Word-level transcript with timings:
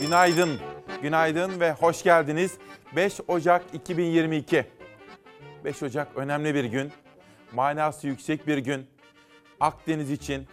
Günaydın, 0.00 0.58
günaydın 1.02 1.60
ve 1.60 1.72
hoş 1.72 2.02
geldiniz. 2.02 2.58
5 2.96 3.20
Ocak 3.28 3.74
2022. 3.74 4.66
5 5.64 5.82
Ocak 5.82 6.16
önemli 6.16 6.54
bir 6.54 6.64
gün. 6.64 6.92
Manası 7.52 8.06
yüksek 8.06 8.46
bir 8.46 8.58
gün. 8.58 8.86
Akdeniz 9.60 10.10
için, 10.10 10.46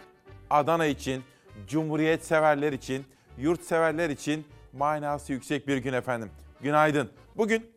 Adana 0.50 0.86
için, 0.86 1.22
Cumhuriyet 1.66 2.24
severler 2.24 2.72
için, 2.72 3.04
yurt 3.38 3.62
severler 3.62 4.10
için 4.10 4.46
manası 4.72 5.32
yüksek 5.32 5.68
bir 5.68 5.76
gün 5.76 5.92
efendim. 5.92 6.30
Günaydın. 6.60 7.10
Bugün 7.36 7.70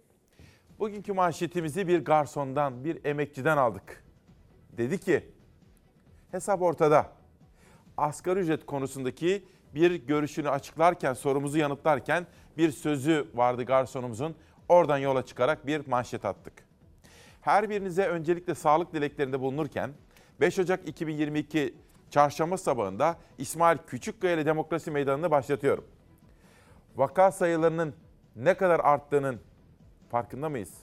bugünkü 0.79 1.13
manşetimizi 1.13 1.87
bir 1.87 2.05
garsondan, 2.05 2.83
bir 2.83 3.05
emekçiden 3.05 3.57
aldık. 3.57 4.03
Dedi 4.77 4.99
ki 4.99 5.29
hesap 6.31 6.61
ortada. 6.61 7.11
Asgari 7.97 8.39
ücret 8.39 8.65
konusundaki 8.65 9.43
bir 9.75 9.91
görüşünü 9.95 10.49
açıklarken, 10.49 11.13
sorumuzu 11.13 11.57
yanıtlarken 11.57 12.27
bir 12.57 12.71
sözü 12.71 13.27
vardı 13.33 13.63
garsonumuzun. 13.63 14.35
Oradan 14.69 14.97
yola 14.97 15.25
çıkarak 15.25 15.67
bir 15.67 15.87
manşet 15.87 16.25
attık. 16.25 16.53
Her 17.41 17.69
birinize 17.69 18.07
öncelikle 18.07 18.55
sağlık 18.55 18.93
dileklerinde 18.93 19.39
bulunurken 19.39 19.91
5 20.39 20.59
Ocak 20.59 20.87
2022 20.87 21.75
çarşamba 22.09 22.57
sabahında 22.57 23.17
İsmail 23.37 23.77
Küçükkaya 23.87 24.45
Demokrasi 24.45 24.91
Meydanı'nı 24.91 25.31
başlatıyorum. 25.31 25.85
Vaka 26.95 27.31
sayılarının 27.31 27.93
ne 28.35 28.53
kadar 28.53 28.79
arttığının 28.79 29.39
farkında 30.09 30.49
mıyız? 30.49 30.73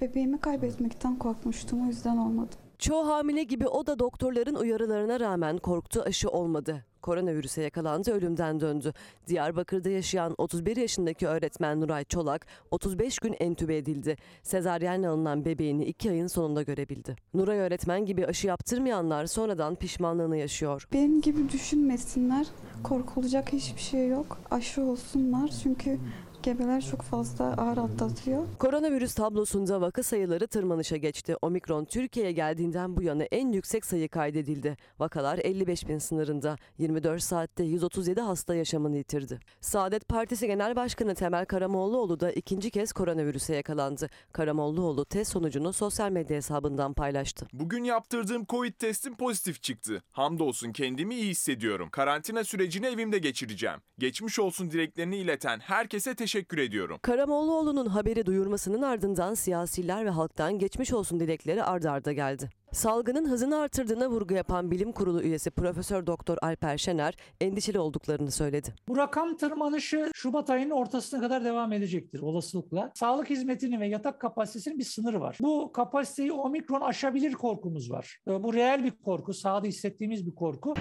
Bebeğimi 0.00 0.40
kaybetmekten 0.40 1.18
korkmuştum 1.18 1.84
o 1.84 1.86
yüzden 1.86 2.16
olmadı. 2.16 2.59
Çoğu 2.80 3.08
hamile 3.08 3.42
gibi 3.42 3.68
o 3.68 3.86
da 3.86 3.98
doktorların 3.98 4.54
uyarılarına 4.54 5.20
rağmen 5.20 5.58
korktu 5.58 6.02
aşı 6.06 6.28
olmadı. 6.28 6.84
Koronavirüse 7.02 7.62
yakalandı 7.62 8.12
ölümden 8.12 8.60
döndü. 8.60 8.92
Diyarbakır'da 9.26 9.90
yaşayan 9.90 10.34
31 10.38 10.76
yaşındaki 10.76 11.26
öğretmen 11.26 11.80
Nuray 11.80 12.04
Çolak 12.04 12.46
35 12.70 13.18
gün 13.18 13.36
entübe 13.40 13.76
edildi. 13.76 14.16
Sezaryenle 14.42 15.08
alınan 15.08 15.44
bebeğini 15.44 15.84
2 15.84 16.10
ayın 16.10 16.26
sonunda 16.26 16.62
görebildi. 16.62 17.16
Nuray 17.34 17.58
öğretmen 17.58 18.06
gibi 18.06 18.26
aşı 18.26 18.46
yaptırmayanlar 18.46 19.26
sonradan 19.26 19.74
pişmanlığını 19.74 20.36
yaşıyor. 20.36 20.88
Benim 20.92 21.20
gibi 21.20 21.48
düşünmesinler. 21.48 22.46
Korkulacak 22.84 23.52
hiçbir 23.52 23.80
şey 23.80 24.08
yok. 24.08 24.38
Aşı 24.50 24.82
olsunlar 24.82 25.50
çünkü 25.62 25.98
gebeler 26.42 26.80
çok 26.90 27.02
fazla 27.02 27.44
ağır 27.44 27.76
atlatıyor. 27.76 28.42
Koronavirüs 28.58 29.14
tablosunda 29.14 29.80
vaka 29.80 30.02
sayıları 30.02 30.46
tırmanışa 30.46 30.96
geçti. 30.96 31.36
Omikron 31.42 31.84
Türkiye'ye 31.84 32.32
geldiğinden 32.32 32.96
bu 32.96 33.02
yana 33.02 33.22
en 33.24 33.52
yüksek 33.52 33.84
sayı 33.84 34.08
kaydedildi. 34.08 34.76
Vakalar 34.98 35.38
55 35.38 35.88
bin 35.88 35.98
sınırında. 35.98 36.56
24 36.78 37.22
saatte 37.22 37.64
137 37.64 38.20
hasta 38.20 38.54
yaşamını 38.54 38.96
yitirdi. 38.96 39.40
Saadet 39.60 40.08
Partisi 40.08 40.46
Genel 40.46 40.76
Başkanı 40.76 41.14
Temel 41.14 41.44
Karamollaoğlu 41.44 42.20
da 42.20 42.32
ikinci 42.32 42.70
kez 42.70 42.92
koronavirüse 42.92 43.54
yakalandı. 43.54 44.10
Karamollaoğlu 44.32 45.04
test 45.04 45.32
sonucunu 45.32 45.72
sosyal 45.72 46.10
medya 46.10 46.36
hesabından 46.36 46.94
paylaştı. 46.94 47.46
Bugün 47.52 47.84
yaptırdığım 47.84 48.44
Covid 48.48 48.74
testim 48.74 49.16
pozitif 49.16 49.62
çıktı. 49.62 50.02
Hamdolsun 50.10 50.72
kendimi 50.72 51.14
iyi 51.14 51.30
hissediyorum. 51.30 51.88
Karantina 51.90 52.44
sürecini 52.44 52.86
evimde 52.86 53.18
geçireceğim. 53.18 53.78
Geçmiş 53.98 54.38
olsun 54.38 54.70
dileklerini 54.70 55.16
ileten 55.16 55.60
herkese 55.60 56.14
teşekkür 56.14 56.29
ediyorum. 56.34 56.98
Karamollaoğlu'nun 57.02 57.86
haberi 57.86 58.26
duyurmasının 58.26 58.82
ardından 58.82 59.34
siyasiler 59.34 60.04
ve 60.04 60.10
halktan 60.10 60.58
geçmiş 60.58 60.92
olsun 60.92 61.20
dilekleri 61.20 61.62
ardarda 61.62 62.00
arda 62.00 62.12
geldi. 62.12 62.50
Salgının 62.72 63.28
hızını 63.30 63.58
artırdığına 63.58 64.10
vurgu 64.10 64.34
yapan 64.34 64.70
bilim 64.70 64.92
kurulu 64.92 65.22
üyesi 65.22 65.50
Profesör 65.50 66.06
Doktor 66.06 66.38
Alper 66.42 66.78
Şener 66.78 67.14
endişeli 67.40 67.78
olduklarını 67.78 68.30
söyledi. 68.30 68.74
Bu 68.88 68.96
rakam 68.96 69.36
tırmanışı 69.36 70.10
Şubat 70.14 70.50
ayının 70.50 70.70
ortasına 70.70 71.20
kadar 71.20 71.44
devam 71.44 71.72
edecektir 71.72 72.20
olasılıkla. 72.20 72.92
Sağlık 72.94 73.30
hizmetinin 73.30 73.80
ve 73.80 73.88
yatak 73.88 74.20
kapasitesinin 74.20 74.78
bir 74.78 74.84
sınırı 74.84 75.20
var. 75.20 75.38
Bu 75.40 75.72
kapasiteyi 75.72 76.32
omikron 76.32 76.80
aşabilir 76.80 77.32
korkumuz 77.32 77.90
var. 77.90 78.18
Bu 78.26 78.54
reel 78.54 78.84
bir 78.84 78.90
korku, 78.90 79.34
sahada 79.34 79.66
hissettiğimiz 79.66 80.26
bir 80.26 80.34
korku. 80.34 80.74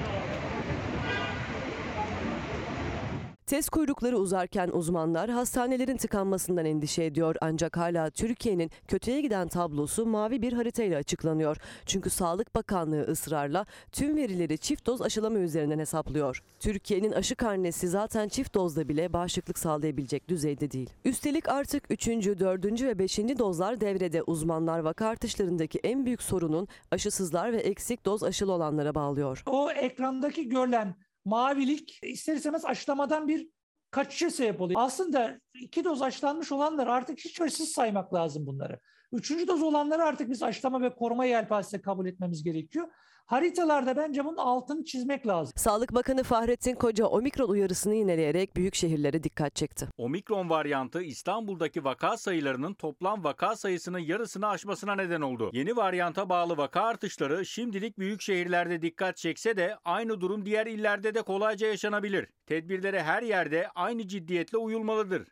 Test 3.49 3.69
kuyrukları 3.69 4.17
uzarken 4.17 4.69
uzmanlar 4.73 5.29
hastanelerin 5.29 5.97
tıkanmasından 5.97 6.65
endişe 6.65 7.03
ediyor 7.03 7.35
ancak 7.41 7.77
hala 7.77 8.09
Türkiye'nin 8.09 8.71
kötüye 8.87 9.21
giden 9.21 9.47
tablosu 9.47 10.05
mavi 10.05 10.41
bir 10.41 10.53
haritayla 10.53 10.97
açıklanıyor. 10.97 11.57
Çünkü 11.85 12.09
Sağlık 12.09 12.55
Bakanlığı 12.55 13.01
ısrarla 13.01 13.65
tüm 13.91 14.17
verileri 14.17 14.57
çift 14.57 14.85
doz 14.85 15.01
aşılama 15.01 15.39
üzerinden 15.39 15.79
hesaplıyor. 15.79 16.43
Türkiye'nin 16.59 17.11
aşı 17.11 17.35
karnesi 17.35 17.87
zaten 17.87 18.27
çift 18.27 18.55
dozda 18.55 18.89
bile 18.89 19.13
bağışıklık 19.13 19.59
sağlayabilecek 19.59 20.29
düzeyde 20.29 20.71
değil. 20.71 20.89
Üstelik 21.05 21.49
artık 21.49 21.83
3. 21.89 22.07
4. 22.07 22.81
ve 22.81 22.99
5. 22.99 23.17
dozlar 23.17 23.81
devrede 23.81 24.23
uzmanlar 24.23 24.79
vaka 24.79 25.07
artışlarındaki 25.07 25.79
en 25.83 26.05
büyük 26.05 26.21
sorunun 26.21 26.67
aşısızlar 26.91 27.53
ve 27.53 27.57
eksik 27.57 28.05
doz 28.05 28.23
aşılı 28.23 28.51
olanlara 28.51 28.95
bağlıyor. 28.95 29.43
O 29.45 29.71
ekrandaki 29.71 30.49
görülen 30.49 30.95
mavilik 31.25 31.99
ister 32.03 32.35
istemez 32.35 32.65
aşılamadan 32.65 33.27
bir 33.27 33.47
kaçışa 33.91 34.29
sebep 34.29 34.61
oluyor. 34.61 34.81
Aslında 34.83 35.39
iki 35.53 35.83
doz 35.83 36.01
aşılanmış 36.01 36.51
olanlar 36.51 36.87
artık 36.87 37.19
hiç 37.19 37.41
aşısız 37.41 37.69
saymak 37.69 38.13
lazım 38.13 38.45
bunları. 38.45 38.79
Üçüncü 39.11 39.47
doz 39.47 39.63
olanları 39.63 40.03
artık 40.03 40.29
biz 40.29 40.43
aşılama 40.43 40.81
ve 40.81 40.95
koruma 40.95 41.25
yelpazesi 41.25 41.81
kabul 41.81 42.05
etmemiz 42.05 42.43
gerekiyor 42.43 42.87
haritalarda 43.29 43.97
bence 43.97 44.25
bunun 44.25 44.37
altını 44.37 44.85
çizmek 44.85 45.27
lazım. 45.27 45.53
Sağlık 45.55 45.95
Bakanı 45.95 46.23
Fahrettin 46.23 46.75
Koca 46.75 47.05
omikron 47.05 47.49
uyarısını 47.49 47.95
yineleyerek 47.95 48.55
büyük 48.55 48.75
şehirlere 48.75 49.23
dikkat 49.23 49.55
çekti. 49.55 49.87
Omikron 49.97 50.49
varyantı 50.49 51.01
İstanbul'daki 51.01 51.83
vaka 51.83 52.17
sayılarının 52.17 52.73
toplam 52.73 53.23
vaka 53.23 53.55
sayısının 53.55 53.99
yarısını 53.99 54.47
aşmasına 54.47 54.95
neden 54.95 55.21
oldu. 55.21 55.49
Yeni 55.53 55.75
varyanta 55.75 56.29
bağlı 56.29 56.57
vaka 56.57 56.81
artışları 56.81 57.45
şimdilik 57.45 57.99
büyük 57.99 58.21
şehirlerde 58.21 58.81
dikkat 58.81 59.17
çekse 59.17 59.57
de 59.57 59.77
aynı 59.85 60.21
durum 60.21 60.45
diğer 60.45 60.67
illerde 60.67 61.13
de 61.13 61.21
kolayca 61.21 61.67
yaşanabilir. 61.67 62.27
Tedbirlere 62.47 63.03
her 63.03 63.23
yerde 63.23 63.67
aynı 63.75 64.07
ciddiyetle 64.07 64.57
uyulmalıdır. 64.57 65.27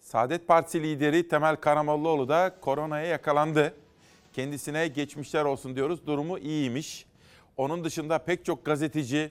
Saadet 0.00 0.48
Partisi 0.48 0.82
lideri 0.82 1.28
Temel 1.28 1.56
Karamollaoğlu 1.56 2.28
da 2.28 2.56
koronaya 2.60 3.06
yakalandı. 3.06 3.74
Kendisine 4.36 4.88
geçmişler 4.88 5.44
olsun 5.44 5.76
diyoruz. 5.76 6.06
Durumu 6.06 6.38
iyiymiş. 6.38 7.06
Onun 7.56 7.84
dışında 7.84 8.18
pek 8.18 8.44
çok 8.44 8.64
gazeteci 8.64 9.30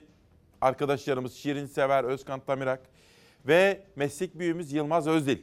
arkadaşlarımız 0.60 1.34
Şirin 1.34 1.66
Sever, 1.66 2.04
Özkan 2.04 2.40
Tamirak 2.40 2.80
ve 3.46 3.82
meslek 3.96 4.38
büyüğümüz 4.38 4.72
Yılmaz 4.72 5.06
Özdil. 5.06 5.38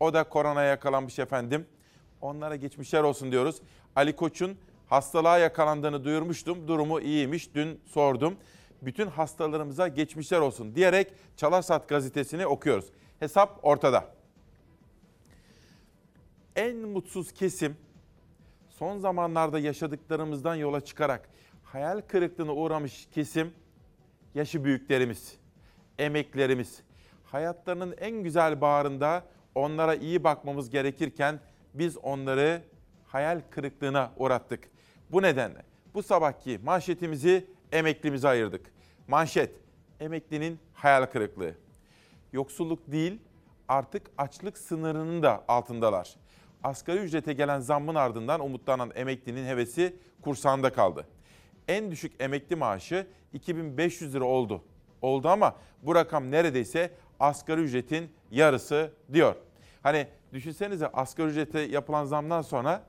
O 0.00 0.14
da 0.14 0.24
koronaya 0.24 0.68
yakalanmış 0.68 1.18
efendim. 1.18 1.66
Onlara 2.20 2.56
geçmişler 2.56 3.02
olsun 3.02 3.32
diyoruz. 3.32 3.56
Ali 3.96 4.16
Koç'un 4.16 4.58
hastalığa 4.86 5.38
yakalandığını 5.38 6.04
duyurmuştum. 6.04 6.68
Durumu 6.68 7.00
iyiymiş. 7.00 7.54
Dün 7.54 7.80
sordum. 7.86 8.36
Bütün 8.82 9.06
hastalarımıza 9.06 9.88
geçmişler 9.88 10.40
olsun 10.40 10.74
diyerek 10.74 11.12
Çalarsat 11.36 11.88
gazetesini 11.88 12.46
okuyoruz. 12.46 12.86
Hesap 13.20 13.58
ortada. 13.62 14.04
En 16.56 16.76
mutsuz 16.76 17.32
kesim 17.32 17.76
son 18.78 18.98
zamanlarda 18.98 19.58
yaşadıklarımızdan 19.58 20.54
yola 20.54 20.80
çıkarak 20.80 21.28
hayal 21.62 22.00
kırıklığına 22.00 22.54
uğramış 22.54 23.08
kesim 23.12 23.52
yaşı 24.34 24.64
büyüklerimiz, 24.64 25.36
emeklerimiz. 25.98 26.82
Hayatlarının 27.24 27.94
en 28.00 28.22
güzel 28.22 28.60
bağrında 28.60 29.24
onlara 29.54 29.94
iyi 29.94 30.24
bakmamız 30.24 30.70
gerekirken 30.70 31.40
biz 31.74 31.96
onları 31.96 32.62
hayal 33.06 33.40
kırıklığına 33.50 34.12
uğrattık. 34.16 34.70
Bu 35.10 35.22
nedenle 35.22 35.62
bu 35.94 36.02
sabahki 36.02 36.60
manşetimizi 36.64 37.46
emeklimize 37.72 38.28
ayırdık. 38.28 38.72
Manşet, 39.08 39.54
emeklinin 40.00 40.58
hayal 40.74 41.06
kırıklığı. 41.06 41.54
Yoksulluk 42.32 42.92
değil, 42.92 43.18
artık 43.68 44.10
açlık 44.18 44.58
sınırının 44.58 45.22
da 45.22 45.44
altındalar 45.48 46.25
asgari 46.66 46.98
ücrete 46.98 47.32
gelen 47.32 47.60
zammın 47.60 47.94
ardından 47.94 48.40
umutlanan 48.40 48.92
emeklinin 48.94 49.46
hevesi 49.46 49.96
kursağında 50.22 50.72
kaldı. 50.72 51.06
En 51.68 51.90
düşük 51.90 52.12
emekli 52.20 52.56
maaşı 52.56 53.06
2500 53.32 54.14
lira 54.14 54.24
oldu. 54.24 54.62
Oldu 55.02 55.28
ama 55.28 55.56
bu 55.82 55.94
rakam 55.94 56.30
neredeyse 56.30 56.90
asgari 57.20 57.60
ücretin 57.60 58.10
yarısı 58.30 58.92
diyor. 59.12 59.34
Hani 59.82 60.06
düşünsenize 60.32 60.86
asgari 60.86 61.28
ücrete 61.28 61.60
yapılan 61.60 62.04
zamdan 62.04 62.42
sonra 62.42 62.82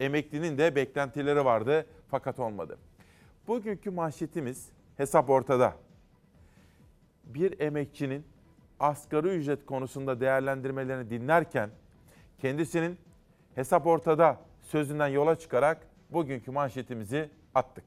emeklinin 0.00 0.58
de 0.58 0.74
beklentileri 0.76 1.44
vardı 1.44 1.86
fakat 2.10 2.38
olmadı. 2.38 2.78
Bugünkü 3.46 3.90
manşetimiz 3.90 4.68
hesap 4.96 5.30
ortada. 5.30 5.76
Bir 7.24 7.60
emekçinin 7.60 8.24
asgari 8.80 9.28
ücret 9.28 9.66
konusunda 9.66 10.20
değerlendirmelerini 10.20 11.10
dinlerken 11.10 11.70
kendisinin 12.42 12.98
hesap 13.54 13.86
ortada 13.86 14.40
sözünden 14.62 15.08
yola 15.08 15.38
çıkarak 15.38 15.86
bugünkü 16.10 16.50
manşetimizi 16.50 17.30
attık. 17.54 17.84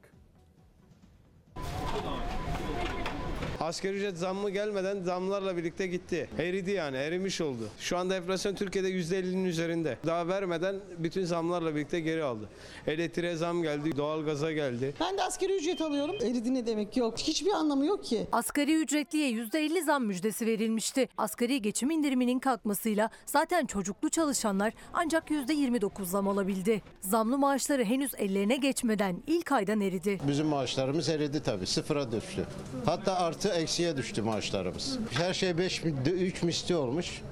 Asgari 3.66 3.96
ücret 3.96 4.18
zammı 4.18 4.50
gelmeden 4.50 5.02
zamlarla 5.02 5.56
birlikte 5.56 5.86
gitti. 5.86 6.28
Eridi 6.38 6.70
yani 6.70 6.96
erimiş 6.96 7.40
oldu. 7.40 7.68
Şu 7.78 7.98
anda 7.98 8.16
enflasyon 8.16 8.54
Türkiye'de 8.54 8.90
%50'nin 8.90 9.44
üzerinde. 9.44 9.98
Daha 10.06 10.28
vermeden 10.28 10.76
bütün 10.98 11.24
zamlarla 11.24 11.74
birlikte 11.74 12.00
geri 12.00 12.24
aldı. 12.24 12.48
Elektriğe 12.86 13.36
zam 13.36 13.62
geldi, 13.62 13.96
doğalgaza 13.96 14.52
geldi. 14.52 14.94
Ben 15.00 15.18
de 15.18 15.22
asgari 15.22 15.56
ücret 15.56 15.80
alıyorum. 15.80 16.14
Eridi 16.22 16.54
ne 16.54 16.66
demek 16.66 16.96
yok. 16.96 17.18
Hiçbir 17.18 17.50
anlamı 17.50 17.86
yok 17.86 18.04
ki. 18.04 18.26
Asgari 18.32 18.74
ücretliye 18.74 19.30
%50 19.30 19.84
zam 19.84 20.04
müjdesi 20.04 20.46
verilmişti. 20.46 21.08
Asgari 21.18 21.62
geçim 21.62 21.90
indiriminin 21.90 22.38
kalkmasıyla 22.38 23.10
zaten 23.26 23.66
çocuklu 23.66 24.08
çalışanlar 24.10 24.72
ancak 24.94 25.30
%29 25.30 26.04
zam 26.04 26.28
alabildi. 26.28 26.82
Zamlı 27.00 27.38
maaşları 27.38 27.84
henüz 27.84 28.14
ellerine 28.14 28.56
geçmeden 28.56 29.22
ilk 29.26 29.52
aydan 29.52 29.80
eridi. 29.80 30.18
Bizim 30.28 30.46
maaşlarımız 30.46 31.08
eridi 31.08 31.42
tabii. 31.42 31.66
Sıfıra 31.66 32.12
düştü. 32.12 32.46
Hatta 32.84 33.14
artı 33.14 33.55
eksiye 33.56 33.96
düştü 33.96 34.22
maaşlarımız. 34.22 34.98
Her 35.12 35.34
şey 35.34 35.58
5 35.58 35.82
3 36.06 36.42
misli 36.42 36.76
olmuş. 36.76 37.22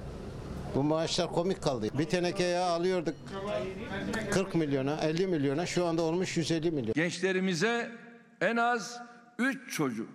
Bu 0.75 0.83
maaşlar 0.83 1.31
komik 1.31 1.61
kaldı. 1.61 1.87
Bir 1.99 2.05
teneke 2.05 2.43
yağ 2.43 2.65
alıyorduk 2.65 3.15
40 4.31 4.55
milyona, 4.55 4.97
50 5.01 5.27
milyona. 5.27 5.65
Şu 5.65 5.85
anda 5.85 6.01
olmuş 6.01 6.37
150 6.37 6.71
milyon. 6.71 6.93
Gençlerimize 6.93 7.91
en 8.41 8.57
az 8.57 8.99
3 9.39 9.73
çocuk. 9.73 10.09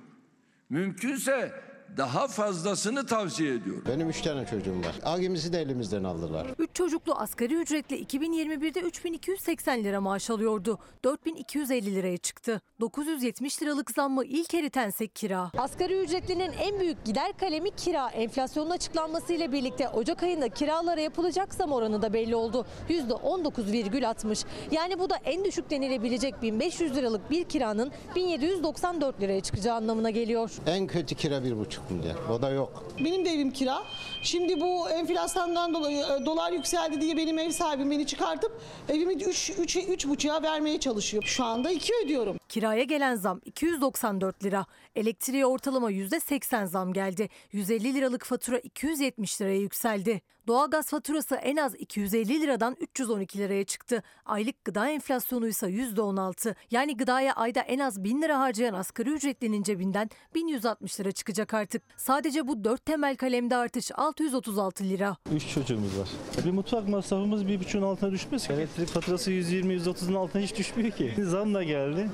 Mümkünse 0.71 1.53
daha 1.97 2.29
fazlasını 2.29 3.07
tavsiye 3.07 3.55
ediyorum. 3.55 3.85
Benim 3.89 4.09
3 4.09 4.21
tane 4.23 4.47
çocuğum 4.47 4.79
var. 4.79 4.95
Agimizi 5.05 5.53
de 5.53 5.61
elimizden 5.61 6.05
aldılar. 6.05 6.47
3 6.59 6.71
çocuklu 6.75 7.15
asgari 7.15 7.55
ücretli 7.55 8.05
2021'de 8.05 8.81
3280 8.81 9.85
lira 9.85 10.01
maaş 10.01 10.31
alıyordu. 10.31 10.79
4250 11.05 11.95
liraya 11.95 12.17
çıktı. 12.17 12.61
970 12.81 13.63
liralık 13.63 13.91
zammı 13.91 14.25
ilk 14.25 14.55
eritense 14.55 15.07
kira. 15.07 15.51
Asgari 15.59 16.01
ücretlinin 16.01 16.53
en 16.61 16.81
büyük 16.81 17.05
gider 17.05 17.33
kalemi 17.41 17.71
kira. 17.71 18.09
Enflasyonun 18.09 18.71
açıklanmasıyla 18.71 19.53
birlikte 19.53 19.89
Ocak 19.89 20.23
ayında 20.23 20.49
kiralara 20.49 21.01
yapılacak 21.01 21.55
zam 21.55 21.73
oranı 21.73 22.03
da 22.03 22.13
belli 22.13 22.35
oldu. 22.37 22.67
%19,60. 22.89 24.45
Yani 24.71 24.99
bu 24.99 25.11
da 25.11 25.17
en 25.25 25.45
düşük 25.45 25.71
denilebilecek 25.71 26.43
1500 26.43 26.97
liralık 26.97 27.31
bir 27.31 27.45
kiranın 27.45 27.93
1794 28.17 29.21
liraya 29.21 29.41
çıkacağı 29.41 29.77
anlamına 29.77 30.11
geliyor. 30.11 30.51
En 30.67 30.87
kötü 30.87 31.15
kira 31.15 31.35
1,5 31.35 31.80
milyar. 31.91 32.17
O 32.31 32.43
da 32.43 32.51
yok. 32.51 32.85
Benim 33.05 33.25
de 33.25 33.31
evim 33.31 33.51
kira. 33.51 33.83
Şimdi 34.23 34.61
bu 34.61 34.91
enflasyondan 34.91 35.75
dolayı 35.75 35.99
e, 35.99 36.27
dolar 36.27 36.53
yükseldi 36.53 37.01
diye 37.01 37.17
benim 37.17 37.39
ev 37.39 37.51
sahibim 37.51 37.91
beni 37.91 38.07
çıkartıp 38.07 38.61
evimi 38.89 39.15
3 39.15 39.51
3 39.59 39.77
3,5'a 39.77 40.43
vermeye 40.43 40.81
çalışıyor. 40.81 41.23
Şu 41.27 41.45
anda 41.45 41.71
2 41.71 41.93
ödüyorum. 42.05 42.37
Kiraya 42.49 42.83
gelen 42.83 43.15
zam 43.15 43.41
294 43.45 44.45
lira. 44.45 44.67
Elektriğe 44.97 45.47
ortalama 45.47 45.93
%80 45.93 46.67
zam 46.67 46.93
geldi. 46.93 47.29
150 47.53 47.95
liralık 47.95 48.25
fatura 48.25 48.59
270 48.59 49.41
liraya 49.41 49.61
yükseldi. 49.61 50.21
Doğalgaz 50.47 50.91
faturası 50.91 51.35
en 51.35 51.57
az 51.57 51.75
250 51.75 52.41
liradan 52.41 52.77
312 52.81 53.39
liraya 53.39 53.65
çıktı. 53.65 54.03
Aylık 54.27 54.65
gıda 54.65 54.89
enflasyonu 54.89 55.49
ise 55.49 55.67
%16. 55.67 56.55
Yani 56.71 56.97
gıdaya 56.97 57.33
ayda 57.33 57.61
en 57.61 57.79
az 57.79 58.05
1000 58.05 58.23
lira 58.23 58.39
harcayan 58.39 58.75
asgari 58.75 59.11
ücretlinin 59.11 59.63
cebinden 59.63 60.11
1160 60.35 61.01
lira 61.01 61.13
çıkacak 61.13 61.55
artık. 61.55 61.83
Sadece 61.97 62.49
bu 62.49 62.65
4 62.65 62.85
temel 62.85 63.17
kalemde 63.17 63.57
artış 63.57 63.91
636 64.11 64.85
lira. 64.85 65.17
3 65.35 65.49
çocuğumuz 65.55 65.99
var. 65.99 66.09
Bir 66.45 66.51
mutfak 66.51 66.89
masrafımız 66.89 67.49
bir 67.49 67.61
buçuğun 67.61 67.83
altına 67.83 68.11
düşmez 68.13 68.47
ki. 68.47 68.53
Elektrik 68.53 68.89
faturası 68.89 69.31
120-130'un 69.31 70.15
altına 70.15 70.43
hiç 70.43 70.57
düşmüyor 70.57 70.91
ki. 70.91 71.15
Zam 71.19 71.55
da 71.55 71.63
geldi. 71.63 72.11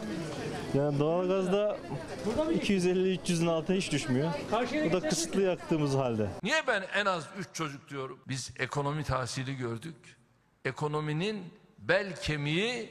Yani 0.75 0.98
doğalgazda 0.98 1.78
250-300'ün 2.54 3.46
altına 3.46 3.76
hiç 3.76 3.93
düşmüyor. 3.93 4.32
Bu 4.87 4.93
da 4.93 5.08
kısıtlı 5.08 5.43
yaktığımız 5.43 5.94
halde. 5.94 6.28
Niye 6.43 6.62
ben 6.66 6.84
en 6.94 7.06
az 7.06 7.28
3 7.38 7.46
çocuk 7.52 7.90
diyorum? 7.90 8.19
Biz 8.28 8.50
ekonomi 8.58 9.04
tahsili 9.04 9.56
gördük. 9.56 9.96
Ekonominin 10.64 11.42
bel 11.78 12.16
kemiği 12.22 12.90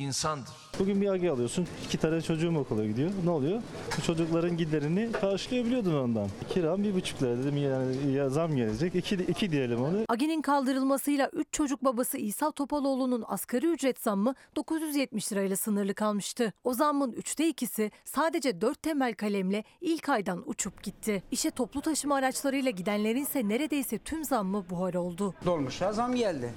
insandır. 0.00 0.50
Bugün 0.78 1.00
bir 1.00 1.08
agi 1.08 1.30
alıyorsun. 1.30 1.66
iki 1.84 1.98
tane 1.98 2.22
çocuğum 2.22 2.58
okula 2.58 2.86
gidiyor. 2.86 3.10
Ne 3.24 3.30
oluyor? 3.30 3.62
Bu 3.98 4.02
çocukların 4.02 4.56
giderini 4.56 5.12
karşılayabiliyordun 5.12 5.94
ondan. 5.94 6.28
Kiram 6.48 6.82
bir 6.82 6.94
buçuk 6.94 7.22
lira 7.22 7.38
dedim 7.38 7.56
yani 7.56 8.12
ya 8.12 8.28
zam 8.28 8.56
gelecek. 8.56 8.94
İki, 8.94 9.14
iki 9.14 9.50
diyelim 9.52 9.82
onu. 9.82 9.96
Agi'nin 10.08 10.42
kaldırılmasıyla 10.42 11.30
3 11.32 11.46
çocuk 11.52 11.84
babası 11.84 12.18
İsa 12.18 12.50
Topaloğlu'nun 12.50 13.24
asgari 13.28 13.66
ücret 13.66 14.00
zammı 14.00 14.34
970 14.56 15.32
lirayla 15.32 15.56
sınırlı 15.56 15.94
kalmıştı. 15.94 16.52
O 16.64 16.74
zammın 16.74 17.12
üçte 17.12 17.48
ikisi 17.48 17.90
sadece 18.04 18.60
4 18.60 18.82
temel 18.82 19.14
kalemle 19.14 19.64
ilk 19.80 20.08
aydan 20.08 20.42
uçup 20.46 20.82
gitti. 20.82 21.22
İşe 21.30 21.50
toplu 21.50 21.80
taşıma 21.80 22.14
araçlarıyla 22.14 22.70
gidenlerin 22.70 23.22
ise 23.22 23.48
neredeyse 23.48 23.98
tüm 23.98 24.24
zammı 24.24 24.64
buhar 24.70 24.94
oldu. 24.94 25.34
Dolmuşa 25.46 25.92
zam 25.92 26.14
geldi. 26.14 26.54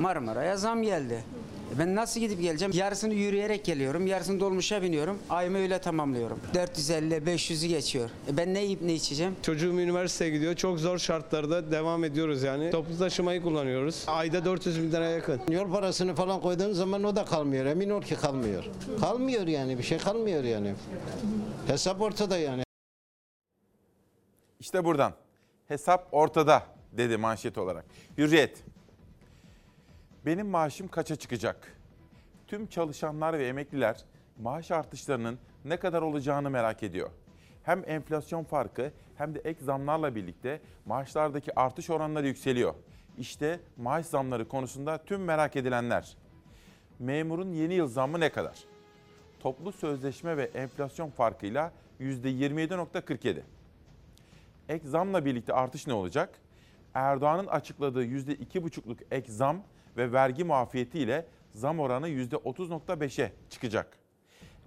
Marmara'ya 0.00 0.56
zam 0.56 0.82
geldi. 0.82 1.24
Ben 1.78 1.94
nasıl 1.94 2.20
gidip 2.20 2.42
geleceğim? 2.42 2.72
Yarısını 2.74 3.14
yürüyerek 3.14 3.64
geliyorum, 3.64 4.06
yarısını 4.06 4.40
dolmuşa 4.40 4.82
biniyorum. 4.82 5.18
Ayımı 5.30 5.58
öyle 5.58 5.78
tamamlıyorum. 5.78 6.40
450-500'ü 6.54 7.66
geçiyor. 7.66 8.10
E 8.32 8.36
ben 8.36 8.54
ne 8.54 8.64
yiyip 8.64 8.82
ne 8.82 8.94
içeceğim? 8.94 9.36
Çocuğum 9.42 9.80
üniversiteye 9.80 10.30
gidiyor. 10.30 10.54
Çok 10.54 10.78
zor 10.78 10.98
şartlarda 10.98 11.70
devam 11.70 12.04
ediyoruz 12.04 12.42
yani. 12.42 12.70
Toplu 12.70 12.98
taşımayı 12.98 13.42
kullanıyoruz. 13.42 14.04
Ayda 14.06 14.44
400 14.44 14.82
bin 14.82 14.92
liraya 14.92 15.10
yakın. 15.10 15.40
Yol 15.50 15.72
parasını 15.72 16.14
falan 16.14 16.40
koyduğun 16.40 16.72
zaman 16.72 17.04
o 17.04 17.16
da 17.16 17.24
kalmıyor. 17.24 17.66
Emin 17.66 17.90
ol 17.90 18.02
ki 18.02 18.14
kalmıyor. 18.14 18.64
Kalmıyor 19.00 19.46
yani 19.46 19.78
bir 19.78 19.82
şey 19.82 19.98
kalmıyor 19.98 20.44
yani. 20.44 20.74
Hesap 21.66 22.00
ortada 22.00 22.38
yani. 22.38 22.62
İşte 24.60 24.84
buradan. 24.84 25.12
Hesap 25.68 26.08
ortada 26.12 26.62
dedi 26.92 27.16
manşet 27.16 27.58
olarak. 27.58 27.84
Hürriyet. 28.18 28.56
Benim 30.26 30.46
maaşım 30.46 30.88
kaça 30.88 31.16
çıkacak? 31.16 31.76
Tüm 32.46 32.66
çalışanlar 32.66 33.38
ve 33.38 33.48
emekliler 33.48 34.04
maaş 34.42 34.70
artışlarının 34.70 35.38
ne 35.64 35.76
kadar 35.76 36.02
olacağını 36.02 36.50
merak 36.50 36.82
ediyor. 36.82 37.10
Hem 37.62 37.82
enflasyon 37.86 38.44
farkı 38.44 38.92
hem 39.16 39.34
de 39.34 39.38
ek 39.38 39.64
zamlarla 39.64 40.14
birlikte 40.14 40.60
maaşlardaki 40.86 41.60
artış 41.60 41.90
oranları 41.90 42.26
yükseliyor. 42.26 42.74
İşte 43.18 43.60
maaş 43.76 44.06
zamları 44.06 44.48
konusunda 44.48 44.98
tüm 44.98 45.24
merak 45.24 45.56
edilenler. 45.56 46.16
Memurun 46.98 47.52
yeni 47.52 47.74
yıl 47.74 47.88
zammı 47.88 48.20
ne 48.20 48.28
kadar? 48.32 48.58
Toplu 49.40 49.72
sözleşme 49.72 50.36
ve 50.36 50.44
enflasyon 50.44 51.10
farkıyla 51.10 51.72
%27.47. 52.00 53.40
Ek 54.68 54.88
zamla 54.88 55.24
birlikte 55.24 55.52
artış 55.52 55.86
ne 55.86 55.92
olacak? 55.92 56.38
Erdoğan'ın 56.94 57.46
açıkladığı 57.46 58.04
%2,5'luk 58.04 58.98
ek 59.10 59.32
zam 59.32 59.62
ve 59.96 60.12
vergi 60.12 60.44
muafiyetiyle 60.44 61.26
zam 61.52 61.80
oranı 61.80 62.08
%30.5'e 62.08 63.32
çıkacak. 63.50 63.98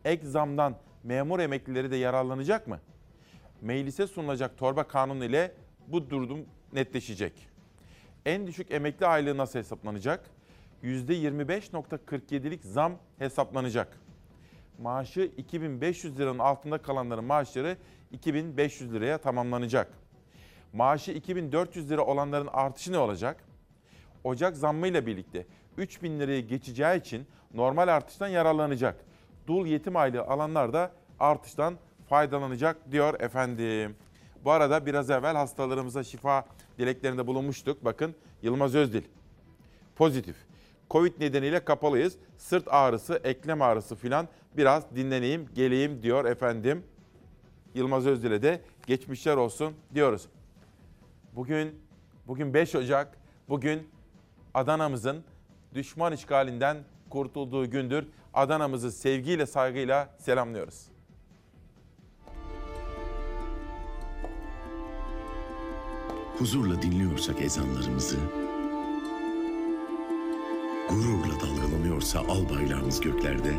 Ek 0.06 0.26
zamdan 0.26 0.76
memur 1.04 1.40
emeklileri 1.40 1.92
de 1.92 1.96
yararlanacak 1.96 2.68
mı? 2.68 2.80
Meclise 3.62 4.08
sunulacak 4.08 4.58
torba 4.58 4.84
kanunu 4.84 5.26
ile 5.26 5.54
bu 5.88 6.10
durum 6.10 6.46
netleşecek. 6.74 7.48
En 8.26 8.48
düşük 8.48 8.72
emekli 8.72 9.06
aylığı 9.06 9.38
nasıl 9.38 9.60
hesaplanacak? 9.60 10.30
%25.47'lik 10.84 12.64
zam 12.64 12.94
hesaplanacak. 13.20 13.98
Maaşı 14.80 15.32
2500 15.38 16.20
liranın 16.20 16.40
altında 16.40 16.78
kalanların 16.78 17.24
maaşları 17.24 17.78
2500 18.12 18.94
liraya 18.94 19.18
tamamlanacak. 19.18 19.94
Maaşı 20.74 21.12
2400 21.12 21.90
lira 21.92 22.06
olanların 22.06 22.50
artışı 22.54 22.92
ne 22.92 22.98
olacak? 22.98 23.44
Ocak 24.24 24.58
zammıyla 24.58 25.06
birlikte 25.06 25.46
3000 25.78 26.20
lirayı 26.20 26.48
geçeceği 26.48 27.00
için 27.00 27.28
normal 27.54 27.88
artıştan 27.88 28.28
yararlanacak. 28.28 29.06
Dul 29.48 29.66
yetim 29.66 29.96
aylığı 29.96 30.22
alanlar 30.22 30.74
da 30.74 30.92
artıştan 31.20 31.76
faydalanacak 32.10 32.92
diyor 32.92 33.20
efendim. 33.20 33.96
Bu 34.46 34.52
arada 34.52 34.86
biraz 34.86 35.10
evvel 35.10 35.36
hastalarımıza 35.36 36.04
şifa 36.04 36.46
dileklerinde 36.78 37.28
bulunmuştuk. 37.28 37.86
Bakın 37.86 38.16
Yılmaz 38.42 38.76
Özdil 38.76 39.04
pozitif. 39.96 40.36
Covid 40.90 41.22
nedeniyle 41.22 41.66
kapalıyız. 41.66 42.18
Sırt 42.38 42.68
ağrısı, 42.68 43.22
eklem 43.24 43.62
ağrısı 43.62 43.96
filan 43.96 44.28
biraz 44.58 44.96
dinleneyim, 44.96 45.50
geleyim 45.54 46.04
diyor 46.04 46.26
efendim. 46.26 46.84
Yılmaz 47.76 48.08
Özdil'e 48.08 48.42
de 48.42 48.62
geçmişler 48.88 49.38
olsun 49.38 49.74
diyoruz. 49.96 50.28
Bugün 51.36 51.82
bugün 52.28 52.54
5 52.54 52.76
Ocak. 52.76 53.18
Bugün 53.50 53.90
Adana'mızın 54.54 55.24
düşman 55.74 56.14
işgalinden 56.14 56.78
kurtulduğu 57.10 57.70
gündür. 57.70 58.08
Adana'mızı 58.34 58.92
sevgiyle, 58.92 59.46
saygıyla 59.46 60.10
selamlıyoruz. 60.18 60.86
Huzurla 66.38 66.82
dinliyorsak 66.82 67.42
ezanlarımızı, 67.42 68.18
gururla 70.90 71.34
dalgalanıyorsa 71.42 72.20
al 72.20 72.50
bayrağımız 72.50 73.02
göklerde, 73.02 73.54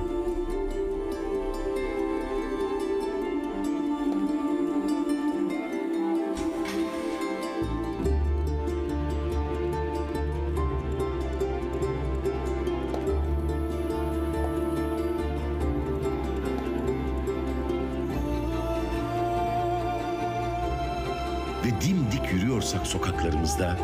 yürüyorsak 23.30 23.30
sokaklarımızda 23.30 23.76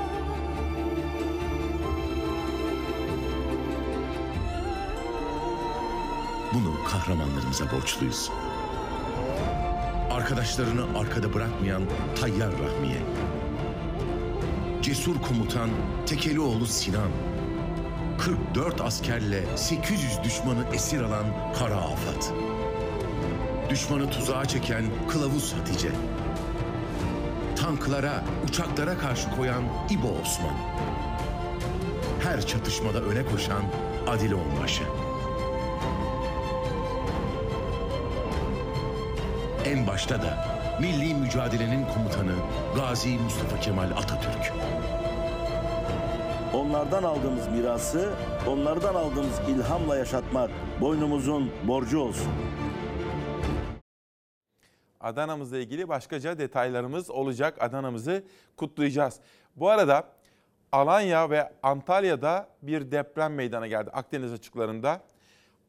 bunu 6.54 6.84
kahramanlarımıza 6.84 7.72
borçluyuz. 7.72 8.30
Arkadaşlarını 10.10 10.98
arkada 10.98 11.34
bırakmayan 11.34 11.82
Tayyar 12.20 12.52
Rahmiye. 12.52 13.02
Cesur 14.82 15.22
komutan 15.22 15.70
Tekelioğlu 16.06 16.66
Sinan. 16.66 17.10
44 18.18 18.80
askerle 18.80 19.56
800 19.56 20.22
düşmanı 20.24 20.64
esir 20.74 21.00
alan 21.00 21.24
Kara 21.58 21.76
Afat. 21.76 22.32
Düşmanı 23.70 24.10
tuzağa 24.10 24.44
çeken 24.44 24.84
Kılavuz 25.08 25.52
Hatice. 25.52 25.90
Tanklara, 27.66 28.25
uçaklara 28.49 28.99
karşı 28.99 29.30
koyan 29.37 29.62
İbo 29.90 30.08
Osman. 30.23 30.54
Her 32.23 32.46
çatışmada 32.46 33.00
öne 33.00 33.25
koşan 33.25 33.62
Adile 34.06 34.35
Onbaşı. 34.35 34.82
En 39.64 39.87
başta 39.87 40.23
da 40.23 40.46
milli 40.80 41.14
mücadelenin 41.14 41.87
komutanı 41.94 42.32
Gazi 42.76 43.18
Mustafa 43.18 43.61
Kemal 43.61 43.90
Atatürk. 43.90 44.52
Onlardan 46.54 47.02
aldığımız 47.02 47.49
mirası, 47.49 48.11
onlardan 48.46 48.94
aldığımız 48.94 49.40
ilhamla 49.49 49.96
yaşatmak 49.96 50.50
boynumuzun 50.80 51.50
borcu 51.68 51.99
olsun. 51.99 52.32
Adana'mızla 55.06 55.58
ilgili 55.58 55.88
başkaca 55.88 56.38
detaylarımız 56.38 57.10
olacak. 57.10 57.62
Adana'mızı 57.62 58.25
kutlayacağız. 58.56 59.20
Bu 59.56 59.70
arada 59.70 60.08
Alanya 60.72 61.30
ve 61.30 61.52
Antalya'da 61.62 62.48
bir 62.62 62.90
deprem 62.90 63.34
meydana 63.34 63.66
geldi 63.66 63.90
Akdeniz 63.90 64.32
açıklarında. 64.32 65.02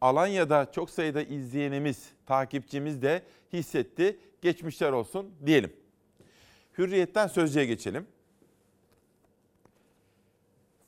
Alanya'da 0.01 0.72
çok 0.72 0.89
sayıda 0.89 1.22
izleyenimiz, 1.22 2.10
takipçimiz 2.25 3.01
de 3.01 3.24
hissetti. 3.53 4.20
Geçmişler 4.41 4.91
olsun 4.91 5.36
diyelim. 5.46 5.75
Hürriyetten 6.77 7.27
sözcüye 7.27 7.65
geçelim. 7.65 8.08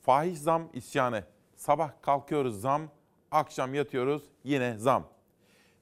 Faiz 0.02 0.42
zam 0.42 0.68
isyanı. 0.72 1.24
Sabah 1.56 1.90
kalkıyoruz 2.02 2.60
zam, 2.60 2.82
akşam 3.30 3.74
yatıyoruz 3.74 4.22
yine 4.44 4.78
zam. 4.78 5.08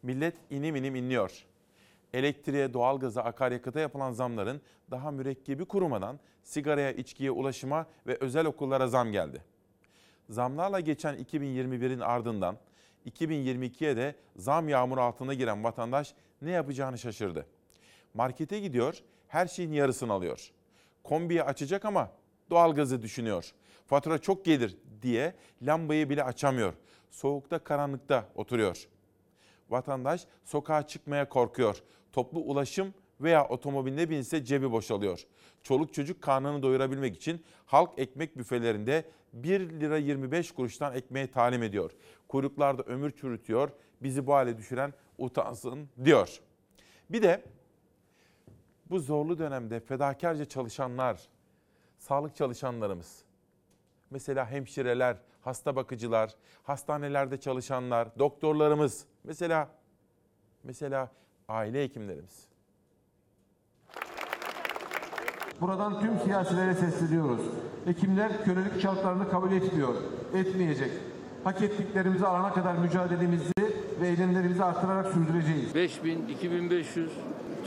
Millet 0.02 0.34
inim 0.50 0.76
inim 0.76 0.94
inliyor. 0.94 1.47
Elektriğe, 2.18 2.75
doğalgaza, 2.75 3.22
akaryakıta 3.22 3.80
yapılan 3.80 4.12
zamların 4.12 4.60
daha 4.90 5.10
mürekkebi 5.10 5.64
kurumadan 5.64 6.20
sigaraya, 6.42 6.92
içkiye, 6.92 7.30
ulaşıma 7.30 7.87
ve 8.06 8.16
özel 8.20 8.46
okullara 8.46 8.88
zam 8.88 9.12
geldi. 9.12 9.44
Zamlarla 10.28 10.80
geçen 10.80 11.14
2021'in 11.14 12.00
ardından 12.00 12.56
2022'ye 13.06 13.96
de 13.96 14.14
zam 14.37 14.68
yağmuru 14.68 15.00
altına 15.00 15.34
giren 15.34 15.64
vatandaş 15.64 16.14
ne 16.42 16.50
yapacağını 16.50 16.98
şaşırdı. 16.98 17.46
Markete 18.14 18.60
gidiyor, 18.60 19.02
her 19.28 19.46
şeyin 19.46 19.72
yarısını 19.72 20.12
alıyor. 20.12 20.50
Kombiyi 21.04 21.42
açacak 21.42 21.84
ama 21.84 22.10
doğalgazı 22.50 23.02
düşünüyor. 23.02 23.52
Fatura 23.87 24.18
çok 24.18 24.44
gelir 24.44 24.76
diye 25.02 25.34
lambayı 25.62 26.10
bile 26.10 26.25
açamıyor. 26.25 26.75
Soğukta, 27.10 27.58
karanlıkta 27.58 28.28
oturuyor. 28.34 28.88
Vatandaş 29.70 30.26
sokağa 30.44 30.87
çıkmaya 30.87 31.28
korkuyor. 31.28 31.82
Toplu 32.12 32.40
ulaşım 32.40 32.94
veya 33.20 33.48
otomobiline 33.48 34.10
binse 34.10 34.44
cebi 34.44 34.72
boşalıyor. 34.72 35.26
Çoluk 35.62 35.94
çocuk 35.94 36.22
karnını 36.22 36.62
doyurabilmek 36.62 37.16
için 37.16 37.44
halk 37.66 37.90
ekmek 37.98 38.38
büfelerinde 38.38 39.04
1 39.32 39.60
lira 39.60 39.98
25 39.98 40.52
kuruştan 40.52 40.94
ekmeğe 40.94 41.30
talim 41.30 41.62
ediyor. 41.62 41.90
Kuyruklarda 42.28 42.82
ömür 42.82 43.10
çürütüyor. 43.10 43.70
Bizi 44.02 44.26
bu 44.26 44.34
hale 44.34 44.58
düşüren 44.58 44.94
utansın 45.18 45.88
diyor. 46.04 46.40
Bir 47.10 47.22
de 47.22 47.44
bu 48.90 49.00
zorlu 49.00 49.38
dönemde 49.38 49.80
fedakarca 49.80 50.44
çalışanlar, 50.44 51.20
sağlık 51.98 52.36
çalışanlarımız, 52.36 53.22
mesela 54.10 54.50
hemşireler, 54.50 55.16
hasta 55.40 55.76
bakıcılar, 55.76 56.34
hastanelerde 56.62 57.40
çalışanlar, 57.40 58.18
doktorlarımız, 58.18 59.06
mesela 59.24 59.68
mesela 60.64 61.12
aile 61.48 61.82
hekimlerimiz. 61.82 62.48
Buradan 65.60 66.00
tüm 66.00 66.18
siyasilere 66.24 66.74
sesleniyoruz. 66.74 67.40
Hekimler 67.84 68.44
kölelik 68.44 68.80
şartlarını 68.80 69.30
kabul 69.30 69.52
etmiyor, 69.52 69.94
etmeyecek. 70.34 70.90
Hak 71.44 71.62
ettiklerimizi 71.62 72.26
alana 72.26 72.52
kadar 72.52 72.74
mücadelemizi 72.74 73.52
ve 74.00 74.08
eylemlerimizi 74.08 74.64
artırarak 74.64 75.06
sürdüreceğiz. 75.12 75.74
5000, 75.74 76.28
2500 76.28 77.10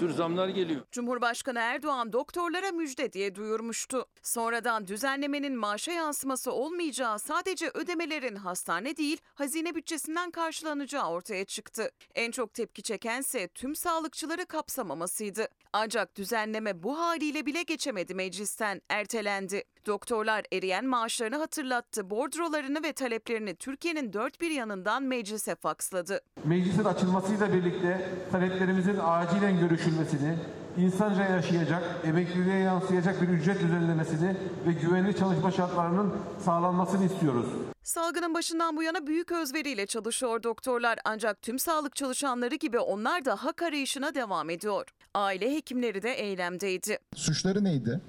tür 0.01 0.09
zamlar 0.09 0.47
geliyor. 0.47 0.81
Cumhurbaşkanı 0.91 1.59
Erdoğan 1.59 2.13
doktorlara 2.13 2.71
müjde 2.71 3.13
diye 3.13 3.35
duyurmuştu. 3.35 4.05
Sonradan 4.21 4.87
düzenlemenin 4.87 5.55
maaşa 5.55 5.91
yansıması 5.91 6.51
olmayacağı 6.51 7.19
sadece 7.19 7.71
ödemelerin 7.73 8.35
hastane 8.35 8.97
değil 8.97 9.17
hazine 9.35 9.75
bütçesinden 9.75 10.31
karşılanacağı 10.31 11.09
ortaya 11.09 11.45
çıktı. 11.45 11.91
En 12.15 12.31
çok 12.31 12.53
tepki 12.53 12.83
çekense 12.83 13.47
tüm 13.47 13.75
sağlıkçıları 13.75 14.45
kapsamamasıydı. 14.45 15.47
Ancak 15.73 16.15
düzenleme 16.15 16.83
bu 16.83 16.99
haliyle 16.99 17.45
bile 17.45 17.63
geçemedi 17.63 18.13
meclisten, 18.13 18.81
ertelendi. 18.89 19.63
Doktorlar 19.85 20.45
eriyen 20.53 20.85
maaşlarını 20.85 21.35
hatırlattı, 21.37 22.09
bordrolarını 22.09 22.83
ve 22.83 22.93
taleplerini 22.93 23.55
Türkiye'nin 23.55 24.13
dört 24.13 24.41
bir 24.41 24.51
yanından 24.51 25.03
meclise 25.03 25.55
faksladı. 25.55 26.21
Meclisin 26.45 26.83
açılmasıyla 26.83 27.53
birlikte 27.53 28.09
taleplerimizin 28.31 28.97
acilen 29.01 29.59
görüşülmesini, 29.91 30.35
insanca 30.77 31.23
yaşayacak, 31.23 31.83
emekliliğe 32.03 32.57
yansıyacak 32.59 33.21
bir 33.21 33.27
ücret 33.27 33.61
düzenlemesini 33.61 34.35
ve 34.67 34.73
güvenli 34.73 35.17
çalışma 35.17 35.51
şartlarının 35.51 36.13
sağlanmasını 36.45 37.05
istiyoruz. 37.05 37.45
Salgının 37.83 38.33
başından 38.33 38.77
bu 38.77 38.83
yana 38.83 39.07
büyük 39.07 39.31
özveriyle 39.31 39.85
çalışıyor 39.85 40.43
doktorlar 40.43 40.99
ancak 41.05 41.41
tüm 41.41 41.59
sağlık 41.59 41.95
çalışanları 41.95 42.55
gibi 42.55 42.79
onlar 42.79 43.25
da 43.25 43.35
hak 43.35 43.61
arayışına 43.61 44.15
devam 44.15 44.49
ediyor. 44.49 44.87
Aile 45.13 45.55
hekimleri 45.55 46.03
de 46.03 46.11
eylemdeydi. 46.11 46.97
Suçları 47.15 47.63
neydi? 47.63 48.01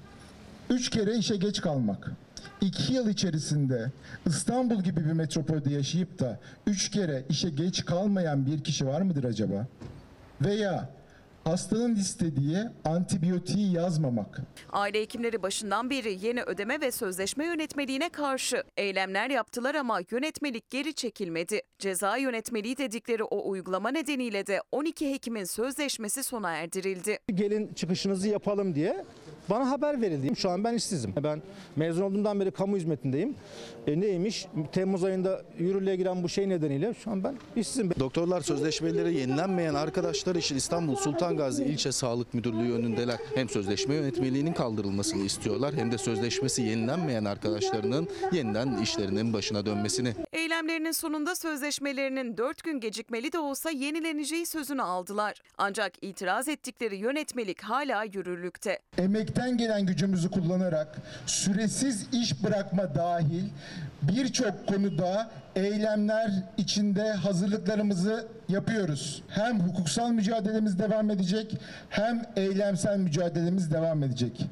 Üç 0.69 0.89
kere 0.89 1.13
işe 1.15 1.35
geç 1.35 1.61
kalmak. 1.61 2.11
İki 2.61 2.93
yıl 2.93 3.09
içerisinde 3.09 3.91
İstanbul 4.25 4.83
gibi 4.83 5.05
bir 5.05 5.11
metropolde 5.11 5.69
yaşayıp 5.73 6.19
da 6.19 6.39
üç 6.67 6.91
kere 6.91 7.25
işe 7.29 7.49
geç 7.49 7.85
kalmayan 7.85 8.45
bir 8.45 8.63
kişi 8.63 8.87
var 8.87 9.01
mıdır 9.01 9.23
acaba? 9.23 9.67
Veya 10.41 10.89
hastanın 11.43 11.95
istediği 11.95 12.57
antibiyotiği 12.85 13.71
yazmamak. 13.73 14.41
Aile 14.71 15.01
hekimleri 15.01 15.43
başından 15.43 15.89
beri 15.89 16.25
yeni 16.25 16.43
ödeme 16.43 16.81
ve 16.81 16.91
sözleşme 16.91 17.45
yönetmeliğine 17.45 18.09
karşı 18.09 18.63
eylemler 18.77 19.29
yaptılar 19.29 19.75
ama 19.75 20.01
yönetmelik 20.11 20.69
geri 20.69 20.93
çekilmedi. 20.93 21.61
Ceza 21.79 22.17
yönetmeliği 22.17 22.77
dedikleri 22.77 23.23
o 23.23 23.49
uygulama 23.49 23.89
nedeniyle 23.91 24.47
de 24.47 24.61
12 24.71 25.13
hekimin 25.13 25.43
sözleşmesi 25.43 26.23
sona 26.23 26.51
erdirildi. 26.51 27.19
Gelin 27.33 27.73
çıkışınızı 27.73 28.27
yapalım 28.29 28.75
diye 28.75 29.05
bana 29.49 29.71
haber 29.71 30.01
verildi. 30.01 30.35
Şu 30.35 30.49
an 30.49 30.63
ben 30.63 30.73
işsizim. 30.73 31.13
Ben 31.23 31.41
mezun 31.75 32.01
olduğumdan 32.01 32.39
beri 32.39 32.51
kamu 32.51 32.77
hizmetindeyim. 32.77 33.35
E 33.87 34.01
neymiş? 34.01 34.47
Temmuz 34.71 35.03
ayında 35.03 35.41
yürürlüğe 35.59 35.95
giren 35.95 36.23
bu 36.23 36.29
şey 36.29 36.49
nedeniyle 36.49 36.93
şu 36.93 37.11
an 37.11 37.23
ben 37.23 37.35
işsizim. 37.55 37.91
Doktorlar 37.99 38.41
sözleşmeleri 38.41 39.13
yenilenmeyen 39.13 39.73
arkadaşlar 39.73 40.35
için 40.35 40.55
İstanbul 40.55 40.95
Sultan 40.95 41.37
Gazi 41.37 41.63
İlçe 41.63 41.91
Sağlık 41.91 42.33
Müdürlüğü 42.33 42.73
önündeler. 42.73 43.17
Hem 43.35 43.49
sözleşme 43.49 43.95
yönetmeliğinin 43.95 44.53
kaldırılmasını 44.53 45.23
istiyorlar 45.23 45.73
hem 45.73 45.91
de 45.91 45.97
sözleşmesi 45.97 46.61
yenilenmeyen 46.61 47.25
arkadaşlarının 47.25 48.07
yeniden 48.31 48.77
işlerinin 48.81 49.33
başına 49.33 49.65
dönmesini. 49.65 50.13
Eylemlerinin 50.33 50.91
sonunda 50.91 51.35
sözleşmelerinin 51.35 52.37
4 52.37 52.63
gün 52.63 52.79
gecikmeli 52.79 53.31
de 53.31 53.39
olsa 53.39 53.69
yenileneceği 53.69 54.45
sözünü 54.45 54.81
aldılar. 54.81 55.41
Ancak 55.57 55.93
itiraz 56.01 56.47
ettikleri 56.47 56.95
yönetmelik 56.95 57.61
hala 57.61 58.03
yürürlükte. 58.03 58.79
Emekten 59.33 59.57
gelen 59.57 59.85
gücümüzü 59.85 60.31
kullanarak 60.31 60.97
süresiz 61.25 62.07
iş 62.13 62.43
bırakma 62.43 62.95
dahil 62.95 63.43
birçok 64.01 64.67
konuda 64.67 65.31
eylemler 65.55 66.31
içinde 66.57 67.11
hazırlıklarımızı 67.11 68.27
yapıyoruz. 68.49 69.23
Hem 69.27 69.59
hukuksal 69.59 70.09
mücadelemiz 70.09 70.79
devam 70.79 71.09
edecek 71.09 71.55
hem 71.89 72.21
eylemsel 72.35 72.97
mücadelemiz 72.97 73.71
devam 73.71 74.03
edecek. 74.03 74.45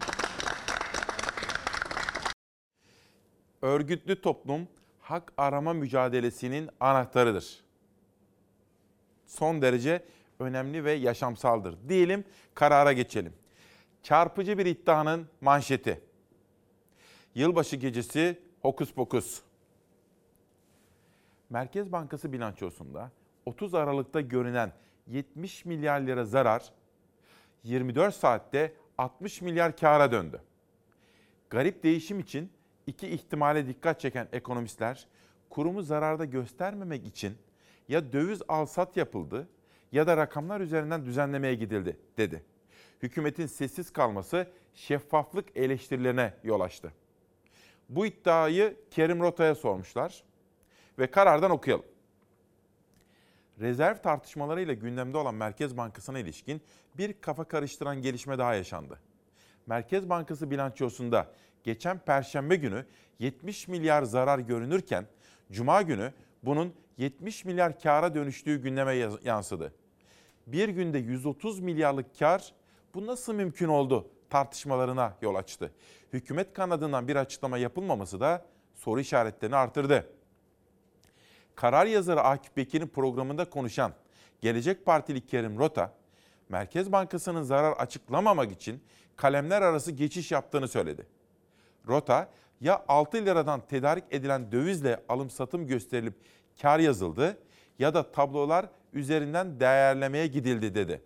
Örgütlü 3.61 4.21
toplum 4.21 4.67
hak 5.00 5.33
arama 5.38 5.73
mücadelesinin 5.73 6.69
anahtarıdır. 6.79 7.59
Son 9.27 9.61
derece 9.61 10.03
önemli 10.39 10.83
ve 10.85 10.91
yaşamsaldır. 10.91 11.75
Diyelim 11.89 12.23
karara 12.55 12.93
geçelim. 12.93 13.40
Çarpıcı 14.03 14.58
bir 14.58 14.65
iddianın 14.65 15.27
manşeti. 15.41 16.01
Yılbaşı 17.36 17.75
gecesi 17.75 18.39
hokus 18.62 18.93
pokus. 18.93 19.41
Merkez 21.50 21.91
Bankası 21.91 22.34
bilançosunda 22.34 23.12
30 23.46 23.74
Aralık'ta 23.74 24.22
görünen 24.22 24.74
70 25.08 25.65
milyar 25.65 26.01
lira 26.01 26.25
zarar 26.25 26.74
24 27.63 28.15
saatte 28.15 28.74
60 28.98 29.41
milyar 29.41 29.77
kâra 29.77 30.12
döndü. 30.12 30.41
Garip 31.50 31.84
değişim 31.84 32.20
için 32.20 32.51
iki 32.88 33.08
ihtimale 33.08 33.67
dikkat 33.67 34.00
çeken 34.00 34.27
ekonomistler 34.34 35.08
kurumu 35.50 35.81
zararda 35.81 36.25
göstermemek 36.25 37.05
için 37.05 37.38
ya 37.89 38.13
döviz 38.13 38.41
alsat 38.48 38.98
yapıldı 38.98 39.48
ya 39.91 40.08
da 40.08 40.17
rakamlar 40.17 40.62
üzerinden 40.62 41.05
düzenlemeye 41.05 41.55
gidildi 41.55 41.98
dedi. 42.17 42.43
Hükümetin 43.03 43.46
sessiz 43.46 43.93
kalması 43.93 44.48
şeffaflık 44.74 45.58
eleştirilerine 45.58 46.34
yol 46.43 46.62
açtı. 46.62 46.93
Bu 47.89 48.05
iddiayı 48.05 48.77
Kerim 48.91 49.20
Rota'ya 49.20 49.55
sormuşlar 49.55 50.24
ve 51.00 51.12
karardan 51.12 51.51
okuyalım. 51.51 51.86
Rezerv 53.60 53.98
tartışmalarıyla 53.98 54.74
gündemde 54.74 55.17
olan 55.17 55.36
Merkez 55.36 55.77
Bankası'na 55.77 56.20
ilişkin 56.20 56.62
bir 56.98 57.22
kafa 57.22 57.43
karıştıran 57.43 58.01
gelişme 58.01 58.38
daha 58.38 58.55
yaşandı. 58.55 59.00
Merkez 59.67 60.10
Bankası 60.10 60.51
bilançosunda 60.51 61.31
geçen 61.63 62.00
perşembe 62.00 62.55
günü 62.55 62.86
70 63.20 63.67
milyar 63.67 64.03
zarar 64.03 64.39
görünürken 64.39 65.05
cuma 65.51 65.81
günü 65.81 66.13
bunun 66.43 66.74
70 66.98 67.46
milyar 67.46 67.79
kâra 67.79 68.15
dönüştüğü 68.15 68.62
gündeme 68.62 68.96
yansıdı. 69.24 69.74
Bir 70.48 70.70
günde 70.70 70.98
130 70.98 71.60
milyarlık 71.60 72.20
kar 72.20 72.53
bu 72.93 73.05
nasıl 73.05 73.33
mümkün 73.33 73.67
oldu 73.67 74.07
tartışmalarına 74.29 75.17
yol 75.21 75.36
açtı. 75.36 75.71
Hükümet 76.13 76.53
kanadından 76.53 77.07
bir 77.07 77.15
açıklama 77.15 77.57
yapılmaması 77.57 78.19
da 78.19 78.45
soru 78.75 79.00
işaretlerini 79.00 79.55
artırdı. 79.55 80.10
Karar 81.55 81.86
yazarı 81.86 82.21
Akif 82.21 82.57
Bekir'in 82.57 82.88
programında 82.88 83.50
konuşan 83.50 83.93
Gelecek 84.41 84.86
Partili 84.86 85.25
Kerim 85.25 85.60
Rota, 85.60 85.93
Merkez 86.50 86.91
Bankası'nın 86.91 87.43
zarar 87.43 87.71
açıklamamak 87.71 88.51
için 88.51 88.83
kalemler 89.15 89.62
arası 89.62 89.91
geçiş 89.91 90.31
yaptığını 90.31 90.67
söyledi. 90.67 91.05
Rota, 91.88 92.29
ya 92.62 92.86
6 92.88 93.17
liradan 93.17 93.62
tedarik 93.67 94.03
edilen 94.12 94.51
dövizle 94.51 95.03
alım 95.10 95.29
satım 95.29 95.67
gösterilip 95.67 96.13
kar 96.62 96.79
yazıldı 96.79 97.38
ya 97.79 97.93
da 97.93 98.12
tablolar 98.12 98.69
üzerinden 98.93 99.60
değerlemeye 99.60 100.27
gidildi 100.27 100.75
dedi. 100.75 101.01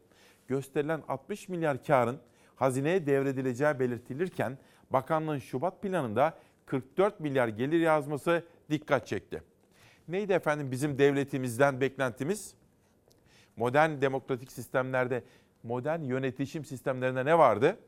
Gösterilen 0.48 1.04
60 1.08 1.50
milyar 1.50 1.84
karın 1.84 2.20
hazineye 2.56 3.06
devredileceği 3.06 3.80
belirtilirken 3.80 4.58
bakanlığın 4.90 5.40
Şubat 5.40 5.82
planında 5.82 6.38
44 6.66 7.20
milyar 7.20 7.48
gelir 7.48 7.80
yazması 7.80 8.44
dikkat 8.70 9.08
çekti. 9.08 9.44
Neydi 10.08 10.34
efendim 10.34 10.72
bizim 10.72 10.98
devletimizden 10.98 11.82
beklentimiz? 11.82 12.54
Modern 13.56 14.02
demokratik 14.02 14.52
sistemlerde, 14.52 15.24
modern 15.64 16.00
yönetişim 16.00 16.66
sistemlerinde 16.66 17.26
ne 17.26 17.38
vardı? 17.38 17.80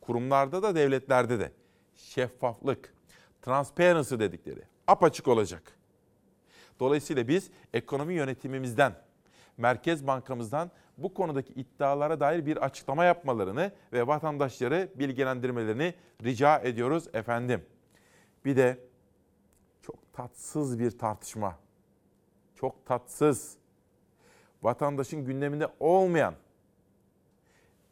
Kurumlarda 0.00 0.62
da 0.62 0.74
devletlerde 0.74 1.40
de 1.40 1.52
şeffaflık, 1.94 2.94
transparency 3.42 4.14
dedikleri 4.14 4.62
apaçık 4.86 5.28
olacak. 5.28 5.78
Dolayısıyla 6.80 7.28
biz 7.28 7.50
ekonomi 7.74 8.14
yönetimimizden, 8.14 8.94
Merkez 9.56 10.06
Bankamızdan 10.06 10.70
bu 10.98 11.14
konudaki 11.14 11.52
iddialara 11.52 12.20
dair 12.20 12.46
bir 12.46 12.56
açıklama 12.56 13.04
yapmalarını 13.04 13.72
ve 13.92 14.06
vatandaşları 14.06 14.88
bilgilendirmelerini 14.94 15.94
rica 16.22 16.58
ediyoruz 16.58 17.08
efendim. 17.12 17.66
Bir 18.44 18.56
de 18.56 18.78
çok 19.82 20.12
tatsız 20.12 20.78
bir 20.78 20.98
tartışma. 20.98 21.58
Çok 22.54 22.86
tatsız. 22.86 23.56
Vatandaşın 24.62 25.24
gündeminde 25.24 25.68
olmayan 25.80 26.34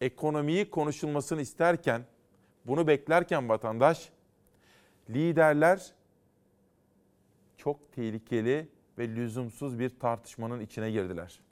ekonomiyi 0.01 0.71
konuşulmasını 0.71 1.41
isterken, 1.41 2.05
bunu 2.65 2.87
beklerken 2.87 3.49
vatandaş 3.49 4.11
liderler 5.11 5.93
çok 7.57 7.93
tehlikeli 7.93 8.69
ve 8.99 9.09
lüzumsuz 9.09 9.79
bir 9.79 9.99
tartışmanın 9.99 10.61
içine 10.61 10.91
girdiler. 10.91 11.46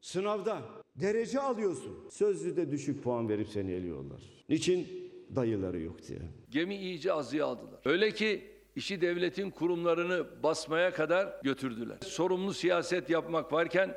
Sınavda 0.00 0.62
derece 0.96 1.40
alıyorsun. 1.40 2.08
Sözlüde 2.10 2.70
düşük 2.70 3.04
puan 3.04 3.28
verip 3.28 3.48
seni 3.48 3.72
eliyorlar. 3.72 4.20
Niçin? 4.48 5.10
Dayıları 5.36 5.80
yok 5.80 6.08
diye. 6.08 6.18
Gemi 6.50 6.76
iyice 6.76 7.12
azıya 7.12 7.46
aldılar. 7.46 7.80
Öyle 7.84 8.10
ki 8.10 8.44
işi 8.76 9.00
devletin 9.00 9.50
kurumlarını 9.50 10.42
basmaya 10.42 10.92
kadar 10.92 11.40
götürdüler. 11.42 11.98
Sorumlu 12.04 12.54
siyaset 12.54 13.10
yapmak 13.10 13.52
varken 13.52 13.96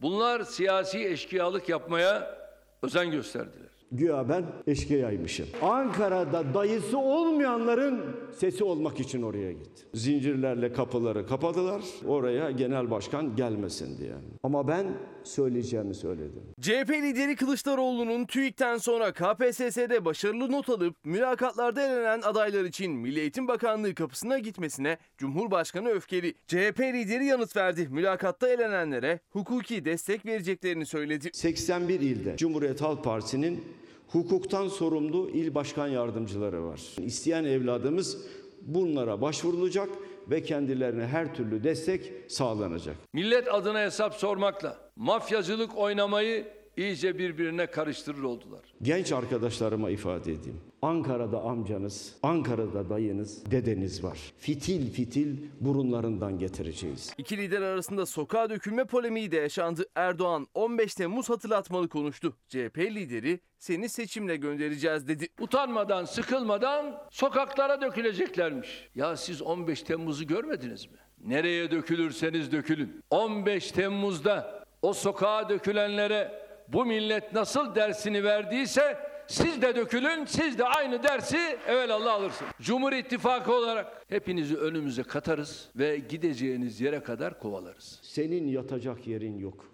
bunlar 0.00 0.42
siyasi 0.44 1.04
eşkıyalık 1.04 1.68
yapmaya 1.68 2.38
özen 2.82 3.10
gösterdiler. 3.10 3.71
Güya 3.92 4.28
ben 4.28 4.44
eşkıyaymışım. 4.66 5.46
Ankara'da 5.62 6.54
dayısı 6.54 6.98
olmayanların 6.98 8.00
sesi 8.38 8.64
olmak 8.64 9.00
için 9.00 9.22
oraya 9.22 9.52
gitti. 9.52 9.82
Zincirlerle 9.94 10.72
kapıları 10.72 11.26
kapadılar. 11.26 11.82
Oraya 12.06 12.50
genel 12.50 12.90
başkan 12.90 13.36
gelmesin 13.36 13.98
diye. 13.98 14.12
Ama 14.42 14.68
ben 14.68 14.86
söyleyeceğimi 15.24 15.94
söyledim. 15.94 16.42
CHP 16.60 16.90
lideri 16.90 17.36
Kılıçdaroğlu'nun 17.36 18.24
TÜİK'ten 18.24 18.76
sonra 18.78 19.12
KPSS'de 19.12 20.04
başarılı 20.04 20.52
not 20.52 20.68
alıp 20.68 20.96
mülakatlarda 21.04 21.82
elenen 21.82 22.20
adaylar 22.22 22.64
için 22.64 22.92
Milli 22.92 23.20
Eğitim 23.20 23.48
Bakanlığı 23.48 23.94
kapısına 23.94 24.38
gitmesine 24.38 24.98
Cumhurbaşkanı 25.18 25.88
öfkeli. 25.88 26.34
CHP 26.46 26.80
lideri 26.80 27.26
yanıt 27.26 27.56
verdi. 27.56 27.88
Mülakatta 27.90 28.48
elenenlere 28.48 29.20
hukuki 29.30 29.84
destek 29.84 30.26
vereceklerini 30.26 30.86
söyledi. 30.86 31.30
81 31.32 32.00
ilde 32.00 32.36
Cumhuriyet 32.36 32.80
Halk 32.80 33.04
Partisi'nin 33.04 33.64
hukuktan 34.12 34.68
sorumlu 34.68 35.30
il 35.30 35.54
başkan 35.54 35.88
yardımcıları 35.88 36.64
var. 36.64 36.80
İsteyen 36.98 37.44
evladımız 37.44 38.18
bunlara 38.62 39.20
başvurulacak 39.20 39.88
ve 40.30 40.42
kendilerine 40.42 41.06
her 41.06 41.34
türlü 41.34 41.64
destek 41.64 42.12
sağlanacak. 42.28 42.96
Millet 43.12 43.54
adına 43.54 43.80
hesap 43.80 44.14
sormakla 44.14 44.76
mafyacılık 44.96 45.78
oynamayı 45.78 46.61
iyice 46.76 47.18
birbirine 47.18 47.66
karıştırır 47.66 48.22
oldular. 48.22 48.60
Genç 48.82 49.12
arkadaşlarıma 49.12 49.90
ifade 49.90 50.32
edeyim. 50.32 50.60
Ankara'da 50.82 51.42
amcanız, 51.42 52.14
Ankara'da 52.22 52.90
dayınız, 52.90 53.50
dedeniz 53.50 54.04
var. 54.04 54.18
Fitil 54.38 54.90
fitil 54.92 55.36
burunlarından 55.60 56.38
getireceğiz. 56.38 57.14
İki 57.18 57.36
lider 57.36 57.62
arasında 57.62 58.06
sokağa 58.06 58.50
dökülme 58.50 58.84
polemiği 58.84 59.30
de 59.32 59.36
yaşandı. 59.36 59.84
Erdoğan 59.94 60.46
15 60.54 60.94
Temmuz 60.94 61.30
hatırlatmalı 61.30 61.88
konuştu. 61.88 62.36
CHP 62.48 62.78
lideri 62.78 63.40
seni 63.58 63.88
seçimle 63.88 64.36
göndereceğiz 64.36 65.08
dedi. 65.08 65.28
Utanmadan, 65.40 66.04
sıkılmadan 66.04 67.02
sokaklara 67.10 67.80
döküleceklermiş. 67.80 68.88
Ya 68.94 69.16
siz 69.16 69.42
15 69.42 69.82
Temmuz'u 69.82 70.26
görmediniz 70.26 70.86
mi? 70.86 70.96
Nereye 71.24 71.70
dökülürseniz 71.70 72.52
dökülün. 72.52 73.02
15 73.10 73.72
Temmuz'da 73.72 74.64
o 74.82 74.92
sokağa 74.92 75.48
dökülenlere 75.48 76.41
bu 76.68 76.84
millet 76.84 77.32
nasıl 77.32 77.74
dersini 77.74 78.24
verdiyse 78.24 78.98
siz 79.26 79.62
de 79.62 79.76
dökülün, 79.76 80.24
siz 80.24 80.58
de 80.58 80.64
aynı 80.64 81.02
dersi 81.02 81.58
evelallah 81.66 82.14
alırsın. 82.14 82.46
Cumhur 82.60 82.92
İttifakı 82.92 83.52
olarak 83.52 84.04
hepinizi 84.08 84.56
önümüze 84.56 85.02
katarız 85.02 85.68
ve 85.76 85.98
gideceğiniz 85.98 86.80
yere 86.80 87.02
kadar 87.02 87.38
kovalarız. 87.38 88.00
Senin 88.02 88.48
yatacak 88.48 89.06
yerin 89.06 89.38
yok. 89.38 89.64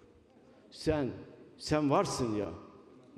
Sen, 0.71 1.11
sen 1.57 1.89
varsın 1.89 2.35
ya. 2.35 2.49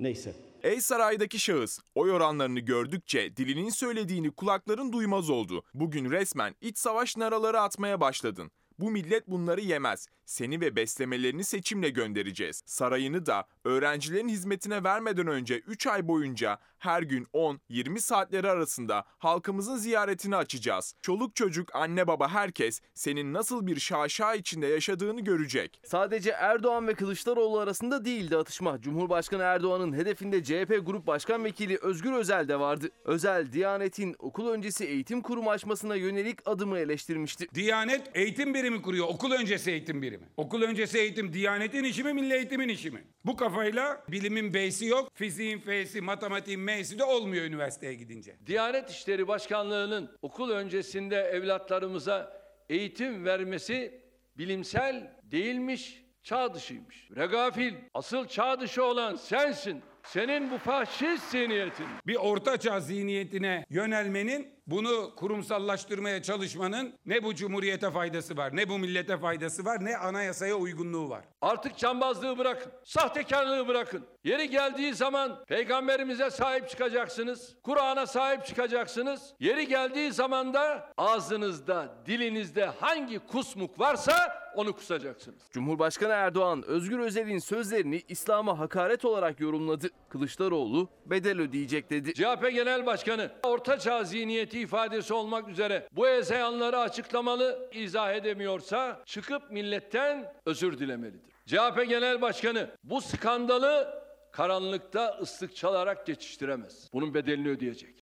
Neyse. 0.00 0.34
Ey 0.62 0.80
saraydaki 0.80 1.38
şahıs, 1.38 1.78
oy 1.94 2.12
oranlarını 2.12 2.60
gördükçe 2.60 3.36
dilinin 3.36 3.70
söylediğini 3.70 4.30
kulakların 4.30 4.92
duymaz 4.92 5.30
oldu. 5.30 5.62
Bugün 5.74 6.10
resmen 6.10 6.54
iç 6.60 6.78
savaş 6.78 7.16
naraları 7.16 7.60
atmaya 7.60 8.00
başladın. 8.00 8.50
Bu 8.82 8.90
millet 8.90 9.28
bunları 9.28 9.60
yemez. 9.60 10.08
Seni 10.24 10.60
ve 10.60 10.76
beslemelerini 10.76 11.44
seçimle 11.44 11.90
göndereceğiz. 11.90 12.62
Sarayını 12.66 13.26
da 13.26 13.48
öğrencilerin 13.64 14.28
hizmetine 14.28 14.84
vermeden 14.84 15.26
önce 15.26 15.58
3 15.58 15.86
ay 15.86 16.08
boyunca 16.08 16.58
Her 16.82 17.02
gün 17.02 17.24
10-20 17.24 17.98
saatleri 18.00 18.50
arasında 18.50 19.04
halkımızın 19.18 19.76
ziyaretini 19.76 20.36
açacağız. 20.36 20.94
Çoluk 21.02 21.36
çocuk, 21.36 21.74
anne 21.74 22.06
baba 22.06 22.28
herkes 22.28 22.80
senin 22.94 23.32
nasıl 23.32 23.66
bir 23.66 23.80
şaşa 23.80 24.34
içinde 24.34 24.66
yaşadığını 24.66 25.20
görecek. 25.20 25.80
Sadece 25.84 26.30
Erdoğan 26.30 26.88
ve 26.88 26.94
Kılıçdaroğlu 26.94 27.58
arasında 27.58 28.04
değildi 28.04 28.36
atışma. 28.36 28.80
Cumhurbaşkanı 28.80 29.42
Erdoğan'ın 29.42 29.92
hedefinde 29.92 30.44
CHP 30.44 30.86
Grup 30.86 31.06
Başkan 31.06 31.44
Vekili 31.44 31.78
Özgür 31.82 32.12
Özel 32.12 32.48
de 32.48 32.60
vardı. 32.60 32.90
Özel, 33.04 33.52
Diyanet'in 33.52 34.16
okul 34.18 34.48
öncesi 34.48 34.84
eğitim 34.84 35.22
kurumu 35.22 35.50
açmasına 35.50 35.94
yönelik 35.96 36.48
adımı 36.48 36.78
eleştirmişti. 36.78 37.48
Diyanet 37.54 38.10
eğitim 38.14 38.54
birimi 38.54 38.82
kuruyor. 38.82 39.06
Okul 39.08 39.32
öncesi 39.32 39.70
eğitim 39.70 40.02
birimi. 40.02 40.24
Okul 40.36 40.62
öncesi 40.62 40.98
eğitim 40.98 41.32
Diyanet'in 41.32 41.84
işi 41.84 42.04
mi, 42.04 42.12
milli 42.12 42.34
eğitimin 42.34 42.68
işi 42.68 42.90
mi? 42.90 43.04
Bu 43.24 43.36
kafayla 43.36 44.04
bilimin 44.08 44.54
B'si 44.54 44.86
yok, 44.86 45.08
fiziğin 45.14 45.58
F'si, 45.60 46.00
matematiğin 46.00 46.60
De 46.72 47.04
olmuyor 47.04 47.44
üniversiteye 47.44 47.94
gidince. 47.94 48.36
Diyanet 48.46 48.90
İşleri 48.90 49.28
Başkanlığı'nın 49.28 50.18
okul 50.22 50.50
öncesinde 50.50 51.16
evlatlarımıza 51.16 52.42
eğitim 52.68 53.24
vermesi 53.24 54.02
bilimsel 54.38 55.16
değilmiş, 55.22 56.04
çağ 56.22 56.54
dışıymış. 56.54 57.10
Regafil, 57.16 57.74
asıl 57.94 58.26
çağ 58.26 58.60
dışı 58.60 58.84
olan 58.84 59.16
sensin. 59.16 59.82
Senin 60.06 60.50
bu 60.50 60.58
faşist 60.58 61.30
zihniyetin. 61.30 61.86
Bir 62.06 62.16
ortaçağ 62.16 62.80
zihniyetine 62.80 63.66
yönelmenin, 63.70 64.62
bunu 64.66 65.14
kurumsallaştırmaya 65.16 66.22
çalışmanın 66.22 66.94
ne 67.06 67.22
bu 67.22 67.34
cumhuriyete 67.34 67.90
faydası 67.90 68.36
var, 68.36 68.56
ne 68.56 68.68
bu 68.68 68.78
millete 68.78 69.18
faydası 69.18 69.64
var, 69.64 69.84
ne 69.84 69.96
anayasaya 69.96 70.54
uygunluğu 70.54 71.10
var. 71.10 71.24
Artık 71.42 71.76
cambazlığı 71.76 72.38
bırakın, 72.38 72.72
sahtekarlığı 72.84 73.68
bırakın. 73.68 74.06
Yeri 74.24 74.50
geldiği 74.50 74.94
zaman 74.94 75.44
peygamberimize 75.48 76.30
sahip 76.30 76.68
çıkacaksınız, 76.68 77.56
Kur'an'a 77.62 78.06
sahip 78.06 78.46
çıkacaksınız. 78.46 79.34
Yeri 79.40 79.68
geldiği 79.68 80.12
zaman 80.12 80.54
da 80.54 80.92
ağzınızda, 80.96 81.94
dilinizde 82.06 82.64
hangi 82.64 83.18
kusmuk 83.18 83.80
varsa 83.80 84.42
onu 84.56 84.72
kusacaksınız. 84.72 85.42
Cumhurbaşkanı 85.50 86.12
Erdoğan 86.12 86.62
Özgür 86.66 86.98
Özel'in 86.98 87.38
sözlerini 87.38 88.02
İslam'a 88.08 88.58
hakaret 88.58 89.04
olarak 89.04 89.40
yorumladı. 89.40 89.88
Kılıçdaroğlu 90.08 90.88
bedel 91.06 91.40
ödeyecek 91.40 91.90
dedi. 91.90 92.14
CHP 92.14 92.50
Genel 92.54 92.86
Başkanı 92.86 93.30
orta 93.42 93.78
çağ 93.78 94.04
zihniyeti 94.04 94.60
ifadesi 94.60 95.14
olmak 95.14 95.48
üzere 95.48 95.88
bu 95.92 96.08
ezeyanları 96.08 96.78
açıklamalı, 96.78 97.70
izah 97.72 98.12
edemiyorsa 98.14 99.02
çıkıp 99.06 99.50
milletten 99.50 100.32
özür 100.46 100.78
dilemelidir. 100.78 101.32
CHP 101.46 101.88
Genel 101.88 102.20
Başkanı 102.20 102.70
bu 102.84 103.00
skandalı 103.00 104.02
karanlıkta 104.32 105.18
ıslık 105.22 105.56
çalarak 105.56 106.06
geçiştiremez. 106.06 106.90
Bunun 106.92 107.14
bedelini 107.14 107.48
ödeyecek. 107.48 108.02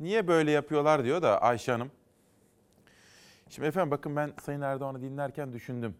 Niye 0.00 0.28
böyle 0.28 0.50
yapıyorlar 0.50 1.04
diyor 1.04 1.22
da 1.22 1.42
Ayşe 1.42 1.72
Hanım. 1.72 1.90
Şimdi 3.48 3.68
efendim 3.68 3.90
bakın 3.90 4.16
ben 4.16 4.32
Sayın 4.42 4.60
Erdoğan'ı 4.60 5.00
dinlerken 5.00 5.52
düşündüm. 5.52 5.96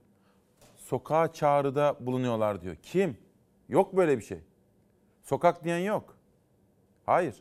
Sokağa 0.76 1.32
çağrıda 1.32 1.96
bulunuyorlar 2.00 2.62
diyor. 2.62 2.76
Kim? 2.82 3.25
Yok 3.68 3.96
böyle 3.96 4.18
bir 4.18 4.22
şey. 4.22 4.38
Sokak 5.22 5.64
diyen 5.64 5.78
yok. 5.78 6.16
Hayır. 7.06 7.34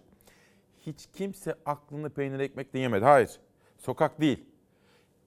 Hiç 0.86 1.08
kimse 1.14 1.56
aklını 1.66 2.10
peynir 2.10 2.40
ekmekle 2.40 2.80
yemedi. 2.80 3.06
Hayır. 3.06 3.40
Sokak 3.78 4.22
değil. 4.22 4.46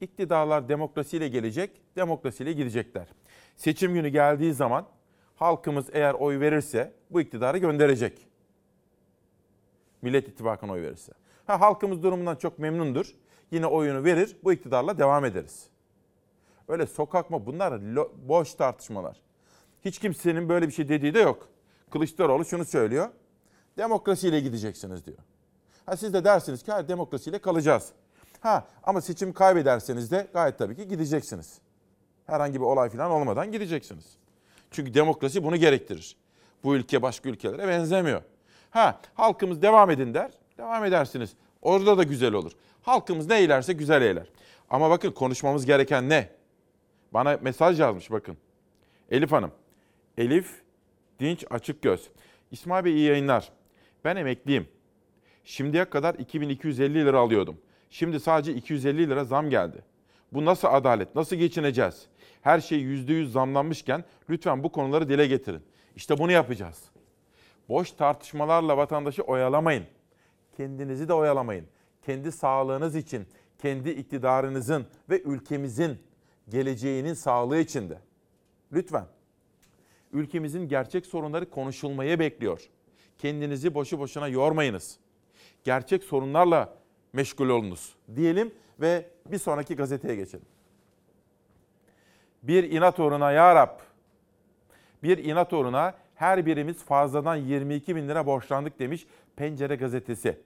İktidarlar 0.01 0.69
demokrasiyle 0.69 1.29
gelecek, 1.29 1.71
demokrasiyle 1.97 2.53
gidecekler. 2.53 3.09
Seçim 3.57 3.95
günü 3.95 4.09
geldiği 4.09 4.55
zaman 4.55 4.87
halkımız 5.37 5.87
eğer 5.93 6.15
oy 6.15 6.41
verirse 6.41 6.93
bu 7.11 7.21
iktidarı 7.21 7.59
gönderecek. 7.59 8.29
Millet 10.03 10.29
İttifakı'na 10.29 10.73
oy 10.73 10.83
verirse. 10.83 11.13
Ha, 11.47 11.61
halkımız 11.61 12.03
durumundan 12.03 12.37
çok 12.37 12.59
memnundur. 12.59 13.15
Yine 13.51 13.67
oyunu 13.67 14.05
verir, 14.05 14.37
bu 14.45 14.53
iktidarla 14.53 14.99
devam 14.99 15.25
ederiz. 15.25 15.71
Öyle 16.69 16.87
sokak 16.87 17.31
mı? 17.31 17.47
Bunlar 17.47 17.81
boş 18.29 18.55
tartışmalar. 18.55 19.21
Hiç 19.85 19.99
kimsenin 19.99 20.49
böyle 20.49 20.67
bir 20.69 20.73
şey 20.73 20.89
dediği 20.89 21.15
de 21.15 21.21
yok. 21.21 21.49
Kılıçdaroğlu 21.91 22.45
şunu 22.45 22.65
söylüyor. 22.65 23.09
Demokrasiyle 23.77 24.41
gideceksiniz 24.41 25.07
diyor. 25.07 25.19
Ha 25.87 25.97
siz 25.97 26.13
de 26.15 26.25
dersiniz 26.25 26.63
ki 26.63 26.73
hayır 26.73 26.89
demokrasiyle 26.89 27.39
kalacağız. 27.39 27.93
Ha 28.41 28.67
ama 28.83 29.01
seçim 29.01 29.33
kaybederseniz 29.33 30.11
de 30.11 30.29
gayet 30.33 30.59
tabii 30.59 30.77
ki 30.77 30.89
gideceksiniz. 30.89 31.59
Herhangi 32.27 32.55
bir 32.55 32.65
olay 32.65 32.91
falan 32.91 33.11
olmadan 33.11 33.53
gideceksiniz. 33.53 34.05
Çünkü 34.71 34.95
demokrasi 34.95 35.45
bunu 35.45 35.57
gerektirir. 35.57 36.17
Bu 36.65 36.77
ülke 36.77 37.03
başka 37.03 37.29
ülkelere 37.29 37.69
benzemiyor. 37.69 38.23
Ha 38.71 39.01
halkımız 39.15 39.63
devam 39.63 39.91
edin 39.91 40.15
der, 40.15 40.31
devam 40.59 40.85
edersiniz. 40.85 41.35
Orada 41.63 41.99
da 41.99 42.03
güzel 42.03 42.33
olur. 42.33 42.53
Halkımız 42.83 43.27
ne 43.27 43.39
eylerse 43.39 43.73
güzel 43.73 44.03
eyler. 44.03 44.27
Ama 44.71 44.91
bakın 44.91 45.11
konuşmamız 45.11 45.67
gereken 45.67 46.09
ne? 46.09 46.29
Bana 47.13 47.39
mesaj 47.43 47.81
yazmış 47.81 48.11
bakın. 48.11 48.37
Elif 49.11 49.33
Hanım. 49.33 49.53
Elif 50.19 50.63
Dinç 51.21 51.45
Açık 51.51 51.83
Göz. 51.83 52.11
İsmail 52.51 52.85
Bey 52.85 52.93
iyi 52.93 53.09
yayınlar. 53.09 53.53
Ben 54.05 54.17
emekliyim. 54.17 54.69
Şimdiye 55.45 55.85
kadar 55.85 56.15
2250 56.15 56.95
lira 56.95 57.19
alıyordum. 57.19 57.61
Şimdi 57.91 58.21
sadece 58.21 58.55
250 58.55 59.09
lira 59.09 59.25
zam 59.25 59.51
geldi. 59.51 59.85
Bu 60.33 60.45
nasıl 60.45 60.69
adalet? 60.71 61.15
Nasıl 61.15 61.37
geçineceğiz? 61.37 62.07
Her 62.43 62.61
şey 62.61 62.83
%100 62.83 63.27
zamlanmışken 63.27 64.05
lütfen 64.31 64.63
bu 64.63 64.73
konuları 64.73 65.09
dile 65.09 65.27
getirin. 65.27 65.63
İşte 65.97 66.19
bunu 66.19 66.33
yapacağız. 66.33 66.85
Boş 67.69 67.93
tartışmalarla 67.93 68.77
vatandaşı 68.77 69.23
oyalamayın. 69.23 69.85
Kendinizi 70.57 71.09
de 71.09 71.15
oyalamayın. 71.15 71.67
Kendi 72.03 72.33
sağlığınız 72.33 72.97
için, 72.97 73.27
kendi 73.59 73.91
iktidarınızın 73.91 74.87
ve 75.11 75.23
ülkemizin 75.23 75.99
geleceğinin 76.49 77.15
sağlığı 77.15 77.59
için 77.59 77.91
de. 77.91 77.99
Lütfen. 78.73 79.18
Ülkemizin 80.13 80.69
gerçek 80.69 81.07
sorunları 81.07 81.51
konuşulmaya 81.51 82.19
bekliyor. 82.19 82.69
Kendinizi 83.19 83.75
boşu 83.75 83.99
boşuna 83.99 84.29
yormayınız. 84.29 84.99
Gerçek 85.65 86.05
sorunlarla 86.05 86.75
meşgul 87.13 87.49
olunuz 87.49 87.95
diyelim 88.17 88.55
ve 88.81 89.11
bir 89.27 89.39
sonraki 89.39 89.77
gazeteye 89.77 90.17
geçelim. 90.17 90.47
Bir 92.43 92.71
inat 92.71 93.01
uğruna 93.01 93.33
ya 93.33 93.55
Rab. 93.55 93.81
Bir 95.03 95.19
inat 95.19 95.53
uğruna 95.53 95.95
her 96.15 96.47
birimiz 96.47 96.85
fazladan 96.85 97.37
22 97.37 97.97
bin 97.97 98.09
lira 98.09 98.27
borçlandık 98.27 98.79
demiş 98.79 99.07
Pencere 99.37 99.77
gazetesi. 99.77 100.41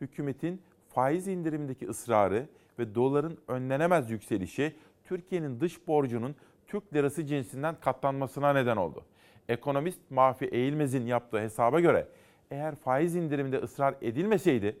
Hükümetin 0.00 0.62
faiz 0.88 1.28
indirimindeki 1.28 1.88
ısrarı 1.88 2.48
ve 2.78 2.94
doların 2.94 3.38
önlenemez 3.48 4.10
yükselişi 4.10 4.76
Türkiye'nin 5.04 5.60
dış 5.60 5.86
borcunun 5.86 6.36
Türk 6.74 6.94
lirası 6.94 7.26
cinsinden 7.26 7.80
katlanmasına 7.80 8.52
neden 8.52 8.76
oldu. 8.76 9.04
Ekonomist 9.48 10.00
Mahfi 10.10 10.44
Eğilmez'in 10.44 11.06
yaptığı 11.06 11.40
hesaba 11.40 11.80
göre 11.80 12.08
eğer 12.50 12.74
faiz 12.74 13.16
indiriminde 13.16 13.58
ısrar 13.58 13.94
edilmeseydi 14.02 14.76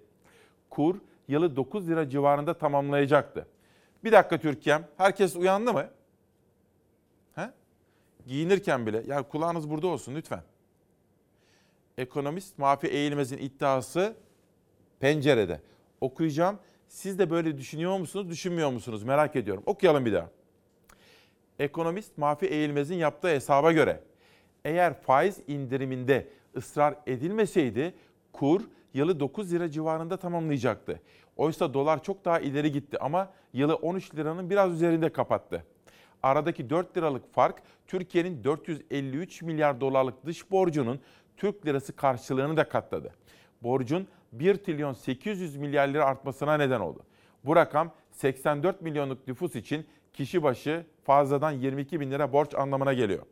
kur 0.70 0.96
yılı 1.28 1.56
9 1.56 1.88
lira 1.88 2.08
civarında 2.08 2.58
tamamlayacaktı. 2.58 3.46
Bir 4.04 4.12
dakika 4.12 4.38
Türkiye'm, 4.38 4.84
herkes 4.96 5.36
uyandı 5.36 5.72
mı? 5.72 5.86
He? 7.34 7.50
Giyinirken 8.26 8.86
bile, 8.86 9.02
ya 9.06 9.22
kulağınız 9.22 9.70
burada 9.70 9.86
olsun 9.86 10.14
lütfen. 10.14 10.42
Ekonomist 11.98 12.58
Mahfi 12.58 12.86
Eğilmez'in 12.86 13.38
iddiası 13.38 14.16
pencerede. 15.00 15.60
Okuyacağım. 16.00 16.58
Siz 16.88 17.18
de 17.18 17.30
böyle 17.30 17.58
düşünüyor 17.58 17.98
musunuz, 17.98 18.30
düşünmüyor 18.30 18.70
musunuz? 18.70 19.02
Merak 19.02 19.36
ediyorum. 19.36 19.62
Okuyalım 19.66 20.06
bir 20.06 20.12
daha. 20.12 20.30
Ekonomist 21.58 22.18
Mahfi 22.18 22.46
Eğilmez'in 22.46 22.96
yaptığı 22.96 23.28
hesaba 23.28 23.72
göre 23.72 24.00
eğer 24.64 25.00
faiz 25.00 25.40
indiriminde 25.46 26.28
ısrar 26.56 26.94
edilmeseydi 27.06 27.94
kur 28.32 28.62
yılı 28.94 29.20
9 29.20 29.52
lira 29.52 29.70
civarında 29.70 30.16
tamamlayacaktı. 30.16 31.00
Oysa 31.36 31.74
dolar 31.74 32.02
çok 32.02 32.24
daha 32.24 32.40
ileri 32.40 32.72
gitti 32.72 32.98
ama 33.00 33.32
yılı 33.52 33.74
13 33.74 34.14
liranın 34.14 34.50
biraz 34.50 34.72
üzerinde 34.72 35.12
kapattı. 35.12 35.64
Aradaki 36.22 36.70
4 36.70 36.96
liralık 36.96 37.34
fark 37.34 37.62
Türkiye'nin 37.86 38.44
453 38.44 39.42
milyar 39.42 39.80
dolarlık 39.80 40.26
dış 40.26 40.50
borcunun 40.50 41.00
Türk 41.36 41.66
lirası 41.66 41.96
karşılığını 41.96 42.56
da 42.56 42.68
katladı. 42.68 43.14
Borcun 43.62 44.08
1 44.32 44.54
trilyon 44.54 44.92
800 44.92 45.56
milyar 45.56 45.88
lira 45.88 46.04
artmasına 46.04 46.56
neden 46.56 46.80
oldu. 46.80 47.02
Bu 47.44 47.56
rakam 47.56 47.92
84 48.10 48.82
milyonluk 48.82 49.28
nüfus 49.28 49.56
için 49.56 49.86
kişi 50.12 50.42
başı 50.42 50.86
fazladan 51.04 51.50
22 51.50 52.00
bin 52.00 52.10
lira 52.10 52.32
borç 52.32 52.54
anlamına 52.54 52.92
geliyor. 52.92 53.22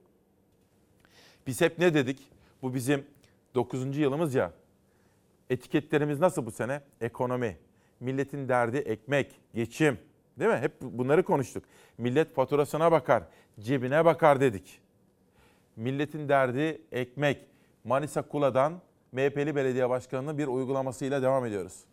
Biz 1.46 1.60
hep 1.60 1.78
ne 1.78 1.94
dedik? 1.94 2.18
Bu 2.62 2.74
bizim 2.74 3.06
9. 3.54 3.96
yılımız 3.96 4.34
ya. 4.34 4.52
Etiketlerimiz 5.50 6.20
nasıl 6.20 6.46
bu 6.46 6.50
sene? 6.50 6.80
Ekonomi. 7.00 7.58
Milletin 8.00 8.48
derdi 8.48 8.76
ekmek, 8.76 9.40
geçim. 9.54 9.98
Değil 10.38 10.50
mi? 10.50 10.56
Hep 10.56 10.72
bunları 10.80 11.22
konuştuk. 11.22 11.64
Millet 11.98 12.34
faturasına 12.34 12.92
bakar, 12.92 13.22
cebine 13.60 14.04
bakar 14.04 14.40
dedik. 14.40 14.80
Milletin 15.76 16.28
derdi 16.28 16.82
ekmek, 16.92 17.46
Manisa 17.84 18.22
Kula'dan 18.22 18.80
MHP'li 19.12 19.56
belediye 19.56 19.90
başkanının 19.90 20.38
bir 20.38 20.46
uygulamasıyla 20.46 21.22
devam 21.22 21.46
ediyoruz. 21.46 21.84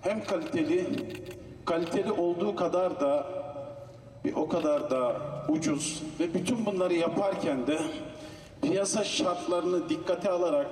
hem 0.00 0.24
kaliteli, 0.24 0.86
kaliteli 1.64 2.12
olduğu 2.12 2.56
kadar 2.56 3.00
da 3.00 3.26
bir 4.24 4.34
o 4.34 4.48
kadar 4.48 4.90
da 4.90 5.16
ucuz 5.48 6.02
ve 6.20 6.34
bütün 6.34 6.66
bunları 6.66 6.94
yaparken 6.94 7.66
de 7.66 7.78
piyasa 8.62 9.04
şartlarını 9.04 9.88
dikkate 9.88 10.30
alarak 10.30 10.66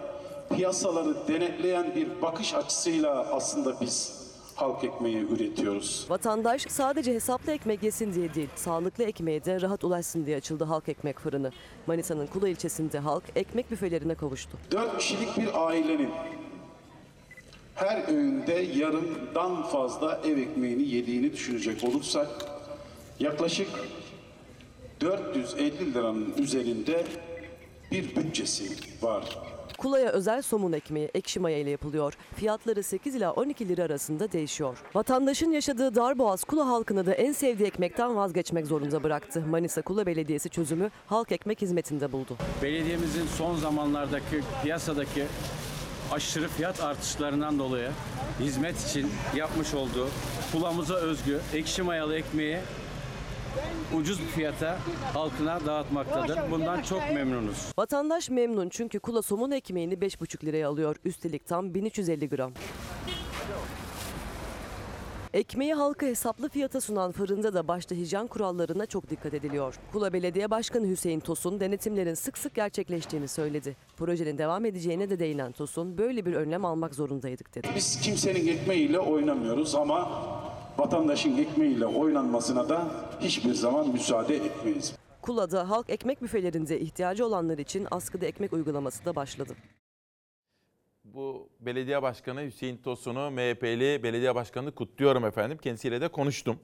piyasaları 0.54 1.14
denetleyen 1.28 1.94
bir 1.94 2.22
bakış 2.22 2.54
açısıyla 2.54 3.26
aslında 3.32 3.80
biz 3.80 4.22
halk 4.56 4.84
ekmeği 4.84 5.16
üretiyoruz. 5.16 6.06
Vatandaş 6.08 6.62
sadece 6.68 7.14
hesaplı 7.14 7.52
ekmek 7.52 7.82
yesin 7.82 8.14
diye 8.14 8.34
değil, 8.34 8.48
sağlıklı 8.56 9.04
ekmeğe 9.04 9.44
de 9.44 9.60
rahat 9.60 9.84
ulaşsın 9.84 10.26
diye 10.26 10.36
açıldı 10.36 10.64
halk 10.64 10.88
ekmek 10.88 11.18
fırını. 11.18 11.50
Manisa'nın 11.86 12.26
Kula 12.26 12.48
ilçesinde 12.48 12.98
halk 12.98 13.24
ekmek 13.36 13.70
büfelerine 13.70 14.14
kavuştu. 14.14 14.58
Dört 14.70 14.98
kişilik 14.98 15.36
bir 15.36 15.66
ailenin 15.66 16.10
her 17.74 18.08
öğünde 18.08 18.52
yarımdan 18.52 19.62
fazla 19.62 20.20
ev 20.24 20.38
ekmeğini 20.38 20.82
yediğini 20.82 21.32
düşünecek 21.32 21.84
olursak 21.84 22.28
yaklaşık 23.20 23.68
450 25.00 25.94
liranın 25.94 26.34
üzerinde 26.38 27.04
bir 27.90 28.16
bütçesi 28.16 28.64
var. 29.02 29.38
Kula'ya 29.78 30.10
özel 30.10 30.42
somun 30.42 30.72
ekmeği 30.72 31.10
ekşi 31.14 31.40
maya 31.40 31.58
ile 31.58 31.70
yapılıyor. 31.70 32.14
Fiyatları 32.36 32.82
8 32.82 33.14
ila 33.14 33.32
12 33.32 33.68
lira 33.68 33.82
arasında 33.82 34.32
değişiyor. 34.32 34.78
Vatandaşın 34.94 35.50
yaşadığı 35.52 35.94
Darboğaz 35.94 36.44
Kula 36.44 36.68
halkını 36.68 37.06
da 37.06 37.14
en 37.14 37.32
sevdiği 37.32 37.68
ekmekten 37.68 38.16
vazgeçmek 38.16 38.66
zorunda 38.66 39.02
bıraktı. 39.02 39.44
Manisa 39.50 39.82
Kula 39.82 40.06
Belediyesi 40.06 40.48
çözümü 40.48 40.90
halk 41.06 41.32
ekmek 41.32 41.62
hizmetinde 41.62 42.12
buldu. 42.12 42.36
Belediyemizin 42.62 43.26
son 43.26 43.56
zamanlardaki 43.56 44.42
piyasadaki 44.62 45.24
aşırı 46.12 46.48
fiyat 46.48 46.80
artışlarından 46.80 47.58
dolayı 47.58 47.90
hizmet 48.40 48.88
için 48.88 49.10
yapmış 49.36 49.74
olduğu 49.74 50.08
kulağımıza 50.52 50.94
özgü 50.94 51.40
ekşi 51.54 51.82
mayalı 51.82 52.16
ekmeği 52.16 52.58
ucuz 53.94 54.20
bir 54.20 54.26
fiyata 54.26 54.78
halkına 55.14 55.66
dağıtmaktadır. 55.66 56.50
Bundan 56.50 56.82
çok 56.82 57.00
memnunuz. 57.14 57.56
Vatandaş 57.78 58.30
memnun 58.30 58.68
çünkü 58.68 58.98
Kula 58.98 59.22
somun 59.22 59.50
ekmeğini 59.50 59.94
5,5 59.94 60.44
liraya 60.44 60.68
alıyor. 60.68 60.96
Üstelik 61.04 61.46
tam 61.46 61.74
1350 61.74 62.28
gram. 62.28 62.52
Ekmeği 65.32 65.74
halka 65.74 66.06
hesaplı 66.06 66.48
fiyata 66.48 66.80
sunan 66.80 67.12
fırında 67.12 67.54
da 67.54 67.68
başta 67.68 67.94
hijyen 67.94 68.26
kurallarına 68.26 68.86
çok 68.86 69.10
dikkat 69.10 69.34
ediliyor. 69.34 69.74
Kula 69.92 70.12
Belediye 70.12 70.50
Başkanı 70.50 70.88
Hüseyin 70.88 71.20
Tosun 71.20 71.60
denetimlerin 71.60 72.14
sık 72.14 72.38
sık 72.38 72.54
gerçekleştiğini 72.54 73.28
söyledi. 73.28 73.76
Projenin 73.96 74.38
devam 74.38 74.64
edeceğine 74.64 75.10
de 75.10 75.18
değinen 75.18 75.52
Tosun 75.52 75.98
böyle 75.98 76.26
bir 76.26 76.34
önlem 76.34 76.64
almak 76.64 76.94
zorundaydık 76.94 77.54
dedi. 77.54 77.68
Biz 77.76 78.00
kimsenin 78.00 78.46
ekmeğiyle 78.48 78.98
oynamıyoruz 78.98 79.74
ama 79.74 80.22
vatandaşın 80.78 81.38
ekmeğiyle 81.38 81.86
oynanmasına 81.86 82.68
da 82.68 82.86
hiçbir 83.20 83.54
zaman 83.54 83.88
müsaade 83.88 84.36
etmeyiz. 84.36 84.94
Kula'da 85.22 85.70
halk 85.70 85.90
ekmek 85.90 86.22
büfelerinde 86.22 86.80
ihtiyacı 86.80 87.26
olanlar 87.26 87.58
için 87.58 87.86
askıda 87.90 88.26
ekmek 88.26 88.52
uygulaması 88.52 89.04
da 89.04 89.16
başladı. 89.16 89.54
Bu 91.14 91.48
belediye 91.60 92.02
başkanı 92.02 92.42
Hüseyin 92.42 92.76
Tosun'u 92.76 93.30
MHP'li 93.30 94.02
belediye 94.02 94.34
başkanını 94.34 94.72
kutluyorum 94.72 95.24
efendim. 95.24 95.58
Kendisiyle 95.58 96.00
de 96.00 96.08
konuştum. 96.08 96.58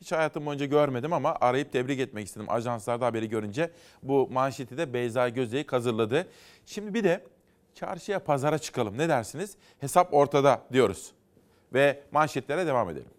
Hiç 0.00 0.12
hayatım 0.12 0.46
boyunca 0.46 0.66
görmedim 0.66 1.12
ama 1.12 1.36
arayıp 1.40 1.72
tebrik 1.72 2.00
etmek 2.00 2.26
istedim. 2.26 2.46
Ajanslarda 2.50 3.06
haberi 3.06 3.28
görünce 3.28 3.70
bu 4.02 4.28
manşeti 4.30 4.78
de 4.78 4.92
Beyza 4.92 5.28
Gözdeyik 5.28 5.72
hazırladı. 5.72 6.28
Şimdi 6.66 6.94
bir 6.94 7.04
de 7.04 7.24
çarşıya 7.74 8.24
pazara 8.24 8.58
çıkalım 8.58 8.98
ne 8.98 9.08
dersiniz? 9.08 9.56
Hesap 9.80 10.14
ortada 10.14 10.62
diyoruz. 10.72 11.12
Ve 11.74 12.02
manşetlere 12.12 12.66
devam 12.66 12.90
edelim. 12.90 13.10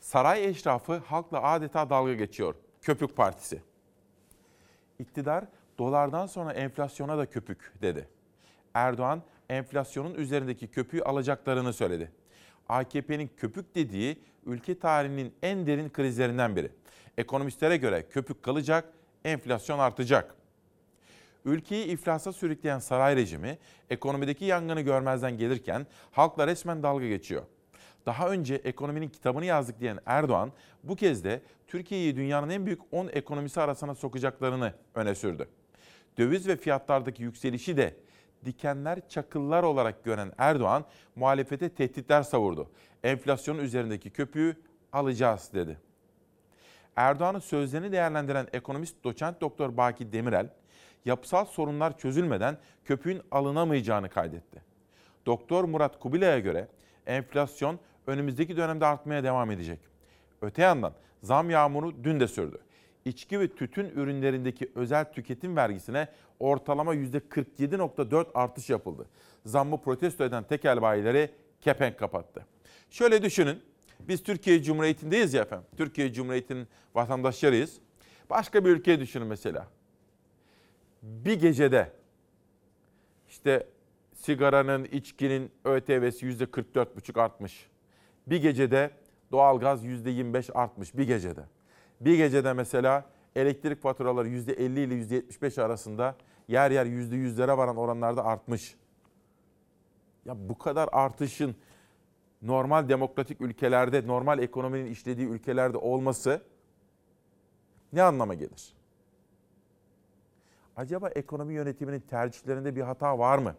Saray 0.00 0.44
eşrafı 0.44 0.96
halkla 0.96 1.42
adeta 1.42 1.90
dalga 1.90 2.14
geçiyor. 2.14 2.54
Köpük 2.82 3.16
Partisi. 3.16 3.62
İktidar 4.98 5.44
dolardan 5.78 6.26
sonra 6.26 6.52
enflasyona 6.52 7.18
da 7.18 7.26
köpük 7.26 7.72
dedi. 7.82 8.15
Erdoğan 8.76 9.22
enflasyonun 9.48 10.14
üzerindeki 10.14 10.66
köpüğü 10.66 11.02
alacaklarını 11.02 11.72
söyledi. 11.72 12.10
AKP'nin 12.68 13.30
köpük 13.36 13.74
dediği 13.74 14.18
ülke 14.46 14.78
tarihinin 14.78 15.32
en 15.42 15.66
derin 15.66 15.88
krizlerinden 15.88 16.56
biri. 16.56 16.70
Ekonomistlere 17.18 17.76
göre 17.76 18.08
köpük 18.10 18.42
kalacak, 18.42 18.84
enflasyon 19.24 19.78
artacak. 19.78 20.34
Ülkeyi 21.44 21.84
iflasa 21.84 22.32
sürükleyen 22.32 22.78
saray 22.78 23.16
rejimi 23.16 23.58
ekonomideki 23.90 24.44
yangını 24.44 24.80
görmezden 24.80 25.38
gelirken 25.38 25.86
halkla 26.10 26.46
resmen 26.46 26.82
dalga 26.82 27.06
geçiyor. 27.06 27.42
Daha 28.06 28.30
önce 28.30 28.54
ekonominin 28.54 29.08
kitabını 29.08 29.44
yazdık 29.44 29.80
diyen 29.80 29.98
Erdoğan 30.06 30.52
bu 30.84 30.96
kez 30.96 31.24
de 31.24 31.42
Türkiye'yi 31.66 32.16
dünyanın 32.16 32.50
en 32.50 32.66
büyük 32.66 32.80
10 32.92 33.08
ekonomisi 33.08 33.60
arasına 33.60 33.94
sokacaklarını 33.94 34.74
öne 34.94 35.14
sürdü. 35.14 35.48
Döviz 36.18 36.48
ve 36.48 36.56
fiyatlardaki 36.56 37.22
yükselişi 37.22 37.76
de 37.76 38.05
dikenler 38.46 39.08
çakıllar 39.08 39.62
olarak 39.62 40.04
gören 40.04 40.32
Erdoğan 40.38 40.84
muhalefete 41.16 41.68
tehditler 41.68 42.22
savurdu. 42.22 42.70
Enflasyonun 43.04 43.58
üzerindeki 43.58 44.10
köpüğü 44.10 44.56
alacağız 44.92 45.50
dedi. 45.54 45.78
Erdoğan'ın 46.96 47.38
sözlerini 47.38 47.92
değerlendiren 47.92 48.46
ekonomist 48.52 49.04
doçent 49.04 49.40
doktor 49.40 49.76
Baki 49.76 50.12
Demirel, 50.12 50.48
yapısal 51.04 51.44
sorunlar 51.44 51.98
çözülmeden 51.98 52.58
köpüğün 52.84 53.22
alınamayacağını 53.30 54.08
kaydetti. 54.08 54.62
Doktor 55.26 55.64
Murat 55.64 56.00
Kubilay'a 56.00 56.38
göre 56.38 56.68
enflasyon 57.06 57.78
önümüzdeki 58.06 58.56
dönemde 58.56 58.86
artmaya 58.86 59.24
devam 59.24 59.50
edecek. 59.50 59.80
Öte 60.42 60.62
yandan 60.62 60.92
zam 61.22 61.50
yağmuru 61.50 62.04
dün 62.04 62.20
de 62.20 62.28
sürdü. 62.28 62.58
İçki 63.06 63.40
ve 63.40 63.48
tütün 63.48 63.84
ürünlerindeki 63.84 64.70
özel 64.74 65.12
tüketim 65.12 65.56
vergisine 65.56 66.08
ortalama 66.40 66.94
%47.4 66.94 68.26
artış 68.34 68.70
yapıldı. 68.70 69.06
Zammı 69.44 69.80
protesto 69.82 70.24
eden 70.24 70.44
tekel 70.44 70.82
bayileri 70.82 71.30
kepenk 71.60 71.98
kapattı. 71.98 72.46
Şöyle 72.90 73.22
düşünün. 73.22 73.62
Biz 74.00 74.22
Türkiye 74.22 74.62
Cumhuriyeti'ndeyiz 74.62 75.34
ya 75.34 75.42
efendim. 75.42 75.66
Türkiye 75.76 76.12
Cumhuriyeti'nin 76.12 76.68
vatandaşlarıyız. 76.94 77.78
Başka 78.30 78.64
bir 78.64 78.70
ülkeyi 78.70 79.00
düşünün 79.00 79.26
mesela. 79.26 79.66
Bir 81.02 81.40
gecede 81.40 81.92
işte 83.28 83.66
sigaranın, 84.12 84.84
içkinin 84.84 85.50
ÖTV'si 85.64 86.26
%44,5 86.26 87.20
artmış. 87.20 87.66
Bir 88.26 88.42
gecede 88.42 88.90
doğalgaz 89.32 89.84
%25 89.84 90.52
artmış 90.52 90.96
bir 90.96 91.06
gecede. 91.06 91.55
Bir 92.00 92.16
gecede 92.16 92.52
mesela 92.52 93.04
elektrik 93.36 93.82
faturaları 93.82 94.28
%50 94.28 94.80
ile 94.80 94.94
%75 94.94 95.62
arasında 95.62 96.16
yer 96.48 96.70
yer 96.70 96.86
%100'lere 96.86 97.56
varan 97.56 97.76
oranlarda 97.76 98.24
artmış. 98.24 98.76
Ya 100.24 100.48
bu 100.48 100.58
kadar 100.58 100.88
artışın 100.92 101.56
normal 102.42 102.88
demokratik 102.88 103.40
ülkelerde, 103.40 104.06
normal 104.06 104.38
ekonominin 104.38 104.86
işlediği 104.90 105.28
ülkelerde 105.28 105.76
olması 105.76 106.42
ne 107.92 108.02
anlama 108.02 108.34
gelir? 108.34 108.74
Acaba 110.76 111.08
ekonomi 111.08 111.54
yönetiminin 111.54 112.00
tercihlerinde 112.00 112.76
bir 112.76 112.82
hata 112.82 113.18
var 113.18 113.38
mı? 113.38 113.54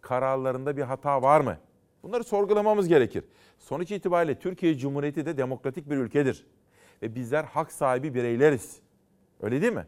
Kararlarında 0.00 0.76
bir 0.76 0.82
hata 0.82 1.22
var 1.22 1.40
mı? 1.40 1.58
Bunları 2.02 2.24
sorgulamamız 2.24 2.88
gerekir. 2.88 3.24
Sonuç 3.58 3.90
itibariyle 3.90 4.38
Türkiye 4.38 4.78
Cumhuriyeti 4.78 5.26
de 5.26 5.36
demokratik 5.36 5.90
bir 5.90 5.96
ülkedir. 5.96 6.46
Ve 7.02 7.14
bizler 7.14 7.44
hak 7.44 7.72
sahibi 7.72 8.14
bireyleriz. 8.14 8.80
Öyle 9.40 9.62
değil 9.62 9.72
mi? 9.72 9.86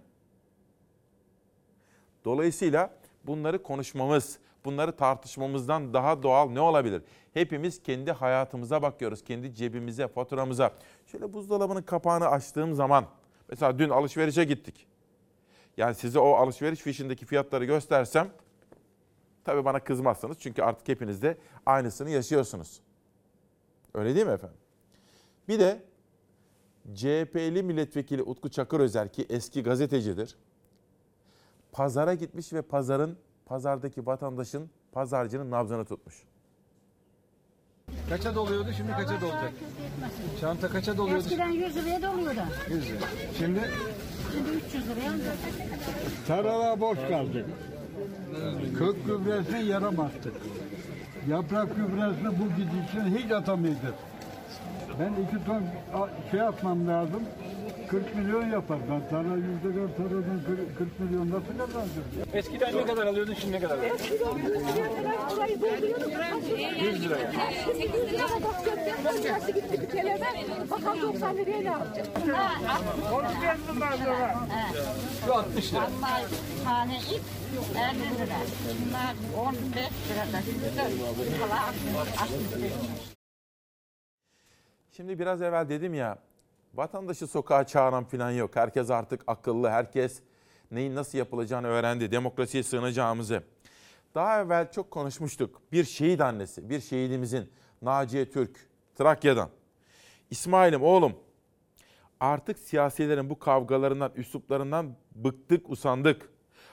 Dolayısıyla 2.25 2.95
bunları 3.25 3.63
konuşmamız, 3.63 4.39
bunları 4.65 4.97
tartışmamızdan 4.97 5.95
daha 5.95 6.23
doğal 6.23 6.51
ne 6.51 6.61
olabilir? 6.61 7.03
Hepimiz 7.35 7.83
kendi 7.83 8.13
hayatımıza 8.13 8.83
bakıyoruz, 8.83 9.25
kendi 9.25 9.55
cebimize, 9.55 10.09
faturamıza. 10.09 10.73
Şöyle 11.07 11.33
buzdolabının 11.33 11.83
kapağını 11.83 12.29
açtığım 12.29 12.75
zaman, 12.75 13.07
mesela 13.49 13.79
dün 13.79 13.89
alışverişe 13.89 14.45
gittik. 14.45 14.87
Yani 15.77 15.95
size 15.95 16.19
o 16.19 16.33
alışveriş 16.33 16.81
fişindeki 16.81 17.27
fiyatları 17.27 17.65
göstersem, 17.65 18.31
tabii 19.45 19.65
bana 19.65 19.81
kızmazsınız 19.81 20.39
çünkü 20.39 20.63
artık 20.63 20.89
hepiniz 20.89 21.23
de 21.23 21.39
aynısını 21.67 22.11
yaşıyorsunuz. 22.11 22.81
Öyle 23.95 24.15
değil 24.15 24.27
mi 24.27 24.33
efendim? 24.33 24.59
Bir 25.49 25.59
de 25.59 25.83
CHP'li 26.95 27.63
milletvekili 27.63 28.23
Utku 28.23 28.49
Çakırözer 28.49 29.13
ki 29.13 29.27
eski 29.31 29.63
gazetecidir. 29.63 30.37
Pazara 31.73 32.15
gitmiş 32.15 32.53
ve 32.53 32.63
pazarın, 32.63 33.17
pazardaki 33.47 34.07
vatandaşın, 34.07 34.71
pazarcının 34.93 35.51
nabzını 35.51 35.85
tutmuş. 35.85 36.23
Kaça 38.09 38.35
doluyordu 38.35 38.69
şimdi 38.77 38.93
kaça 38.93 39.21
dolacak? 39.21 39.53
Çanta 40.41 40.69
kaça 40.69 40.97
doluyordu? 40.97 41.21
Eskiden 41.25 41.49
100 41.49 41.77
liraya 41.77 42.03
doluyordu. 42.03 42.41
100 42.71 42.89
lira. 42.89 42.99
Şimdi 43.39 43.61
Şimdi 44.33 44.49
300 44.51 44.89
liraya. 44.89 45.13
Tarala 46.27 46.81
boş 46.81 46.99
kaldık. 47.09 47.47
Kök 48.79 49.07
gübresine 49.07 49.63
yaramazdık. 49.63 50.35
Yaprak 51.29 51.77
gübresine 51.77 52.29
bu 52.39 52.49
gidişle 52.57 53.19
hiç 53.25 53.33
atamayacağız. 53.33 53.95
Ben 55.01 55.13
iki 55.23 55.45
ton 55.47 55.63
şey 56.31 56.41
atmam 56.41 56.89
lazım. 56.89 57.23
40 57.91 58.15
milyon 58.17 58.51
yapar. 58.51 58.79
Ben 58.91 59.09
tarla 59.09 59.37
yüzde 59.37 59.81
dört 59.81 59.97
tarladan 59.97 60.41
40, 60.47 60.79
40 60.79 61.01
milyon 61.01 61.31
nasıl 61.31 61.59
kazanacağım? 61.59 62.07
eskiden 62.33 62.77
ne 62.77 62.87
kadar 62.87 63.07
alıyordun 63.07 63.35
şimdi 63.41 63.53
ne 63.53 63.61
kadar 63.61 63.79
alıyorsun? 63.79 64.07
100 66.81 67.05
liraya. 67.05 67.33
8 67.67 67.95
liraya 67.95 68.29
bak 68.29 68.65
gökten 68.65 69.23
parası 69.29 69.51
gitti 69.53 69.83
bir 69.83 69.89
kelebe. 69.89 70.27
Bakalım 70.71 71.03
90 71.03 71.37
liraya 71.37 71.59
ne 71.59 71.65
yapacak? 71.65 72.07
Şu 75.27 75.35
60 75.35 75.73
lira. 75.73 75.89
Bunlar 75.97 76.23
tane 76.65 76.99
ip 76.99 77.23
50 77.75 78.27
lira. 78.27 78.39
Bunlar 78.87 79.15
15 79.49 79.75
lira. 79.77 80.25
Hala 81.41 81.63
60 81.67 82.63
lira. 82.63 83.20
Şimdi 84.91 85.19
biraz 85.19 85.43
evvel 85.43 85.69
dedim 85.69 85.95
ya 85.95 86.19
vatandaşı 86.75 87.27
sokağa 87.27 87.67
çağıran 87.67 88.05
falan 88.05 88.31
yok. 88.31 88.57
Herkes 88.57 88.91
artık 88.91 89.23
akıllı. 89.27 89.69
Herkes 89.71 90.23
neyin 90.71 90.95
nasıl 90.95 91.19
yapılacağını 91.19 91.67
öğrendi. 91.67 92.11
Demokrasiye 92.11 92.63
sığınacağımızı. 92.63 93.43
Daha 94.15 94.41
evvel 94.41 94.73
çok 94.73 94.91
konuşmuştuk. 94.91 95.63
Bir 95.73 95.85
şehit 95.85 96.21
annesi, 96.21 96.71
bir 96.71 96.81
şehidimizin 96.81 97.51
Naciye 97.83 98.31
Türk, 98.31 98.69
Trakya'dan. 98.95 99.51
İsmail'im 100.31 100.83
oğlum 100.83 101.17
artık 102.21 102.59
siyasilerin 102.59 103.31
bu 103.31 103.39
kavgalarından, 103.39 104.13
üsluplarından 104.15 104.97
bıktık, 105.15 105.71
usandık. 105.71 106.31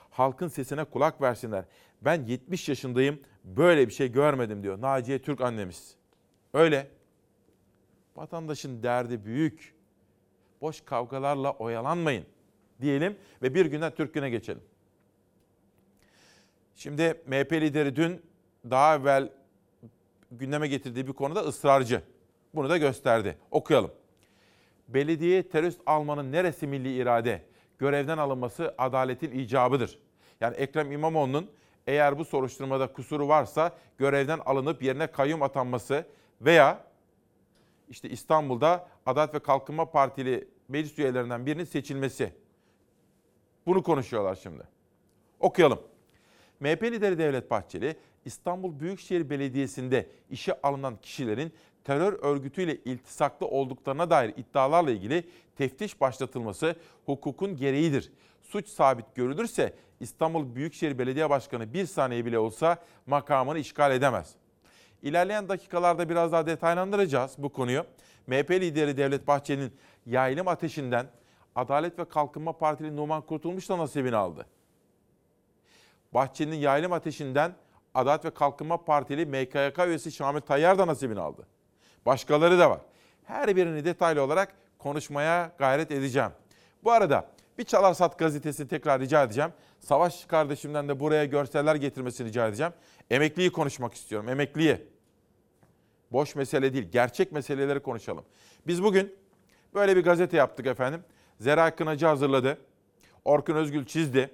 Halkın 0.09 0.47
sesine 0.47 0.83
kulak 0.83 1.21
versinler. 1.21 1.65
Ben 2.01 2.23
70 2.25 2.69
yaşındayım, 2.69 3.19
böyle 3.43 3.87
bir 3.87 3.93
şey 3.93 4.11
görmedim 4.11 4.63
diyor 4.63 4.81
Naciye 4.81 5.21
Türk 5.21 5.41
annemiz. 5.41 5.95
Öyle. 6.53 6.96
Vatandaşın 8.17 8.83
derdi 8.83 9.25
büyük. 9.25 9.75
Boş 10.61 10.81
kavgalarla 10.81 11.51
oyalanmayın 11.51 12.25
diyelim 12.81 13.17
ve 13.41 13.53
bir 13.53 13.65
günden 13.65 13.95
Türk 13.95 14.13
güne 14.13 14.29
geçelim. 14.29 14.61
Şimdi 16.75 17.21
MHP 17.25 17.53
lideri 17.53 17.95
dün 17.95 18.21
daha 18.69 18.95
evvel 18.95 19.29
gündeme 20.31 20.67
getirdiği 20.67 21.07
bir 21.07 21.13
konuda 21.13 21.39
ısrarcı. 21.39 22.01
Bunu 22.55 22.69
da 22.69 22.77
gösterdi. 22.77 23.37
Okuyalım. 23.51 23.91
Belediye 24.87 25.49
terörist 25.49 25.81
almanın 25.85 26.31
neresi 26.31 26.67
milli 26.67 26.95
irade? 26.95 27.41
Görevden 27.79 28.17
alınması 28.17 28.75
adaletin 28.77 29.31
icabıdır. 29.31 29.99
Yani 30.41 30.55
Ekrem 30.55 30.91
İmamoğlu'nun 30.91 31.49
eğer 31.87 32.17
bu 32.17 32.25
soruşturmada 32.25 32.87
kusuru 32.87 33.27
varsa 33.27 33.77
görevden 33.97 34.39
alınıp 34.45 34.83
yerine 34.83 35.07
kayyum 35.07 35.41
atanması 35.41 36.05
veya 36.41 36.86
işte 37.89 38.09
İstanbul'da 38.09 38.87
Adalet 39.05 39.33
ve 39.33 39.39
Kalkınma 39.39 39.91
Partili 39.91 40.47
meclis 40.67 40.99
üyelerinden 40.99 41.45
birinin 41.45 41.63
seçilmesi. 41.63 42.33
Bunu 43.65 43.83
konuşuyorlar 43.83 44.35
şimdi. 44.35 44.63
Okuyalım. 45.39 45.79
MHP 46.59 46.83
lideri 46.83 47.17
Devlet 47.17 47.51
Bahçeli, 47.51 47.95
İstanbul 48.25 48.79
Büyükşehir 48.79 49.29
Belediyesi'nde 49.29 50.09
işe 50.29 50.61
alınan 50.61 50.97
kişilerin 51.01 51.53
terör 51.83 52.13
örgütüyle 52.13 52.75
iltisaklı 52.75 53.47
olduklarına 53.47 54.09
dair 54.09 54.33
iddialarla 54.37 54.91
ilgili 54.91 55.23
teftiş 55.55 56.01
başlatılması 56.01 56.75
hukukun 57.05 57.55
gereğidir. 57.55 58.11
Suç 58.43 58.67
sabit 58.67 59.15
görülürse 59.15 59.73
İstanbul 59.99 60.55
Büyükşehir 60.55 60.99
Belediye 60.99 61.29
Başkanı 61.29 61.73
bir 61.73 61.85
saniye 61.85 62.25
bile 62.25 62.39
olsa 62.39 62.77
makamını 63.05 63.59
işgal 63.59 63.91
edemez. 63.91 64.35
İlerleyen 65.03 65.49
dakikalarda 65.49 66.09
biraz 66.09 66.31
daha 66.31 66.45
detaylandıracağız 66.45 67.35
bu 67.37 67.49
konuyu. 67.49 67.85
MHP 68.27 68.51
lideri 68.51 68.97
Devlet 68.97 69.27
Bahçeli'nin 69.27 69.73
yaylım 70.05 70.47
ateşinden 70.47 71.07
Adalet 71.55 71.99
ve 71.99 72.05
Kalkınma 72.05 72.53
Partili 72.53 72.95
Numan 72.95 73.21
Kurtulmuş 73.21 73.69
da 73.69 73.77
nasibini 73.77 74.15
aldı. 74.15 74.45
Bahçeli'nin 76.13 76.55
yaylım 76.55 76.93
ateşinden 76.93 77.53
Adalet 77.93 78.25
ve 78.25 78.29
Kalkınma 78.33 78.85
Partili 78.85 79.25
MKYK 79.25 79.87
üyesi 79.87 80.11
Şamil 80.11 80.41
Tayyar 80.41 80.77
da 80.77 80.87
nasibini 80.87 81.19
aldı. 81.19 81.47
Başkaları 82.05 82.59
da 82.59 82.69
var. 82.69 82.79
Her 83.23 83.55
birini 83.55 83.85
detaylı 83.85 84.21
olarak 84.21 84.53
konuşmaya 84.77 85.51
gayret 85.57 85.91
edeceğim. 85.91 86.31
Bu 86.83 86.91
arada 86.91 87.25
bir 87.57 87.63
Çalarsat 87.63 88.19
gazetesi 88.19 88.67
tekrar 88.67 89.01
rica 89.01 89.23
edeceğim. 89.23 89.51
Savaş 89.79 90.25
kardeşimden 90.25 90.89
de 90.89 90.99
buraya 90.99 91.25
görseller 91.25 91.75
getirmesini 91.75 92.27
rica 92.27 92.47
edeceğim. 92.47 92.73
Emekliyi 93.09 93.51
konuşmak 93.51 93.93
istiyorum, 93.93 94.29
emekliyi. 94.29 94.77
Boş 96.11 96.35
mesele 96.35 96.73
değil, 96.73 96.89
gerçek 96.91 97.31
meseleleri 97.31 97.79
konuşalım. 97.79 98.25
Biz 98.67 98.83
bugün 98.83 99.15
böyle 99.73 99.95
bir 99.95 100.03
gazete 100.03 100.37
yaptık 100.37 100.65
efendim. 100.65 101.03
Zera 101.39 101.75
Kınacı 101.75 102.05
hazırladı. 102.05 102.57
Orkun 103.25 103.55
Özgül 103.55 103.85
çizdi. 103.85 104.29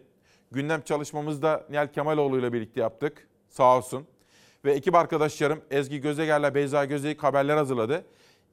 Gündem 0.52 0.82
çalışmamızda 0.82 1.66
Nihal 1.70 1.88
Kemaloğlu 1.88 2.40
ile 2.40 2.54
birlikte 2.54 2.82
yaptık. 2.82 3.28
Sağ 3.50 3.78
olsun. 3.78 4.08
Ve 4.66 4.74
ekip 4.74 4.96
arkadaşlarım 4.96 5.62
Ezgi 5.72 6.02
Gözeger'le 6.02 6.56
Beyza 6.56 6.86
Gözeyik 6.86 7.24
haberler 7.24 7.58
hazırladı. 7.58 8.06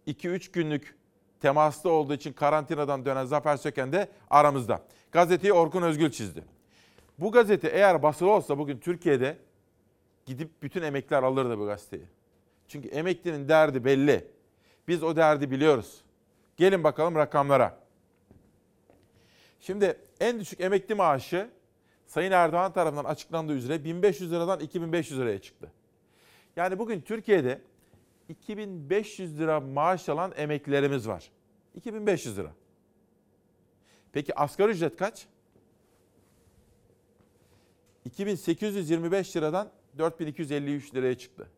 2-3 0.06 0.52
günlük 0.52 0.99
temaslı 1.40 1.90
olduğu 1.90 2.14
için 2.14 2.32
karantinadan 2.32 3.04
dönen 3.04 3.24
Zafer 3.24 3.56
Söken 3.56 3.92
de 3.92 4.08
aramızda. 4.30 4.82
Gazeteyi 5.12 5.52
Orkun 5.52 5.82
Özgül 5.82 6.10
çizdi. 6.10 6.44
Bu 7.18 7.32
gazete 7.32 7.68
eğer 7.68 8.02
basılı 8.02 8.30
olsa 8.30 8.58
bugün 8.58 8.78
Türkiye'de 8.78 9.36
gidip 10.26 10.62
bütün 10.62 10.82
emekliler 10.82 11.22
alırdı 11.22 11.58
bu 11.58 11.66
gazeteyi. 11.66 12.04
Çünkü 12.68 12.88
emeklinin 12.88 13.48
derdi 13.48 13.84
belli. 13.84 14.28
Biz 14.88 15.02
o 15.02 15.16
derdi 15.16 15.50
biliyoruz. 15.50 16.00
Gelin 16.56 16.84
bakalım 16.84 17.14
rakamlara. 17.14 17.78
Şimdi 19.60 19.98
en 20.20 20.40
düşük 20.40 20.60
emekli 20.60 20.94
maaşı 20.94 21.50
Sayın 22.06 22.32
Erdoğan 22.32 22.72
tarafından 22.72 23.04
açıklandığı 23.04 23.52
üzere 23.52 23.84
1500 23.84 24.32
liradan 24.32 24.60
2500 24.60 25.20
liraya 25.20 25.38
çıktı. 25.38 25.72
Yani 26.56 26.78
bugün 26.78 27.00
Türkiye'de 27.00 27.60
2500 28.30 29.38
lira 29.38 29.60
maaş 29.60 30.08
alan 30.08 30.32
emeklilerimiz 30.36 31.08
var. 31.08 31.30
2500 31.74 32.38
lira. 32.38 32.52
Peki 34.12 34.34
asgari 34.34 34.70
ücret 34.70 34.96
kaç? 34.96 35.26
2825 38.04 39.36
liradan 39.36 39.70
4253 39.98 40.94
liraya 40.94 41.18
çıktı. 41.18 41.48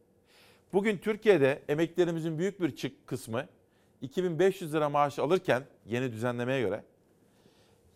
Bugün 0.72 0.98
Türkiye'de 0.98 1.62
emeklilerimizin 1.68 2.38
büyük 2.38 2.60
bir 2.60 2.76
çık 2.76 3.06
kısmı 3.06 3.46
2500 4.00 4.74
lira 4.74 4.88
maaş 4.88 5.18
alırken 5.18 5.64
yeni 5.86 6.12
düzenlemeye 6.12 6.60
göre 6.60 6.84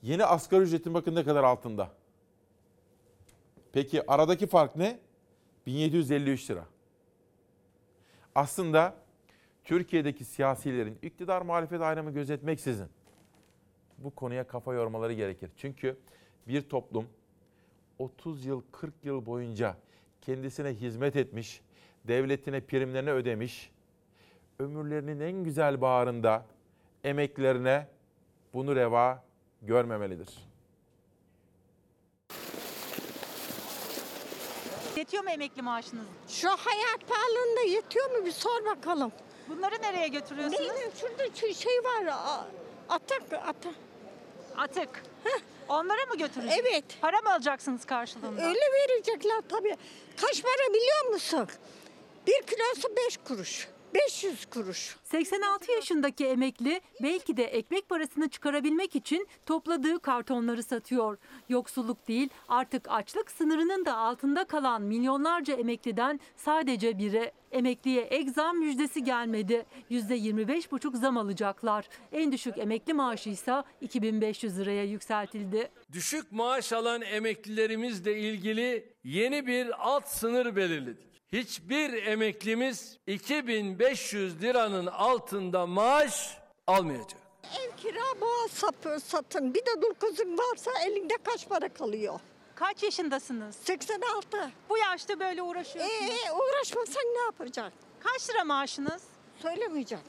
yeni 0.03 0.25
asgari 0.25 0.63
ücretin 0.63 0.95
bakın 0.95 1.15
ne 1.15 1.25
kadar 1.25 1.45
altında. 1.45 1.91
Peki 3.73 4.11
aradaki 4.11 4.47
fark 4.47 4.77
ne? 4.77 4.99
1753 5.67 6.51
lira. 6.51 6.65
Aslında 8.37 8.95
Türkiye'deki 9.65 10.25
siyasilerin 10.25 10.99
iktidar 11.03 11.43
muhalefet 11.43 11.81
ayrımı 11.81 12.11
gözetmeksizin 12.11 12.87
bu 13.99 14.15
konuya 14.15 14.47
kafa 14.47 14.75
yormaları 14.75 15.13
gerekir. 15.13 15.51
Çünkü 15.57 15.97
bir 16.49 16.69
toplum 16.69 17.07
30 17.99 18.47
yıl 18.47 18.63
40 18.73 19.05
yıl 19.05 19.27
boyunca 19.27 19.77
kendisine 20.21 20.69
hizmet 20.69 21.17
etmiş, 21.17 21.61
devletine 22.05 22.61
primlerini 22.61 23.11
ödemiş, 23.11 23.71
ömürlerinin 24.59 25.21
en 25.21 25.45
güzel 25.45 25.81
bağrında 25.81 26.47
emeklerine 27.05 27.89
bunu 28.55 28.77
reva 28.77 29.25
görmemelidir. 29.63 30.49
Yetiyor 35.17 35.25
mu 35.25 35.31
emekli 35.31 35.63
maaşınız? 35.63 36.07
Şu 36.29 36.49
hayat 36.49 37.09
pahalılığında 37.09 37.61
yetiyor 37.61 38.11
mu 38.11 38.27
bir 38.27 38.31
sor 38.33 38.65
bakalım. 38.65 39.13
Bunları 39.49 39.83
nereye 39.83 40.09
götürüyorsunuz? 40.09 40.61
Neydi? 40.61 40.91
Şurada 41.01 41.25
şu 41.41 41.55
şey 41.55 41.85
var. 41.85 42.07
a- 42.07 42.47
Atak, 42.89 43.23
atak. 43.33 43.75
Atık. 44.57 45.03
Onlara 45.69 46.07
mı 46.07 46.17
götürüyorsunuz? 46.19 46.65
Evet. 46.71 46.85
Para 47.01 47.21
mı 47.21 47.33
alacaksınız 47.33 47.85
karşılığında? 47.85 48.43
Öyle 48.43 48.61
verecekler 48.61 49.43
tabii. 49.49 49.77
Kaç 50.21 50.43
para 50.43 50.75
biliyor 50.75 51.13
musun? 51.13 51.49
Bir 52.27 52.43
kilosu 52.43 52.97
beş 52.97 53.17
kuruş. 53.17 53.69
500 53.97 54.47
kuruş. 54.47 54.97
86 55.05 55.73
yaşındaki 55.73 56.27
emekli 56.27 56.81
belki 57.03 57.37
de 57.37 57.45
ekmek 57.45 57.89
parasını 57.89 58.29
çıkarabilmek 58.29 58.97
için 58.97 59.29
topladığı 59.47 59.99
kartonları 59.99 60.63
satıyor. 60.63 61.19
Yoksulluk 61.49 62.09
değil 62.09 62.29
artık 62.49 62.87
açlık 62.89 63.31
sınırının 63.31 63.85
da 63.85 63.97
altında 63.97 64.45
kalan 64.45 64.83
milyonlarca 64.83 65.55
emekliden 65.55 66.21
sadece 66.37 66.99
biri. 66.99 67.33
Emekliye 67.51 68.03
ek 68.03 68.31
zam 68.31 68.59
müjdesi 68.59 69.05
gelmedi. 69.05 69.67
%25,5 69.91 70.97
zam 70.97 71.17
alacaklar. 71.17 71.89
En 72.13 72.33
düşük 72.33 72.59
emekli 72.59 72.95
maaşı 72.95 73.31
ise 73.31 73.63
2500 73.81 74.59
liraya 74.59 74.85
yükseltildi. 74.85 75.71
Düşük 75.93 76.33
maaş 76.33 76.73
alan 76.73 77.03
emeklilerimizle 77.03 78.19
ilgili 78.19 78.93
yeni 79.05 79.47
bir 79.47 79.89
alt 79.89 80.09
sınır 80.09 80.57
belirledik. 80.57 81.16
Hiçbir 81.33 81.93
emeklimiz 82.07 82.99
2500 83.07 84.43
liranın 84.43 84.87
altında 84.87 85.67
maaş 85.67 86.39
almayacak. 86.67 87.21
Ev 87.63 87.77
kira 87.77 88.21
boğa 88.21 88.49
sapı 88.49 89.01
satın. 89.01 89.55
Bir 89.55 89.61
de 89.67 89.83
dul 89.83 89.95
kızın 89.95 90.39
varsa 90.39 90.71
elinde 90.87 91.15
kaç 91.25 91.49
para 91.49 91.69
kalıyor? 91.69 92.21
Kaç 92.55 92.83
yaşındasınız? 92.83 93.57
86. 93.57 94.51
Bu 94.69 94.79
yaşta 94.79 95.21
böyle 95.21 95.43
uğraşıyorsunuz. 95.43 96.11
Ee, 96.11 96.33
uğraşmasan 96.33 97.03
ne 97.03 97.21
yapacaksın? 97.21 97.81
Kaç 98.01 98.31
lira 98.31 98.45
maaşınız? 98.45 99.03
Söylemeyeceğim. 99.43 100.05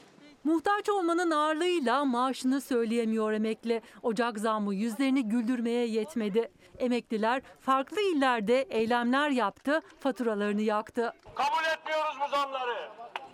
Muhtaç 0.48 0.88
olmanın 0.88 1.30
ağırlığıyla 1.30 2.04
maaşını 2.04 2.60
söyleyemiyor 2.60 3.32
emekli. 3.32 3.82
Ocak 4.02 4.38
zammı 4.38 4.74
yüzlerini 4.74 5.28
güldürmeye 5.28 5.86
yetmedi. 5.86 6.50
Emekliler 6.78 7.42
farklı 7.60 8.00
illerde 8.00 8.62
eylemler 8.62 9.30
yaptı, 9.30 9.80
faturalarını 10.00 10.62
yaktı. 10.62 11.12
Kabul 11.34 11.64
etmiyoruz 11.72 12.16
bu 12.24 12.36
zamları. 12.36 12.90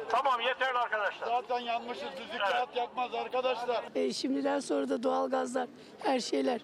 Tamam 0.08 0.40
yeterli 0.40 0.78
arkadaşlar. 0.78 1.26
Zaten 1.26 1.58
yanmışız. 1.58 2.08
Düzlük 2.18 2.40
kağıt 2.40 2.76
yakmaz 2.76 3.14
arkadaşlar. 3.14 3.84
E, 3.94 4.12
şimdiden 4.12 4.60
sonra 4.60 4.88
da 4.88 5.02
doğalgazlar 5.02 5.68
her 6.02 6.20
şeyler 6.20 6.60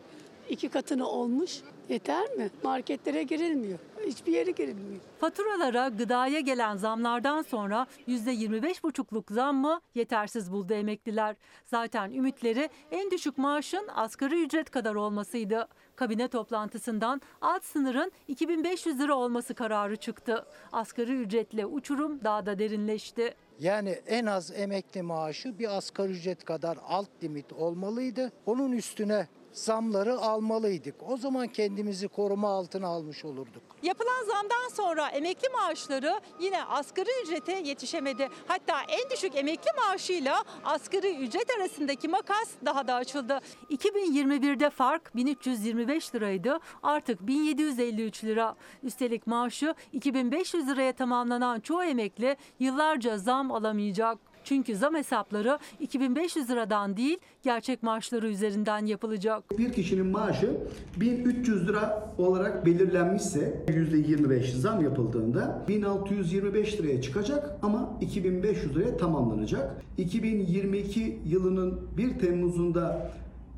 iki 0.51 0.69
katını 0.69 1.09
olmuş. 1.09 1.61
Yeter 1.89 2.31
mi? 2.31 2.51
Marketlere 2.63 3.23
girilmiyor. 3.23 3.79
Hiçbir 4.07 4.33
yere 4.33 4.51
girilmiyor. 4.51 5.01
Faturalara, 5.21 5.89
gıdaya 5.89 6.41
gelen 6.41 6.77
zamlardan 6.77 7.43
sonra 7.43 7.87
%25,5'luk 8.09 9.35
zammı 9.35 9.81
yetersiz 9.95 10.53
buldu 10.53 10.75
emekliler. 10.75 11.37
Zaten 11.65 12.11
ümitleri 12.11 12.69
en 12.91 13.11
düşük 13.11 13.39
maaşın 13.39 13.89
asgari 13.95 14.43
ücret 14.43 14.71
kadar 14.71 14.95
olmasıydı. 14.95 15.69
Kabine 15.97 16.29
toplantısından 16.29 17.21
alt 17.41 17.65
sınırın 17.65 18.13
2500 18.29 19.01
lira 19.01 19.15
olması 19.15 19.55
kararı 19.55 19.97
çıktı. 19.97 20.47
Asgari 20.73 21.13
ücretle 21.17 21.67
uçurum 21.67 22.25
daha 22.25 22.47
da 22.47 22.59
derinleşti. 22.59 23.35
Yani 23.59 23.91
en 24.07 24.27
az 24.27 24.53
emekli 24.57 25.03
maaşı 25.03 25.59
bir 25.59 25.77
asgari 25.77 26.13
ücret 26.13 26.45
kadar 26.45 26.79
alt 26.89 27.09
limit 27.23 27.53
olmalıydı. 27.53 28.33
Onun 28.47 28.73
üstüne 28.73 29.27
zamları 29.53 30.19
almalıydık. 30.19 30.95
O 31.09 31.17
zaman 31.17 31.47
kendimizi 31.49 32.09
koruma 32.09 32.49
altına 32.51 32.87
almış 32.87 33.25
olurduk. 33.25 33.63
Yapılan 33.83 34.25
zamdan 34.25 34.69
sonra 34.75 35.09
emekli 35.09 35.49
maaşları 35.49 36.21
yine 36.41 36.65
asgari 36.65 37.09
ücrete 37.25 37.53
yetişemedi. 37.53 38.29
Hatta 38.47 38.83
en 38.89 39.11
düşük 39.11 39.37
emekli 39.37 39.71
maaşıyla 39.77 40.45
asgari 40.65 41.17
ücret 41.17 41.51
arasındaki 41.59 42.09
makas 42.09 42.49
daha 42.65 42.87
da 42.87 42.95
açıldı. 42.95 43.41
2021'de 43.71 44.71
fark 44.71 45.17
1325 45.17 46.15
liraydı. 46.15 46.59
Artık 46.83 47.21
1753 47.21 48.25
lira. 48.25 48.57
Üstelik 48.83 49.27
maaşı 49.27 49.75
2500 49.93 50.69
liraya 50.69 50.93
tamamlanan 50.93 51.61
çoğu 51.61 51.85
emekli 51.85 52.37
yıllarca 52.59 53.19
zam 53.19 53.53
alamayacak. 53.53 54.30
Çünkü 54.45 54.77
zam 54.77 54.95
hesapları 54.95 55.59
2500 55.81 56.51
liradan 56.51 56.97
değil 56.97 57.19
gerçek 57.43 57.83
maaşları 57.83 58.29
üzerinden 58.29 58.87
yapılacak. 58.87 59.59
Bir 59.59 59.73
kişinin 59.73 60.07
maaşı 60.07 60.57
1300 61.01 61.69
lira 61.69 62.13
olarak 62.19 62.67
belirlenmişse 62.67 63.65
%25 63.69 64.53
zam 64.57 64.85
yapıldığında 64.85 65.65
1625 65.69 66.81
liraya 66.81 67.03
çıkacak 67.03 67.59
ama 67.63 67.99
2500 68.01 68.77
liraya 68.77 68.97
tamamlanacak. 68.97 69.83
2022 69.99 71.19
yılının 71.27 71.81
1 71.97 72.19
Temmuz'unda 72.19 73.11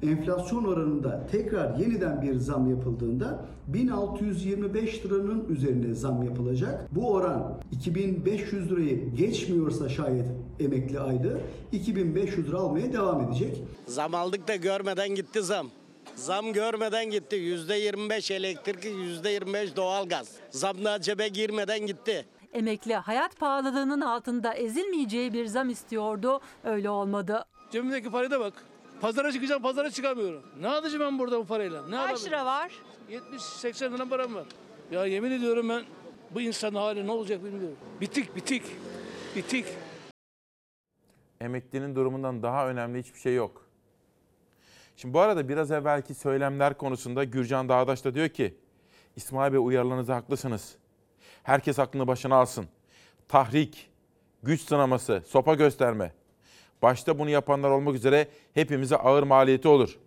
enflasyon 0.03 0.65
oranında 0.65 1.27
tekrar 1.33 1.77
yeniden 1.77 2.23
bir 2.23 2.37
zam 2.37 2.71
yapıldığında 2.71 3.45
1625 3.67 5.05
liranın 5.05 5.49
üzerine 5.49 5.95
zam 5.95 6.23
yapılacak. 6.23 6.89
Bu 6.91 7.13
oran 7.13 7.61
2500 7.73 8.71
lirayı 8.71 9.15
geçmiyorsa 9.15 9.89
şayet 9.89 10.27
emekli 10.61 11.01
aylığı 11.01 11.39
2500 11.73 12.49
lira 12.49 12.59
almaya 12.59 12.93
devam 12.93 13.21
edecek. 13.21 13.63
Zam 13.87 14.15
aldık 14.15 14.49
da 14.49 14.57
görmeden 14.57 15.09
gitti 15.09 15.43
zam. 15.43 15.67
Zam 16.15 16.53
görmeden 16.53 17.11
gitti. 17.11 17.37
Yüzde 17.37 17.75
25 17.75 18.31
elektrik, 18.31 18.85
yüzde 18.85 19.31
25 19.31 19.77
doğalgaz. 19.77 20.29
Zamlar 20.51 21.01
cebe 21.01 21.29
girmeden 21.29 21.87
gitti. 21.87 22.27
Emekli 22.53 22.95
hayat 22.95 23.37
pahalılığının 23.37 24.01
altında 24.01 24.55
ezilmeyeceği 24.55 25.33
bir 25.33 25.47
zam 25.47 25.71
istiyordu. 25.71 26.41
Öyle 26.65 26.91
olmadı. 26.91 27.45
Cebimdeki 27.71 28.11
paraya 28.11 28.31
da 28.31 28.41
bak. 28.41 28.65
Pazara 29.03 29.33
çıkacağım, 29.33 29.63
pazara 29.63 29.91
çıkamıyorum. 29.91 30.43
Ne 30.61 30.67
yapacağım 30.67 31.01
ben 31.01 31.19
burada 31.19 31.39
bu 31.39 31.47
parayla? 31.47 31.89
Ne 31.89 31.97
Kaç 31.97 32.25
lira 32.25 32.47
var? 32.47 32.73
70-80 33.11 33.95
lira 33.95 34.09
param 34.09 34.35
var. 34.35 34.47
Ya 34.91 35.07
yemin 35.07 35.31
ediyorum 35.31 35.69
ben 35.69 35.85
bu 36.31 36.41
insanın 36.41 36.75
hali 36.75 37.07
ne 37.07 37.11
olacak 37.11 37.45
bilmiyorum. 37.45 37.77
Bitik, 38.01 38.37
bitik, 38.37 38.63
bitik. 39.37 39.67
Emeklinin 41.41 41.95
durumundan 41.95 42.43
daha 42.43 42.69
önemli 42.69 42.99
hiçbir 42.99 43.19
şey 43.19 43.35
yok. 43.35 43.67
Şimdi 44.97 45.15
bu 45.15 45.21
arada 45.21 45.49
biraz 45.49 45.71
evvelki 45.71 46.15
söylemler 46.15 46.79
konusunda 46.79 47.25
Gürcan 47.25 47.69
Dağdaş 47.69 48.05
da 48.05 48.15
diyor 48.15 48.29
ki 48.29 48.57
İsmail 49.17 49.53
Bey 49.53 49.61
uyarılarınızda 49.65 50.17
haklısınız. 50.17 50.75
Herkes 51.43 51.79
aklını 51.79 52.07
başına 52.07 52.37
alsın. 52.37 52.67
Tahrik, 53.29 53.91
güç 54.43 54.61
sınaması, 54.61 55.23
sopa 55.27 55.55
gösterme. 55.55 56.22
Başta 56.83 57.19
bunu 57.19 57.31
yapanlar 57.31 57.71
olmak 57.71 57.95
üzere 57.95 58.29
hepimize 58.55 58.97
ağır 58.97 59.23
maliyeti 59.23 59.69
olur. 59.69 59.99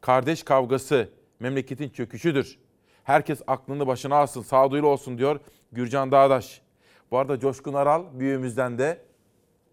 Kardeş 0.00 0.42
kavgası 0.42 1.08
memleketin 1.40 1.88
çöküşüdür. 1.88 2.58
Herkes 3.04 3.42
aklını 3.46 3.86
başına 3.86 4.16
alsın, 4.16 4.42
sağduyulu 4.42 4.86
olsun 4.86 5.18
diyor 5.18 5.40
Gürcan 5.72 6.12
Dağdaş. 6.12 6.62
Bu 7.10 7.18
arada 7.18 7.40
Coşkun 7.40 7.74
Aral 7.74 8.04
büyüğümüzden 8.12 8.78
de 8.78 9.02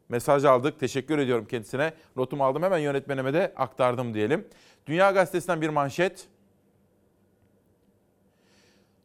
mesaj 0.09 0.45
aldık. 0.45 0.79
Teşekkür 0.79 1.17
ediyorum 1.17 1.45
kendisine. 1.45 1.93
Notumu 2.15 2.43
aldım 2.43 2.63
hemen 2.63 2.77
yönetmenime 2.77 3.33
de 3.33 3.53
aktardım 3.55 4.13
diyelim. 4.13 4.47
Dünya 4.87 5.11
Gazetesi'nden 5.11 5.61
bir 5.61 5.69
manşet. 5.69 6.27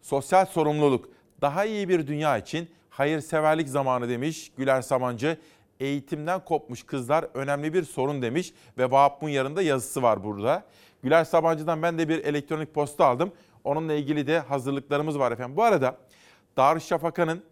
Sosyal 0.02 0.46
sorumluluk. 0.46 1.08
Daha 1.40 1.64
iyi 1.64 1.88
bir 1.88 2.06
dünya 2.06 2.38
için 2.38 2.70
hayırseverlik 2.90 3.68
zamanı 3.68 4.08
demiş 4.08 4.52
Güler 4.56 4.82
Samancı. 4.82 5.38
Eğitimden 5.80 6.44
kopmuş 6.44 6.82
kızlar 6.82 7.26
önemli 7.34 7.74
bir 7.74 7.82
sorun 7.82 8.22
demiş 8.22 8.52
ve 8.78 8.90
Vahap 8.90 9.22
Munyar'ın 9.22 9.56
da 9.56 9.62
yazısı 9.62 10.02
var 10.02 10.24
burada. 10.24 10.64
Güler 11.02 11.24
Sabancı'dan 11.24 11.82
ben 11.82 11.98
de 11.98 12.08
bir 12.08 12.24
elektronik 12.24 12.74
posta 12.74 13.06
aldım. 13.06 13.32
Onunla 13.64 13.92
ilgili 13.92 14.26
de 14.26 14.38
hazırlıklarımız 14.38 15.18
var 15.18 15.32
efendim. 15.32 15.56
Bu 15.56 15.62
arada 15.62 15.96
Darüşşafaka'nın 16.56 17.42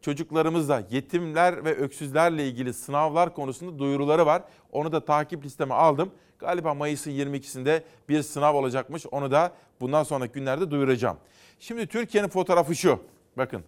çocuklarımızla 0.00 0.82
yetimler 0.90 1.64
ve 1.64 1.74
öksüzlerle 1.74 2.48
ilgili 2.48 2.74
sınavlar 2.74 3.34
konusunda 3.34 3.78
duyuruları 3.78 4.26
var. 4.26 4.42
Onu 4.72 4.92
da 4.92 5.04
takip 5.04 5.44
listeme 5.44 5.74
aldım. 5.74 6.10
Galiba 6.38 6.74
Mayıs'ın 6.74 7.10
22'sinde 7.10 7.82
bir 8.08 8.22
sınav 8.22 8.54
olacakmış. 8.54 9.06
Onu 9.06 9.30
da 9.30 9.52
bundan 9.80 10.02
sonraki 10.02 10.32
günlerde 10.32 10.70
duyuracağım. 10.70 11.16
Şimdi 11.60 11.86
Türkiye'nin 11.86 12.28
fotoğrafı 12.28 12.74
şu. 12.74 13.00
Bakın. 13.36 13.62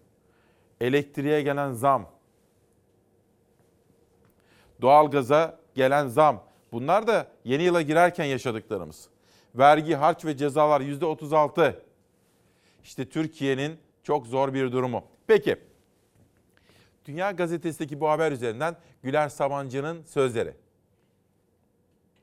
Elektriğe 0.80 1.42
gelen 1.42 1.72
zam. 1.72 2.17
Doğalgaza 4.83 5.59
gelen 5.74 6.07
zam. 6.07 6.45
Bunlar 6.72 7.07
da 7.07 7.26
yeni 7.45 7.62
yıla 7.62 7.83
girerken 7.83 8.24
yaşadıklarımız. 8.24 9.09
Vergi, 9.55 9.95
harç 9.95 10.24
ve 10.24 10.37
cezalar 10.37 10.81
%36. 10.81 11.74
İşte 12.85 13.09
Türkiye'nin 13.09 13.79
çok 14.03 14.26
zor 14.26 14.55
bir 14.55 14.72
durumu. 14.72 15.05
Peki. 15.26 15.57
Dünya 17.05 17.31
Gazetesi'ndeki 17.31 18.01
bu 18.01 18.09
haber 18.09 18.33
üzerinden 18.33 18.76
Güler 19.03 19.29
Sabancı'nın 19.29 20.03
sözleri. 20.03 20.55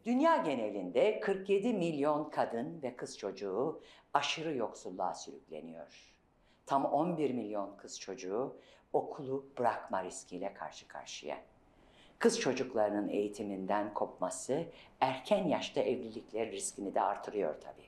Dünya 0.05 0.37
genelinde 0.37 1.19
47 1.19 1.73
milyon 1.73 2.29
kadın 2.29 2.81
ve 2.83 2.95
kız 2.95 3.17
çocuğu 3.17 3.81
aşırı 4.13 4.55
yoksulluğa 4.55 5.13
sürükleniyor. 5.13 6.15
Tam 6.65 6.85
11 6.85 7.31
milyon 7.31 7.77
kız 7.77 7.99
çocuğu 7.99 8.57
okulu 8.93 9.45
bırakma 9.59 10.03
riskiyle 10.03 10.53
karşı 10.53 10.87
karşıya. 10.87 11.37
Kız 12.19 12.39
çocuklarının 12.39 13.09
eğitiminden 13.09 13.93
kopması 13.93 14.65
erken 14.99 15.47
yaşta 15.47 15.81
evlilikler 15.81 16.51
riskini 16.51 16.95
de 16.95 17.01
artırıyor 17.01 17.55
tabii. 17.61 17.85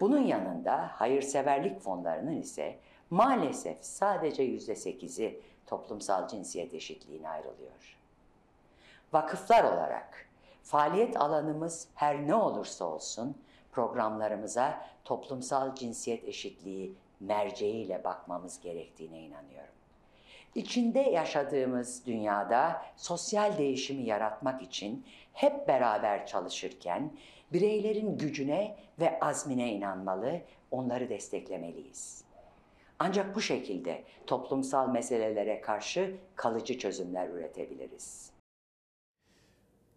Bunun 0.00 0.20
yanında 0.20 0.90
hayırseverlik 0.92 1.80
fonlarının 1.80 2.36
ise 2.36 2.78
maalesef 3.10 3.76
sadece 3.80 4.42
%8'i 4.42 5.40
toplumsal 5.66 6.28
cinsiyet 6.28 6.74
eşitliğine 6.74 7.28
ayrılıyor. 7.28 7.98
Vakıflar 9.12 9.64
olarak 9.64 10.28
faaliyet 10.62 11.16
alanımız 11.16 11.88
her 11.94 12.26
ne 12.26 12.34
olursa 12.34 12.84
olsun 12.84 13.36
programlarımıza 13.72 14.86
toplumsal 15.04 15.74
cinsiyet 15.74 16.24
eşitliği 16.24 16.94
merceğiyle 17.20 18.04
bakmamız 18.04 18.60
gerektiğine 18.60 19.20
inanıyorum. 19.20 19.77
İçinde 20.58 21.00
yaşadığımız 21.00 22.06
dünyada 22.06 22.82
sosyal 22.96 23.58
değişimi 23.58 24.02
yaratmak 24.02 24.62
için 24.62 25.06
hep 25.32 25.68
beraber 25.68 26.26
çalışırken 26.26 27.12
bireylerin 27.52 28.18
gücüne 28.18 28.76
ve 29.00 29.20
azmine 29.20 29.72
inanmalı, 29.72 30.40
onları 30.70 31.08
desteklemeliyiz. 31.08 32.24
Ancak 32.98 33.34
bu 33.34 33.40
şekilde 33.40 34.04
toplumsal 34.26 34.88
meselelere 34.88 35.60
karşı 35.60 36.16
kalıcı 36.36 36.78
çözümler 36.78 37.28
üretebiliriz. 37.28 38.30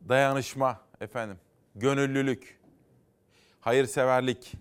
Dayanışma 0.09 0.79
efendim, 0.99 1.37
gönüllülük, 1.75 2.59
hayırseverlik, 3.59 4.53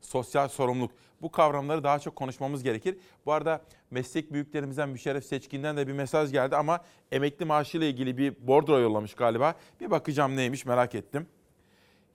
sosyal 0.00 0.48
sorumluluk 0.48 0.92
bu 1.22 1.30
kavramları 1.30 1.84
daha 1.84 1.98
çok 1.98 2.16
konuşmamız 2.16 2.62
gerekir. 2.62 2.98
Bu 3.26 3.32
arada 3.32 3.60
meslek 3.90 4.32
büyüklerimizden 4.32 4.88
Müşerref 4.88 5.24
Seçkin'den 5.24 5.76
de 5.76 5.86
bir 5.86 5.92
mesaj 5.92 6.32
geldi 6.32 6.56
ama 6.56 6.80
emekli 7.12 7.44
maaşı 7.44 7.78
ile 7.78 7.88
ilgili 7.88 8.18
bir 8.18 8.34
bordro 8.46 8.78
yollamış 8.78 9.14
galiba. 9.14 9.54
Bir 9.80 9.90
bakacağım 9.90 10.36
neymiş 10.36 10.66
merak 10.66 10.94
ettim. 10.94 11.26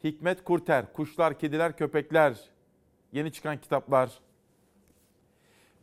Hikmet 0.03 0.43
Kurter, 0.43 0.93
Kuşlar, 0.93 1.39
Kediler, 1.39 1.77
Köpekler, 1.77 2.49
yeni 3.11 3.31
çıkan 3.31 3.61
kitaplar. 3.61 4.19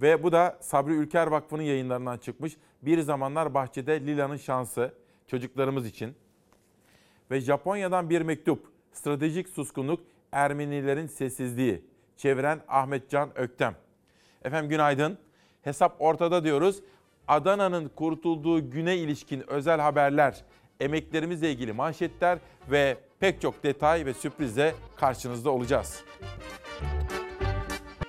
Ve 0.03 0.22
bu 0.22 0.32
da 0.32 0.59
Sabri 0.61 0.93
Ülker 0.93 1.26
Vakfı'nın 1.26 1.62
yayınlarından 1.62 2.18
çıkmış. 2.18 2.57
Bir 2.82 3.01
zamanlar 3.01 3.55
bahçede 3.55 4.01
Lila'nın 4.01 4.36
şansı 4.36 4.95
çocuklarımız 5.26 5.86
için. 5.86 6.14
Ve 7.30 7.41
Japonya'dan 7.41 8.11
bir 8.11 8.22
mektup. 8.22 8.70
Stratejik 8.93 9.49
suskunluk, 9.49 10.01
Ermenilerin 10.32 11.07
sessizliği. 11.07 11.84
Çeviren 12.16 12.61
Ahmet 12.68 13.11
Can 13.11 13.38
Öktem. 13.38 13.76
Efendim 14.45 14.70
günaydın. 14.70 15.18
Hesap 15.62 15.96
ortada 15.98 16.44
diyoruz. 16.44 16.80
Adana'nın 17.28 17.88
kurtulduğu 17.88 18.70
güne 18.70 18.96
ilişkin 18.96 19.50
özel 19.50 19.80
haberler, 19.80 20.44
emeklerimizle 20.80 21.52
ilgili 21.52 21.72
manşetler 21.72 22.38
ve 22.70 22.96
pek 23.20 23.40
çok 23.40 23.62
detay 23.62 24.06
ve 24.06 24.14
sürprizle 24.14 24.74
karşınızda 24.96 25.50
olacağız. 25.50 26.04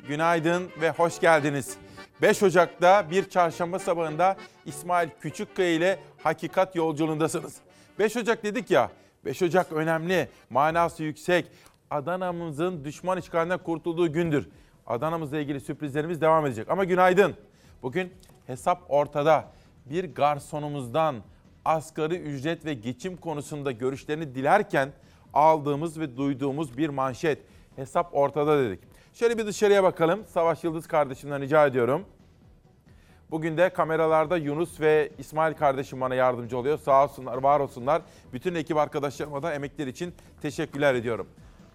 Günaydın 0.08 0.70
ve 0.82 0.90
hoş 0.90 1.20
geldiniz. 1.20 1.78
5 2.22 2.44
Ocak'ta 2.44 3.12
bir 3.12 3.30
çarşamba 3.30 3.80
sabahında 3.80 4.38
İsmail 4.66 5.10
Küçükkaya 5.22 5.74
ile 5.74 6.00
Hakikat 6.24 6.76
Yolculuğundasınız. 6.76 7.58
5 8.00 8.18
Ocak 8.18 8.44
dedik 8.44 8.72
ya, 8.72 8.92
5 9.26 9.42
Ocak 9.42 9.72
önemli, 9.72 10.30
manası 10.50 11.04
yüksek. 11.04 11.46
Adana'mızın 11.90 12.86
düşman 12.86 13.18
işgalinden 13.18 13.58
kurtulduğu 13.58 14.14
gündür. 14.14 14.50
Adana'mızla 14.92 15.40
ilgili 15.40 15.60
sürprizlerimiz 15.60 16.22
devam 16.22 16.46
edecek. 16.46 16.70
Ama 16.70 16.84
günaydın. 16.84 17.36
Bugün 17.84 18.14
hesap 18.48 18.84
ortada. 18.90 19.46
Bir 19.86 20.16
garsonumuzdan 20.16 21.16
asgari 21.66 22.16
ücret 22.16 22.66
ve 22.66 22.74
geçim 22.74 23.18
konusunda 23.18 23.72
görüşlerini 23.72 24.36
dilerken 24.36 24.90
aldığımız 25.34 26.00
ve 26.00 26.18
duyduğumuz 26.18 26.78
bir 26.78 26.90
manşet. 26.90 27.40
Hesap 27.76 28.16
ortada 28.16 28.64
dedik. 28.64 28.80
Şöyle 29.14 29.38
bir 29.38 29.46
dışarıya 29.46 29.84
bakalım. 29.84 30.26
Savaş 30.28 30.64
Yıldız 30.64 30.88
kardeşimden 30.88 31.42
rica 31.42 31.68
ediyorum. 31.68 32.06
Bugün 33.32 33.58
de 33.58 33.70
kameralarda 33.70 34.38
Yunus 34.38 34.80
ve 34.80 35.12
İsmail 35.18 35.54
kardeşim 35.54 36.02
bana 36.02 36.16
yardımcı 36.16 36.58
oluyor. 36.58 36.78
Sağ 36.78 37.04
olsunlar, 37.04 37.38
var 37.38 37.60
olsunlar. 37.60 38.02
Bütün 38.34 38.56
ekip 38.56 38.78
arkadaşlarıma 38.78 39.44
da 39.44 39.54
emekleri 39.54 39.90
için 39.90 40.14
teşekkürler 40.42 40.96
ediyorum. 40.96 41.28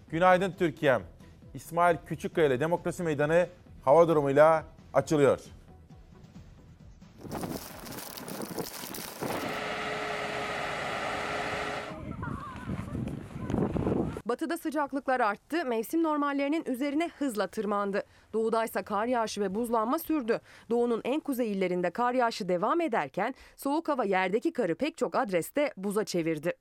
Günaydın 0.09 0.51
Türkiye'm. 0.59 1.16
İsmail 1.57 1.97
Küçükkaya 2.05 2.47
ile 2.47 2.59
Demokrasi 2.59 3.03
Meydanı 3.03 3.47
hava 3.85 4.07
durumuyla 4.07 4.63
açılıyor. 4.93 5.39
Batıda 14.25 14.57
sıcaklıklar 14.57 15.19
arttı, 15.19 15.65
mevsim 15.65 16.03
normallerinin 16.03 16.63
üzerine 16.65 17.09
hızla 17.19 17.47
tırmandı. 17.47 18.03
Doğudaysa 18.33 18.83
kar 18.83 19.05
yağışı 19.05 19.41
ve 19.41 19.55
buzlanma 19.55 19.99
sürdü. 19.99 20.41
Doğunun 20.69 21.01
en 21.03 21.19
kuzey 21.19 21.51
illerinde 21.51 21.89
kar 21.89 22.13
yağışı 22.13 22.49
devam 22.49 22.81
ederken 22.81 23.33
soğuk 23.55 23.89
hava 23.89 24.03
yerdeki 24.03 24.53
karı 24.53 24.75
pek 24.75 24.97
çok 24.97 25.15
adreste 25.15 25.73
buza 25.77 26.03
çevirdi. 26.03 26.53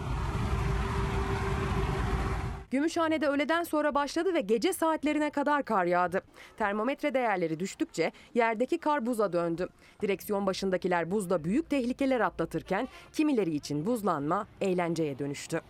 Gümüşhane'de 2.70 3.28
öğleden 3.28 3.62
sonra 3.62 3.94
başladı 3.94 4.34
ve 4.34 4.40
gece 4.40 4.72
saatlerine 4.72 5.30
kadar 5.30 5.62
kar 5.64 5.84
yağdı. 5.84 6.22
Termometre 6.56 7.14
değerleri 7.14 7.60
düştükçe 7.60 8.12
yerdeki 8.34 8.78
kar 8.78 9.06
buza 9.06 9.32
döndü. 9.32 9.68
Direksiyon 10.02 10.46
başındakiler 10.46 11.10
buzda 11.10 11.44
büyük 11.44 11.70
tehlikeler 11.70 12.20
atlatırken 12.20 12.88
kimileri 13.12 13.54
için 13.54 13.86
buzlanma 13.86 14.46
eğlenceye 14.60 15.18
dönüştü. 15.18 15.60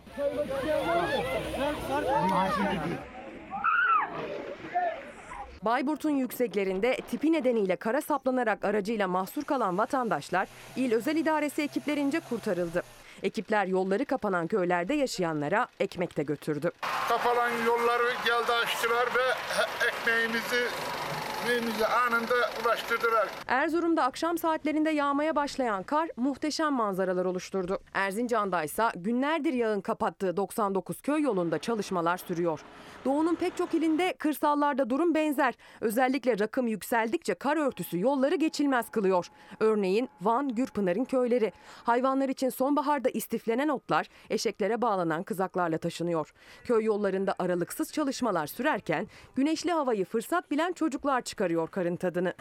Bayburt'un 5.61 6.09
yükseklerinde 6.09 6.97
tipi 7.11 7.33
nedeniyle 7.33 7.75
kara 7.75 8.01
saplanarak 8.01 8.65
aracıyla 8.65 9.07
mahsur 9.07 9.43
kalan 9.43 9.77
vatandaşlar 9.77 10.47
il 10.75 10.93
özel 10.93 11.15
idaresi 11.15 11.61
ekiplerince 11.61 12.19
kurtarıldı. 12.19 12.83
Ekipler 13.23 13.65
yolları 13.67 14.05
kapanan 14.05 14.47
köylerde 14.47 14.93
yaşayanlara 14.93 15.67
ekmek 15.79 16.17
de 16.17 16.23
götürdü. 16.23 16.71
Kapalan 17.09 17.51
yolları 17.65 18.13
geldi 18.25 18.51
açtılar 18.51 19.05
ve 19.05 19.57
ekmeğimizi 19.87 20.67
ekmeğimizi 21.47 21.87
anında 21.87 22.33
ulaştırdılar. 22.65 23.29
Erzurum'da 23.47 24.03
akşam 24.03 24.37
saatlerinde 24.37 24.89
yağmaya 24.89 25.35
başlayan 25.35 25.83
kar 25.83 26.09
muhteşem 26.17 26.73
manzaralar 26.73 27.25
oluşturdu. 27.25 27.79
Erzincan'da 27.93 28.63
ise 28.63 28.83
günlerdir 28.95 29.53
yağın 29.53 29.81
kapattığı 29.81 30.37
99 30.37 31.01
köy 31.01 31.21
yolunda 31.21 31.59
çalışmalar 31.59 32.17
sürüyor. 32.17 32.59
Doğu'nun 33.05 33.35
pek 33.35 33.57
çok 33.57 33.73
ilinde 33.73 34.13
kırsallarda 34.13 34.89
durum 34.89 35.15
benzer. 35.15 35.53
Özellikle 35.81 36.39
rakım 36.39 36.67
yükseldikçe 36.67 37.33
kar 37.33 37.57
örtüsü 37.57 37.99
yolları 37.99 38.35
geçilmez 38.35 38.89
kılıyor. 38.89 39.27
Örneğin 39.59 40.09
Van, 40.21 40.55
Gürpınar'ın 40.55 41.05
köyleri. 41.05 41.51
Hayvanlar 41.83 42.29
için 42.29 42.49
sonbaharda 42.49 43.06
istiflenen 43.09 43.67
otlar 43.67 44.07
eşeklere 44.29 44.81
bağlanan 44.81 45.23
kızaklarla 45.23 45.77
taşınıyor. 45.77 46.33
Köy 46.63 46.83
yollarında 46.83 47.35
aralıksız 47.39 47.91
çalışmalar 47.91 48.47
sürerken 48.47 49.07
güneşli 49.35 49.71
havayı 49.71 50.05
fırsat 50.05 50.51
bilen 50.51 50.73
çocuklar 50.73 51.21
çıkarıyor 51.21 51.67
karın 51.67 51.95
tadını. 51.95 52.33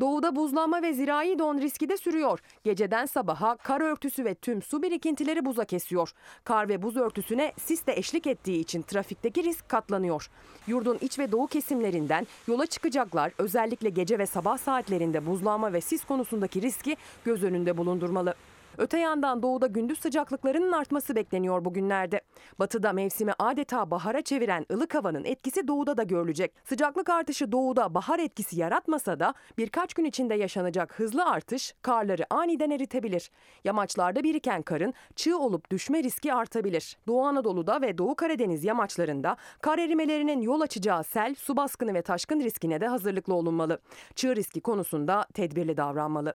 Doğuda 0.00 0.36
buzlanma 0.36 0.82
ve 0.82 0.92
zirai 0.92 1.38
don 1.38 1.60
riski 1.60 1.88
de 1.88 1.96
sürüyor. 1.96 2.40
Geceden 2.64 3.06
sabaha 3.06 3.56
kar 3.56 3.80
örtüsü 3.80 4.24
ve 4.24 4.34
tüm 4.34 4.62
su 4.62 4.82
birikintileri 4.82 5.44
buza 5.44 5.64
kesiyor. 5.64 6.12
Kar 6.44 6.68
ve 6.68 6.82
buz 6.82 6.96
örtüsüne 6.96 7.52
sis 7.58 7.86
de 7.86 7.92
eşlik 7.92 8.26
ettiği 8.26 8.60
için 8.60 8.82
trafikteki 8.82 9.44
risk 9.44 9.68
katlanıyor. 9.68 10.30
Yurdun 10.66 10.98
iç 11.00 11.18
ve 11.18 11.32
doğu 11.32 11.46
kesimlerinden 11.46 12.26
yola 12.48 12.66
çıkacaklar 12.66 13.32
özellikle 13.38 13.88
gece 13.88 14.18
ve 14.18 14.26
sabah 14.26 14.58
saatlerinde 14.58 15.26
buzlanma 15.26 15.72
ve 15.72 15.80
sis 15.80 16.04
konusundaki 16.04 16.62
riski 16.62 16.96
göz 17.24 17.42
önünde 17.42 17.76
bulundurmalı. 17.76 18.34
Öte 18.78 18.98
yandan 18.98 19.42
doğuda 19.42 19.66
gündüz 19.66 19.98
sıcaklıklarının 19.98 20.72
artması 20.72 21.16
bekleniyor 21.16 21.64
bugünlerde. 21.64 22.20
Batıda 22.58 22.92
mevsimi 22.92 23.32
adeta 23.38 23.90
bahara 23.90 24.22
çeviren 24.22 24.66
ılık 24.72 24.94
havanın 24.94 25.24
etkisi 25.24 25.68
doğuda 25.68 25.96
da 25.96 26.02
görülecek. 26.02 26.52
Sıcaklık 26.64 27.10
artışı 27.10 27.52
doğuda 27.52 27.94
bahar 27.94 28.18
etkisi 28.18 28.60
yaratmasa 28.60 29.20
da 29.20 29.34
birkaç 29.58 29.94
gün 29.94 30.04
içinde 30.04 30.34
yaşanacak 30.34 30.98
hızlı 30.98 31.24
artış 31.24 31.74
karları 31.82 32.26
aniden 32.30 32.70
eritebilir. 32.70 33.30
Yamaçlarda 33.64 34.22
biriken 34.24 34.62
karın 34.62 34.94
çığ 35.16 35.38
olup 35.38 35.70
düşme 35.70 36.02
riski 36.02 36.34
artabilir. 36.34 36.96
Doğu 37.06 37.24
Anadolu'da 37.24 37.80
ve 37.80 37.98
Doğu 37.98 38.14
Karadeniz 38.14 38.64
yamaçlarında 38.64 39.36
kar 39.62 39.78
erimelerinin 39.78 40.40
yol 40.40 40.60
açacağı 40.60 41.04
sel, 41.04 41.34
su 41.34 41.56
baskını 41.56 41.94
ve 41.94 42.02
taşkın 42.02 42.40
riskine 42.40 42.80
de 42.80 42.88
hazırlıklı 42.88 43.34
olunmalı. 43.34 43.78
Çığ 44.14 44.36
riski 44.36 44.60
konusunda 44.60 45.26
tedbirli 45.34 45.76
davranmalı. 45.76 46.34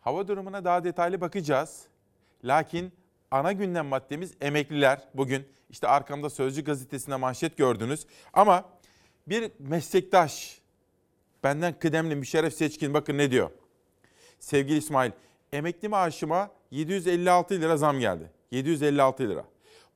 Hava 0.00 0.28
durumuna 0.28 0.64
daha 0.64 0.84
detaylı 0.84 1.20
bakacağız. 1.20 1.86
Lakin 2.44 2.92
ana 3.30 3.52
gündem 3.52 3.86
maddemiz 3.86 4.34
emekliler. 4.40 5.08
Bugün 5.14 5.48
işte 5.70 5.88
arkamda 5.88 6.30
Sözcü 6.30 6.64
gazetesinde 6.64 7.16
manşet 7.16 7.56
gördünüz. 7.56 8.06
Ama 8.32 8.64
bir 9.26 9.50
meslektaş, 9.58 10.60
benden 11.44 11.78
kıdemli 11.78 12.16
Müşerref 12.16 12.54
Seçkin 12.54 12.94
bakın 12.94 13.18
ne 13.18 13.30
diyor. 13.30 13.50
Sevgili 14.38 14.78
İsmail, 14.78 15.10
emekli 15.52 15.88
maaşıma 15.88 16.50
756 16.70 17.54
lira 17.54 17.76
zam 17.76 18.00
geldi. 18.00 18.30
756 18.50 19.28
lira. 19.28 19.44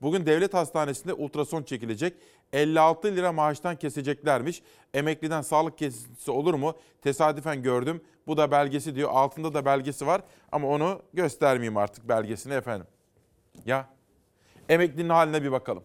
Bugün 0.03 0.27
devlet 0.27 0.55
hastanesinde 0.55 1.13
ultrason 1.13 1.63
çekilecek. 1.63 2.15
56 2.55 3.17
lira 3.17 3.33
maaştan 3.33 3.77
keseceklermiş. 3.77 4.63
Emekliden 4.95 5.43
sağlık 5.43 5.79
kesintisi 5.79 6.31
olur 6.31 6.55
mu? 6.55 6.75
Tesadüfen 7.03 7.63
gördüm. 7.63 8.05
Bu 8.27 8.37
da 8.37 8.51
belgesi 8.51 8.95
diyor. 8.95 9.11
Altında 9.13 9.55
da 9.55 9.65
belgesi 9.65 10.07
var 10.07 10.23
ama 10.53 10.69
onu 10.69 11.03
göstermeyeyim 11.13 11.77
artık 11.77 12.09
belgesini 12.09 12.55
efendim. 12.55 12.87
Ya 13.67 13.89
emeklinin 14.69 15.09
haline 15.09 15.43
bir 15.43 15.53
bakalım. 15.53 15.85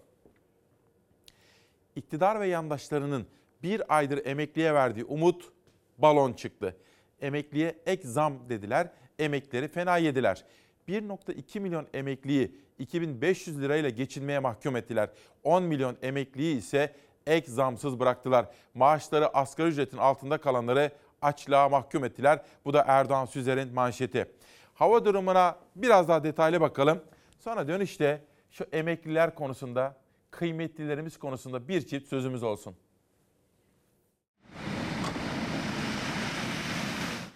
İktidar 1.95 2.39
ve 2.39 2.47
yandaşlarının 2.47 3.28
bir 3.63 3.97
aydır 3.97 4.26
emekliye 4.26 4.74
verdiği 4.74 5.05
umut 5.05 5.51
balon 5.97 6.34
çıktı. 6.34 6.78
Emekliye 7.22 7.76
ek 7.86 8.07
zam 8.07 8.49
dediler, 8.49 8.91
emeklileri 9.20 9.67
fena 9.67 9.97
yediler. 9.97 10.45
1.2 10.90 11.60
milyon 11.60 11.88
emekliyi 11.94 12.56
2500 12.80 13.62
lirayla 13.62 13.90
geçinmeye 13.90 14.40
mahkum 14.40 14.76
ettiler. 14.76 15.10
10 15.44 15.64
milyon 15.64 15.98
emekliyi 16.02 16.58
ise 16.58 16.96
ek 17.28 17.52
zamsız 17.52 18.00
bıraktılar. 18.00 18.46
Maaşları 18.74 19.28
asgari 19.28 19.68
ücretin 19.68 19.98
altında 19.98 20.38
kalanları 20.38 20.92
açlığa 21.22 21.70
mahkum 21.70 22.06
ettiler. 22.06 22.42
Bu 22.66 22.74
da 22.74 22.84
Erdoğan 22.88 23.26
Süzer'in 23.26 23.74
manşeti. 23.74 24.32
Hava 24.74 25.06
durumuna 25.06 25.58
biraz 25.76 26.08
daha 26.08 26.24
detaylı 26.24 26.62
bakalım. 26.62 27.02
Sonra 27.40 27.68
dönüşte 27.68 28.24
şu 28.52 28.66
emekliler 28.72 29.36
konusunda, 29.36 29.98
kıymetlilerimiz 30.32 31.18
konusunda 31.18 31.68
bir 31.68 31.82
çift 31.82 32.08
sözümüz 32.08 32.44
olsun. 32.44 32.76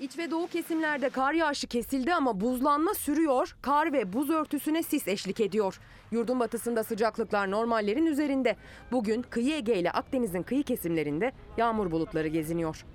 İç 0.03 0.17
ve 0.17 0.31
doğu 0.31 0.47
kesimlerde 0.47 1.09
kar 1.09 1.33
yağışı 1.33 1.67
kesildi 1.67 2.13
ama 2.13 2.41
buzlanma 2.41 2.93
sürüyor. 2.93 3.55
Kar 3.61 3.93
ve 3.93 4.13
buz 4.13 4.29
örtüsüne 4.29 4.83
sis 4.83 5.07
eşlik 5.07 5.39
ediyor. 5.39 5.79
Yurdun 6.11 6.39
batısında 6.39 6.83
sıcaklıklar 6.83 7.51
normallerin 7.51 8.05
üzerinde. 8.05 8.55
Bugün 8.91 9.21
kıyı 9.21 9.55
Ege 9.55 9.75
ile 9.75 9.91
Akdeniz'in 9.91 10.43
kıyı 10.43 10.63
kesimlerinde 10.63 11.31
yağmur 11.57 11.91
bulutları 11.91 12.27
geziniyor. 12.27 12.85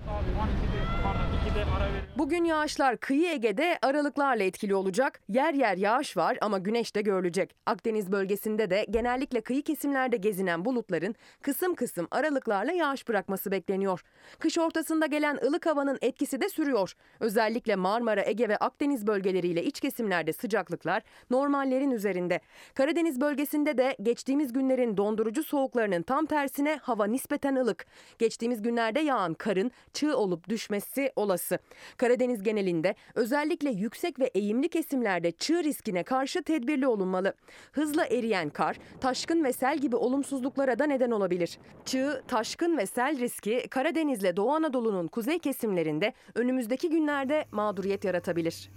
Bugün 2.18 2.44
yağışlar 2.44 2.96
kıyı 2.96 3.28
Ege'de 3.28 3.78
aralıklarla 3.82 4.44
etkili 4.44 4.74
olacak. 4.74 5.20
Yer 5.28 5.54
yer 5.54 5.76
yağış 5.76 6.16
var 6.16 6.38
ama 6.40 6.58
güneş 6.58 6.94
de 6.94 7.00
görülecek. 7.02 7.54
Akdeniz 7.66 8.12
bölgesinde 8.12 8.70
de 8.70 8.86
genellikle 8.90 9.40
kıyı 9.40 9.62
kesimlerde 9.62 10.16
gezinen 10.16 10.64
bulutların 10.64 11.14
kısım 11.42 11.74
kısım 11.74 12.08
aralıklarla 12.10 12.72
yağış 12.72 13.08
bırakması 13.08 13.50
bekleniyor. 13.50 14.02
Kış 14.38 14.58
ortasında 14.58 15.06
gelen 15.06 15.38
ılık 15.46 15.66
havanın 15.66 15.98
etkisi 16.02 16.40
de 16.40 16.48
sürüyor. 16.48 16.94
Özellikle 17.20 17.76
Marmara, 17.76 18.22
Ege 18.26 18.48
ve 18.48 18.56
Akdeniz 18.56 19.06
bölgeleriyle 19.06 19.64
iç 19.64 19.80
kesimlerde 19.80 20.32
sıcaklıklar 20.32 21.02
normallerin 21.30 21.90
üzerinde. 21.90 22.40
Karadeniz 22.74 23.20
bölgesinde 23.20 23.78
de 23.78 23.96
geçtiğimiz 24.02 24.52
günlerin 24.52 24.96
dondurucu 24.96 25.44
soğuklarının 25.44 26.02
tam 26.02 26.26
tersine 26.26 26.78
hava 26.82 27.06
nispeten 27.06 27.56
ılık. 27.56 27.86
Geçtiğimiz 28.18 28.62
günlerde 28.62 29.00
yağan 29.00 29.34
karın 29.34 29.70
çığ 29.92 30.16
olup 30.16 30.48
düşmesi 30.48 30.97
olası. 31.16 31.58
Karadeniz 31.96 32.42
genelinde 32.42 32.94
özellikle 33.14 33.70
yüksek 33.70 34.18
ve 34.18 34.24
eğimli 34.24 34.68
kesimlerde 34.68 35.30
çığ 35.30 35.64
riskine 35.64 36.02
karşı 36.02 36.42
tedbirli 36.42 36.86
olunmalı. 36.86 37.34
Hızla 37.72 38.06
eriyen 38.06 38.50
kar, 38.50 38.76
taşkın 39.00 39.44
ve 39.44 39.52
sel 39.52 39.78
gibi 39.78 39.96
olumsuzluklara 39.96 40.78
da 40.78 40.86
neden 40.86 41.10
olabilir. 41.10 41.58
Çığ, 41.84 42.22
taşkın 42.28 42.78
ve 42.78 42.86
sel 42.86 43.18
riski 43.18 43.68
Karadeniz'le 43.70 44.36
Doğu 44.36 44.52
Anadolu'nun 44.52 45.08
kuzey 45.08 45.38
kesimlerinde 45.38 46.12
önümüzdeki 46.34 46.90
günlerde 46.90 47.44
mağduriyet 47.52 48.04
yaratabilir. 48.04 48.70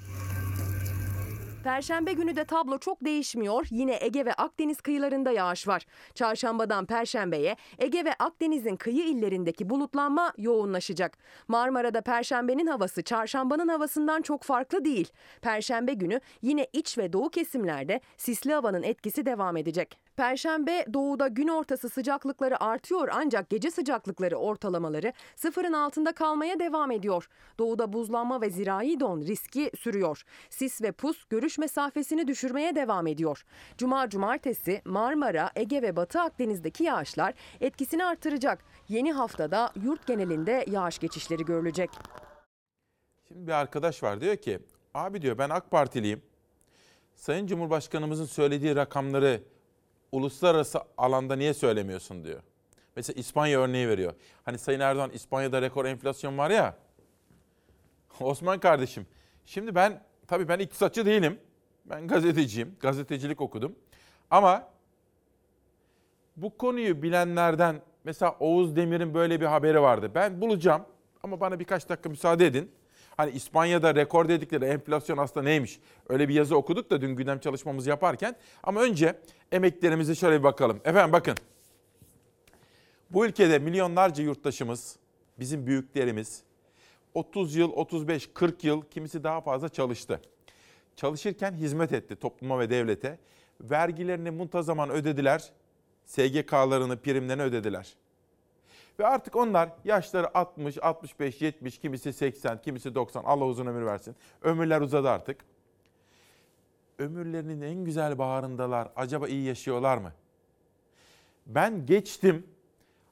Perşembe 1.64 2.14
günü 2.14 2.36
de 2.36 2.46
tablo 2.46 2.78
çok 2.78 3.06
değişmiyor. 3.06 3.68
Yine 3.72 3.98
Ege 4.02 4.26
ve 4.26 4.34
Akdeniz 4.34 4.82
kıyılarında 4.82 5.32
yağış 5.32 5.68
var. 5.68 5.86
Çarşambadan 6.16 6.86
Perşembeye 6.86 7.56
Ege 7.80 8.06
ve 8.06 8.14
Akdeniz'in 8.14 8.76
kıyı 8.76 9.04
illerindeki 9.04 9.70
bulutlanma 9.70 10.34
yoğunlaşacak. 10.38 11.18
Marmara'da 11.48 12.02
Perşembenin 12.02 12.68
havası 12.68 13.04
Çarşambanın 13.04 13.68
havasından 13.68 14.22
çok 14.22 14.44
farklı 14.44 14.86
değil. 14.86 15.12
Perşembe 15.42 15.94
günü 15.94 16.20
yine 16.42 16.68
iç 16.74 16.98
ve 16.98 17.14
doğu 17.14 17.30
kesimlerde 17.30 18.02
sisli 18.18 18.54
havanın 18.54 18.84
etkisi 18.84 19.26
devam 19.26 19.58
edecek. 19.58 19.98
Perşembe 20.22 20.86
doğuda 20.94 21.28
gün 21.28 21.48
ortası 21.48 21.90
sıcaklıkları 21.90 22.64
artıyor 22.64 23.10
ancak 23.12 23.50
gece 23.50 23.72
sıcaklıkları 23.72 24.36
ortalamaları 24.36 25.14
sıfırın 25.36 25.74
altında 25.74 26.12
kalmaya 26.12 26.60
devam 26.60 26.92
ediyor. 26.92 27.30
Doğuda 27.60 27.94
buzlanma 27.94 28.42
ve 28.42 28.50
zirai 28.50 29.00
don 29.00 29.22
riski 29.22 29.72
sürüyor. 29.80 30.24
Sis 30.50 30.82
ve 30.82 30.92
pus 30.92 31.26
görüş 31.26 31.58
mesafesini 31.58 32.28
düşürmeye 32.28 32.76
devam 32.76 33.08
ediyor. 33.08 33.44
Cuma 33.78 34.10
cumartesi 34.10 34.82
Marmara, 34.86 35.52
Ege 35.56 35.82
ve 35.82 35.96
Batı 35.96 36.22
Akdeniz'deki 36.22 36.84
yağışlar 36.84 37.34
etkisini 37.62 38.06
artıracak. 38.06 38.66
Yeni 38.90 39.14
haftada 39.14 39.72
yurt 39.84 40.08
genelinde 40.08 40.66
yağış 40.72 41.00
geçişleri 41.00 41.46
görülecek. 41.46 41.90
Şimdi 43.28 43.48
bir 43.48 43.52
arkadaş 43.52 44.04
var 44.04 44.22
diyor 44.22 44.36
ki 44.36 44.60
abi 44.94 45.22
diyor 45.22 45.38
ben 45.38 45.50
AK 45.50 45.72
Partiliyim. 45.72 46.22
Sayın 47.16 47.48
Cumhurbaşkanımızın 47.48 48.26
söylediği 48.26 48.76
rakamları 48.76 49.42
uluslararası 50.12 50.80
alanda 50.98 51.36
niye 51.36 51.54
söylemiyorsun 51.54 52.24
diyor. 52.24 52.40
Mesela 52.96 53.20
İspanya 53.20 53.60
örneği 53.60 53.88
veriyor. 53.88 54.14
Hani 54.44 54.58
Sayın 54.58 54.80
Erdoğan 54.80 55.10
İspanya'da 55.10 55.62
rekor 55.62 55.86
enflasyon 55.86 56.38
var 56.38 56.50
ya. 56.50 56.78
Osman 58.20 58.60
kardeşim 58.60 59.08
şimdi 59.46 59.76
ben 59.76 60.04
tabii 60.28 60.48
ben 60.48 60.60
iktisatçı 60.60 61.06
değilim. 61.06 61.40
Ben 61.86 62.08
gazeteciyim. 62.08 62.76
Gazetecilik 62.80 63.42
okudum. 63.42 63.76
Ama 64.32 64.68
bu 66.38 66.58
konuyu 66.58 67.02
bilenlerden 67.02 67.82
mesela 68.04 68.36
Oğuz 68.40 68.76
Demir'in 68.76 69.14
böyle 69.14 69.42
bir 69.42 69.46
haberi 69.46 69.82
vardı. 69.82 70.12
Ben 70.16 70.42
bulacağım 70.42 70.86
ama 71.24 71.40
bana 71.40 71.60
birkaç 71.60 71.90
dakika 71.90 72.10
müsaade 72.10 72.46
edin. 72.46 72.72
Hani 73.22 73.32
İspanya'da 73.32 73.96
rekor 73.96 74.30
dedikleri 74.30 74.66
enflasyon 74.66 75.18
aslında 75.18 75.44
neymiş? 75.44 75.80
Öyle 76.10 76.30
bir 76.30 76.34
yazı 76.34 76.58
okuduk 76.58 76.90
da 76.90 77.02
dün 77.02 77.16
gündem 77.16 77.40
çalışmamızı 77.40 77.90
yaparken. 77.90 78.36
Ama 78.64 78.82
önce 78.82 79.20
emeklerimize 79.52 80.16
şöyle 80.16 80.40
bir 80.40 80.44
bakalım. 80.44 80.82
Efendim 80.86 81.14
bakın. 81.14 81.38
Bu 83.10 83.26
ülkede 83.26 83.60
milyonlarca 83.60 84.24
yurttaşımız, 84.24 84.96
bizim 85.40 85.68
büyüklerimiz 85.68 86.44
30 87.14 87.56
yıl, 87.56 87.72
35, 87.72 88.30
40 88.34 88.64
yıl 88.64 88.82
kimisi 88.82 89.24
daha 89.24 89.42
fazla 89.42 89.70
çalıştı. 89.70 90.22
Çalışırken 90.96 91.54
hizmet 91.54 91.94
etti 91.94 92.16
topluma 92.16 92.60
ve 92.60 92.70
devlete. 92.70 93.20
Vergilerini 93.62 94.32
muntazaman 94.32 94.90
ödediler. 94.90 95.52
SGK'larını, 96.06 96.98
primlerini 96.98 97.42
ödediler. 97.42 97.96
Ve 99.00 99.08
artık 99.08 99.36
onlar 99.36 99.70
yaşları 99.84 100.38
60, 100.38 100.84
65, 100.84 101.42
70, 101.42 101.78
kimisi 101.78 102.14
80, 102.14 102.62
kimisi 102.62 102.96
90. 102.96 103.24
Allah 103.24 103.46
uzun 103.46 103.66
ömür 103.66 103.86
versin. 103.86 104.16
Ömürler 104.42 104.82
uzadı 104.82 105.10
artık. 105.10 105.46
Ömürlerinin 107.00 107.62
en 107.62 107.86
güzel 107.86 108.18
baharındalar. 108.18 108.90
Acaba 108.96 109.28
iyi 109.28 109.44
yaşıyorlar 109.44 109.98
mı? 109.98 110.14
Ben 111.48 111.86
geçtim 111.86 112.46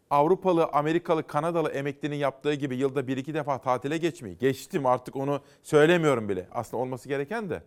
Avrupalı, 0.09 0.65
Amerikalı, 0.65 1.27
Kanadalı 1.27 1.69
emeklinin 1.69 2.15
yaptığı 2.15 2.53
gibi 2.53 2.75
yılda 2.75 3.07
bir 3.07 3.17
iki 3.17 3.33
defa 3.33 3.61
tatile 3.61 3.97
geçmeyi. 3.97 4.37
Geçtim 4.37 4.85
artık 4.85 5.15
onu 5.15 5.41
söylemiyorum 5.63 6.29
bile. 6.29 6.47
Aslında 6.51 6.83
olması 6.83 7.07
gereken 7.09 7.49
de. 7.49 7.63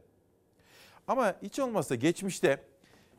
Ama 1.09 1.35
hiç 1.43 1.59
olmazsa 1.59 1.95
geçmişte 1.95 2.63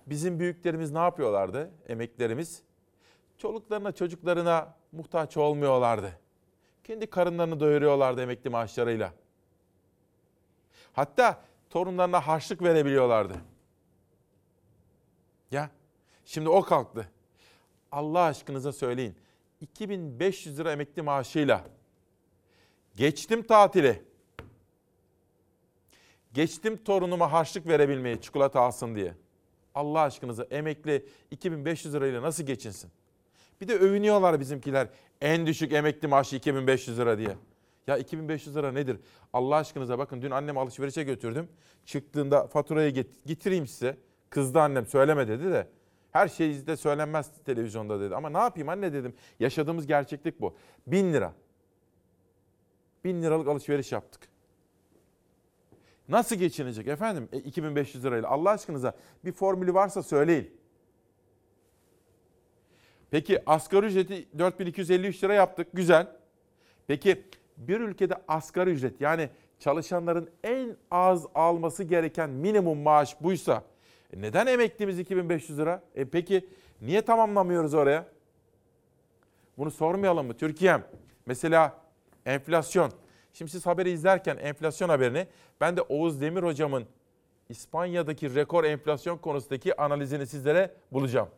bizim 0.07 0.39
büyüklerimiz 0.39 0.91
ne 0.91 0.99
yapıyorlardı? 0.99 1.71
Emeklerimiz 1.87 2.61
çoluklarına, 3.37 3.91
çocuklarına 3.91 4.75
muhtaç 4.93 5.37
olmuyorlardı. 5.37 6.19
Kendi 6.83 7.07
karınlarını 7.07 7.59
doyuruyorlardı 7.59 8.21
emekli 8.21 8.49
maaşlarıyla. 8.49 9.13
Hatta 10.93 11.41
torunlarına 11.69 12.27
harçlık 12.27 12.61
verebiliyorlardı. 12.63 13.33
Ya 15.51 15.69
şimdi 16.25 16.49
o 16.49 16.61
kalktı. 16.61 17.09
Allah 17.91 18.21
aşkınıza 18.21 18.71
söyleyin. 18.71 19.15
2500 19.61 20.59
lira 20.59 20.71
emekli 20.71 21.01
maaşıyla 21.01 21.63
geçtim 22.95 23.43
tatili. 23.43 24.03
Geçtim 26.33 26.83
torunuma 26.83 27.31
harçlık 27.31 27.67
verebilmeye 27.67 28.21
çikolata 28.21 28.61
alsın 28.61 28.95
diye. 28.95 29.15
Allah 29.75 30.01
aşkınıza 30.01 30.43
emekli 30.43 31.05
2500 31.31 31.93
lirayla 31.93 32.21
nasıl 32.21 32.43
geçinsin? 32.43 32.91
Bir 33.63 33.67
de 33.67 33.73
övünüyorlar 33.75 34.39
bizimkiler. 34.39 34.87
En 35.21 35.45
düşük 35.45 35.73
emekli 35.73 36.07
maaşı 36.07 36.35
2500 36.35 36.99
lira 36.99 37.17
diye. 37.17 37.37
Ya 37.87 37.97
2500 37.97 38.55
lira 38.55 38.71
nedir? 38.71 38.97
Allah 39.33 39.55
aşkınıza 39.55 39.99
bakın 39.99 40.21
dün 40.21 40.31
annem 40.31 40.57
alışverişe 40.57 41.03
götürdüm. 41.03 41.47
Çıktığında 41.85 42.47
faturayı 42.47 42.91
get- 42.93 43.25
getireyim 43.25 43.67
size. 43.67 43.97
Kızdı 44.29 44.59
annem 44.59 44.85
söyleme 44.85 45.27
dedi 45.27 45.43
de. 45.43 45.67
Her 46.11 46.27
şey 46.27 46.67
de 46.67 46.77
söylenmez 46.77 47.31
televizyonda 47.45 47.99
dedi. 48.01 48.15
Ama 48.15 48.29
ne 48.29 48.37
yapayım 48.37 48.69
anne 48.69 48.93
dedim. 48.93 49.13
Yaşadığımız 49.39 49.87
gerçeklik 49.87 50.41
bu. 50.41 50.55
Bin 50.87 51.13
lira. 51.13 51.33
Bin 53.03 53.23
liralık 53.23 53.47
alışveriş 53.47 53.91
yaptık. 53.91 54.27
Nasıl 56.09 56.35
geçinecek 56.35 56.87
efendim 56.87 57.29
e, 57.31 57.37
2500 57.37 58.05
lirayla? 58.05 58.29
Allah 58.29 58.49
aşkınıza 58.49 58.93
bir 59.25 59.31
formülü 59.31 59.73
varsa 59.73 60.03
söyleyin. 60.03 60.62
Peki 63.13 63.43
asgari 63.45 63.85
ücreti 63.85 64.27
4253 64.39 65.23
lira 65.23 65.33
yaptık. 65.33 65.67
Güzel. 65.73 66.07
Peki 66.87 67.23
bir 67.57 67.79
ülkede 67.79 68.13
asgari 68.27 68.69
ücret 68.69 69.01
yani 69.01 69.29
çalışanların 69.59 70.29
en 70.43 70.75
az 70.91 71.25
alması 71.35 71.83
gereken 71.83 72.29
minimum 72.29 72.77
maaş 72.77 73.21
buysa 73.21 73.63
e 74.13 74.21
neden 74.21 74.47
emeklimiz 74.47 74.99
2500 74.99 75.59
lira? 75.59 75.83
E 75.95 76.05
peki 76.05 76.47
niye 76.81 77.01
tamamlamıyoruz 77.01 77.73
oraya? 77.73 78.05
Bunu 79.57 79.71
sormayalım 79.71 80.27
mı? 80.27 80.33
Türkiye'm 80.33 80.83
mesela 81.25 81.77
enflasyon. 82.25 82.91
Şimdi 83.33 83.51
siz 83.51 83.65
haberi 83.65 83.91
izlerken 83.91 84.37
enflasyon 84.37 84.89
haberini 84.89 85.27
ben 85.61 85.77
de 85.77 85.81
Oğuz 85.81 86.21
Demir 86.21 86.43
hocamın 86.43 86.85
İspanya'daki 87.49 88.35
rekor 88.35 88.63
enflasyon 88.63 89.17
konusundaki 89.17 89.81
analizini 89.81 90.27
sizlere 90.27 90.71
bulacağım. 90.91 91.29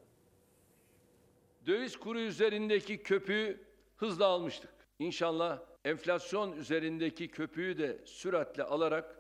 Döviz 1.66 1.95
kuru 1.95 2.20
üzerindeki 2.20 2.97
köpüğü 2.97 3.61
hızla 3.97 4.26
almıştık. 4.26 4.70
İnşallah 4.99 5.59
enflasyon 5.86 6.57
üzerindeki 6.57 7.28
köpüğü 7.28 7.78
de 7.78 8.01
süratle 8.05 8.63
alarak 8.63 9.16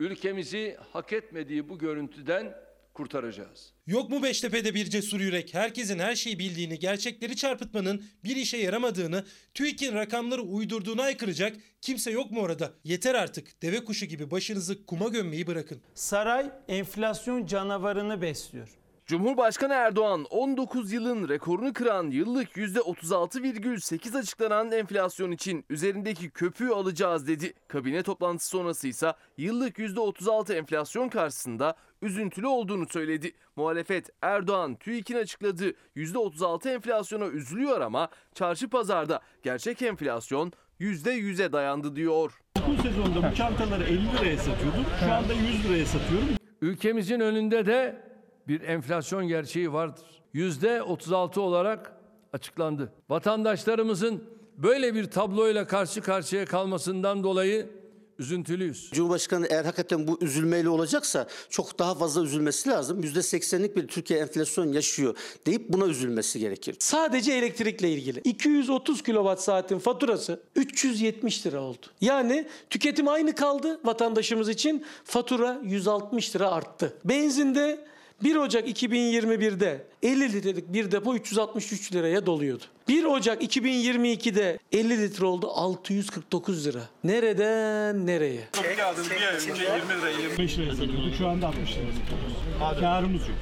ülkemizi 0.00 0.76
hak 0.92 1.12
etmediği 1.12 1.68
bu 1.68 1.78
görüntüden 1.78 2.54
kurtaracağız. 2.94 3.72
Yok 3.86 4.10
mu 4.10 4.22
Beştepe'de 4.22 4.74
bir 4.74 4.84
cesur 4.84 5.20
yürek? 5.20 5.54
Herkesin 5.54 5.98
her 5.98 6.14
şeyi 6.14 6.38
bildiğini, 6.38 6.78
gerçekleri 6.78 7.36
çarpıtmanın 7.36 8.04
bir 8.24 8.36
işe 8.36 8.56
yaramadığını, 8.56 9.24
TÜİK'in 9.54 9.94
rakamları 9.94 10.42
uydurduğunu 10.42 11.02
aykıracak 11.02 11.56
kimse 11.80 12.10
yok 12.10 12.30
mu 12.30 12.40
orada? 12.40 12.72
Yeter 12.84 13.14
artık. 13.14 13.62
Deve 13.62 13.84
kuşu 13.84 14.06
gibi 14.06 14.30
başınızı 14.30 14.86
kuma 14.86 15.08
gömmeyi 15.08 15.46
bırakın. 15.46 15.82
Saray 15.94 16.50
enflasyon 16.68 17.46
canavarını 17.46 18.22
besliyor. 18.22 18.77
Cumhurbaşkanı 19.08 19.74
Erdoğan 19.74 20.24
19 20.30 20.92
yılın 20.92 21.28
rekorunu 21.28 21.72
kıran 21.72 22.10
yıllık 22.10 22.56
%36,8 22.56 24.18
açıklanan 24.18 24.72
enflasyon 24.72 25.30
için 25.30 25.64
üzerindeki 25.70 26.30
köpüğü 26.30 26.68
alacağız 26.68 27.28
dedi. 27.28 27.52
Kabine 27.68 28.02
toplantısı 28.02 28.48
sonrası 28.48 28.88
ise 28.88 29.12
yıllık 29.36 29.78
%36 29.78 30.54
enflasyon 30.54 31.08
karşısında 31.08 31.74
üzüntülü 32.02 32.46
olduğunu 32.46 32.88
söyledi. 32.88 33.32
Muhalefet 33.56 34.10
Erdoğan 34.22 34.74
TÜİK'in 34.74 35.16
açıkladığı 35.16 35.72
%36 35.96 36.68
enflasyona 36.74 37.26
üzülüyor 37.26 37.80
ama 37.80 38.08
çarşı 38.34 38.68
pazarda 38.68 39.20
gerçek 39.42 39.82
enflasyon 39.82 40.52
%100'e 40.80 41.52
dayandı 41.52 41.96
diyor. 41.96 42.40
Bu 42.68 42.82
sezonda 42.82 43.30
bu 43.30 43.34
çantaları 43.34 43.84
50 43.84 44.16
liraya 44.16 44.38
satıyordum. 44.38 44.84
Şu 45.00 45.12
anda 45.12 45.32
100 45.32 45.64
liraya 45.64 45.86
satıyorum. 45.86 46.28
Ülkemizin 46.60 47.20
önünde 47.20 47.66
de 47.66 48.07
bir 48.48 48.60
enflasyon 48.60 49.28
gerçeği 49.28 49.72
vardır. 49.72 50.04
Yüzde 50.32 50.82
36 50.82 51.40
olarak 51.40 51.92
açıklandı. 52.32 52.92
Vatandaşlarımızın 53.08 54.24
böyle 54.56 54.94
bir 54.94 55.10
tabloyla 55.10 55.66
karşı 55.66 56.00
karşıya 56.00 56.44
kalmasından 56.44 57.24
dolayı 57.24 57.70
üzüntülüyüz. 58.18 58.90
Cumhurbaşkanı 58.92 59.46
eğer 59.46 59.64
hakikaten 59.64 60.06
bu 60.06 60.18
üzülmeyle 60.20 60.68
olacaksa 60.68 61.26
çok 61.50 61.78
daha 61.78 61.94
fazla 61.94 62.22
üzülmesi 62.22 62.68
lazım. 62.68 63.00
%80'lik 63.00 63.76
bir 63.76 63.88
Türkiye 63.88 64.20
enflasyon 64.20 64.72
yaşıyor 64.72 65.16
deyip 65.46 65.68
buna 65.68 65.86
üzülmesi 65.86 66.38
gerekir. 66.38 66.76
Sadece 66.78 67.32
elektrikle 67.32 67.90
ilgili. 67.90 68.20
230 68.20 69.02
kilowatt 69.02 69.40
saatin 69.40 69.78
faturası 69.78 70.42
370 70.56 71.46
lira 71.46 71.60
oldu. 71.60 71.86
Yani 72.00 72.48
tüketim 72.70 73.08
aynı 73.08 73.34
kaldı 73.34 73.80
vatandaşımız 73.84 74.48
için 74.48 74.84
fatura 75.04 75.60
160 75.64 76.36
lira 76.36 76.50
arttı. 76.50 76.98
Benzinde 77.04 77.88
1 78.24 78.36
Ocak 78.36 78.68
2021'de 78.68 79.86
50 80.02 80.32
litrelik 80.32 80.72
bir 80.72 80.90
depo 80.90 81.14
363 81.14 81.92
liraya 81.92 82.26
doluyordu. 82.26 82.64
1 82.88 83.04
Ocak 83.04 83.42
2022'de 83.42 84.58
50 84.72 85.02
litre 85.02 85.24
oldu 85.26 85.50
649 85.54 86.66
lira. 86.66 86.80
Nereden 87.04 88.06
nereye? 88.06 88.40
Çok 88.52 88.64
aldım 88.84 89.04
bir 89.10 89.26
ay 89.26 89.34
önce 89.34 89.62
20 89.62 90.00
lira 90.00 90.10
25 90.10 90.58
liraya 90.58 90.70
satıyorduk. 90.70 91.14
Şu 91.18 91.28
anda 91.28 91.46
60 91.46 91.70
liraya 91.70 91.92
satıyoruz. 91.92 92.80
Karımız 92.80 93.20
yok. 93.20 93.36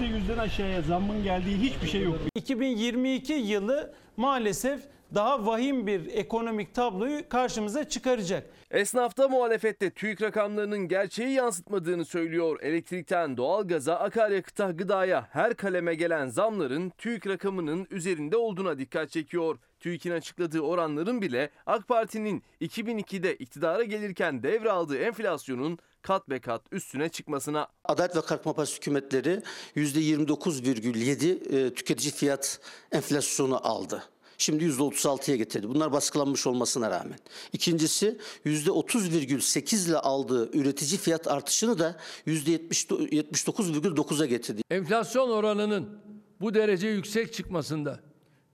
%100'den 0.00 0.38
aşağıya 0.38 0.82
zammın 0.82 1.22
geldiği 1.22 1.56
hiçbir 1.58 1.88
şey 1.88 2.02
yok. 2.02 2.18
2022 2.34 3.32
yılı 3.32 3.94
maalesef 4.16 4.80
daha 5.14 5.46
vahim 5.46 5.86
bir 5.86 6.06
ekonomik 6.06 6.74
tabloyu 6.74 7.28
karşımıza 7.28 7.88
çıkaracak. 7.88 8.46
Esnafta 8.70 9.28
muhalefette 9.28 9.90
TÜİK 9.90 10.22
rakamlarının 10.22 10.88
gerçeği 10.88 11.30
yansıtmadığını 11.30 12.04
söylüyor. 12.04 12.60
Elektrikten 12.62 13.36
doğalgaza, 13.36 13.94
akaryakıta, 13.94 14.70
gıdaya 14.70 15.28
her 15.32 15.54
kaleme 15.54 15.94
gelen 15.94 16.28
zamların 16.28 16.90
TÜİK 16.90 17.26
rakamının 17.26 17.86
üzerinde 17.90 18.36
olduğuna 18.36 18.78
dikkat 18.78 19.10
çekiyor. 19.10 19.58
TÜİK'in 19.80 20.10
açıkladığı 20.10 20.60
oranların 20.60 21.22
bile 21.22 21.50
AK 21.66 21.88
Parti'nin 21.88 22.42
2002'de 22.60 23.36
iktidara 23.36 23.84
gelirken 23.84 24.42
devraldığı 24.42 24.98
enflasyonun 24.98 25.78
kat 26.02 26.30
be 26.30 26.40
kat 26.40 26.62
üstüne 26.72 27.08
çıkmasına. 27.08 27.68
Adalet 27.84 28.16
ve 28.16 28.20
Kalkınma 28.20 28.52
Partisi 28.54 28.76
hükümetleri 28.76 29.42
%29,7 29.76 31.66
e, 31.66 31.74
tüketici 31.74 32.12
fiyat 32.12 32.60
enflasyonu 32.92 33.66
aldı. 33.66 34.02
Şimdi 34.38 34.64
%36'ya 34.64 35.36
getirdi. 35.36 35.68
Bunlar 35.68 35.92
baskılanmış 35.92 36.46
olmasına 36.46 36.90
rağmen. 36.90 37.18
İkincisi 37.52 38.18
%30,8 38.46 39.88
ile 39.88 39.96
aldığı 39.96 40.58
üretici 40.58 40.98
fiyat 40.98 41.28
artışını 41.28 41.78
da 41.78 41.96
%79,9'a 42.26 44.26
getirdi. 44.26 44.62
Enflasyon 44.70 45.30
oranının 45.30 45.98
bu 46.40 46.54
derece 46.54 46.88
yüksek 46.88 47.32
çıkmasında 47.32 48.00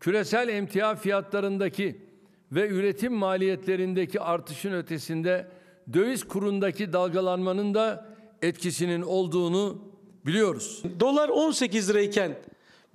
küresel 0.01 0.49
emtia 0.49 0.95
fiyatlarındaki 0.95 2.13
ve 2.53 2.69
üretim 2.69 3.13
maliyetlerindeki 3.13 4.21
artışın 4.21 4.73
ötesinde 4.73 5.49
döviz 5.93 6.25
kurundaki 6.25 6.93
dalgalanmanın 6.93 7.75
da 7.75 8.13
etkisinin 8.43 9.03
olduğunu 9.03 9.93
biliyoruz. 10.27 10.83
Dolar 11.01 11.29
18 11.29 11.91
lirayken 11.91 12.39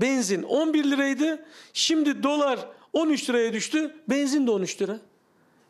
benzin 0.01 0.43
11 0.43 0.83
liraydı. 0.83 1.45
Şimdi 1.73 2.23
dolar 2.23 2.59
13 2.97 3.29
liraya 3.29 3.53
düştü. 3.53 3.95
Benzin 4.09 4.47
de 4.47 4.51
13 4.51 4.81
lira. 4.81 4.99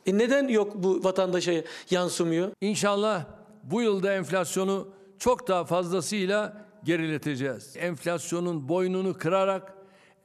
E 0.06 0.18
neden 0.18 0.48
yok 0.48 0.74
bu 0.76 1.04
vatandaşa 1.04 1.54
yansımıyor? 1.90 2.52
İnşallah 2.62 3.26
bu 3.64 3.82
yılda 3.82 4.14
enflasyonu 4.14 4.88
çok 5.20 5.48
daha 5.48 5.66
fazlasıyla 5.66 6.66
gerileteceğiz. 6.84 7.78
Enflasyonun 7.78 8.70
boynunu 8.70 9.14
kırarak 9.18 9.74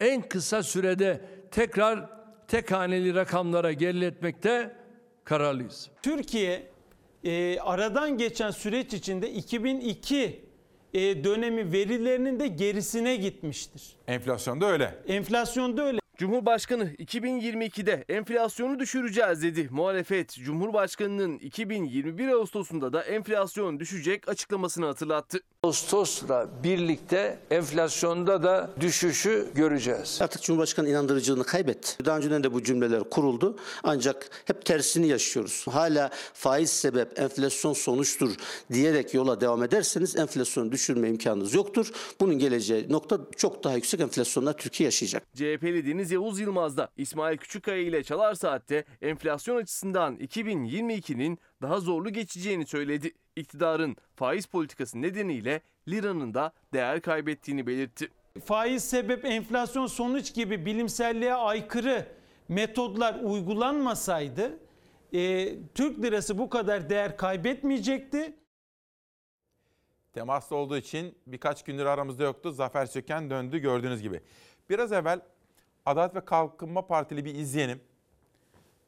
en 0.01 0.23
kısa 0.23 0.63
sürede 0.63 1.21
tekrar 1.51 2.11
tek 2.49 2.73
haneli 2.73 3.15
rakamlara 3.15 3.73
geriletmekte 3.73 4.77
kararlıyız. 5.25 5.91
Türkiye 6.03 6.71
e, 7.25 7.61
aradan 7.61 8.19
geçen 8.19 8.51
süreç 8.51 8.95
içinde 8.95 9.31
2002 9.31 10.45
e, 10.95 11.25
dönemi 11.25 11.73
verilerinin 11.73 12.41
de 12.41 12.47
gerisine 12.47 13.17
gitmiştir. 13.17 13.83
Enflasyonda 14.09 14.67
öyle. 14.67 14.99
Enflasyonda 15.09 15.87
öyle. 15.87 16.02
Cumhurbaşkanı 16.17 16.85
2022'de 16.85 18.05
enflasyonu 18.09 18.79
düşüreceğiz 18.79 19.43
dedi. 19.43 19.69
Muhalefet 19.71 20.31
Cumhurbaşkanının 20.33 21.39
2021 21.39 22.29
Ağustos'unda 22.29 22.93
da 22.93 23.03
enflasyon 23.03 23.81
düşecek 23.81 24.29
açıklamasını 24.29 24.87
hatırlattı. 24.87 25.41
Ağustos'la 25.63 26.49
birlikte 26.65 27.39
enflasyonda 27.51 28.43
da 28.43 28.71
düşüşü 28.81 29.49
göreceğiz. 29.55 30.19
Artık 30.23 30.43
Cumhurbaşkanı 30.43 30.89
inandırıcılığını 30.89 31.45
kaybetti. 31.45 32.05
Daha 32.05 32.17
önceden 32.17 32.45
de 32.45 32.53
bu 32.53 32.63
cümleler 32.63 33.11
kuruldu. 33.11 33.59
Ancak 33.83 34.31
hep 34.45 34.65
tersini 34.65 35.09
yaşıyoruz. 35.09 35.65
Hala 35.71 36.11
faiz 36.35 36.71
sebep, 36.71 37.19
enflasyon 37.19 37.73
sonuçtur 37.73 38.35
diyerek 38.73 39.15
yola 39.15 39.41
devam 39.41 39.63
ederseniz 39.63 40.17
enflasyonu 40.17 40.73
düşürme 40.73 41.09
imkanınız 41.09 41.55
yoktur. 41.55 41.91
Bunun 42.21 42.39
geleceği 42.39 42.93
nokta 42.93 43.21
çok 43.37 43.65
daha 43.65 43.75
yüksek 43.75 44.01
enflasyonlar 44.01 44.53
Türkiye 44.53 44.87
yaşayacak. 44.87 45.23
CHP'li 45.35 45.87
Deniz 45.87 46.02
Yavuz 46.11 46.41
Yılmaz 46.41 46.77
da 46.77 46.89
İsmail 46.97 47.37
Küçükkaya 47.37 47.83
ile 47.83 48.03
Çalar 48.03 48.35
Saat'te 48.35 48.85
enflasyon 49.03 49.57
açısından 49.57 50.17
2022'nin 50.17 51.39
daha 51.63 51.81
zorlu 51.81 52.11
geçeceğini 52.11 52.67
söyledi. 52.67 53.13
İktidarın 53.37 53.97
faiz 54.17 54.47
politikası 54.47 55.03
nedeniyle 55.03 55.61
liranın 55.89 56.35
da 56.35 56.53
değer 56.73 57.01
kaybettiğini 57.01 57.67
belirtti. 57.67 58.09
Faiz 58.45 58.85
sebep 58.85 59.25
enflasyon 59.25 59.87
sonuç 59.87 60.35
gibi 60.35 60.67
bilimselliğe 60.67 61.35
aykırı 61.35 62.07
metodlar 62.49 63.21
uygulanmasaydı 63.23 64.59
e, 65.13 65.55
Türk 65.75 66.03
lirası 66.03 66.39
bu 66.39 66.51
kadar 66.51 66.91
değer 66.91 67.17
kaybetmeyecekti. 67.17 68.37
Temaslı 70.13 70.57
olduğu 70.57 70.77
için 70.77 71.15
birkaç 71.27 71.65
gündür 71.65 71.87
aramızda 71.87 72.25
yoktu. 72.25 72.53
Zafer 72.53 72.87
Söken 72.87 73.31
döndü 73.31 73.59
gördüğünüz 73.59 74.03
gibi. 74.03 74.21
Biraz 74.71 74.93
evvel 74.93 75.21
Adalet 75.87 76.15
ve 76.15 76.25
Kalkınma 76.25 76.87
Partili 76.87 77.25
bir 77.25 77.35
izleyenim. 77.35 77.81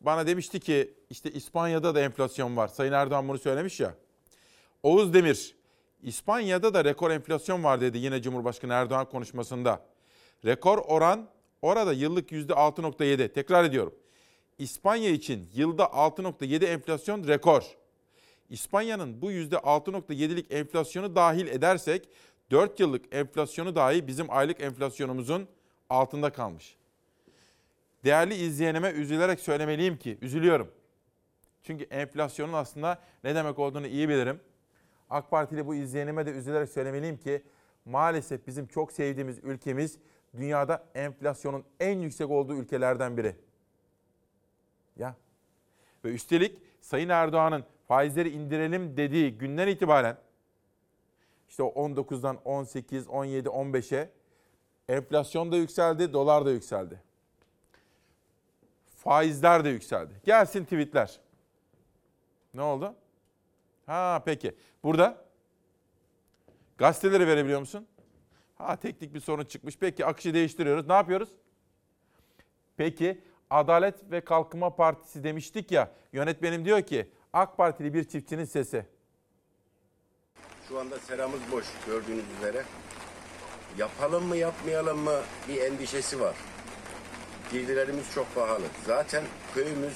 Bana 0.00 0.26
demişti 0.26 0.60
ki 0.60 0.94
işte 1.10 1.30
İspanya'da 1.32 1.94
da 1.94 2.00
enflasyon 2.00 2.56
var. 2.56 2.68
Sayın 2.68 2.92
Erdoğan 2.92 3.28
bunu 3.28 3.38
söylemiş 3.38 3.80
ya. 3.80 3.94
Oğuz 4.82 5.14
Demir, 5.14 5.56
İspanya'da 6.02 6.74
da 6.74 6.84
rekor 6.84 7.10
enflasyon 7.10 7.64
var 7.64 7.80
dedi 7.80 7.98
yine 7.98 8.22
Cumhurbaşkanı 8.22 8.72
Erdoğan 8.72 9.08
konuşmasında. 9.08 9.86
Rekor 10.44 10.78
oran 10.78 11.28
Orada 11.64 11.92
yıllık 11.92 12.32
%6.7. 12.32 13.32
Tekrar 13.32 13.64
ediyorum. 13.64 13.94
İspanya 14.58 15.10
için 15.10 15.50
yılda 15.54 15.84
6.7 15.84 16.64
enflasyon 16.64 17.28
rekor. 17.28 17.64
İspanya'nın 18.50 19.22
bu 19.22 19.32
%6.7'lik 19.32 20.52
enflasyonu 20.52 21.16
dahil 21.16 21.46
edersek 21.46 22.08
4 22.50 22.80
yıllık 22.80 23.14
enflasyonu 23.14 23.76
dahi 23.76 24.06
bizim 24.06 24.30
aylık 24.30 24.60
enflasyonumuzun 24.60 25.48
altında 25.90 26.30
kalmış. 26.30 26.76
Değerli 28.04 28.34
izleyenime 28.34 28.90
üzülerek 28.90 29.40
söylemeliyim 29.40 29.96
ki 29.96 30.18
üzülüyorum. 30.22 30.70
Çünkü 31.62 31.84
enflasyonun 31.84 32.52
aslında 32.52 32.98
ne 33.24 33.34
demek 33.34 33.58
olduğunu 33.58 33.86
iyi 33.86 34.08
bilirim. 34.08 34.40
AK 35.10 35.30
Partili 35.30 35.66
bu 35.66 35.74
izleyenime 35.74 36.26
de 36.26 36.30
üzülerek 36.30 36.68
söylemeliyim 36.68 37.16
ki 37.16 37.42
maalesef 37.84 38.46
bizim 38.46 38.66
çok 38.66 38.92
sevdiğimiz 38.92 39.38
ülkemiz 39.38 39.98
dünyada 40.36 40.84
enflasyonun 40.94 41.64
en 41.80 41.98
yüksek 41.98 42.30
olduğu 42.30 42.54
ülkelerden 42.54 43.16
biri. 43.16 43.36
Ya. 44.96 45.16
Ve 46.04 46.08
üstelik 46.08 46.58
Sayın 46.80 47.08
Erdoğan'ın 47.08 47.64
faizleri 47.88 48.30
indirelim 48.30 48.96
dediği 48.96 49.38
günden 49.38 49.68
itibaren 49.68 50.18
işte 51.48 51.62
o 51.62 51.88
19'dan 51.88 52.38
18, 52.44 53.08
17, 53.08 53.48
15'e 53.48 54.10
enflasyon 54.88 55.52
da 55.52 55.56
yükseldi, 55.56 56.12
dolar 56.12 56.46
da 56.46 56.50
yükseldi. 56.50 57.03
Faizler 59.04 59.64
de 59.64 59.68
yükseldi. 59.68 60.20
Gelsin 60.24 60.64
tweetler. 60.64 61.20
Ne 62.54 62.62
oldu? 62.62 62.94
Ha 63.86 64.22
peki. 64.24 64.54
Burada 64.82 65.24
gazeteleri 66.78 67.26
verebiliyor 67.26 67.60
musun? 67.60 67.86
Ha 68.58 68.76
teknik 68.76 69.14
bir 69.14 69.20
sorun 69.20 69.44
çıkmış. 69.44 69.78
Peki 69.78 70.06
akışı 70.06 70.34
değiştiriyoruz. 70.34 70.86
Ne 70.86 70.92
yapıyoruz? 70.92 71.28
Peki 72.76 73.20
Adalet 73.50 74.10
ve 74.10 74.20
Kalkınma 74.20 74.76
Partisi 74.76 75.24
demiştik 75.24 75.72
ya. 75.72 75.90
Yönetmenim 76.12 76.64
diyor 76.64 76.82
ki 76.82 77.10
AK 77.32 77.56
Partili 77.56 77.94
bir 77.94 78.04
çiftçinin 78.04 78.44
sesi. 78.44 78.86
Şu 80.68 80.80
anda 80.80 80.98
seramız 80.98 81.40
boş 81.52 81.64
gördüğünüz 81.86 82.24
üzere. 82.38 82.64
Yapalım 83.78 84.24
mı 84.24 84.36
yapmayalım 84.36 84.98
mı 84.98 85.20
bir 85.48 85.60
endişesi 85.60 86.20
var. 86.20 86.36
Girdilerimiz 87.52 88.04
çok 88.14 88.34
pahalı. 88.34 88.62
Zaten 88.86 89.24
köyümüz 89.54 89.92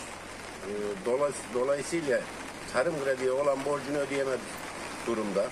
e, 0.67 0.71
dolay- 1.07 1.33
dolayısıyla 1.55 2.21
tarım 2.73 2.95
krediye 3.05 3.31
olan 3.33 3.65
borcunu 3.65 3.99
ödeyemez 3.99 4.39
durumda. 5.07 5.45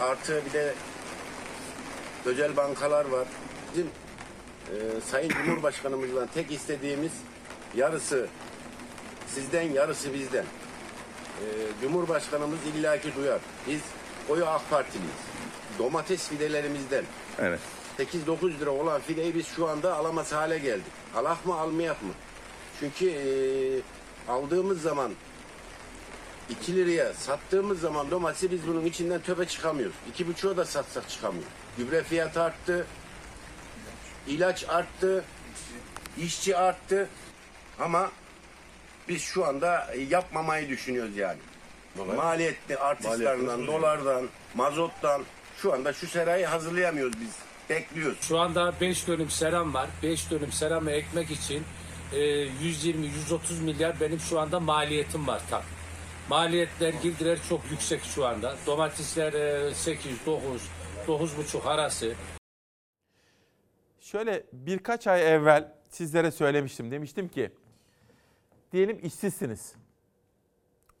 Artı 0.00 0.42
bir 0.46 0.52
de 0.52 0.74
özel 2.24 2.56
bankalar 2.56 3.04
var. 3.04 3.28
Bizim 3.72 3.86
e, 4.70 5.00
Sayın 5.10 5.28
Cumhurbaşkanımızdan 5.28 6.28
tek 6.34 6.52
istediğimiz 6.52 7.12
yarısı 7.74 8.26
sizden 9.28 9.62
yarısı 9.62 10.14
bizden. 10.14 10.44
E, 11.40 11.44
Cumhurbaşkanımız 11.82 12.58
illaki 12.76 13.14
duyar. 13.16 13.40
Biz 13.68 13.80
oyu 14.28 14.46
AK 14.46 14.70
Partiliyiz. 14.70 15.14
Domates 15.78 16.28
fidelerimizden 16.28 17.04
Evet. 17.38 17.60
8-9 17.98 18.60
lira 18.60 18.70
olan 18.70 19.00
fideyi 19.00 19.34
biz 19.34 19.46
şu 19.46 19.68
anda 19.68 19.96
alamaz 19.96 20.32
hale 20.32 20.58
geldik. 20.58 20.92
Alak 21.16 21.46
mı 21.46 21.54
almayak 21.54 22.02
mı? 22.02 22.12
Çünkü 22.80 23.10
e, 23.10 23.24
aldığımız 24.32 24.82
zaman 24.82 25.12
2 26.50 26.76
liraya 26.76 27.14
sattığımız 27.14 27.80
zaman 27.80 28.10
domatesi 28.10 28.50
biz 28.50 28.66
bunun 28.66 28.84
içinden 28.84 29.20
töpe 29.20 29.46
çıkamıyoruz. 29.46 29.94
2,5'a 30.18 30.56
da 30.56 30.64
satsak 30.64 31.10
çıkamıyor. 31.10 31.44
Gübre 31.78 32.02
fiyatı 32.02 32.42
arttı. 32.42 32.86
ilaç 34.26 34.64
arttı. 34.68 35.24
işçi 36.18 36.56
arttı. 36.56 37.08
Ama 37.80 38.10
biz 39.08 39.22
şu 39.22 39.46
anda 39.46 39.94
yapmamayı 40.08 40.68
düşünüyoruz 40.68 41.16
yani. 41.16 41.38
Maliyetli 42.16 42.76
artışlarından, 42.76 43.46
Maliyetli. 43.46 43.66
dolardan, 43.66 44.28
mazottan 44.54 45.22
şu 45.62 45.72
anda 45.72 45.92
şu 45.92 46.06
serayı 46.06 46.46
hazırlayamıyoruz 46.46 47.20
biz. 47.20 47.53
Bekliyoruz. 47.70 48.20
Şu 48.20 48.38
anda 48.38 48.74
5 48.80 49.08
dönüm 49.08 49.30
seram 49.30 49.74
var. 49.74 49.90
5 50.02 50.30
dönüm 50.30 50.52
seramı 50.52 50.90
ekmek 50.90 51.30
için 51.30 51.62
e, 52.12 52.16
120-130 52.16 53.62
milyar 53.62 54.00
benim 54.00 54.18
şu 54.18 54.40
anda 54.40 54.60
maliyetim 54.60 55.26
var 55.26 55.42
tam. 55.50 55.62
Maliyetler, 56.28 56.94
girdiler 56.94 57.38
çok 57.48 57.70
yüksek 57.70 58.02
şu 58.02 58.26
anda. 58.26 58.56
Domatesler 58.66 59.32
e, 59.32 59.74
8, 59.74 60.26
9, 60.26 60.62
9,5 61.08 61.68
arası. 61.68 62.14
Şöyle 64.00 64.44
birkaç 64.52 65.06
ay 65.06 65.34
evvel 65.34 65.72
sizlere 65.90 66.30
söylemiştim. 66.30 66.90
Demiştim 66.90 67.28
ki 67.28 67.50
diyelim 68.72 68.98
işsizsiniz. 69.02 69.74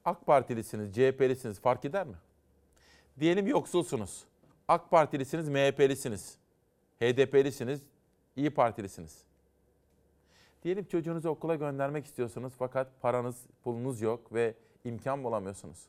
AK 0.04 0.26
Partilisiniz, 0.26 0.94
CHP'lisiniz 0.94 1.60
fark 1.60 1.84
eder 1.84 2.06
mi? 2.06 2.16
Diyelim 3.20 3.46
yoksulsunuz. 3.46 4.24
AK 4.68 4.90
Partilisiniz, 4.90 5.48
MHP'lisiniz. 5.48 6.38
HDP'lisiniz, 7.12 7.82
İyi 8.36 8.50
Partilisiniz. 8.50 9.24
Diyelim 10.62 10.84
çocuğunuzu 10.84 11.28
okula 11.28 11.54
göndermek 11.54 12.06
istiyorsunuz 12.06 12.52
fakat 12.58 13.00
paranız, 13.00 13.36
pulunuz 13.64 14.00
yok 14.00 14.32
ve 14.32 14.54
imkan 14.84 15.24
bulamıyorsunuz. 15.24 15.86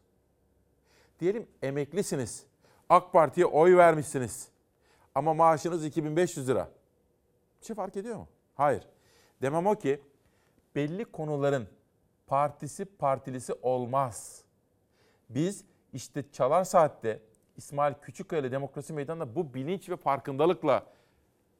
Diyelim 1.19 1.47
emeklisiniz. 1.61 2.45
AK 2.89 3.13
Parti'ye 3.13 3.45
oy 3.45 3.77
vermişsiniz. 3.77 4.49
Ama 5.15 5.33
maaşınız 5.33 5.85
2500 5.85 6.49
lira. 6.49 6.69
Bir 7.61 7.65
şey 7.65 7.75
fark 7.75 7.97
ediyor 7.97 8.15
mu? 8.15 8.27
Hayır. 8.55 8.87
Demem 9.41 9.67
o 9.67 9.75
ki 9.75 10.01
belli 10.75 11.05
konuların 11.05 11.67
partisi 12.27 12.85
partilisi 12.85 13.53
olmaz. 13.53 14.43
Biz 15.29 15.63
işte 15.93 16.31
Çalar 16.31 16.63
Saat'te 16.63 17.19
İsmail 17.57 17.93
Küçükkaya 17.93 18.41
ile 18.41 18.51
Demokrasi 18.51 18.93
Meydanı'nda 18.93 19.35
bu 19.35 19.53
bilinç 19.53 19.89
ve 19.89 19.95
farkındalıkla 19.95 20.85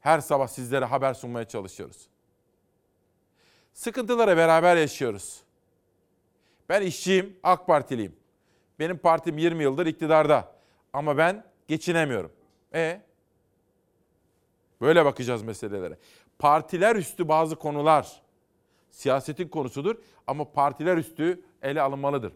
her 0.06 0.20
sabah 0.20 0.48
sizlere 0.48 0.86
haber 0.86 1.14
sunmaya 1.14 1.46
çalışıyoruz. 1.46 2.08
Sıkıntılara 3.74 4.38
beraber 4.38 4.78
yaşıyoruz. 4.78 5.42
Ben 6.70 6.82
işçiyim, 6.82 7.38
AK 7.44 7.68
Partiliyim. 7.68 8.16
Benim 8.80 8.98
partim 8.98 9.38
20 9.38 9.64
yıldır 9.64 9.86
iktidarda 9.86 10.52
ama 10.94 11.18
ben 11.18 11.44
geçinemiyorum. 11.68 12.32
E 12.74 13.02
Böyle 14.82 15.06
bakacağız 15.06 15.44
meselelere. 15.44 15.98
Partiler 16.40 16.96
üstü 16.96 17.28
bazı 17.28 17.56
konular 17.56 18.22
siyasetin 18.92 19.48
konusudur 19.48 19.96
ama 20.28 20.52
partiler 20.52 20.98
üstü 20.98 21.42
ele 21.62 21.82
alınmalıdır. 21.82 22.34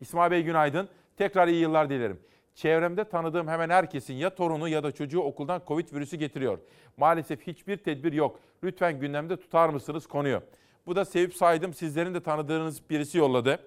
İsmail 0.00 0.30
Bey 0.30 0.42
günaydın. 0.42 0.88
Tekrar 1.16 1.48
iyi 1.48 1.60
yıllar 1.60 1.90
dilerim. 1.90 2.20
Çevremde 2.56 3.04
tanıdığım 3.04 3.48
hemen 3.48 3.70
herkesin 3.70 4.14
ya 4.14 4.34
torunu 4.34 4.68
ya 4.68 4.82
da 4.82 4.92
çocuğu 4.92 5.20
okuldan 5.20 5.62
Covid 5.68 5.92
virüsü 5.92 6.16
getiriyor. 6.16 6.58
Maalesef 6.96 7.46
hiçbir 7.46 7.76
tedbir 7.76 8.12
yok. 8.12 8.40
Lütfen 8.64 9.00
gündemde 9.00 9.36
tutar 9.36 9.68
mısınız 9.68 10.06
konuyu? 10.06 10.42
Bu 10.86 10.96
da 10.96 11.04
sevip 11.04 11.34
saydım 11.34 11.74
sizlerin 11.74 12.14
de 12.14 12.22
tanıdığınız 12.22 12.90
birisi 12.90 13.18
yolladı. 13.18 13.58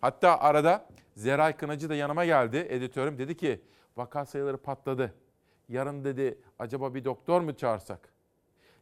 Hatta 0.00 0.38
arada 0.38 0.88
Zeray 1.14 1.56
Kınacı 1.56 1.88
da 1.88 1.94
yanıma 1.94 2.24
geldi 2.24 2.66
editörüm. 2.70 3.18
Dedi 3.18 3.36
ki 3.36 3.60
vaka 3.96 4.24
sayıları 4.26 4.56
patladı. 4.56 5.14
Yarın 5.68 6.04
dedi 6.04 6.38
acaba 6.58 6.94
bir 6.94 7.04
doktor 7.04 7.40
mu 7.40 7.56
çağırsak? 7.56 8.12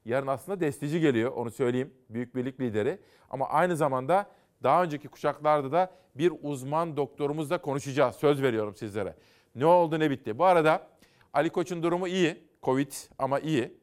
Yarın 0.05 0.27
aslında 0.27 0.61
destici 0.61 1.01
geliyor 1.01 1.33
onu 1.33 1.51
söyleyeyim. 1.51 1.95
Büyük 2.11 2.37
Birlik 2.37 2.61
lideri. 2.61 2.99
Ama 3.31 3.49
aynı 3.49 3.77
zamanda 3.77 4.27
daha 4.63 4.83
önceki 4.83 5.09
kuşaklarda 5.09 5.73
da 5.73 5.91
bir 6.15 6.33
uzman 6.43 6.97
doktorumuzla 6.97 7.59
konuşacağız. 7.59 8.17
Söz 8.17 8.43
veriyorum 8.43 8.77
sizlere. 8.77 9.15
Ne 9.55 9.67
oldu 9.67 10.01
ne 10.01 10.11
bitti. 10.11 10.39
Bu 10.39 10.45
arada 10.45 10.89
Ali 11.33 11.51
Koç'un 11.51 11.83
durumu 11.83 12.09
iyi. 12.09 12.45
Covid 12.63 12.93
ama 13.19 13.41
iyi. 13.41 13.79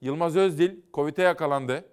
Yılmaz 0.00 0.36
Özdil 0.36 0.80
Covid'e 0.94 1.22
yakalandı. 1.22 1.84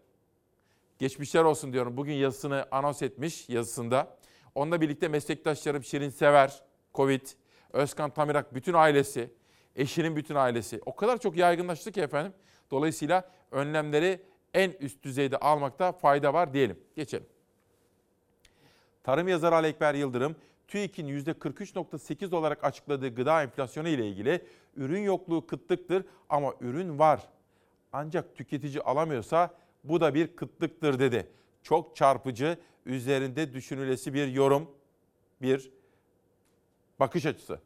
Geçmişler 1.00 1.44
olsun 1.44 1.74
diyorum. 1.74 1.98
Bugün 1.98 2.14
yazısını 2.14 2.68
anons 2.72 3.02
etmiş 3.02 3.50
yazısında. 3.50 4.18
Onunla 4.56 4.82
birlikte 4.82 5.08
meslektaşlarım 5.08 5.84
Şirin 5.84 6.10
Sever, 6.10 6.64
Covid, 6.96 7.22
Özkan 7.74 8.10
Tamirak 8.10 8.56
bütün 8.56 8.74
ailesi, 8.74 9.34
eşinin 9.76 10.16
bütün 10.16 10.36
ailesi. 10.36 10.82
O 10.86 10.96
kadar 10.96 11.18
çok 11.18 11.38
yaygınlaştı 11.38 11.92
ki 11.92 12.02
efendim. 12.02 12.34
Dolayısıyla 12.72 13.32
önlemleri 13.52 14.22
en 14.54 14.72
üst 14.72 15.04
düzeyde 15.04 15.38
almakta 15.38 15.92
fayda 15.92 16.34
var 16.34 16.54
diyelim. 16.54 16.80
Geçelim. 16.96 17.26
Tarım 19.04 19.28
yazarı 19.28 19.56
Ali 19.56 19.68
Ekber 19.68 19.94
Yıldırım, 19.94 20.36
TÜİK'in 20.70 21.08
%43.8 21.08 22.36
olarak 22.36 22.64
açıkladığı 22.64 23.16
gıda 23.16 23.44
enflasyonu 23.44 23.88
ile 23.88 24.08
ilgili 24.08 24.46
ürün 24.76 25.02
yokluğu 25.02 25.48
kıtlıktır 25.48 26.06
ama 26.30 26.54
ürün 26.62 27.00
var. 27.00 27.30
Ancak 27.94 28.36
tüketici 28.36 28.82
alamıyorsa 28.82 29.54
bu 29.84 30.02
da 30.02 30.14
bir 30.14 30.36
kıtlıktır 30.36 31.00
dedi. 31.00 31.28
Çok 31.64 31.96
çarpıcı, 31.96 32.58
üzerinde 32.86 33.54
düşünülesi 33.54 34.14
bir 34.14 34.28
yorum, 34.28 34.72
bir 35.42 35.72
bakış 37.00 37.26
açısı. 37.26 37.60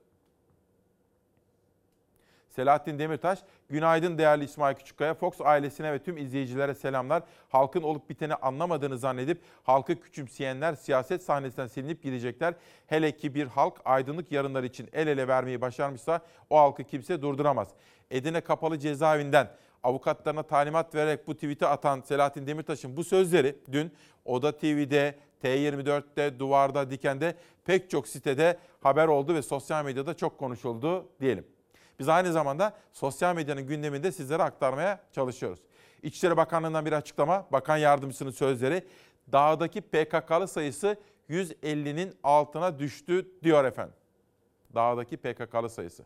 Selahattin 2.56 3.00
Demirtaş, 3.00 3.40
günaydın 3.70 4.18
değerli 4.18 4.44
İsmail 4.44 4.76
Küçükkaya. 4.76 5.14
Fox 5.14 5.42
ailesine 5.42 5.94
ve 5.94 6.00
tüm 6.00 6.18
izleyicilere 6.18 6.76
selamlar. 6.76 7.24
Halkın 7.50 7.82
olup 7.82 8.10
biteni 8.10 8.36
anlamadığını 8.36 8.98
zannedip 8.98 9.42
halkı 9.64 10.00
küçümseyenler 10.00 10.76
siyaset 10.76 11.24
sahnesinden 11.24 11.68
silinip 11.68 12.04
gidecekler. 12.04 12.54
Hele 12.88 13.18
ki 13.18 13.36
bir 13.36 13.48
halk 13.48 13.82
aydınlık 13.86 14.32
yarınlar 14.32 14.64
için 14.64 14.90
el 14.94 15.08
ele 15.08 15.28
vermeyi 15.28 15.62
başarmışsa 15.62 16.22
o 16.50 16.58
halkı 16.58 16.84
kimse 16.84 17.22
durduramaz. 17.22 17.68
Edirne 18.12 18.42
Kapalı 18.42 18.80
Cezaevinden 18.80 19.48
avukatlarına 19.84 20.44
talimat 20.44 20.96
vererek 20.96 21.28
bu 21.28 21.34
tweet'i 21.34 21.68
atan 21.68 22.02
Selahattin 22.02 22.48
Demirtaş'ın 22.48 22.98
bu 22.98 23.04
sözleri 23.04 23.56
dün 23.72 23.92
Oda 24.26 24.58
TV'de, 24.58 25.16
T24'te, 25.44 26.40
Duvar'da, 26.40 26.92
Diken'de 26.92 27.36
pek 27.66 27.90
çok 27.90 28.08
sitede 28.08 28.58
haber 28.82 29.08
oldu 29.08 29.36
ve 29.36 29.42
sosyal 29.42 29.86
medyada 29.86 30.14
çok 30.14 30.38
konuşuldu 30.38 31.10
diyelim. 31.20 31.53
Biz 32.00 32.10
aynı 32.10 32.34
zamanda 32.34 32.74
sosyal 32.94 33.36
medyanın 33.36 33.68
gündeminde 33.68 34.12
sizlere 34.12 34.44
aktarmaya 34.44 35.00
çalışıyoruz. 35.12 35.60
İçişleri 36.04 36.38
Bakanlığı'ndan 36.38 36.86
bir 36.86 36.92
açıklama, 36.92 37.46
Bakan 37.52 37.78
Yardımcısının 37.78 38.32
sözleri, 38.32 38.88
dağdaki 39.32 39.82
PKK'lı 39.82 40.48
sayısı 40.48 40.98
150'nin 41.30 42.16
altına 42.24 42.80
düştü 42.80 43.28
diyor 43.44 43.66
efendim. 43.66 43.96
Dağdaki 44.76 45.18
PKK'lı 45.18 45.70
sayısı. 45.70 46.04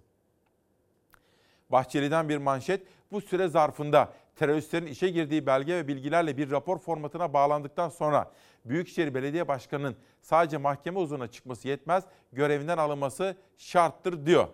Bahçeli'den 1.69 2.29
bir 2.29 2.37
manşet, 2.37 2.87
bu 3.11 3.21
süre 3.21 3.47
zarfında 3.47 4.13
teröristlerin 4.35 4.85
işe 4.85 5.09
girdiği 5.09 5.45
belge 5.45 5.75
ve 5.75 5.87
bilgilerle 5.87 6.37
bir 6.37 6.51
rapor 6.51 6.77
formatına 6.77 7.33
bağlandıktan 7.33 7.89
sonra 7.89 8.31
Büyükşehir 8.65 9.13
Belediye 9.13 9.47
Başkanı'nın 9.47 9.95
sadece 10.21 10.57
mahkeme 10.57 10.99
huzuruna 10.99 11.27
çıkması 11.27 11.67
yetmez, 11.67 12.03
görevinden 12.33 12.77
alınması 12.77 13.35
şarttır 13.57 14.25
diyor. 14.25 14.47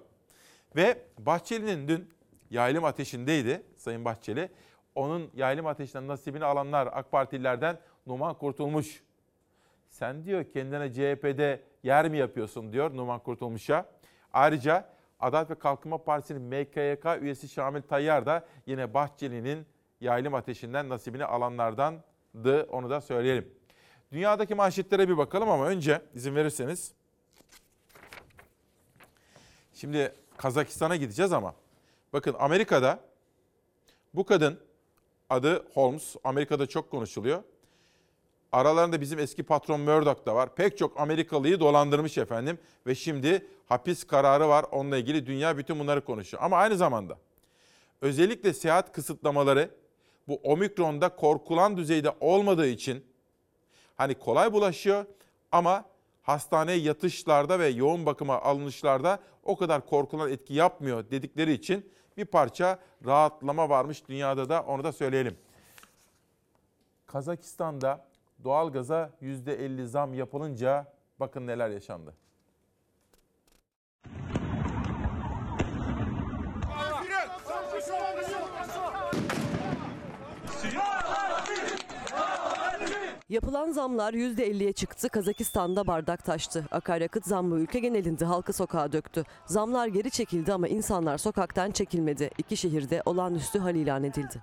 Ve 0.75 0.97
Bahçeli'nin 1.19 1.87
dün 1.87 2.09
yaylım 2.49 2.83
ateşindeydi 2.83 3.63
Sayın 3.77 4.05
Bahçeli. 4.05 4.49
Onun 4.95 5.31
yaylım 5.33 5.67
ateşinden 5.67 6.07
nasibini 6.07 6.45
alanlar 6.45 6.89
AK 6.91 7.11
Partililerden 7.11 7.79
Numan 8.07 8.37
Kurtulmuş. 8.37 9.03
Sen 9.89 10.25
diyor 10.25 10.45
kendine 10.53 10.93
CHP'de 10.93 11.61
yer 11.83 12.09
mi 12.09 12.17
yapıyorsun 12.17 12.73
diyor 12.73 12.95
Numan 12.95 13.19
Kurtulmuş'a. 13.19 13.85
Ayrıca 14.33 14.89
Adalet 15.19 15.49
ve 15.49 15.55
Kalkınma 15.55 16.03
Partisi'nin 16.03 16.41
MKYK 16.41 17.21
üyesi 17.21 17.49
Şamil 17.49 17.81
Tayyar 17.81 18.25
da 18.25 18.45
yine 18.65 18.93
Bahçeli'nin 18.93 19.65
yaylım 20.01 20.33
ateşinden 20.33 20.89
nasibini 20.89 21.25
alanlardandı. 21.25 22.63
Onu 22.63 22.89
da 22.89 23.01
söyleyelim. 23.01 23.53
Dünyadaki 24.11 24.55
manşetlere 24.55 25.09
bir 25.09 25.17
bakalım 25.17 25.49
ama 25.49 25.67
önce 25.67 26.01
izin 26.13 26.35
verirseniz. 26.35 26.93
Şimdi 29.73 30.13
Kazakistan'a 30.43 30.95
gideceğiz 30.95 31.33
ama 31.33 31.55
bakın 32.13 32.35
Amerika'da 32.39 32.99
bu 34.13 34.25
kadın 34.25 34.59
adı 35.29 35.65
Holmes. 35.73 36.15
Amerika'da 36.23 36.65
çok 36.65 36.91
konuşuluyor. 36.91 37.43
Aralarında 38.51 39.01
bizim 39.01 39.19
eski 39.19 39.43
patron 39.43 39.79
Murdoch 39.79 40.25
da 40.25 40.35
var. 40.35 40.55
Pek 40.55 40.77
çok 40.77 40.99
Amerikalıyı 40.99 41.59
dolandırmış 41.59 42.17
efendim. 42.17 42.59
Ve 42.87 42.95
şimdi 42.95 43.47
hapis 43.65 44.03
kararı 44.03 44.47
var. 44.47 44.65
Onunla 44.71 44.97
ilgili 44.97 45.25
dünya 45.25 45.57
bütün 45.57 45.79
bunları 45.79 46.05
konuşuyor. 46.05 46.43
Ama 46.43 46.57
aynı 46.57 46.77
zamanda 46.77 47.17
özellikle 48.01 48.53
seyahat 48.53 48.91
kısıtlamaları 48.91 49.69
bu 50.27 50.35
omikronda 50.43 51.09
korkulan 51.15 51.77
düzeyde 51.77 52.11
olmadığı 52.19 52.67
için 52.67 53.05
hani 53.95 54.15
kolay 54.15 54.53
bulaşıyor 54.53 55.05
ama 55.51 55.85
hastaneye 56.23 56.77
yatışlarda 56.77 57.59
ve 57.59 57.67
yoğun 57.67 58.05
bakıma 58.05 58.41
alınışlarda 58.41 59.19
o 59.43 59.55
kadar 59.55 59.85
korkulan 59.85 60.31
etki 60.31 60.53
yapmıyor 60.53 61.11
dedikleri 61.11 61.53
için 61.53 61.91
bir 62.17 62.25
parça 62.25 62.79
rahatlama 63.05 63.69
varmış 63.69 64.07
dünyada 64.07 64.49
da 64.49 64.63
onu 64.63 64.83
da 64.83 64.91
söyleyelim. 64.91 65.37
Kazakistan'da 67.05 68.05
doğalgaza 68.43 69.11
%50 69.21 69.85
zam 69.85 70.13
yapılınca 70.13 70.93
bakın 71.19 71.47
neler 71.47 71.69
yaşandı. 71.69 72.13
Yapılan 83.29 83.71
zamlar 83.71 84.13
%50'ye 84.13 84.73
çıktı. 84.73 85.09
Kazakistan'da 85.09 85.87
bardak 85.87 86.25
taştı. 86.25 86.65
Akaryakıt 86.71 87.25
zammı 87.25 87.59
ülke 87.59 87.79
genelinde 87.79 88.25
halkı 88.25 88.53
sokağa 88.53 88.91
döktü. 88.91 89.23
Zamlar 89.45 89.87
geri 89.87 90.11
çekildi 90.11 90.53
ama 90.53 90.67
insanlar 90.67 91.17
sokaktan 91.17 91.71
çekilmedi. 91.71 92.29
İki 92.37 92.57
şehirde 92.57 93.01
olağanüstü 93.05 93.59
hal 93.59 93.75
ilan 93.75 94.03
edildi. 94.03 94.39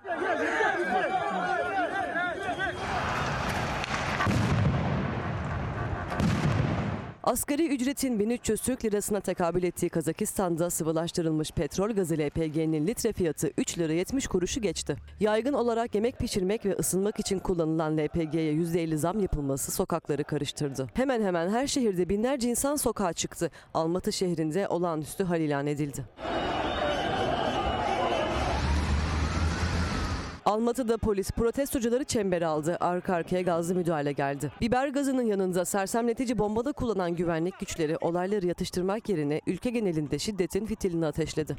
Asgari 7.24 7.68
ücretin 7.68 8.18
1300 8.18 8.60
Türk 8.60 8.84
lirasına 8.84 9.20
tekabül 9.20 9.62
ettiği 9.62 9.88
Kazakistan'da 9.88 10.70
sıvılaştırılmış 10.70 11.50
petrol 11.50 11.90
gazı 11.90 12.14
LPG'nin 12.14 12.86
litre 12.86 13.12
fiyatı 13.12 13.50
3 13.58 13.78
lira 13.78 13.92
70 13.92 14.26
kuruşu 14.26 14.60
geçti. 14.60 14.96
Yaygın 15.20 15.52
olarak 15.52 15.94
yemek 15.94 16.18
pişirmek 16.18 16.66
ve 16.66 16.76
ısınmak 16.76 17.20
için 17.20 17.38
kullanılan 17.38 17.98
LPG'ye 17.98 18.54
%50 18.54 18.96
zam 18.96 19.20
yapılması 19.20 19.72
sokakları 19.72 20.24
karıştırdı. 20.24 20.88
Hemen 20.94 21.22
hemen 21.22 21.48
her 21.50 21.66
şehirde 21.66 22.08
binlerce 22.08 22.48
insan 22.50 22.76
sokağa 22.76 23.12
çıktı. 23.12 23.50
Almatı 23.74 24.12
şehrinde 24.12 24.68
olağanüstü 24.68 25.24
hal 25.24 25.40
ilan 25.40 25.66
edildi. 25.66 26.04
Almatı'da 30.44 30.98
polis 30.98 31.30
protestocuları 31.30 32.04
çembere 32.04 32.46
aldı. 32.46 32.76
Arka 32.80 33.14
arkaya 33.14 33.42
gazlı 33.42 33.74
müdahale 33.74 34.12
geldi. 34.12 34.52
Biber 34.60 34.88
gazının 34.88 35.22
yanında 35.22 35.64
sersemletici 35.64 36.38
bombada 36.38 36.72
kullanan 36.72 37.16
güvenlik 37.16 37.58
güçleri 37.58 37.96
olayları 38.00 38.46
yatıştırmak 38.46 39.08
yerine 39.08 39.40
ülke 39.46 39.70
genelinde 39.70 40.18
şiddetin 40.18 40.66
fitilini 40.66 41.06
ateşledi. 41.06 41.56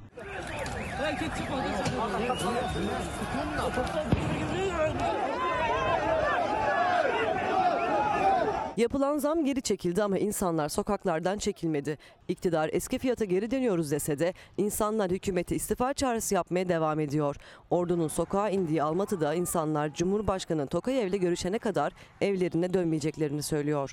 Yapılan 8.82 9.18
zam 9.18 9.46
geri 9.46 9.62
çekildi 9.62 10.04
ama 10.04 10.18
insanlar 10.18 10.70
sokaklardan 10.70 11.38
çekilmedi. 11.38 11.98
İktidar 12.28 12.70
eski 12.74 13.00
fiyata 13.00 13.26
geri 13.26 13.52
dönüyoruz 13.52 13.92
dese 13.92 14.20
de 14.20 14.34
insanlar 14.58 15.12
hükümete 15.12 15.56
istifa 15.56 15.94
çağrısı 15.94 16.36
yapmaya 16.36 16.70
devam 16.70 17.00
ediyor. 17.00 17.36
Ordunun 17.70 18.08
sokağa 18.08 18.50
indiği 18.50 18.84
Almatı'da 18.84 19.34
insanlar 19.34 19.94
Cumhurbaşkanı 19.94 20.68
Tokayev'le 20.68 21.20
görüşene 21.20 21.60
kadar 21.60 21.94
evlerine 22.22 22.74
dönmeyeceklerini 22.74 23.44
söylüyor. 23.44 23.92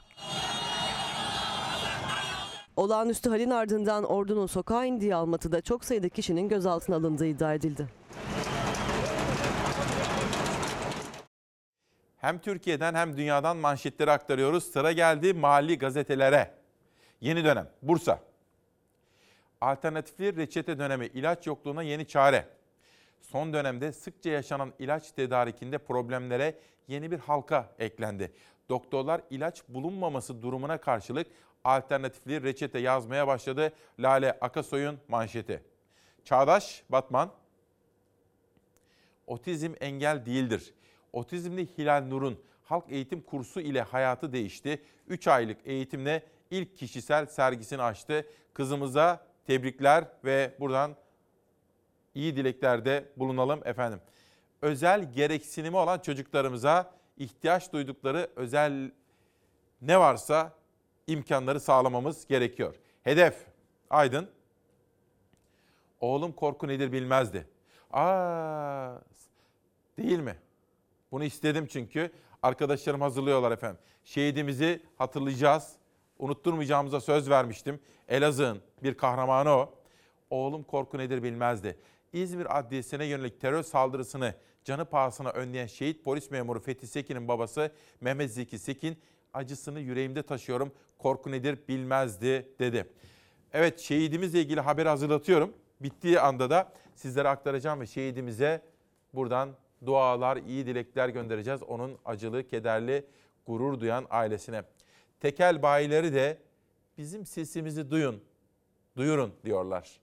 Olağanüstü 2.76 3.30
halin 3.30 3.50
ardından 3.50 4.04
ordunun 4.04 4.46
sokağa 4.46 4.84
indiği 4.84 5.14
Almatı'da 5.14 5.60
çok 5.60 5.84
sayıda 5.84 6.08
kişinin 6.08 6.48
gözaltına 6.48 6.96
alındığı 6.96 7.26
iddia 7.26 7.54
edildi. 7.54 7.88
Hem 12.18 12.38
Türkiye'den 12.38 12.94
hem 12.94 13.16
dünyadan 13.16 13.56
manşetleri 13.56 14.10
aktarıyoruz. 14.10 14.72
Sıra 14.72 14.92
geldi 14.92 15.34
mahalli 15.34 15.78
gazetelere. 15.78 16.54
Yeni 17.20 17.44
dönem 17.44 17.68
Bursa. 17.82 18.20
Alternatifli 19.60 20.36
reçete 20.36 20.78
dönemi 20.78 21.06
ilaç 21.06 21.46
yokluğuna 21.46 21.82
yeni 21.82 22.06
çare. 22.06 22.48
Son 23.20 23.52
dönemde 23.52 23.92
sıkça 23.92 24.30
yaşanan 24.30 24.72
ilaç 24.78 25.12
tedarikinde 25.12 25.78
problemlere 25.78 26.58
yeni 26.88 27.10
bir 27.10 27.18
halka 27.18 27.68
eklendi. 27.78 28.32
Doktorlar 28.68 29.20
ilaç 29.30 29.62
bulunmaması 29.68 30.42
durumuna 30.42 30.78
karşılık 30.78 31.26
alternatifli 31.64 32.42
reçete 32.42 32.78
yazmaya 32.78 33.26
başladı. 33.26 33.72
Lale 33.98 34.38
Akasoy'un 34.40 34.98
manşeti. 35.08 35.62
Çağdaş 36.24 36.82
Batman, 36.88 37.32
otizm 39.26 39.74
engel 39.80 40.26
değildir. 40.26 40.74
Otizmli 41.12 41.78
Hilal 41.78 42.02
Nur'un 42.02 42.38
halk 42.64 42.84
eğitim 42.88 43.20
kursu 43.20 43.60
ile 43.60 43.82
hayatı 43.82 44.32
değişti. 44.32 44.82
3 45.08 45.28
aylık 45.28 45.58
eğitimle 45.64 46.22
ilk 46.50 46.76
kişisel 46.76 47.26
sergisini 47.26 47.82
açtı. 47.82 48.26
Kızımıza 48.54 49.26
tebrikler 49.46 50.04
ve 50.24 50.54
buradan 50.60 50.96
iyi 52.14 52.36
dileklerde 52.36 53.04
bulunalım 53.16 53.60
efendim. 53.64 54.00
Özel 54.62 55.12
gereksinimi 55.12 55.76
olan 55.76 55.98
çocuklarımıza 55.98 56.90
ihtiyaç 57.16 57.72
duydukları 57.72 58.30
özel 58.36 58.90
ne 59.82 60.00
varsa 60.00 60.52
imkanları 61.06 61.60
sağlamamız 61.60 62.26
gerekiyor. 62.26 62.74
Hedef 63.02 63.46
Aydın. 63.90 64.28
Oğlum 66.00 66.32
korku 66.32 66.68
nedir 66.68 66.92
bilmezdi. 66.92 67.46
Aa 67.92 68.94
değil 69.98 70.18
mi? 70.18 70.36
Bunu 71.12 71.24
istedim 71.24 71.66
çünkü. 71.70 72.10
Arkadaşlarım 72.42 73.00
hazırlıyorlar 73.00 73.52
efendim. 73.52 73.78
Şehidimizi 74.04 74.82
hatırlayacağız. 74.96 75.72
Unutturmayacağımıza 76.18 77.00
söz 77.00 77.30
vermiştim. 77.30 77.80
Elazığ'ın 78.08 78.60
bir 78.82 78.94
kahramanı 78.94 79.50
o. 79.50 79.74
Oğlum 80.30 80.62
korku 80.62 80.98
nedir 80.98 81.22
bilmezdi. 81.22 81.78
İzmir 82.12 82.58
Adliyesi'ne 82.58 83.04
yönelik 83.04 83.40
terör 83.40 83.62
saldırısını 83.62 84.34
canı 84.64 84.84
pahasına 84.84 85.30
önleyen 85.30 85.66
şehit 85.66 86.04
polis 86.04 86.30
memuru 86.30 86.60
Fethi 86.60 86.86
Sekin'in 86.86 87.28
babası 87.28 87.72
Mehmet 88.00 88.30
Zeki 88.30 88.58
Sekin 88.58 88.98
acısını 89.34 89.80
yüreğimde 89.80 90.22
taşıyorum. 90.22 90.72
Korku 90.98 91.30
nedir 91.30 91.58
bilmezdi 91.68 92.48
dedi. 92.58 92.90
Evet 93.52 93.80
şehidimizle 93.80 94.40
ilgili 94.40 94.60
haberi 94.60 94.88
hazırlatıyorum. 94.88 95.52
Bittiği 95.80 96.20
anda 96.20 96.50
da 96.50 96.72
sizlere 96.94 97.28
aktaracağım 97.28 97.80
ve 97.80 97.86
şehidimize 97.86 98.62
buradan 99.14 99.50
dualar, 99.86 100.36
iyi 100.36 100.66
dilekler 100.66 101.08
göndereceğiz. 101.08 101.62
Onun 101.62 101.98
acılı, 102.04 102.46
kederli, 102.48 103.06
gurur 103.46 103.80
duyan 103.80 104.06
ailesine. 104.10 104.62
Tekel 105.20 105.62
bayileri 105.62 106.14
de 106.14 106.38
bizim 106.98 107.26
sesimizi 107.26 107.90
duyun, 107.90 108.20
duyurun 108.96 109.32
diyorlar. 109.44 110.00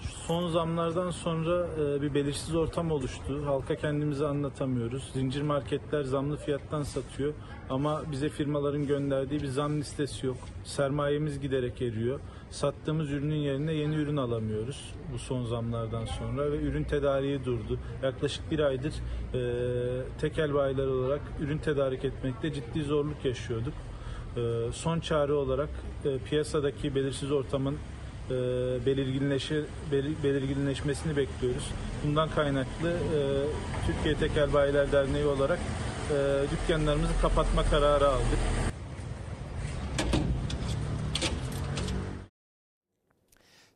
Son 0.00 0.48
zamlardan 0.48 1.10
sonra 1.10 1.66
e, 1.66 2.02
bir 2.02 2.14
belirsiz 2.14 2.54
ortam 2.54 2.90
oluştu. 2.90 3.46
Halka 3.46 3.76
kendimizi 3.76 4.26
anlatamıyoruz. 4.26 5.10
Zincir 5.12 5.42
marketler 5.42 6.02
zamlı 6.02 6.36
fiyattan 6.36 6.82
satıyor 6.82 7.34
ama 7.70 8.02
bize 8.12 8.28
firmaların 8.28 8.86
gönderdiği 8.86 9.42
bir 9.42 9.46
zam 9.46 9.76
listesi 9.78 10.26
yok. 10.26 10.36
Sermayemiz 10.64 11.40
giderek 11.40 11.82
eriyor. 11.82 12.20
Sattığımız 12.54 13.10
ürünün 13.10 13.34
yerine 13.34 13.72
yeni 13.72 13.94
ürün 13.94 14.16
alamıyoruz 14.16 14.94
bu 15.12 15.18
son 15.18 15.44
zamlardan 15.44 16.04
sonra 16.04 16.52
ve 16.52 16.56
ürün 16.56 16.84
tedariği 16.84 17.44
durdu. 17.44 17.78
Yaklaşık 18.02 18.50
bir 18.50 18.58
aydır 18.58 18.92
e, 19.34 19.40
tekel 20.20 20.54
bayiler 20.54 20.86
olarak 20.86 21.20
ürün 21.40 21.58
tedarik 21.58 22.04
etmekte 22.04 22.52
ciddi 22.52 22.82
zorluk 22.82 23.24
yaşıyorduk. 23.24 23.72
E, 24.36 24.40
son 24.72 25.00
çare 25.00 25.32
olarak 25.32 25.68
e, 26.04 26.18
piyasadaki 26.18 26.94
belirsiz 26.94 27.32
ortamın 27.32 27.74
e, 27.74 28.34
belirginleşe, 28.86 29.64
belir- 29.92 30.22
belirginleşmesini 30.24 31.16
bekliyoruz. 31.16 31.70
Bundan 32.06 32.28
kaynaklı 32.28 32.90
e, 32.90 33.20
Türkiye 33.86 34.14
Tekel 34.14 34.52
Bayiler 34.52 34.92
Derneği 34.92 35.26
olarak 35.26 35.58
e, 36.10 36.16
dükkanlarımızı 36.50 37.12
kapatma 37.22 37.62
kararı 37.62 38.08
aldık. 38.08 38.63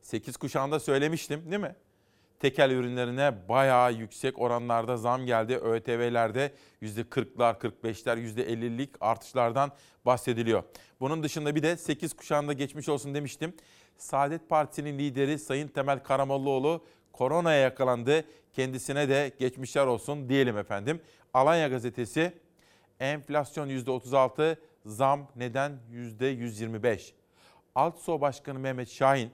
Sekiz 0.09 0.37
kuşağında 0.37 0.79
söylemiştim 0.79 1.51
değil 1.51 1.61
mi? 1.61 1.75
Tekel 2.39 2.71
ürünlerine 2.71 3.49
bayağı 3.49 3.93
yüksek 3.93 4.39
oranlarda 4.39 4.97
zam 4.97 5.25
geldi. 5.25 5.55
ÖTV'lerde 5.57 6.51
%40'lar, 6.81 7.59
45'ler, 7.59 8.17
%50'lik 8.17 8.89
artışlardan 9.01 9.71
bahsediliyor. 10.05 10.63
Bunun 10.99 11.23
dışında 11.23 11.55
bir 11.55 11.63
de 11.63 11.77
8 11.77 12.13
kuşağında 12.13 12.53
geçmiş 12.53 12.89
olsun 12.89 13.13
demiştim. 13.13 13.53
Saadet 13.97 14.49
Partisi'nin 14.49 14.99
lideri 14.99 15.39
Sayın 15.39 15.67
Temel 15.67 16.03
Karamollaoğlu 16.03 16.85
koronaya 17.13 17.59
yakalandı. 17.59 18.25
Kendisine 18.53 19.09
de 19.09 19.31
geçmişler 19.39 19.85
olsun 19.85 20.29
diyelim 20.29 20.57
efendim. 20.57 21.01
Alanya 21.33 21.67
gazetesi 21.67 22.33
enflasyon 22.99 23.69
%36, 23.69 24.57
zam 24.85 25.27
neden 25.35 25.79
%125? 25.91 27.11
Altso 27.75 28.21
Başkanı 28.21 28.59
Mehmet 28.59 28.89
Şahin, 28.89 29.31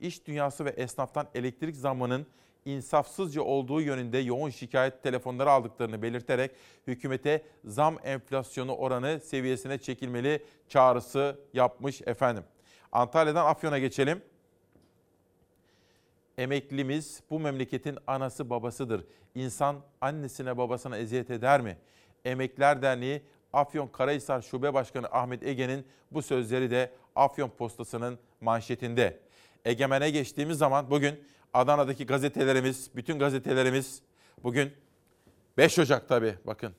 iş 0.00 0.26
dünyası 0.26 0.64
ve 0.64 0.70
esnaftan 0.70 1.28
elektrik 1.34 1.76
zammının 1.76 2.26
insafsızca 2.64 3.42
olduğu 3.42 3.80
yönünde 3.80 4.18
yoğun 4.18 4.50
şikayet 4.50 5.02
telefonları 5.02 5.50
aldıklarını 5.50 6.02
belirterek 6.02 6.50
hükümete 6.86 7.42
zam 7.64 7.98
enflasyonu 8.04 8.74
oranı 8.74 9.20
seviyesine 9.20 9.78
çekilmeli 9.78 10.44
çağrısı 10.68 11.40
yapmış 11.52 12.02
efendim. 12.02 12.44
Antalya'dan 12.92 13.46
Afyon'a 13.46 13.78
geçelim. 13.78 14.22
Emeklimiz 16.38 17.20
bu 17.30 17.40
memleketin 17.40 17.98
anası 18.06 18.50
babasıdır. 18.50 19.04
İnsan 19.34 19.76
annesine 20.00 20.58
babasına 20.58 20.96
eziyet 20.98 21.30
eder 21.30 21.60
mi? 21.60 21.76
Emekler 22.24 22.82
Derneği 22.82 23.22
Afyon 23.52 23.88
Karahisar 23.88 24.42
Şube 24.42 24.74
Başkanı 24.74 25.06
Ahmet 25.06 25.42
Ege'nin 25.42 25.86
bu 26.10 26.22
sözleri 26.22 26.70
de 26.70 26.92
Afyon 27.16 27.48
Postası'nın 27.48 28.18
manşetinde. 28.40 29.25
Egemen'e 29.66 30.10
geçtiğimiz 30.10 30.58
zaman 30.58 30.90
bugün 30.90 31.24
Adana'daki 31.54 32.06
gazetelerimiz, 32.06 32.90
bütün 32.96 33.18
gazetelerimiz 33.18 34.02
bugün 34.42 34.72
5 35.56 35.78
Ocak 35.78 36.08
tabii 36.08 36.34
bakın 36.46 36.72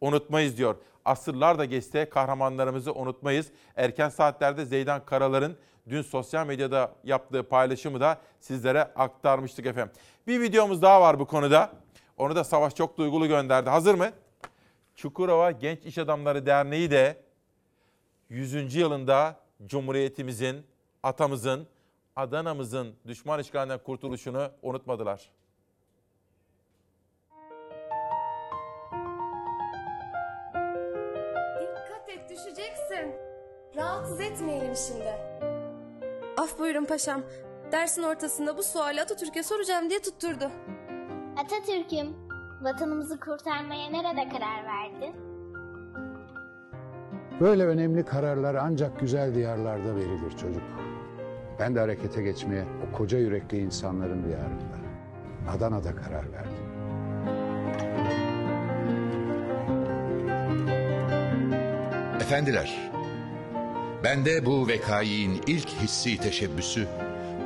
unutmayız 0.00 0.56
diyor. 0.56 0.76
Asırlar 1.04 1.58
da 1.58 1.64
geçse 1.64 2.08
kahramanlarımızı 2.08 2.94
unutmayız. 2.94 3.46
Erken 3.76 4.08
saatlerde 4.08 4.64
Zeydan 4.64 5.04
Karalar'ın 5.04 5.56
dün 5.88 6.02
sosyal 6.02 6.46
medyada 6.46 6.94
yaptığı 7.04 7.42
paylaşımı 7.42 8.00
da 8.00 8.20
sizlere 8.40 8.82
aktarmıştık 8.82 9.66
efendim. 9.66 9.92
Bir 10.26 10.40
videomuz 10.40 10.82
daha 10.82 11.00
var 11.00 11.18
bu 11.18 11.26
konuda. 11.26 11.72
Onu 12.16 12.36
da 12.36 12.44
Savaş 12.44 12.74
çok 12.74 12.98
duygulu 12.98 13.28
gönderdi. 13.28 13.70
Hazır 13.70 13.94
mı? 13.94 14.10
Çukurova 14.94 15.50
Genç 15.50 15.84
İş 15.84 15.98
Adamları 15.98 16.46
Derneği 16.46 16.90
de 16.90 17.22
100. 18.28 18.74
yılında 18.74 19.36
Cumhuriyetimizin, 19.66 20.66
atamızın, 21.04 21.66
Adana'mızın 22.16 22.94
düşman 23.06 23.40
işgalinden 23.40 23.78
kurtuluşunu 23.78 24.50
unutmadılar. 24.62 25.30
Dikkat 31.60 32.08
et 32.08 32.30
düşeceksin. 32.30 33.14
Rahatsız 33.76 34.20
etmeyelim 34.20 34.76
şimdi. 34.76 35.12
Af 36.38 36.58
buyurun 36.58 36.84
paşam. 36.84 37.22
Dersin 37.72 38.02
ortasında 38.02 38.58
bu 38.58 38.62
suali 38.62 39.00
Atatürk'e 39.00 39.42
soracağım 39.42 39.90
diye 39.90 40.02
tutturdu. 40.02 40.50
Atatürk'üm, 41.36 42.16
vatanımızı 42.62 43.20
kurtarmaya 43.20 43.90
nerede 43.90 44.28
karar 44.28 44.66
verdin? 44.66 45.14
Böyle 47.40 47.66
önemli 47.66 48.04
kararlar 48.04 48.54
ancak 48.54 49.00
güzel 49.00 49.34
diyarlarda 49.34 49.96
verilir 49.96 50.30
çocuk. 50.30 50.62
Ben 51.58 51.74
de 51.74 51.80
harekete 51.80 52.22
geçmeye 52.22 52.64
o 52.88 52.96
koca 52.96 53.18
yürekli 53.18 53.58
insanların 53.58 54.24
diyarında, 54.24 54.76
Adana'da 55.48 55.96
karar 55.96 56.32
verdim. 56.32 56.64
Efendiler, 62.20 62.90
bende 64.04 64.46
bu 64.46 64.68
vekaiin 64.68 65.42
ilk 65.46 65.68
hissi 65.68 66.16
teşebbüsü 66.16 66.86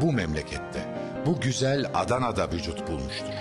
bu 0.03 0.13
memlekette, 0.13 0.81
bu 1.27 1.41
güzel 1.41 1.91
Adana'da 1.95 2.51
vücut 2.53 2.89
bulmuştur. 2.89 3.35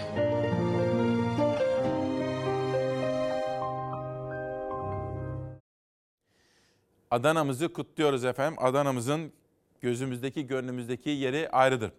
Adana'mızı 7.12 7.74
kutluyoruz 7.74 8.26
efendim. 8.26 8.60
Adana'mızın 8.64 9.32
gözümüzdeki, 9.82 10.48
gönlümüzdeki 10.48 11.10
yeri 11.10 11.50
ayrıdır. 11.50 11.92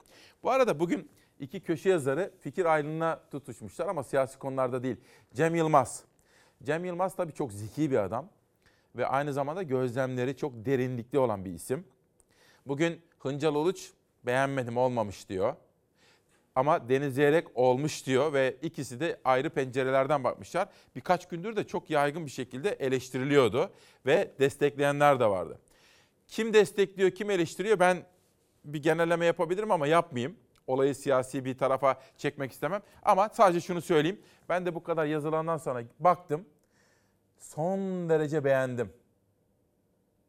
Bu 0.43 0.51
arada 0.51 0.81
bugün 0.81 1.11
iki 1.41 1.61
köşe 1.61 1.91
yazarı 1.91 2.33
fikir 2.41 2.65
ayrılığına 2.65 3.21
tutuşmuşlar 3.31 3.87
ama 3.87 4.05
siyasi 4.05 4.39
konularda 4.39 4.83
değil. 4.83 4.97
Cem 5.35 5.55
Yılmaz. 5.55 6.05
Cem 6.63 6.85
Yılmaz 6.85 7.17
tabii 7.17 7.33
çok 7.33 7.53
zeki 7.53 7.91
bir 7.91 7.97
adam 7.97 8.29
ve 8.97 9.07
aynı 9.07 9.33
zamanda 9.33 9.63
gözlemleri 9.63 10.37
çok 10.37 10.53
derinlikli 10.67 11.19
olan 11.19 11.45
bir 11.45 11.53
isim. 11.53 11.85
Bugün 12.67 13.01
Hıncal 13.19 13.55
Uluç 13.55 13.93
beğenmedim 14.27 14.77
olmamış 14.77 15.29
diyor. 15.29 15.55
Ama 16.55 16.89
Deniz 16.89 17.15
Zeyrek 17.15 17.47
olmuş 17.55 18.07
diyor 18.07 18.33
ve 18.33 18.57
ikisi 18.63 19.01
de 19.01 19.21
ayrı 19.25 19.51
pencerelerden 19.51 20.25
bakmışlar. 20.25 20.69
Birkaç 20.97 21.29
gündür 21.29 21.57
de 21.57 21.67
çok 21.67 21.91
yaygın 21.91 22.27
bir 22.27 22.31
şekilde 22.31 22.71
eleştiriliyordu 22.71 23.71
ve 24.07 24.33
destekleyenler 24.39 25.21
de 25.21 25.27
vardı. 25.27 25.59
Kim 26.29 26.55
destekliyor, 26.55 27.11
kim 27.11 27.31
eleştiriyor 27.31 27.79
ben 27.81 28.05
bir 28.65 28.83
genelleme 28.83 29.27
yapabilirim 29.27 29.71
ama 29.71 29.87
yapmayayım. 29.87 30.37
Olayı 30.67 30.95
siyasi 30.95 31.45
bir 31.45 31.59
tarafa 31.59 32.01
çekmek 32.17 32.53
istemem. 32.53 32.83
Ama 33.03 33.29
sadece 33.29 33.61
şunu 33.61 33.83
söyleyeyim. 33.83 34.21
Ben 34.49 34.67
de 34.67 34.75
bu 34.75 34.83
kadar 34.83 35.07
yazılandan 35.07 35.57
sonra 35.57 35.83
baktım. 36.01 36.45
Son 37.39 38.09
derece 38.09 38.45
beğendim. 38.45 38.93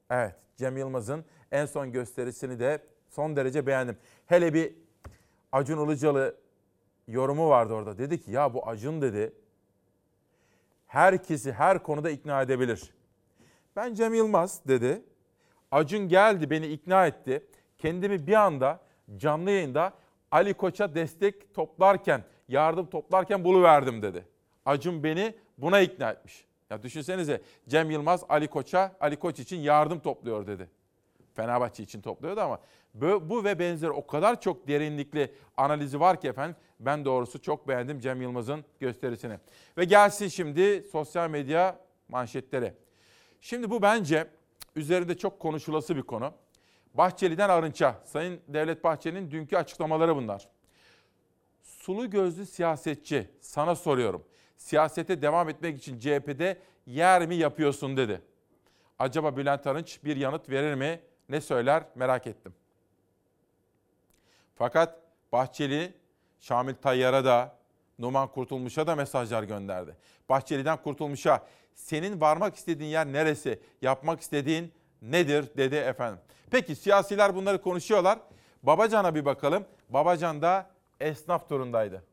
Evet, 0.09 0.35
Cem 0.57 0.77
Yılmaz'ın 0.77 1.25
en 1.51 1.65
son 1.65 1.91
gösterisini 1.91 2.59
de 2.59 2.83
son 3.09 3.35
derece 3.35 3.67
beğendim. 3.67 3.97
Hele 4.25 4.53
bir 4.53 4.75
Acun 5.51 5.85
Ilıcalı 5.85 6.35
yorumu 7.07 7.49
vardı 7.49 7.73
orada. 7.73 7.97
Dedi 7.97 8.21
ki 8.21 8.31
ya 8.31 8.53
bu 8.53 8.67
Acun 8.67 9.01
dedi 9.01 9.33
herkesi 10.87 11.51
her 11.51 11.83
konuda 11.83 12.09
ikna 12.09 12.41
edebilir. 12.41 12.93
Ben 13.75 13.93
Cem 13.93 14.13
Yılmaz 14.13 14.67
dedi. 14.67 15.03
Acun 15.71 16.07
geldi 16.07 16.49
beni 16.49 16.67
ikna 16.67 17.07
etti. 17.07 17.45
Kendimi 17.77 18.27
bir 18.27 18.33
anda 18.33 18.79
canlı 19.17 19.51
yayında 19.51 19.93
Ali 20.31 20.53
Koç'a 20.53 20.95
destek 20.95 21.53
toplarken, 21.53 22.23
yardım 22.47 22.85
toplarken 22.85 23.43
buluverdim 23.43 24.01
dedi. 24.01 24.25
Acun 24.65 25.03
beni 25.03 25.35
buna 25.57 25.79
ikna 25.79 26.11
etmiş. 26.11 26.45
Ya 26.69 26.83
düşünsenize 26.83 27.41
Cem 27.67 27.91
Yılmaz 27.91 28.23
Ali 28.29 28.47
Koç'a, 28.47 28.95
Ali 28.99 29.15
Koç 29.15 29.39
için 29.39 29.57
yardım 29.57 29.99
topluyor 29.99 30.47
dedi. 30.47 30.69
Fenerbahçe 31.35 31.83
için 31.83 32.01
topluyordu 32.01 32.41
ama 32.41 32.59
bu, 32.93 33.43
ve 33.43 33.59
benzeri 33.59 33.91
o 33.91 34.07
kadar 34.07 34.41
çok 34.41 34.67
derinlikli 34.67 35.33
analizi 35.57 35.99
var 35.99 36.21
ki 36.21 36.27
efendim 36.27 36.55
ben 36.79 37.05
doğrusu 37.05 37.41
çok 37.41 37.67
beğendim 37.67 37.99
Cem 37.99 38.21
Yılmaz'ın 38.21 38.65
gösterisini. 38.79 39.37
Ve 39.77 39.83
gelsin 39.83 40.27
şimdi 40.27 40.83
sosyal 40.91 41.29
medya 41.29 41.79
manşetleri. 42.09 42.73
Şimdi 43.41 43.69
bu 43.69 43.81
bence 43.81 44.27
üzerinde 44.75 45.17
çok 45.17 45.39
konuşulası 45.39 45.95
bir 45.95 46.01
konu. 46.01 46.33
Bahçeli'den 46.93 47.49
Arınç'a, 47.49 48.01
Sayın 48.05 48.41
Devlet 48.47 48.83
Bahçeli'nin 48.83 49.31
dünkü 49.31 49.57
açıklamaları 49.57 50.15
bunlar. 50.15 50.47
Sulu 51.63 52.09
gözlü 52.09 52.45
siyasetçi, 52.45 53.29
sana 53.41 53.75
soruyorum. 53.75 54.23
Siyasete 54.57 55.21
devam 55.21 55.49
etmek 55.49 55.77
için 55.77 55.99
CHP'de 55.99 56.57
yer 56.85 57.27
mi 57.27 57.35
yapıyorsun 57.35 57.97
dedi. 57.97 58.21
Acaba 58.99 59.37
Bülent 59.37 59.67
Arınç 59.67 59.99
bir 60.03 60.15
yanıt 60.15 60.49
verir 60.49 60.75
mi? 60.75 60.99
Ne 61.29 61.41
söyler 61.41 61.83
merak 61.95 62.27
ettim. 62.27 62.53
Fakat 64.55 64.99
Bahçeli, 65.31 65.93
Şamil 66.39 66.73
Tayyar'a 66.73 67.25
da, 67.25 67.55
Numan 67.99 68.27
Kurtulmuş'a 68.27 68.87
da 68.87 68.95
mesajlar 68.95 69.43
gönderdi. 69.43 69.95
Bahçeli'den 70.29 70.77
Kurtulmuş'a 70.77 71.47
senin 71.79 72.21
varmak 72.21 72.55
istediğin 72.55 72.89
yer 72.89 73.07
neresi, 73.07 73.59
yapmak 73.81 74.21
istediğin 74.21 74.73
nedir 75.01 75.45
dedi 75.57 75.75
efendim. 75.75 76.19
Peki 76.51 76.75
siyasiler 76.75 77.35
bunları 77.35 77.61
konuşuyorlar. 77.61 78.19
Babacan'a 78.63 79.15
bir 79.15 79.25
bakalım. 79.25 79.65
Babacan 79.89 80.41
da 80.41 80.69
esnaf 80.99 81.49
turundaydı. 81.49 82.03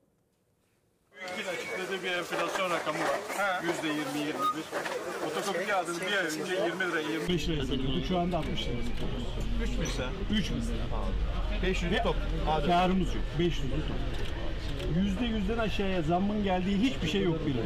TÜİK'in 1.10 1.48
açıkladığı 1.48 2.02
bir 2.02 2.10
enflasyon 2.10 2.70
rakamı 2.70 2.98
var. 2.98 3.62
Yüzde 3.62 3.88
20 3.88 4.18
21. 4.18 4.34
Fotokopi 5.34 5.66
kağıdını 5.66 6.00
bir 6.00 6.12
ay 6.12 6.24
önce 6.26 6.54
20 6.64 6.80
lira 6.80 7.00
25 7.00 7.48
liraya 7.48 7.62
satıyorduk. 7.62 8.06
Şu 8.08 8.18
anda 8.18 8.38
60 8.38 8.66
liraya 8.66 8.82
satıyoruz. 8.82 9.26
3 9.62 9.78
misal. 9.78 10.10
3 10.32 10.50
misal. 10.50 10.72
500 11.62 12.02
top. 12.02 12.16
Karımız 12.66 13.14
yok. 13.14 13.24
500 13.38 13.70
top. 13.70 13.80
Yüzde 14.94 15.24
yüzden 15.24 15.58
aşağıya 15.58 16.02
zammın 16.02 16.44
geldiği 16.44 16.78
hiçbir 16.78 17.08
şey 17.08 17.22
yok 17.22 17.46
bile. 17.46 17.60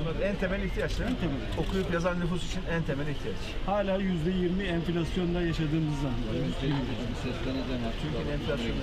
Bunlar 0.00 0.28
en 0.28 0.36
temel 0.36 0.62
ihtiyaçlar. 0.62 1.06
En 1.06 1.14
temel. 1.14 1.36
Okuyup 1.58 1.94
yazan 1.94 2.20
nüfus 2.20 2.46
için 2.46 2.60
en 2.70 2.82
temel 2.82 3.08
ihtiyaç. 3.08 3.36
Hala 3.66 3.96
yüzde 3.96 4.30
20 4.30 4.64
enflasyonda 4.64 5.42
yaşadığımız 5.42 5.96
zannediyoruz. 6.02 6.54
Çünkü 8.00 8.30
enflasyon 8.32 8.76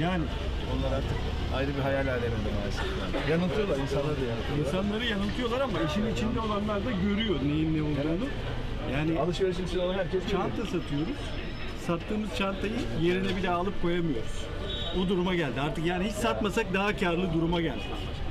Yani 0.00 0.24
onlar 0.72 0.92
artık 0.96 1.18
ayrı 1.56 1.70
bir 1.76 1.82
hayal 1.82 2.06
aleminde 2.08 2.50
maalesef. 2.58 2.86
Yanıltıyorlar 3.30 3.76
insanları 3.78 4.16
da 4.20 4.24
yanıltıyorlar. 4.32 4.66
İnsanları 4.66 5.04
yanıltıyorlar 5.04 5.60
ama 5.60 5.78
işin 5.88 6.06
içinde 6.14 6.40
olanlar 6.40 6.84
da 6.84 6.90
görüyor 6.90 7.36
neyin 7.42 7.76
ne 7.76 7.82
olduğunu. 7.82 8.28
Yani 8.92 9.20
alışverişin 9.20 9.66
içinde 9.66 9.80
olan 9.82 9.94
herkes 9.94 10.22
çanta 10.30 10.62
satıyoruz. 10.62 11.18
Sattığımız 11.86 12.30
çantayı 12.38 12.72
yerine 13.02 13.42
daha 13.42 13.54
alıp 13.54 13.82
koyamıyoruz. 13.82 14.44
O 14.96 15.08
duruma 15.08 15.34
geldi. 15.34 15.60
Artık 15.60 15.86
yani 15.86 16.04
hiç 16.04 16.12
satmasak 16.12 16.74
daha 16.74 16.96
karlı 16.96 17.32
duruma 17.32 17.60
geldik. 17.60 17.82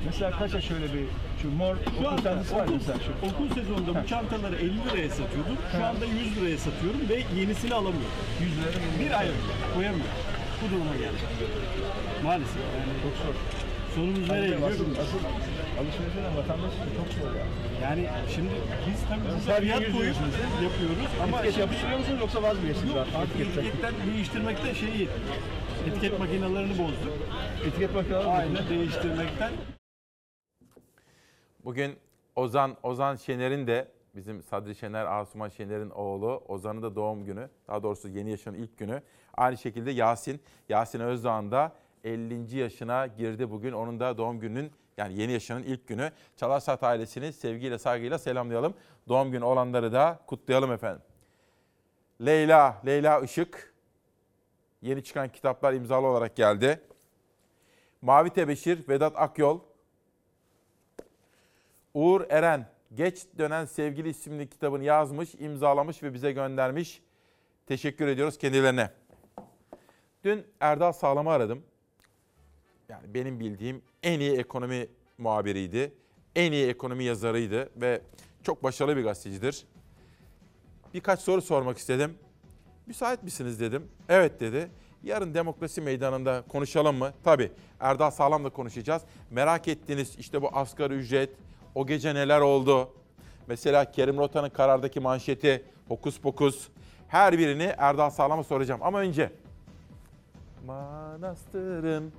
Mesela 0.05 0.31
kaça 0.31 0.61
şöyle 0.61 0.85
bir 0.93 1.03
şu 1.41 1.51
mor 1.51 1.75
Şu 1.75 1.91
okul 1.91 2.05
anda 2.05 2.21
çantası 2.23 2.55
var 2.55 2.63
okul, 2.63 2.73
mesela 2.73 2.97
şu. 3.05 3.27
okul 3.27 3.55
sezonunda 3.55 4.03
bu 4.03 4.07
çantaları 4.07 4.55
50 4.55 4.63
liraya 4.63 5.09
satıyordum. 5.09 5.57
Şu 5.71 5.85
anda 5.85 6.05
100 6.05 6.37
liraya 6.37 6.57
satıyorum 6.57 7.01
ve 7.09 7.39
yenisini 7.39 7.73
alamıyorum. 7.73 8.15
100 8.41 8.51
liraya 8.57 8.77
Bir 8.99 9.19
ay 9.19 9.27
önce 9.27 9.53
koyamıyorum. 9.75 10.15
Bu 10.61 10.65
duruma 10.75 10.95
geldik. 11.03 11.23
Maalesef 12.23 12.61
yani. 12.77 12.93
Çok 13.03 13.15
zor. 13.23 13.35
Sonumuz 13.95 14.29
nereye 14.29 14.47
gidiyor? 14.47 14.69
Asıl, 14.71 14.85
asıl 15.03 15.19
alışveriş 15.79 16.15
eden 16.21 16.33
vatandaş 16.37 16.73
çok 16.99 17.09
zor 17.19 17.31
ya. 17.39 17.45
Yani 17.85 18.03
şimdi 18.35 18.53
biz 18.87 18.99
tabii 19.09 19.27
Yani 19.29 19.41
sadece 19.45 19.61
fiyat 19.65 19.91
koyup 19.97 20.15
yapıyoruz 20.67 21.09
ama 21.23 21.37
Etiket 21.39 21.57
yapıştırıyor 21.57 21.99
musunuz 21.99 22.19
yoksa 22.21 22.43
vaz 22.43 22.55
mı 22.59 22.65
geçtiniz 22.67 22.95
Yok, 22.95 23.07
artık 23.21 23.37
etiketten? 23.41 23.93
değiştirmekte 24.13 24.75
şeyi 24.75 25.07
etiket 25.87 26.19
makinelerini 26.19 26.77
bozduk. 26.77 27.13
Etiket 27.65 27.95
makineleri 27.95 28.25
Aynen 28.25 28.69
değiştirmekten. 28.69 29.51
Bugün 31.65 31.95
Ozan 32.35 32.77
Ozan 32.83 33.15
Şener'in 33.15 33.67
de 33.67 33.87
bizim 34.15 34.43
Sadri 34.43 34.75
Şener, 34.75 35.05
Asuman 35.05 35.49
Şener'in 35.49 35.89
oğlu 35.89 36.43
Ozan'ın 36.47 36.81
da 36.81 36.95
doğum 36.95 37.25
günü. 37.25 37.49
Daha 37.67 37.83
doğrusu 37.83 38.09
yeni 38.09 38.29
yaşının 38.29 38.57
ilk 38.57 38.77
günü. 38.77 39.01
Aynı 39.37 39.57
şekilde 39.57 39.91
Yasin, 39.91 40.41
Yasin 40.69 40.99
Özdağ'ın 40.99 41.51
da 41.51 41.71
50. 42.03 42.57
yaşına 42.57 43.07
girdi 43.07 43.51
bugün. 43.51 43.71
Onun 43.71 43.99
da 43.99 44.17
doğum 44.17 44.39
gününün 44.39 44.71
yani 44.97 45.21
yeni 45.21 45.31
yaşının 45.31 45.63
ilk 45.63 45.87
günü. 45.87 46.11
Çalarsat 46.35 46.83
ailesini 46.83 47.33
sevgiyle 47.33 47.77
saygıyla 47.77 48.19
selamlayalım. 48.19 48.73
Doğum 49.07 49.31
günü 49.31 49.43
olanları 49.43 49.93
da 49.93 50.19
kutlayalım 50.27 50.71
efendim. 50.71 51.01
Leyla, 52.21 52.81
Leyla 52.85 53.19
Işık 53.19 53.76
yeni 54.87 55.03
çıkan 55.03 55.29
kitaplar 55.29 55.73
imzalı 55.73 56.07
olarak 56.07 56.35
geldi. 56.35 56.81
Mavi 58.01 58.29
Tebeşir, 58.29 58.89
Vedat 58.89 59.13
Akyol, 59.15 59.59
Uğur 61.93 62.25
Eren, 62.29 62.69
Geç 62.93 63.25
Dönen 63.37 63.65
Sevgili 63.65 64.09
isimli 64.09 64.49
kitabını 64.49 64.83
yazmış, 64.83 65.35
imzalamış 65.35 66.03
ve 66.03 66.13
bize 66.13 66.31
göndermiş. 66.31 67.01
Teşekkür 67.65 68.07
ediyoruz 68.07 68.37
kendilerine. 68.37 68.91
Dün 70.23 70.45
Erdal 70.59 70.91
Sağlam'ı 70.91 71.31
aradım. 71.31 71.63
Yani 72.89 73.13
benim 73.13 73.39
bildiğim 73.39 73.81
en 74.03 74.19
iyi 74.19 74.37
ekonomi 74.37 74.87
muhabiriydi. 75.17 75.93
En 76.35 76.51
iyi 76.51 76.67
ekonomi 76.67 77.03
yazarıydı 77.03 77.69
ve 77.75 78.01
çok 78.43 78.63
başarılı 78.63 78.97
bir 78.97 79.03
gazetecidir. 79.03 79.65
Birkaç 80.93 81.19
soru 81.19 81.41
sormak 81.41 81.77
istedim. 81.77 82.17
Müsait 82.87 83.23
misiniz 83.23 83.59
dedim. 83.59 83.87
Evet 84.09 84.39
dedi. 84.39 84.69
Yarın 85.03 85.33
demokrasi 85.33 85.81
meydanında 85.81 86.43
konuşalım 86.47 86.97
mı? 86.97 87.13
Tabii. 87.23 87.51
Erdal 87.79 88.11
Sağlam'la 88.11 88.49
konuşacağız. 88.49 89.01
Merak 89.31 89.67
ettiğiniz 89.67 90.15
işte 90.19 90.41
bu 90.41 90.49
asgari 90.53 90.93
ücret, 90.93 91.29
o 91.75 91.87
gece 91.87 92.15
neler 92.15 92.41
oldu? 92.41 92.89
Mesela 93.47 93.91
Kerim 93.91 94.17
Rota'nın 94.17 94.49
karardaki 94.49 94.99
manşeti, 94.99 95.63
hokus 95.87 96.19
pokus. 96.19 96.67
Her 97.07 97.37
birini 97.37 97.73
Erdal 97.77 98.09
Sağlam'a 98.09 98.43
soracağım. 98.43 98.81
Ama 98.83 98.99
önce 98.99 99.31
manastırın 100.65 102.11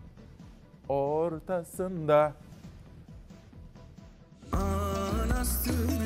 ortasında 0.88 2.32
Manastırın 4.52 5.97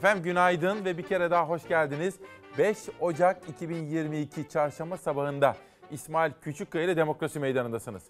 Efendim 0.00 0.24
günaydın 0.24 0.84
ve 0.84 0.98
bir 0.98 1.02
kere 1.02 1.30
daha 1.30 1.48
hoş 1.48 1.68
geldiniz. 1.68 2.14
5 2.58 2.78
Ocak 3.00 3.48
2022 3.48 4.48
çarşamba 4.48 4.96
sabahında 4.96 5.56
İsmail 5.90 6.32
Küçükkaya 6.42 6.84
ile 6.84 6.96
Demokrasi 6.96 7.40
Meydanı'ndasınız. 7.40 8.02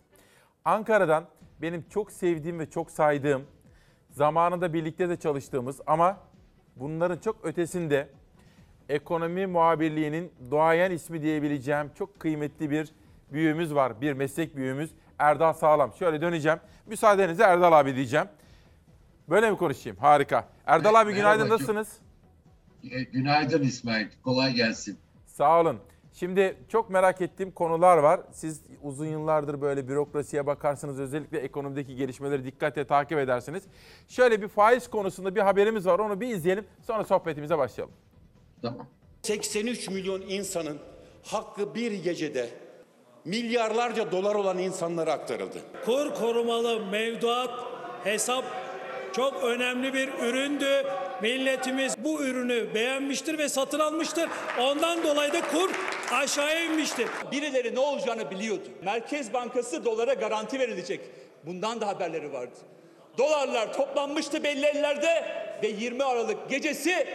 Ankara'dan 0.64 1.24
benim 1.62 1.84
çok 1.88 2.12
sevdiğim 2.12 2.58
ve 2.58 2.70
çok 2.70 2.90
saydığım, 2.90 3.42
zamanında 4.10 4.72
birlikte 4.72 5.08
de 5.08 5.16
çalıştığımız 5.16 5.80
ama 5.86 6.16
bunların 6.76 7.18
çok 7.18 7.44
ötesinde 7.44 8.08
ekonomi 8.88 9.46
muhabirliğinin 9.46 10.32
doğayan 10.50 10.92
ismi 10.92 11.22
diyebileceğim 11.22 11.90
çok 11.98 12.20
kıymetli 12.20 12.70
bir 12.70 12.92
büyüğümüz 13.32 13.74
var. 13.74 14.00
Bir 14.00 14.12
meslek 14.12 14.56
büyüğümüz 14.56 14.90
Erdal 15.18 15.52
Sağlam. 15.52 15.92
Şöyle 15.92 16.20
döneceğim. 16.20 16.58
Müsaadenizle 16.86 17.44
Erdal 17.44 17.72
abi 17.72 17.96
diyeceğim. 17.96 18.26
Böyle 19.30 19.50
mi 19.50 19.56
konuşayım? 19.56 19.98
Harika. 19.98 20.48
Erdal 20.66 20.94
abi 20.94 21.12
günaydın 21.14 21.42
Merhaba, 21.44 21.58
çok- 21.58 21.68
nasılsınız? 21.76 21.98
E, 22.90 23.02
Günaydın 23.02 23.62
İsmail. 23.62 24.06
Kolay 24.24 24.52
gelsin. 24.52 24.98
Sağ 25.26 25.60
olun. 25.60 25.78
Şimdi 26.12 26.56
çok 26.68 26.90
merak 26.90 27.20
ettiğim 27.20 27.50
konular 27.50 27.98
var. 27.98 28.20
Siz 28.32 28.62
uzun 28.82 29.06
yıllardır 29.06 29.60
böyle 29.60 29.88
bürokrasiye 29.88 30.46
bakarsınız. 30.46 31.00
Özellikle 31.00 31.38
ekonomideki 31.38 31.96
gelişmeleri 31.96 32.44
dikkatle 32.44 32.86
takip 32.86 33.18
edersiniz. 33.18 33.62
Şöyle 34.08 34.42
bir 34.42 34.48
faiz 34.48 34.88
konusunda 34.90 35.34
bir 35.34 35.40
haberimiz 35.40 35.86
var. 35.86 35.98
Onu 35.98 36.20
bir 36.20 36.28
izleyelim. 36.28 36.66
Sonra 36.86 37.04
sohbetimize 37.04 37.58
başlayalım. 37.58 37.94
Tamam. 38.62 38.86
83 39.22 39.88
milyon 39.88 40.20
insanın 40.20 40.78
hakkı 41.24 41.74
bir 41.74 41.92
gecede 41.92 42.50
milyarlarca 43.24 44.12
dolar 44.12 44.34
olan 44.34 44.58
insanlara 44.58 45.12
aktarıldı. 45.12 45.58
Kur 45.84 46.14
korumalı 46.14 46.86
mevduat 46.86 47.50
hesap 48.04 48.44
çok 49.16 49.44
önemli 49.44 49.94
bir 49.94 50.08
üründü. 50.08 50.86
Milletimiz 51.22 51.94
bu 52.04 52.24
ürünü 52.24 52.74
beğenmiştir 52.74 53.38
ve 53.38 53.48
satın 53.48 53.78
almıştır. 53.78 54.28
Ondan 54.60 55.02
dolayı 55.02 55.32
da 55.32 55.40
kur 55.40 55.70
aşağıya 56.12 56.64
inmiştir. 56.64 57.08
Birileri 57.32 57.74
ne 57.74 57.80
olacağını 57.80 58.30
biliyordu. 58.30 58.68
Merkez 58.84 59.32
Bankası 59.32 59.84
dolara 59.84 60.14
garanti 60.14 60.58
verilecek. 60.58 61.00
Bundan 61.46 61.80
da 61.80 61.86
haberleri 61.86 62.32
vardı. 62.32 62.56
Dolarlar 63.18 63.72
toplanmıştı 63.72 64.42
belli 64.42 64.66
ellerde 64.66 65.24
ve 65.62 65.68
20 65.68 66.04
Aralık 66.04 66.50
gecesi 66.50 67.06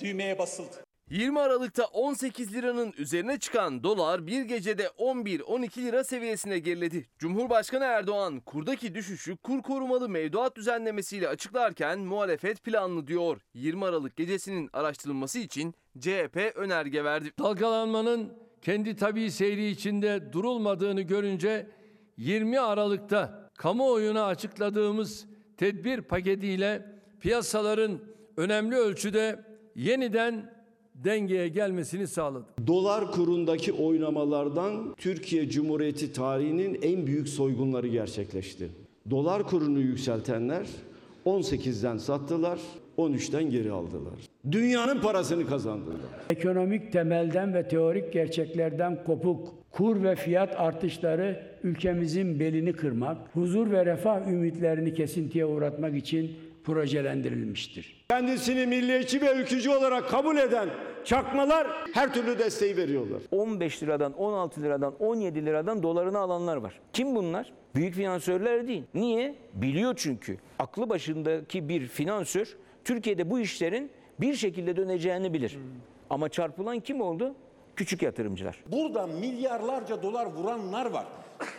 düğmeye 0.00 0.38
basıldı. 0.38 0.87
20 1.10 1.40
Aralık'ta 1.40 1.84
18 1.84 2.54
liranın 2.54 2.94
üzerine 2.98 3.38
çıkan 3.38 3.82
dolar 3.82 4.26
bir 4.26 4.42
gecede 4.42 4.84
11-12 4.86 5.82
lira 5.82 6.04
seviyesine 6.04 6.58
geriledi. 6.58 7.06
Cumhurbaşkanı 7.18 7.84
Erdoğan 7.84 8.40
kurdaki 8.40 8.94
düşüşü 8.94 9.36
kur 9.36 9.62
korumalı 9.62 10.08
mevduat 10.08 10.56
düzenlemesiyle 10.56 11.28
açıklarken 11.28 11.98
muhalefet 11.98 12.64
planlı 12.64 13.06
diyor. 13.06 13.40
20 13.54 13.84
Aralık 13.84 14.16
gecesinin 14.16 14.70
araştırılması 14.72 15.38
için 15.38 15.74
CHP 16.00 16.52
önerge 16.54 17.04
verdi. 17.04 17.32
Dalgalanmanın 17.38 18.32
kendi 18.62 18.96
tabii 18.96 19.30
seyri 19.30 19.66
içinde 19.66 20.32
durulmadığını 20.32 21.00
görünce 21.02 21.70
20 22.16 22.60
Aralık'ta 22.60 23.50
kamuoyuna 23.58 24.26
açıkladığımız 24.26 25.26
tedbir 25.56 26.02
paketiyle 26.02 26.86
piyasaların 27.20 28.00
önemli 28.36 28.76
ölçüde 28.76 29.44
yeniden 29.74 30.57
dengeye 31.04 31.48
gelmesini 31.48 32.06
sağladı. 32.06 32.44
Dolar 32.66 33.12
kurundaki 33.12 33.72
oynamalardan 33.72 34.94
Türkiye 34.96 35.48
Cumhuriyeti 35.48 36.12
tarihinin 36.12 36.78
en 36.82 37.06
büyük 37.06 37.28
soygunları 37.28 37.88
gerçekleşti. 37.88 38.68
Dolar 39.10 39.42
kurunu 39.42 39.80
yükseltenler 39.80 40.66
18'den 41.26 41.96
sattılar, 41.96 42.58
13'ten 42.98 43.50
geri 43.50 43.72
aldılar. 43.72 44.14
Dünyanın 44.52 45.00
parasını 45.00 45.46
kazandılar. 45.46 45.96
Ekonomik 46.30 46.92
temelden 46.92 47.54
ve 47.54 47.68
teorik 47.68 48.12
gerçeklerden 48.12 49.04
kopuk 49.04 49.54
kur 49.70 50.02
ve 50.02 50.16
fiyat 50.16 50.60
artışları 50.60 51.42
ülkemizin 51.64 52.40
belini 52.40 52.72
kırmak, 52.72 53.18
huzur 53.34 53.70
ve 53.70 53.86
refah 53.86 54.28
ümitlerini 54.28 54.94
kesintiye 54.94 55.46
uğratmak 55.46 55.96
için 55.96 56.30
projelendirilmiştir. 56.68 58.04
Kendisini 58.10 58.66
milliyetçi 58.66 59.20
ve 59.20 59.34
ülkücü 59.34 59.70
olarak 59.70 60.08
kabul 60.08 60.36
eden 60.36 60.68
çakmalar 61.04 61.66
her 61.94 62.14
türlü 62.14 62.38
desteği 62.38 62.76
veriyorlar. 62.76 63.22
15 63.30 63.82
liradan, 63.82 64.12
16 64.12 64.62
liradan, 64.62 64.94
17 64.98 65.46
liradan 65.46 65.82
dolarını 65.82 66.18
alanlar 66.18 66.56
var. 66.56 66.80
Kim 66.92 67.14
bunlar? 67.16 67.52
Büyük 67.74 67.94
finansörler 67.94 68.68
değil. 68.68 68.82
Niye? 68.94 69.34
Biliyor 69.54 69.94
çünkü. 69.96 70.38
Aklı 70.58 70.90
başındaki 70.90 71.68
bir 71.68 71.86
finansör 71.86 72.56
Türkiye'de 72.84 73.30
bu 73.30 73.40
işlerin 73.40 73.90
bir 74.20 74.34
şekilde 74.34 74.76
döneceğini 74.76 75.32
bilir. 75.32 75.58
Ama 76.10 76.28
çarpılan 76.28 76.80
kim 76.80 77.00
oldu? 77.00 77.34
Küçük 77.76 78.02
yatırımcılar. 78.02 78.64
Burada 78.72 79.06
milyarlarca 79.06 80.02
dolar 80.02 80.26
vuranlar 80.26 80.86
var. 80.86 81.06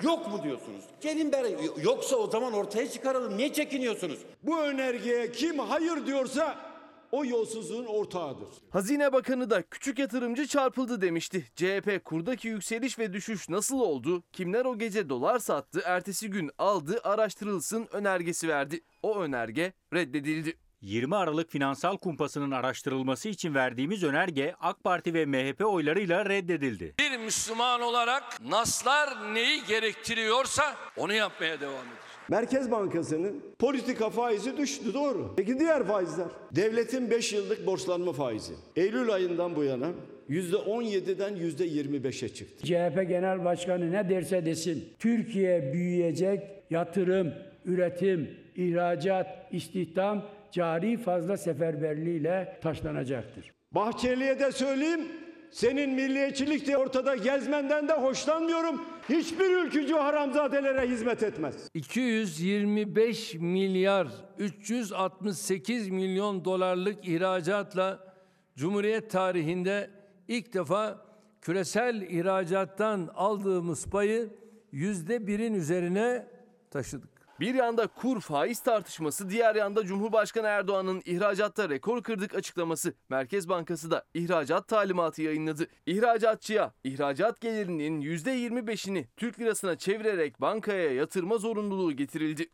Yok 0.04 0.28
mu 0.28 0.44
diyorsunuz? 0.44 0.84
Gelin 1.02 1.32
beri 1.32 1.58
yoksa 1.84 2.16
o 2.16 2.28
zaman 2.32 2.54
ortaya 2.54 2.90
çıkaralım. 2.90 3.38
Niye 3.38 3.54
çekiniyorsunuz? 3.54 4.20
Bu 4.44 4.60
önergeye 4.62 5.32
kim 5.32 5.60
hayır 5.60 6.06
diyorsa 6.06 6.70
o 7.12 7.26
yolsuzluğun 7.26 7.86
ortağıdır. 7.86 8.48
Hazine 8.70 9.14
Bakanı 9.14 9.50
da 9.50 9.62
küçük 9.62 10.00
yatırımcı 10.00 10.48
çarpıldı 10.48 11.02
demişti. 11.02 11.46
CHP 11.56 12.06
kurdaki 12.06 12.48
yükseliş 12.48 13.00
ve 13.00 13.14
düşüş 13.14 13.50
nasıl 13.50 13.80
oldu? 13.80 14.24
Kimler 14.32 14.66
o 14.66 14.78
gece 14.78 15.10
dolar 15.10 15.40
sattı? 15.40 15.82
Ertesi 15.86 16.30
gün 16.30 16.52
aldı, 16.58 17.00
araştırılsın 17.04 17.88
önergesi 17.92 18.48
verdi. 18.48 18.82
O 19.04 19.20
önerge 19.20 19.74
reddedildi. 19.94 20.58
20 20.82 21.16
Aralık 21.16 21.52
finansal 21.52 21.98
kumpasının 21.98 22.52
araştırılması 22.52 23.30
için 23.30 23.56
verdiğimiz 23.56 24.04
önerge 24.04 24.54
AK 24.60 24.84
Parti 24.84 25.14
ve 25.14 25.26
MHP 25.26 25.66
oylarıyla 25.66 26.26
reddedildi. 26.26 26.94
Bir 27.00 27.18
Müslüman 27.18 27.82
olarak 27.82 28.24
naslar 28.50 29.34
neyi 29.34 29.66
gerektiriyorsa 29.68 30.76
onu 30.98 31.14
yapmaya 31.14 31.62
devam 31.62 31.74
edeceğiz. 31.74 32.00
Merkez 32.30 32.72
Bankası'nın 32.72 33.44
politika 33.60 34.10
faizi 34.10 34.58
düştü 34.58 34.94
doğru. 34.94 35.34
Peki 35.38 35.60
diğer 35.60 35.88
faizler? 35.88 36.28
Devletin 36.52 37.12
5 37.12 37.34
yıllık 37.34 37.66
borçlanma 37.66 38.14
faizi. 38.14 38.54
Eylül 38.76 39.14
ayından 39.14 39.56
bu 39.56 39.64
yana 39.64 39.88
%17'den 40.30 41.34
%25'e 41.38 42.30
çıktı. 42.30 42.66
CHP 42.66 43.10
Genel 43.10 43.46
Başkanı 43.46 43.92
ne 43.92 44.10
derse 44.10 44.46
desin, 44.46 44.90
Türkiye 45.00 45.74
büyüyecek, 45.74 46.42
yatırım, 46.70 47.34
üretim, 47.66 48.30
ihracat, 48.56 49.28
istihdam, 49.52 50.26
cari 50.52 50.98
fazla 50.98 51.38
seferberliğiyle 51.38 52.60
taşlanacaktır. 52.62 53.52
Bahçeli'ye 53.72 54.40
de 54.40 54.52
söyleyeyim, 54.52 55.08
senin 55.52 55.90
milliyetçilik 55.90 56.68
de 56.68 56.78
ortada 56.78 57.16
gezmenden 57.16 57.88
de 57.88 57.94
hoşlanmıyorum. 57.94 58.82
Hiçbir 59.10 59.66
ülkücü 59.66 59.94
haramzadelere 59.94 60.90
hizmet 60.90 61.24
etmez. 61.24 61.70
225 61.74 63.36
milyar 63.36 64.08
368 64.38 65.90
milyon 65.90 66.46
dolarlık 66.46 67.08
ihracatla 67.08 68.10
Cumhuriyet 68.56 69.12
tarihinde 69.12 69.90
ilk 70.28 70.54
defa 70.54 71.06
küresel 71.42 72.02
ihracattan 72.02 73.10
aldığımız 73.16 73.86
payı 73.86 74.30
yüzde 74.72 75.28
birin 75.28 75.54
üzerine 75.54 76.28
taşıdık. 76.72 77.19
Bir 77.40 77.56
yanda 77.56 77.88
kur 77.88 78.22
faiz 78.22 78.60
tartışması, 78.60 79.30
diğer 79.30 79.56
yanda 79.56 79.86
Cumhurbaşkanı 79.86 80.48
Erdoğan'ın 80.48 81.02
ihracatta 81.06 81.70
rekor 81.70 82.04
kırdık 82.04 82.36
açıklaması. 82.36 82.94
Merkez 83.10 83.50
Bankası 83.50 83.92
da 83.92 84.06
ihracat 84.14 84.68
talimatı 84.68 85.22
yayınladı. 85.22 85.68
İhracatçıya 85.86 86.74
ihracat 86.84 87.42
gelirinin 87.42 88.02
%25'ini 88.02 89.06
Türk 89.18 89.40
lirasına 89.40 89.78
çevirerek 89.78 90.42
bankaya 90.42 90.94
yatırma 90.94 91.38
zorunluluğu 91.38 91.92
getirildi. 91.92 92.50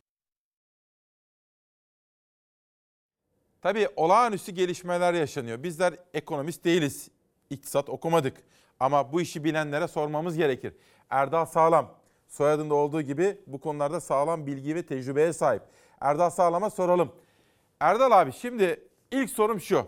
Tabii 3.61 3.89
olağanüstü 3.95 4.51
gelişmeler 4.51 5.13
yaşanıyor. 5.13 5.63
Bizler 5.63 5.93
ekonomist 6.13 6.65
değiliz. 6.65 7.11
İktisat 7.49 7.89
okumadık. 7.89 8.37
Ama 8.79 9.13
bu 9.13 9.21
işi 9.21 9.43
bilenlere 9.43 9.87
sormamız 9.87 10.37
gerekir. 10.37 10.73
Erdal 11.09 11.45
Sağlam, 11.45 12.04
soyadında 12.27 12.75
olduğu 12.75 13.01
gibi 13.01 13.37
bu 13.47 13.59
konularda 13.59 14.01
sağlam 14.01 14.47
bilgi 14.47 14.75
ve 14.75 14.85
tecrübeye 14.85 15.33
sahip. 15.33 15.61
Erdal 16.01 16.29
Sağlam'a 16.29 16.69
soralım. 16.69 17.11
Erdal 17.79 18.21
abi 18.21 18.31
şimdi 18.31 18.87
ilk 19.11 19.29
sorum 19.29 19.61
şu. 19.61 19.87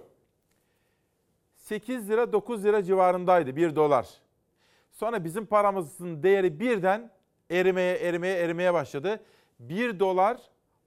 8 1.55 2.09
lira 2.09 2.34
9 2.34 2.64
lira 2.64 2.84
civarındaydı 2.84 3.55
1 3.55 3.76
dolar. 3.76 4.07
Sonra 4.91 5.23
bizim 5.23 5.45
paramızın 5.45 6.23
değeri 6.23 6.59
birden 6.59 7.11
erimeye 7.49 7.97
erimeye 7.97 8.38
erimeye 8.38 8.73
başladı. 8.73 9.23
1 9.59 9.99
dolar 9.99 10.41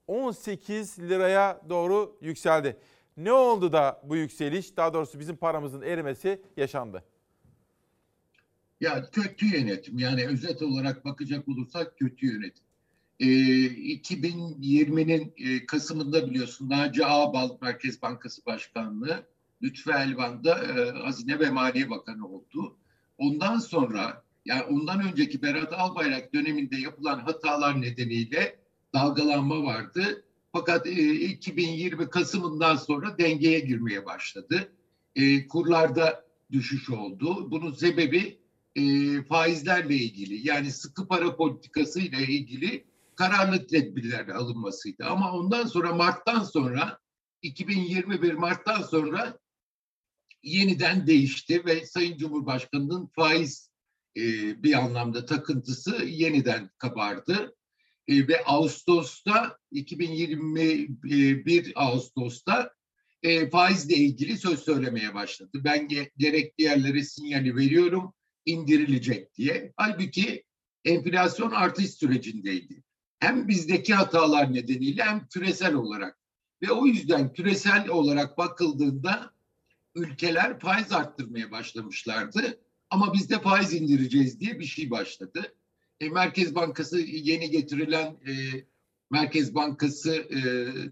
18 0.07 0.99
liraya 0.99 1.61
doğru 1.69 2.17
yükseldi. 2.21 2.77
Ne 3.17 3.33
oldu 3.33 3.73
da 3.73 4.01
bu 4.05 4.17
yükseliş, 4.17 4.77
daha 4.77 4.95
doğrusu 4.95 5.21
bizim 5.21 5.37
paramızın 5.37 5.83
erimesi 5.83 6.43
yaşandı? 6.57 7.05
Ya 8.81 9.11
kötü 9.11 9.47
yönetim 9.47 9.99
yani 9.99 10.27
özet 10.27 10.63
olarak 10.63 11.05
bakacak 11.05 11.49
olursak 11.49 11.99
kötü 11.99 12.27
yönetim. 12.27 12.65
Ee, 13.21 13.27
2020'nin 13.27 15.35
e, 15.37 15.67
Kasım'ında 15.67 16.31
biliyorsun 16.31 16.71
Naci 16.71 17.07
Ağbal 17.07 17.59
Merkez 17.63 18.03
Bankası 18.03 18.47
Başkanlığı, 18.47 19.27
Lütfü 19.63 19.91
Elvan 19.91 20.45
da 20.45 20.65
e, 20.65 20.91
Hazine 20.91 21.39
ve 21.39 21.51
Maliye 21.51 21.91
Bakanı 21.91 22.29
oldu. 22.29 22.77
Ondan 23.19 23.59
sonra 23.59 24.25
Yani 24.45 24.63
ondan 24.63 25.13
önceki 25.13 25.43
Berat 25.43 25.73
Albayrak 25.73 26.35
döneminde 26.35 26.77
yapılan 26.77 27.19
hatalar 27.19 27.83
nedeniyle 27.83 28.59
dalgalanma 28.95 29.63
vardı. 29.63 30.25
Fakat 30.53 30.87
e, 30.87 31.15
2020 31.15 32.11
Kasım'ından 32.11 32.77
sonra 32.77 33.19
dengeye 33.19 33.61
girmeye 33.61 34.07
başladı. 34.07 34.73
E, 35.17 35.49
kurlarda 35.49 36.25
düşüş 36.53 36.91
oldu. 36.91 37.51
Bunun 37.51 37.73
sebebi 37.73 38.40
e, 38.77 38.83
faizlerle 39.23 39.95
ilgili 39.95 40.49
yani 40.49 40.73
sıkı 40.73 41.09
para 41.09 41.37
politikası 41.37 42.01
ile 42.01 42.23
ilgili 42.23 42.85
kararlı 43.15 43.67
tedbirler 43.67 44.29
alınmasıydı. 44.29 45.05
Ama 45.05 45.33
ondan 45.33 45.67
sonra 45.67 45.95
Mart'tan 45.95 46.45
sonra 46.45 46.99
2021 47.43 48.33
Mart'tan 48.33 48.83
sonra 48.83 49.39
yeniden 50.43 51.07
değişti 51.07 51.67
ve 51.67 51.87
Sayın 51.87 52.19
Cumhurbaşkanı'nın 52.19 53.07
faiz 53.07 53.71
e, 54.17 54.23
bir 54.63 54.75
anlamda 54.75 55.27
takıntısı 55.27 56.05
yeniden 56.05 56.71
kabardı. 56.79 57.57
E, 58.09 58.29
ve 58.29 58.45
Ağustos'ta 58.45 59.59
2021 59.71 61.73
Ağustos'ta 61.75 62.75
e, 63.23 63.51
faizle 63.51 63.95
ilgili 63.95 64.39
söz 64.39 64.61
söylemeye 64.61 65.15
başladı. 65.15 65.51
Ben 65.55 65.89
ge- 65.89 66.11
gerekli 66.17 66.65
yerlere 66.65 67.05
sinyali 67.05 67.57
veriyorum 67.57 68.15
indirilecek 68.47 69.35
diye. 69.35 69.73
Halbuki 69.77 70.45
enflasyon 70.85 71.51
artış 71.51 71.91
sürecindeydi. 71.91 72.83
Hem 73.19 73.49
bizdeki 73.49 73.95
hatalar 73.95 74.55
nedeniyle 74.55 75.03
hem 75.03 75.29
küresel 75.29 75.75
olarak. 75.75 76.19
Ve 76.63 76.71
o 76.71 76.87
yüzden 76.87 77.33
küresel 77.33 77.89
olarak 77.89 78.39
bakıldığında 78.39 79.35
ülkeler 79.95 80.59
faiz 80.59 80.93
arttırmaya 80.93 81.51
başlamışlardı. 81.51 82.61
Ama 82.91 83.15
biz 83.15 83.31
de 83.31 83.41
faiz 83.41 83.75
indireceğiz 83.75 84.41
diye 84.41 84.59
bir 84.59 84.65
şey 84.65 84.91
başladı. 84.91 85.55
E, 86.01 86.09
Merkez 86.09 86.55
Bankası 86.55 87.01
yeni 87.01 87.51
getirilen 87.51 88.07
e, 88.07 88.33
Merkez 89.11 89.55
Bankası 89.55 90.15
e, 90.15 90.41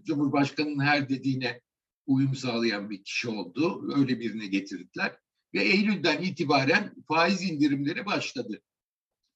Cumhurbaşkanı'nın 0.03 0.79
her 0.79 1.09
dediğine 1.09 1.61
uyum 2.07 2.35
sağlayan 2.35 2.89
bir 2.89 3.03
kişi 3.03 3.29
oldu. 3.29 3.93
Öyle 3.95 4.19
birine 4.19 4.47
getirdiler. 4.47 5.17
Ve 5.53 5.63
Eylül'den 5.63 6.21
itibaren 6.21 6.93
faiz 7.07 7.41
indirimleri 7.41 8.05
başladı. 8.05 8.61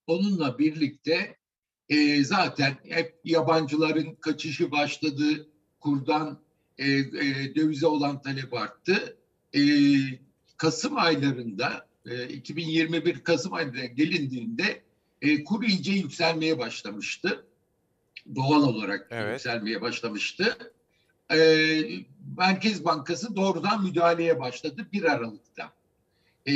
Onunla 0.07 0.59
birlikte 0.59 1.37
e, 1.89 2.23
zaten 2.23 2.77
hep 2.89 3.19
yabancıların 3.23 4.15
kaçışı 4.15 4.71
başladı. 4.71 5.47
Kurdan 5.79 6.39
e, 6.77 6.91
e, 6.91 7.55
dövize 7.55 7.87
olan 7.87 8.21
talep 8.21 8.53
arttı. 8.53 9.17
E, 9.55 9.61
Kasım 10.57 10.97
aylarında 10.97 11.87
e, 12.05 12.27
2021 12.27 13.23
Kasım 13.23 13.53
aylarına 13.53 13.85
gelindiğinde 13.85 14.81
e, 15.21 15.43
kur 15.43 15.63
iyice 15.63 15.91
yükselmeye 15.91 16.59
başlamıştı. 16.59 17.45
Doğal 18.35 18.63
olarak 18.63 19.31
yükselmeye 19.31 19.81
başlamıştı. 19.81 20.73
E, 21.31 21.37
Merkez 22.37 22.85
Bankası 22.85 23.35
doğrudan 23.35 23.83
müdahaleye 23.83 24.39
başladı 24.39 24.87
1 24.93 25.03
Aralık'ta. 25.03 25.73
E, 26.47 26.53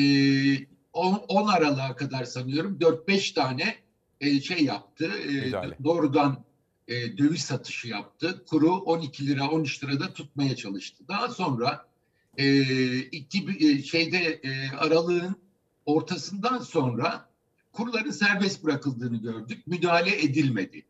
10, 0.94 1.14
10 1.28 1.48
Aralık'a 1.48 1.96
kadar 1.96 2.26
sanıyorum 2.26 2.78
4-5 2.82 3.34
tane 3.34 3.76
e, 4.22 4.42
şey 4.42 4.64
yaptı. 4.64 5.12
E, 5.30 5.52
doğrudan 5.84 6.44
e, 6.88 7.18
döviz 7.18 7.42
satışı 7.42 7.88
yaptı. 7.88 8.46
Kuru 8.50 8.72
12 8.72 9.28
lira 9.28 9.50
13 9.50 9.84
lirada 9.84 10.14
tutmaya 10.14 10.56
çalıştı. 10.56 11.04
Daha 11.08 11.30
sonra 11.30 11.88
iki, 13.12 13.84
şeyde 13.84 14.42
aralığın 14.78 15.36
ortasından 15.86 16.60
sonra 16.60 17.30
kurların 17.72 18.12
serbest 18.12 18.64
bırakıldığını 18.64 19.18
gördük. 19.18 19.68
Müdahale 19.68 20.22
edilmedi. 20.22 20.86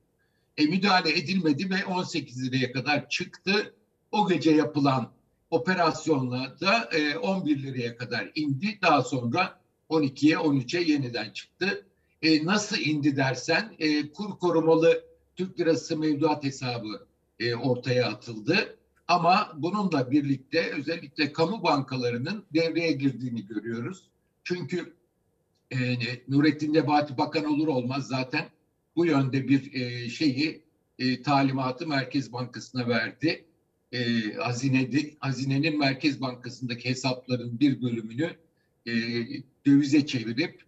E, 0.57 0.65
müdahale 0.65 1.17
edilmedi 1.17 1.69
ve 1.69 1.85
18 1.85 2.43
liraya 2.43 2.71
kadar 2.71 3.09
çıktı. 3.09 3.73
O 4.11 4.29
gece 4.29 4.51
yapılan 4.51 5.11
operasyonla 5.49 6.55
da 6.61 6.89
e, 6.91 7.17
11 7.17 7.63
liraya 7.63 7.97
kadar 7.97 8.31
indi. 8.35 8.79
Daha 8.81 9.03
sonra 9.03 9.61
12'ye 9.89 10.35
13'e 10.35 10.91
yeniden 10.91 11.31
çıktı. 11.31 11.85
E, 12.21 12.45
nasıl 12.45 12.77
indi 12.77 13.15
dersen 13.15 13.75
e, 13.79 14.11
kur 14.11 14.39
korumalı 14.39 15.03
Türk 15.35 15.59
lirası 15.59 15.97
mevduat 15.97 16.43
hesabı 16.43 17.07
e, 17.39 17.55
ortaya 17.55 18.07
atıldı. 18.07 18.77
Ama 19.07 19.51
bununla 19.57 20.11
birlikte 20.11 20.71
özellikle 20.77 21.33
kamu 21.33 21.63
bankalarının 21.63 22.45
devreye 22.53 22.91
girdiğini 22.91 23.47
görüyoruz. 23.47 24.09
Çünkü 24.43 24.93
e, 25.71 25.77
Nurettin 26.27 26.73
Nebati 26.73 27.17
Bakan 27.17 27.45
olur 27.45 27.67
olmaz 27.67 28.07
zaten 28.07 28.45
bu 28.95 29.05
yönde 29.05 29.47
bir 29.47 29.73
e, 29.73 30.09
şeyi 30.09 30.63
e, 30.99 31.21
talimatı 31.21 31.87
Merkez 31.87 32.33
Bankası'na 32.33 32.87
verdi. 32.87 33.45
E, 33.91 34.33
hazinedi, 34.33 35.17
hazinenin 35.19 35.79
Merkez 35.79 36.21
Bankası'ndaki 36.21 36.89
hesapların 36.89 37.59
bir 37.59 37.81
bölümünü 37.81 38.35
e, 38.85 38.93
dövize 39.65 40.05
çevirip 40.05 40.61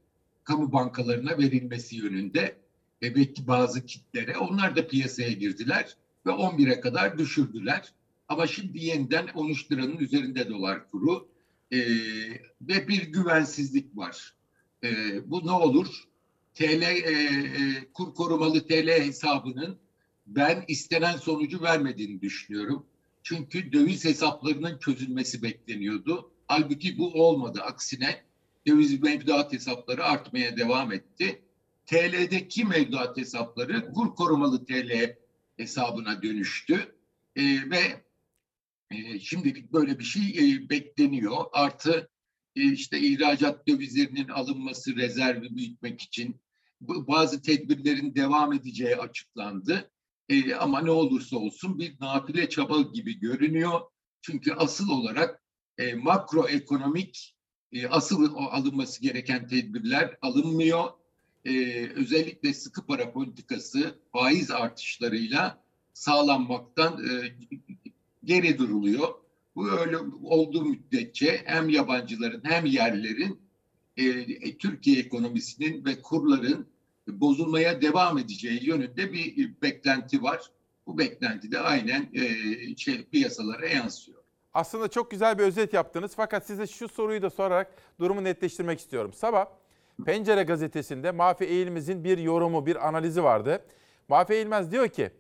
kamu 0.44 0.72
bankalarına 0.74 1.38
verilmesi 1.38 1.96
yönünde 1.96 2.56
ve 3.02 3.16
bazı 3.48 3.86
kitlere 3.86 4.38
onlar 4.38 4.76
da 4.76 4.88
piyasaya 4.88 5.32
girdiler 5.32 5.98
ve 6.26 6.30
11'e 6.30 6.80
kadar 6.80 7.18
düşürdüler. 7.18 7.94
Ama 8.28 8.48
şimdi 8.48 8.86
yeniden 8.86 9.28
13 9.36 9.72
liranın 9.72 9.98
üzerinde 9.98 10.50
dolar 10.50 10.92
kuru 10.92 11.28
e, 11.72 11.80
ve 12.62 12.88
bir 12.88 13.04
güvensizlik 13.04 13.98
var. 13.98 14.34
E, 14.84 14.90
bu 15.32 15.48
ne 15.48 15.52
olur? 15.52 16.04
TL 16.54 16.82
e, 16.82 16.96
e, 16.96 17.86
kur 17.94 18.14
korumalı 18.14 18.68
TL 18.68 18.88
hesabının 18.88 19.78
ben 20.28 20.64
istenen 20.68 21.18
sonucu 21.18 21.62
vermediğini 21.62 22.22
düşünüyorum. 22.22 22.86
Çünkü 23.30 23.72
döviz 23.72 24.06
hesaplarının 24.06 24.78
çözülmesi 24.78 25.44
bekleniyordu. 25.44 26.32
Halbuki 26.48 26.98
bu 26.98 27.14
olmadı. 27.14 27.62
Aksine 27.62 28.24
döviz 28.68 29.02
mevduat 29.02 29.54
hesapları 29.54 30.04
artmaya 30.04 30.58
devam 30.58 30.92
etti. 30.92 31.42
TL'deki 31.86 32.66
mevduat 32.66 33.18
hesapları 33.18 33.94
kur 33.94 34.16
korumalı 34.16 34.66
TL 34.66 35.16
hesabına 35.58 36.24
dönüştü. 36.24 36.96
E, 37.36 37.44
ve 37.44 38.04
e, 38.92 39.20
şimdilik 39.20 39.74
böyle 39.74 40.00
bir 40.00 40.04
şey 40.04 40.54
e, 40.54 40.70
bekleniyor. 40.70 41.46
Artı 41.52 42.10
e, 42.56 42.72
işte 42.72 43.00
ihracat 43.00 43.68
dövizlerinin 43.68 44.28
alınması 44.28 44.96
rezervi 44.96 45.56
büyütmek 45.58 46.02
için 46.02 46.36
bazı 46.82 47.42
tedbirlerin 47.42 48.16
devam 48.16 48.54
edeceği 48.54 48.96
açıklandı. 48.96 49.92
E, 50.30 50.56
ama 50.56 50.82
ne 50.82 50.92
olursa 50.92 51.38
olsun 51.38 51.80
bir 51.80 51.96
nafile 52.02 52.50
çaba 52.50 52.82
gibi 52.82 53.20
görünüyor. 53.20 53.82
Çünkü 54.22 54.54
asıl 54.54 54.90
olarak 54.90 55.42
e, 55.78 55.94
makroekonomik 55.94 57.36
e, 57.72 57.88
asıl 57.88 58.36
alınması 58.36 59.02
gereken 59.02 59.48
tedbirler 59.48 60.18
alınmıyor. 60.22 60.84
E, 61.46 61.86
özellikle 61.90 62.54
sıkı 62.54 62.86
para 62.86 63.12
politikası 63.12 64.00
faiz 64.12 64.52
artışlarıyla 64.52 65.64
sağlanmaktan 65.94 67.06
e, 67.10 67.36
geri 68.24 68.58
duruluyor. 68.58 69.08
Bu 69.56 69.72
öyle 69.72 69.98
olduğu 70.24 70.66
müddetçe 70.66 71.42
hem 71.46 71.70
yabancıların 71.70 72.42
hem 72.44 72.66
yerlerin 72.66 73.40
e, 73.98 74.58
Türkiye 74.58 75.00
ekonomisinin 75.00 75.86
ve 75.86 76.02
kurların 76.02 76.68
bozulmaya 77.10 77.82
devam 77.82 78.18
edeceği 78.18 78.66
yönünde 78.66 79.14
bir 79.14 79.62
beklenti 79.62 80.24
var. 80.24 80.42
Bu 80.88 80.98
beklenti 80.98 81.52
de 81.52 81.60
aynen 81.60 82.10
e, 82.14 82.76
şey, 82.76 83.06
piyasalara 83.06 83.68
yansıyor. 83.68 84.20
Aslında 84.54 84.88
çok 84.88 85.12
güzel 85.12 85.38
bir 85.38 85.44
özet 85.44 85.74
yaptınız 85.74 86.12
fakat 86.16 86.46
size 86.46 86.68
şu 86.68 86.88
soruyu 86.88 87.22
da 87.22 87.30
sorarak 87.30 87.74
durumu 88.00 88.24
netleştirmek 88.24 88.80
istiyorum. 88.80 89.14
Sabah 89.14 89.46
Pencere 90.06 90.44
gazetesinde 90.44 91.12
Mafi 91.12 91.46
Eğilmez'in 91.46 92.04
bir 92.04 92.18
yorumu, 92.18 92.66
bir 92.66 92.88
analizi 92.88 93.24
vardı. 93.24 93.66
Mafi 94.08 94.34
Eğilmez 94.34 94.72
diyor 94.72 94.88
ki 94.88 95.12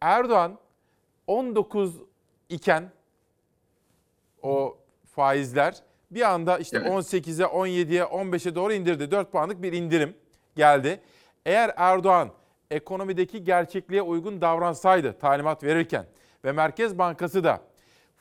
Erdoğan 0.00 0.58
19 1.26 1.94
iken 2.48 2.92
o 4.42 4.78
faizler 5.14 5.82
bir 6.10 6.30
anda 6.30 6.58
işte 6.58 6.76
Evet. 6.76 6.90
18'e, 6.90 7.44
17'ye, 7.44 8.02
15'e 8.02 8.54
doğru 8.54 8.72
indirdi. 8.72 9.10
4 9.10 9.32
puanlık 9.32 9.62
bir 9.62 9.72
indirim 9.72 10.14
geldi. 10.56 11.00
Eğer 11.46 11.70
Erdoğan 11.76 12.30
ekonomideki 12.70 13.44
gerçekliğe 13.44 14.02
uygun 14.02 14.40
davransaydı 14.40 15.18
talimat 15.18 15.64
verirken 15.64 16.06
ve 16.44 16.52
Merkez 16.52 16.98
Bankası 16.98 17.44
da 17.44 17.62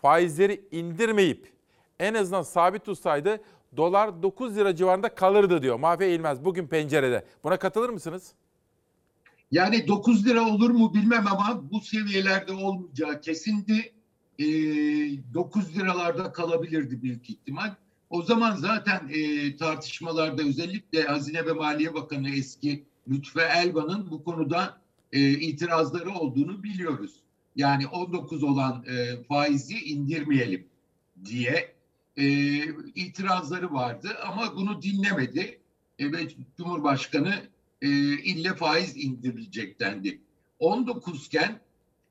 faizleri 0.01 0.67
indirmeyip 0.71 1.53
en 1.99 2.13
azından 2.13 2.41
sabit 2.41 2.85
tutsaydı 2.85 3.41
dolar 3.77 4.23
9 4.23 4.57
lira 4.57 4.75
civarında 4.75 5.15
kalırdı 5.15 5.61
diyor. 5.61 5.79
Mafi 5.79 6.03
Eğilmez 6.03 6.45
bugün 6.45 6.67
pencerede. 6.67 7.25
Buna 7.43 7.57
katılır 7.57 7.89
mısınız? 7.89 8.33
Yani 9.51 9.87
9 9.87 10.25
lira 10.25 10.41
olur 10.41 10.69
mu 10.69 10.93
bilmem 10.93 11.25
ama 11.27 11.71
bu 11.71 11.81
seviyelerde 11.81 12.53
olmayacağı 12.53 13.21
kesindi. 13.21 13.93
Ee, 14.39 14.43
9 15.33 15.77
liralarda 15.77 16.31
kalabilirdi 16.31 17.01
büyük 17.01 17.29
ihtimal. 17.29 17.75
O 18.09 18.21
zaman 18.21 18.55
zaten 18.55 19.09
e, 19.13 19.55
tartışmalarda 19.55 20.43
özellikle 20.43 21.03
Hazine 21.03 21.45
ve 21.45 21.51
Maliye 21.51 21.93
Bakanı 21.93 22.29
eski 22.29 22.85
Lütfü 23.09 23.39
Elvan'ın 23.39 24.11
bu 24.11 24.23
konuda 24.23 24.81
e, 25.11 25.29
itirazları 25.29 26.11
olduğunu 26.13 26.63
biliyoruz. 26.63 27.15
Yani 27.55 27.87
19 27.87 28.43
olan 28.43 28.85
e, 28.87 29.23
faizi 29.23 29.79
indirmeyelim 29.79 30.67
diye 31.25 31.75
e, 32.17 32.25
itirazları 32.95 33.73
vardı 33.73 34.17
ama 34.27 34.55
bunu 34.55 34.81
dinlemedi 34.81 35.59
e, 35.99 36.11
ve 36.11 36.17
Cumhurbaşkanı 36.57 37.35
e, 37.81 37.87
ille 38.17 38.53
faiz 38.55 38.97
indirilecek 38.97 39.79
dendi. 39.79 40.21
19 40.59 41.25
iken 41.27 41.59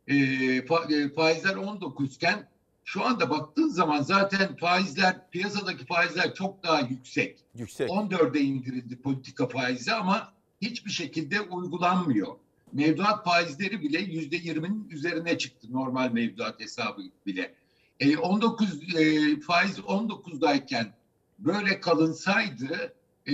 e, 0.08 0.14
fa- 0.58 0.94
e, 0.94 1.14
faizler 1.14 1.56
19 1.56 2.14
iken 2.14 2.48
şu 2.84 3.04
anda 3.04 3.30
baktığın 3.30 3.68
zaman 3.68 4.02
zaten 4.02 4.56
faizler 4.56 5.30
piyasadaki 5.30 5.86
faizler 5.86 6.34
çok 6.34 6.62
daha 6.62 6.80
yüksek. 6.80 7.38
Yüksek. 7.54 7.90
14'e 7.90 8.40
indirildi 8.40 8.96
politika 9.02 9.48
faizi 9.48 9.92
ama 9.92 10.32
hiçbir 10.64 10.90
şekilde 10.90 11.40
uygulanmıyor. 11.40 12.36
Mevduat 12.72 13.24
faizleri 13.24 13.82
bile 13.82 13.98
yüzde 13.98 14.36
yirminin 14.36 14.88
üzerine 14.90 15.38
çıktı 15.38 15.66
normal 15.70 16.12
mevduat 16.12 16.60
hesabı 16.60 17.02
bile. 17.26 17.54
E, 18.00 18.16
19 18.16 18.94
e, 18.94 19.40
faiz 19.40 19.78
19'dayken 19.78 20.86
böyle 21.38 21.80
kalınsaydı 21.80 22.94
e, 23.26 23.32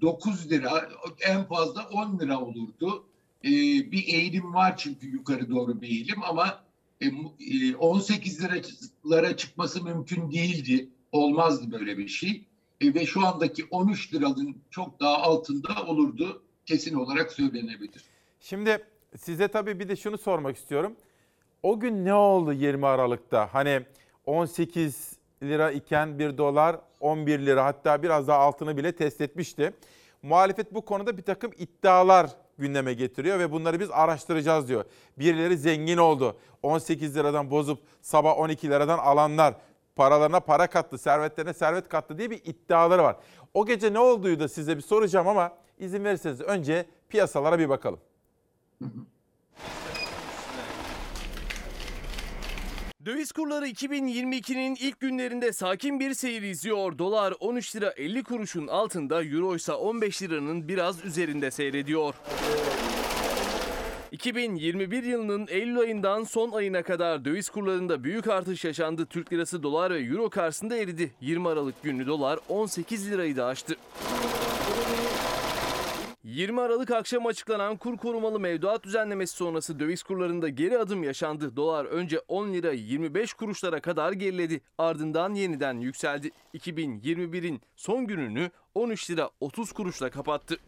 9 0.00 0.50
lira 0.50 0.88
en 1.20 1.44
fazla 1.44 1.88
10 1.88 2.18
lira 2.18 2.40
olurdu. 2.40 3.06
E, 3.44 3.50
bir 3.92 4.04
eğilim 4.08 4.54
var 4.54 4.76
çünkü 4.76 5.06
yukarı 5.06 5.50
doğru 5.50 5.80
bir 5.80 5.88
eğilim 5.88 6.22
ama 6.22 6.64
e, 7.00 7.10
mu- 7.10 7.34
e, 7.50 7.76
18 7.76 8.40
liralara 8.42 9.36
çıkması 9.36 9.84
mümkün 9.84 10.30
değildi. 10.30 10.88
Olmazdı 11.12 11.72
böyle 11.72 11.98
bir 11.98 12.08
şey. 12.08 12.44
Ve 12.82 13.06
şu 13.06 13.26
andaki 13.26 13.64
13 13.70 14.14
liranın 14.14 14.56
çok 14.70 15.00
daha 15.00 15.16
altında 15.16 15.68
olurdu 15.86 16.42
kesin 16.66 16.94
olarak 16.94 17.32
söylenebilir. 17.32 18.04
Şimdi 18.40 18.84
size 19.16 19.48
tabii 19.48 19.80
bir 19.80 19.88
de 19.88 19.96
şunu 19.96 20.18
sormak 20.18 20.56
istiyorum. 20.56 20.96
O 21.62 21.80
gün 21.80 22.04
ne 22.04 22.14
oldu 22.14 22.52
20 22.52 22.86
Aralık'ta? 22.86 23.48
Hani 23.54 23.82
18 24.26 25.12
lira 25.42 25.70
iken 25.70 26.18
1 26.18 26.38
dolar 26.38 26.76
11 27.00 27.38
lira 27.38 27.64
hatta 27.64 28.02
biraz 28.02 28.28
daha 28.28 28.38
altını 28.38 28.76
bile 28.76 28.96
test 28.96 29.20
etmişti. 29.20 29.72
Muhalefet 30.22 30.74
bu 30.74 30.84
konuda 30.84 31.16
bir 31.16 31.22
takım 31.22 31.52
iddialar 31.58 32.30
gündeme 32.58 32.94
getiriyor 32.94 33.38
ve 33.38 33.52
bunları 33.52 33.80
biz 33.80 33.90
araştıracağız 33.90 34.68
diyor. 34.68 34.84
Birileri 35.18 35.58
zengin 35.58 35.96
oldu. 35.96 36.36
18 36.62 37.16
liradan 37.16 37.50
bozup 37.50 37.78
sabah 38.02 38.38
12 38.38 38.70
liradan 38.70 38.98
alanlar 38.98 39.54
paralarına 39.96 40.40
para 40.40 40.66
kattı, 40.66 40.98
servetlerine 40.98 41.54
servet 41.54 41.88
kattı 41.88 42.18
diye 42.18 42.30
bir 42.30 42.40
iddiaları 42.44 43.02
var. 43.02 43.16
O 43.54 43.66
gece 43.66 43.92
ne 43.92 43.98
olduğu 43.98 44.40
da 44.40 44.48
size 44.48 44.76
bir 44.76 44.82
soracağım 44.82 45.28
ama 45.28 45.52
izin 45.78 46.04
verirseniz 46.04 46.40
önce 46.40 46.86
piyasalara 47.08 47.58
bir 47.58 47.68
bakalım. 47.68 48.00
Döviz 53.04 53.32
kurları 53.32 53.68
2022'nin 53.68 54.74
ilk 54.74 55.00
günlerinde 55.00 55.52
sakin 55.52 56.00
bir 56.00 56.14
seyir 56.14 56.42
izliyor. 56.42 56.98
Dolar 56.98 57.34
13 57.40 57.76
lira 57.76 57.90
50 57.90 58.22
kuruşun 58.22 58.66
altında, 58.66 59.24
euro 59.24 59.56
ise 59.56 59.72
15 59.72 60.22
liranın 60.22 60.68
biraz 60.68 61.04
üzerinde 61.04 61.50
seyrediyor. 61.50 62.14
2021 64.12 65.02
yılının 65.02 65.46
Eylül 65.50 65.78
ayından 65.78 66.24
son 66.24 66.50
ayına 66.50 66.82
kadar 66.82 67.24
döviz 67.24 67.48
kurlarında 67.48 68.04
büyük 68.04 68.28
artış 68.28 68.64
yaşandı. 68.64 69.06
Türk 69.06 69.32
lirası 69.32 69.62
dolar 69.62 69.90
ve 69.90 69.98
euro 69.98 70.30
karşısında 70.30 70.76
eridi. 70.76 71.12
20 71.20 71.48
Aralık 71.48 71.82
günlü 71.82 72.06
dolar 72.06 72.38
18 72.48 73.10
lirayı 73.10 73.36
da 73.36 73.46
aştı. 73.46 73.74
20 76.24 76.60
Aralık 76.60 76.90
akşam 76.90 77.26
açıklanan 77.26 77.76
kur 77.76 77.96
korumalı 77.96 78.40
mevduat 78.40 78.84
düzenlemesi 78.84 79.36
sonrası 79.36 79.78
döviz 79.78 80.02
kurlarında 80.02 80.48
geri 80.48 80.78
adım 80.78 81.02
yaşandı. 81.04 81.56
Dolar 81.56 81.84
önce 81.84 82.18
10 82.28 82.52
lira 82.52 82.72
25 82.72 83.34
kuruşlara 83.34 83.80
kadar 83.80 84.12
geriledi. 84.12 84.60
Ardından 84.78 85.34
yeniden 85.34 85.78
yükseldi. 85.78 86.30
2021'in 86.54 87.60
son 87.76 88.06
gününü 88.06 88.50
13 88.74 89.10
lira 89.10 89.30
30 89.40 89.72
kuruşla 89.72 90.10
kapattı. 90.10 90.58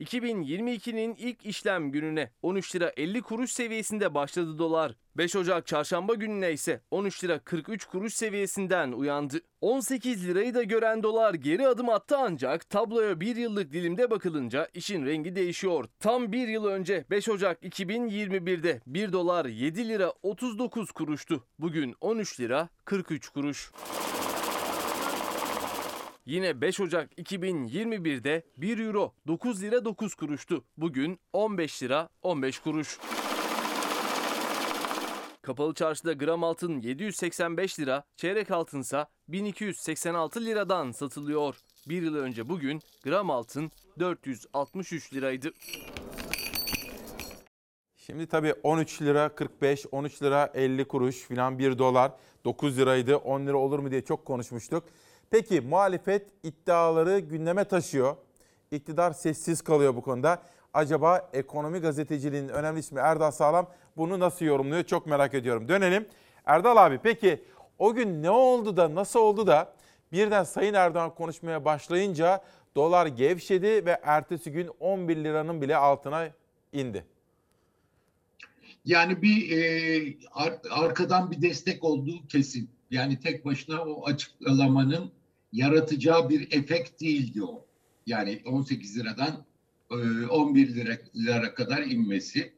2022'nin 0.00 1.14
ilk 1.14 1.46
işlem 1.46 1.92
gününe 1.92 2.30
13 2.42 2.76
lira 2.76 2.92
50 2.96 3.22
kuruş 3.22 3.52
seviyesinde 3.52 4.14
başladı 4.14 4.58
dolar. 4.58 4.94
5 5.16 5.36
Ocak 5.36 5.66
çarşamba 5.66 6.14
gününe 6.14 6.52
ise 6.52 6.80
13 6.90 7.24
lira 7.24 7.38
43 7.38 7.84
kuruş 7.84 8.14
seviyesinden 8.14 8.92
uyandı. 8.92 9.40
18 9.60 10.28
lirayı 10.28 10.54
da 10.54 10.62
gören 10.62 11.02
dolar 11.02 11.34
geri 11.34 11.68
adım 11.68 11.88
attı 11.88 12.16
ancak 12.18 12.70
tabloya 12.70 13.20
bir 13.20 13.36
yıllık 13.36 13.72
dilimde 13.72 14.10
bakılınca 14.10 14.68
işin 14.74 15.06
rengi 15.06 15.36
değişiyor. 15.36 15.84
Tam 16.00 16.32
bir 16.32 16.48
yıl 16.48 16.64
önce 16.64 17.04
5 17.10 17.28
Ocak 17.28 17.62
2021'de 17.62 18.80
1 18.86 19.12
dolar 19.12 19.44
7 19.44 19.88
lira 19.88 20.12
39 20.22 20.92
kuruştu. 20.92 21.44
Bugün 21.58 21.94
13 22.00 22.40
lira 22.40 22.68
43 22.84 23.28
kuruş. 23.28 23.70
Yine 26.26 26.60
5 26.60 26.80
Ocak 26.80 27.18
2021'de 27.18 28.42
1 28.56 28.78
euro 28.78 29.14
9 29.26 29.62
lira 29.62 29.84
9 29.84 30.14
kuruştu. 30.14 30.64
Bugün 30.76 31.20
15 31.32 31.82
lira 31.82 32.08
15 32.22 32.58
kuruş. 32.58 32.98
Kapalı 35.42 35.74
çarşıda 35.74 36.12
gram 36.12 36.44
altın 36.44 36.80
785 36.80 37.80
lira, 37.80 38.04
çeyrek 38.16 38.50
altınsa 38.50 39.06
1286 39.28 40.44
liradan 40.44 40.92
satılıyor. 40.92 41.56
Bir 41.88 42.02
yıl 42.02 42.14
önce 42.16 42.48
bugün 42.48 42.80
gram 43.02 43.30
altın 43.30 43.70
463 43.98 45.14
liraydı. 45.14 45.52
Şimdi 47.96 48.26
tabii 48.26 48.54
13 48.62 49.02
lira 49.02 49.28
45, 49.28 49.86
13 49.92 50.22
lira 50.22 50.50
50 50.54 50.84
kuruş 50.84 51.16
filan 51.16 51.58
1 51.58 51.78
dolar 51.78 52.12
9 52.44 52.78
liraydı 52.78 53.16
10 53.16 53.46
lira 53.46 53.56
olur 53.56 53.78
mu 53.78 53.90
diye 53.90 54.04
çok 54.04 54.24
konuşmuştuk. 54.24 54.84
Peki 55.34 55.60
muhalefet 55.60 56.26
iddiaları 56.42 57.18
gündeme 57.18 57.64
taşıyor. 57.64 58.16
İktidar 58.70 59.12
sessiz 59.12 59.62
kalıyor 59.62 59.96
bu 59.96 60.02
konuda. 60.02 60.42
Acaba 60.74 61.30
ekonomi 61.32 61.78
gazeteciliğinin 61.78 62.48
önemli 62.48 62.80
ismi 62.80 63.00
Erdal 63.00 63.30
Sağlam 63.30 63.70
bunu 63.96 64.20
nasıl 64.20 64.44
yorumluyor 64.44 64.84
çok 64.84 65.06
merak 65.06 65.34
ediyorum. 65.34 65.68
Dönelim. 65.68 66.06
Erdal 66.46 66.76
abi 66.76 66.98
peki 67.02 67.44
o 67.78 67.94
gün 67.94 68.22
ne 68.22 68.30
oldu 68.30 68.76
da 68.76 68.94
nasıl 68.94 69.20
oldu 69.20 69.46
da 69.46 69.74
birden 70.12 70.44
Sayın 70.44 70.74
Erdoğan 70.74 71.14
konuşmaya 71.14 71.64
başlayınca 71.64 72.44
dolar 72.76 73.06
gevşedi 73.06 73.86
ve 73.86 74.00
ertesi 74.02 74.52
gün 74.52 74.70
11 74.80 75.16
liranın 75.16 75.62
bile 75.62 75.76
altına 75.76 76.28
indi. 76.72 77.04
Yani 78.84 79.22
bir 79.22 79.50
e, 79.50 80.16
ar- 80.32 80.60
arkadan 80.70 81.30
bir 81.30 81.42
destek 81.42 81.84
olduğu 81.84 82.26
kesin. 82.26 82.70
Yani 82.90 83.20
tek 83.20 83.44
başına 83.44 83.82
o 83.82 84.06
açıklamanın 84.06 85.12
yaratacağı 85.54 86.28
bir 86.28 86.52
efekt 86.52 87.00
değildi 87.00 87.44
o. 87.44 87.66
Yani 88.06 88.42
18 88.46 88.98
liradan 88.98 89.44
e, 89.90 90.26
11 90.26 90.74
lira, 90.74 90.98
lira 91.16 91.54
kadar 91.54 91.82
inmesi. 91.82 92.52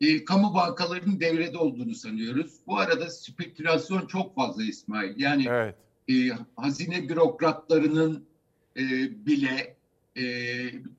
E, 0.00 0.24
kamu 0.24 0.54
bankalarının 0.54 1.20
devrede 1.20 1.58
olduğunu 1.58 1.94
sanıyoruz. 1.94 2.52
Bu 2.66 2.78
arada 2.78 3.10
spekülasyon 3.10 4.06
çok 4.06 4.34
fazla 4.34 4.62
İsmail. 4.62 5.20
Yani 5.20 5.48
e, 6.08 6.14
hazine 6.56 7.08
bürokratlarının 7.08 8.24
e, 8.76 8.82
bile 9.26 9.76
e, 10.16 10.22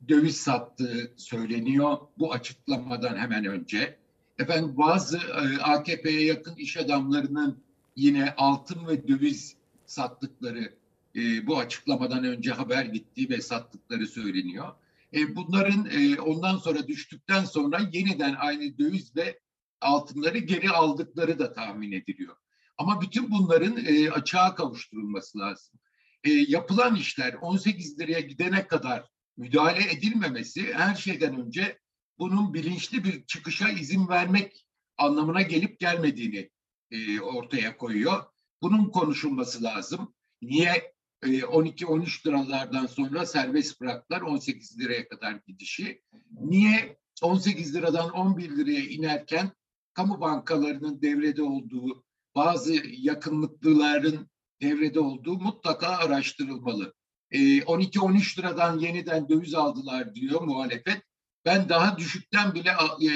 döviz 0.10 0.38
sattığı 0.38 1.12
söyleniyor 1.16 1.98
bu 2.20 2.34
açıklamadan 2.34 3.18
hemen 3.18 3.46
önce. 3.46 3.96
Efendim 4.40 4.78
bazı 4.78 5.18
e, 5.18 5.62
AKP'ye 5.62 6.26
yakın 6.26 6.56
iş 6.56 6.78
adamlarının 6.78 7.60
yine 7.96 8.34
altın 8.38 8.88
ve 8.88 9.08
döviz 9.08 9.56
sattıkları 9.86 10.79
e, 11.16 11.48
bu 11.48 11.58
açıklamadan 11.58 12.24
önce 12.24 12.52
haber 12.52 12.86
gittiği 12.86 13.30
ve 13.30 13.42
sattıkları 13.42 14.08
söyleniyor. 14.08 14.76
E, 15.14 15.36
bunların 15.36 15.90
e, 15.92 16.22
ondan 16.22 16.58
sonra 16.58 16.88
düştükten 16.88 17.46
sonra 17.46 17.80
yeniden 17.92 18.36
aynı 18.40 18.78
döviz 18.78 19.16
ve 19.16 19.40
altınları 19.82 20.38
geri 20.38 20.70
aldıkları 20.70 21.40
da 21.40 21.54
tahmin 21.54 21.92
ediliyor. 21.92 22.36
Ama 22.78 23.02
bütün 23.02 23.32
bunların 23.32 23.86
e, 23.86 24.12
açığa 24.12 24.56
kavuşturulması 24.56 25.40
lazım. 25.40 25.80
E, 26.24 26.32
yapılan 26.32 26.96
işler 26.96 27.34
18 27.34 28.00
liraya 28.00 28.20
gidene 28.20 28.68
kadar 28.68 29.10
müdahale 29.38 29.92
edilmemesi 29.92 30.74
her 30.74 30.96
şeyden 30.96 31.42
önce 31.42 31.80
bunun 32.20 32.54
bilinçli 32.54 33.04
bir 33.04 33.26
çıkışa 33.26 33.70
izin 33.70 34.08
vermek 34.08 34.66
anlamına 34.98 35.42
gelip 35.42 35.80
gelmediğini 35.80 36.50
e, 36.92 37.20
ortaya 37.20 37.78
koyuyor. 37.78 38.24
Bunun 38.62 38.90
konuşulması 38.90 39.64
lazım. 39.64 40.14
Niye 40.42 40.94
12-13 41.24 42.28
liralardan 42.28 42.86
sonra 42.86 43.26
serbest 43.26 43.82
bıraktılar 43.82 44.22
18 44.22 44.80
liraya 44.80 45.08
kadar 45.08 45.40
gidişi? 45.48 46.02
Niye 46.32 46.98
18 47.22 47.76
liradan 47.76 48.10
11 48.10 48.58
liraya 48.58 48.90
inerken 48.90 49.52
kamu 49.94 50.22
bankalarının 50.22 51.02
devrede 51.02 51.44
olduğu 51.44 52.06
bazı 52.36 52.74
yakınlıklıların 52.88 54.30
devrede 54.62 55.00
olduğu 55.00 55.40
mutlaka 55.40 55.88
araştırılmalı. 55.88 56.94
E, 57.32 57.40
12-13 57.40 58.40
liradan 58.40 58.80
yeniden 58.80 59.30
döviz 59.30 59.54
aldılar 59.54 60.16
diyor 60.16 60.42
muhalefet. 60.42 61.02
Ben 61.46 61.70
daha 61.70 61.98
düşükten 61.98 62.54
bile 62.54 62.70
e, 63.02 63.10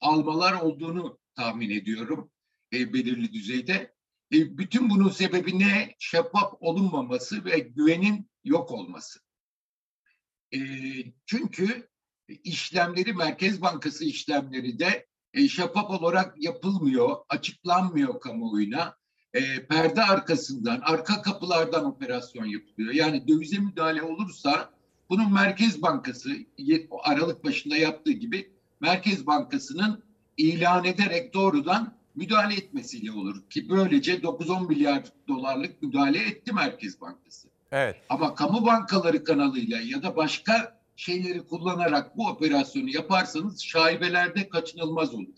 almalar 0.00 0.60
olduğunu 0.60 1.18
tahmin 1.34 1.70
ediyorum 1.70 2.30
e, 2.72 2.92
belirli 2.92 3.32
düzeyde. 3.32 3.95
E, 4.32 4.58
bütün 4.58 4.90
bunun 4.90 5.08
sebebi 5.08 5.58
ne? 5.58 5.94
Şeffaf 5.98 6.54
olunmaması 6.60 7.44
ve 7.44 7.58
güvenin 7.58 8.30
yok 8.44 8.70
olması. 8.70 9.20
E, 10.54 10.58
çünkü 11.26 11.88
işlemleri 12.28 13.12
Merkez 13.12 13.62
Bankası 13.62 14.04
işlemleri 14.04 14.78
de 14.78 15.06
e, 15.32 15.48
şeffaf 15.48 15.90
olarak 15.90 16.34
yapılmıyor, 16.42 17.16
açıklanmıyor 17.28 18.20
kamuoyuna. 18.20 18.96
E, 19.34 19.66
perde 19.66 20.02
arkasından, 20.02 20.80
arka 20.80 21.22
kapılardan 21.22 21.84
operasyon 21.84 22.44
yapılıyor. 22.44 22.94
Yani 22.94 23.28
dövize 23.28 23.58
müdahale 23.58 24.02
olursa 24.02 24.70
bunun 25.10 25.32
Merkez 25.32 25.82
Bankası 25.82 26.30
Aralık 27.04 27.44
başında 27.44 27.76
yaptığı 27.76 28.12
gibi 28.12 28.52
Merkez 28.80 29.26
Bankası'nın 29.26 30.02
ilan 30.36 30.84
ederek 30.84 31.34
doğrudan 31.34 31.95
müdahale 32.16 32.54
etmesiyle 32.54 33.12
olur 33.12 33.42
ki 33.50 33.68
böylece 33.68 34.14
9-10 34.14 34.68
milyar 34.68 35.04
dolarlık 35.28 35.82
müdahale 35.82 36.18
etti 36.18 36.52
Merkez 36.52 37.00
Bankası. 37.00 37.48
Evet. 37.72 37.96
Ama 38.08 38.34
kamu 38.34 38.66
bankaları 38.66 39.24
kanalıyla 39.24 39.80
ya 39.80 40.02
da 40.02 40.16
başka 40.16 40.80
şeyleri 40.96 41.46
kullanarak 41.46 42.16
bu 42.16 42.28
operasyonu 42.28 42.90
yaparsanız 42.90 43.62
şaibelerde 43.62 44.48
kaçınılmaz 44.48 45.14
olur. 45.14 45.34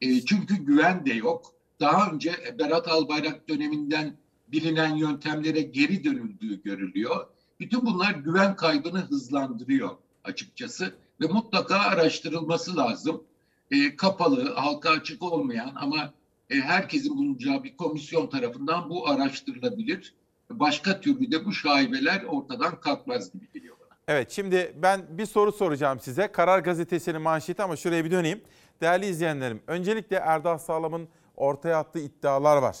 E, 0.00 0.24
çünkü 0.24 0.54
güven 0.54 1.06
de 1.06 1.12
yok. 1.12 1.54
Daha 1.80 2.10
önce 2.10 2.56
Berat 2.58 2.88
Albayrak 2.88 3.48
döneminden 3.48 4.16
bilinen 4.48 4.96
yöntemlere 4.96 5.60
geri 5.60 6.04
dönüldüğü 6.04 6.62
görülüyor. 6.62 7.26
Bütün 7.60 7.86
bunlar 7.86 8.10
güven 8.10 8.56
kaybını 8.56 8.98
hızlandırıyor 8.98 9.90
açıkçası 10.24 10.94
ve 11.20 11.26
mutlaka 11.26 11.78
araştırılması 11.78 12.76
lazım. 12.76 13.24
E, 13.70 13.96
kapalı, 13.96 14.54
halka 14.54 14.90
açık 14.90 15.22
olmayan 15.22 15.72
ama 15.76 16.12
e, 16.50 16.54
herkesin 16.54 17.18
bulunacağı 17.18 17.64
bir 17.64 17.76
komisyon 17.76 18.26
tarafından 18.26 18.90
bu 18.90 19.08
araştırılabilir. 19.08 20.14
Başka 20.50 21.00
türlü 21.00 21.32
de 21.32 21.44
bu 21.44 21.52
şaibeler 21.52 22.24
ortadan 22.24 22.80
kalkmaz 22.80 23.32
gibi 23.32 23.52
geliyor. 23.54 23.76
Evet 24.08 24.30
şimdi 24.30 24.74
ben 24.82 25.00
bir 25.10 25.26
soru 25.26 25.52
soracağım 25.52 26.00
size. 26.00 26.32
Karar 26.32 26.58
Gazetesi'nin 26.58 27.22
manşeti 27.22 27.62
ama 27.62 27.76
şuraya 27.76 28.04
bir 28.04 28.10
döneyim. 28.10 28.40
Değerli 28.80 29.06
izleyenlerim, 29.06 29.62
öncelikle 29.66 30.16
Erdal 30.16 30.58
Sağlam'ın 30.58 31.08
ortaya 31.36 31.78
attığı 31.78 31.98
iddialar 31.98 32.56
var. 32.56 32.76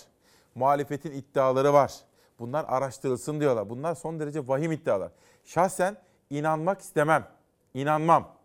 Muhalefetin 0.54 1.12
iddiaları 1.12 1.72
var. 1.72 1.92
Bunlar 2.38 2.64
araştırılsın 2.68 3.40
diyorlar. 3.40 3.70
Bunlar 3.70 3.94
son 3.94 4.20
derece 4.20 4.48
vahim 4.48 4.72
iddialar. 4.72 5.12
Şahsen 5.44 5.96
inanmak 6.30 6.80
istemem. 6.80 7.28
İnanmam. 7.74 8.36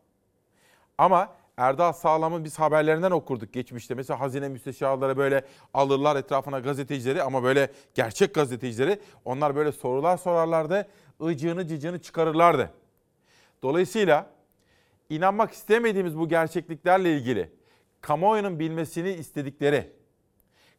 Ama 0.97 1.29
Erdal 1.57 1.93
Sağlam'ın 1.93 2.43
biz 2.43 2.59
haberlerinden 2.59 3.11
okurduk 3.11 3.53
geçmişte. 3.53 3.95
Mesela 3.95 4.19
hazine 4.19 4.49
müsteşarları 4.49 5.17
böyle 5.17 5.45
alırlar 5.73 6.15
etrafına 6.15 6.59
gazetecileri 6.59 7.23
ama 7.23 7.43
böyle 7.43 7.71
gerçek 7.93 8.33
gazetecileri. 8.33 8.99
Onlar 9.25 9.55
böyle 9.55 9.71
sorular 9.71 10.17
sorarlardı. 10.17 10.87
ıcığını 11.21 11.67
cıcığını 11.67 12.01
çıkarırlardı. 12.01 12.71
Dolayısıyla 13.63 14.29
inanmak 15.09 15.51
istemediğimiz 15.51 16.17
bu 16.17 16.27
gerçekliklerle 16.27 17.17
ilgili 17.17 17.51
kamuoyunun 18.01 18.59
bilmesini 18.59 19.09
istedikleri, 19.09 19.91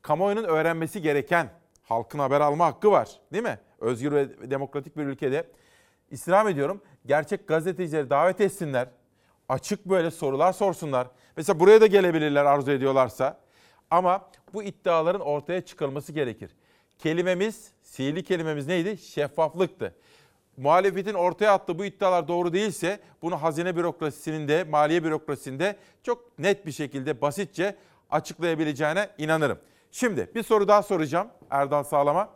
kamuoyunun 0.02 0.44
öğrenmesi 0.44 1.02
gereken 1.02 1.50
halkın 1.82 2.18
haber 2.18 2.40
alma 2.40 2.66
hakkı 2.66 2.90
var 2.90 3.20
değil 3.32 3.44
mi? 3.44 3.58
Özgür 3.80 4.12
ve 4.12 4.50
demokratik 4.50 4.96
bir 4.96 5.04
ülkede 5.04 5.46
istirham 6.10 6.48
ediyorum. 6.48 6.82
Gerçek 7.06 7.48
gazetecileri 7.48 8.10
davet 8.10 8.40
etsinler. 8.40 8.88
Açık 9.48 9.86
böyle 9.86 10.10
sorular 10.10 10.52
sorsunlar. 10.52 11.08
Mesela 11.36 11.60
buraya 11.60 11.80
da 11.80 11.86
gelebilirler 11.86 12.44
arzu 12.44 12.70
ediyorlarsa. 12.70 13.40
Ama 13.90 14.30
bu 14.54 14.62
iddiaların 14.62 15.20
ortaya 15.20 15.60
çıkarılması 15.60 16.12
gerekir. 16.12 16.50
Kelimemiz, 16.98 17.70
sihirli 17.82 18.24
kelimemiz 18.24 18.66
neydi? 18.66 18.98
Şeffaflıktı. 18.98 19.94
Muhalefetin 20.56 21.14
ortaya 21.14 21.52
attığı 21.52 21.78
bu 21.78 21.84
iddialar 21.84 22.28
doğru 22.28 22.52
değilse 22.52 23.00
bunu 23.22 23.42
hazine 23.42 23.76
bürokrasisinin 23.76 24.48
de 24.48 24.64
maliye 24.64 25.04
bürokrasisinde 25.04 25.76
çok 26.02 26.38
net 26.38 26.66
bir 26.66 26.72
şekilde 26.72 27.20
basitçe 27.20 27.76
açıklayabileceğine 28.10 29.10
inanırım. 29.18 29.58
Şimdi 29.92 30.30
bir 30.34 30.42
soru 30.42 30.68
daha 30.68 30.82
soracağım 30.82 31.28
Erdal 31.50 31.82
Sağlam'a. 31.82 32.28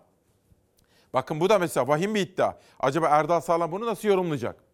Bakın 1.14 1.40
bu 1.40 1.48
da 1.48 1.58
mesela 1.58 1.88
vahim 1.88 2.14
bir 2.14 2.20
iddia. 2.20 2.54
Acaba 2.80 3.08
Erdal 3.08 3.40
Sağlam 3.40 3.72
bunu 3.72 3.86
nasıl 3.86 4.08
yorumlayacak? 4.08 4.69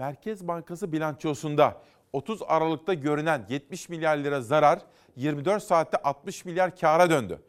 Merkez 0.00 0.48
Bankası 0.48 0.92
bilançosunda 0.92 1.82
30 2.12 2.42
Aralık'ta 2.46 2.94
görünen 2.94 3.46
70 3.48 3.88
milyar 3.88 4.16
lira 4.16 4.40
zarar 4.40 4.78
24 5.16 5.62
saatte 5.62 5.96
60 5.96 6.44
milyar 6.44 6.76
kâra 6.76 7.10
döndü. 7.10 7.42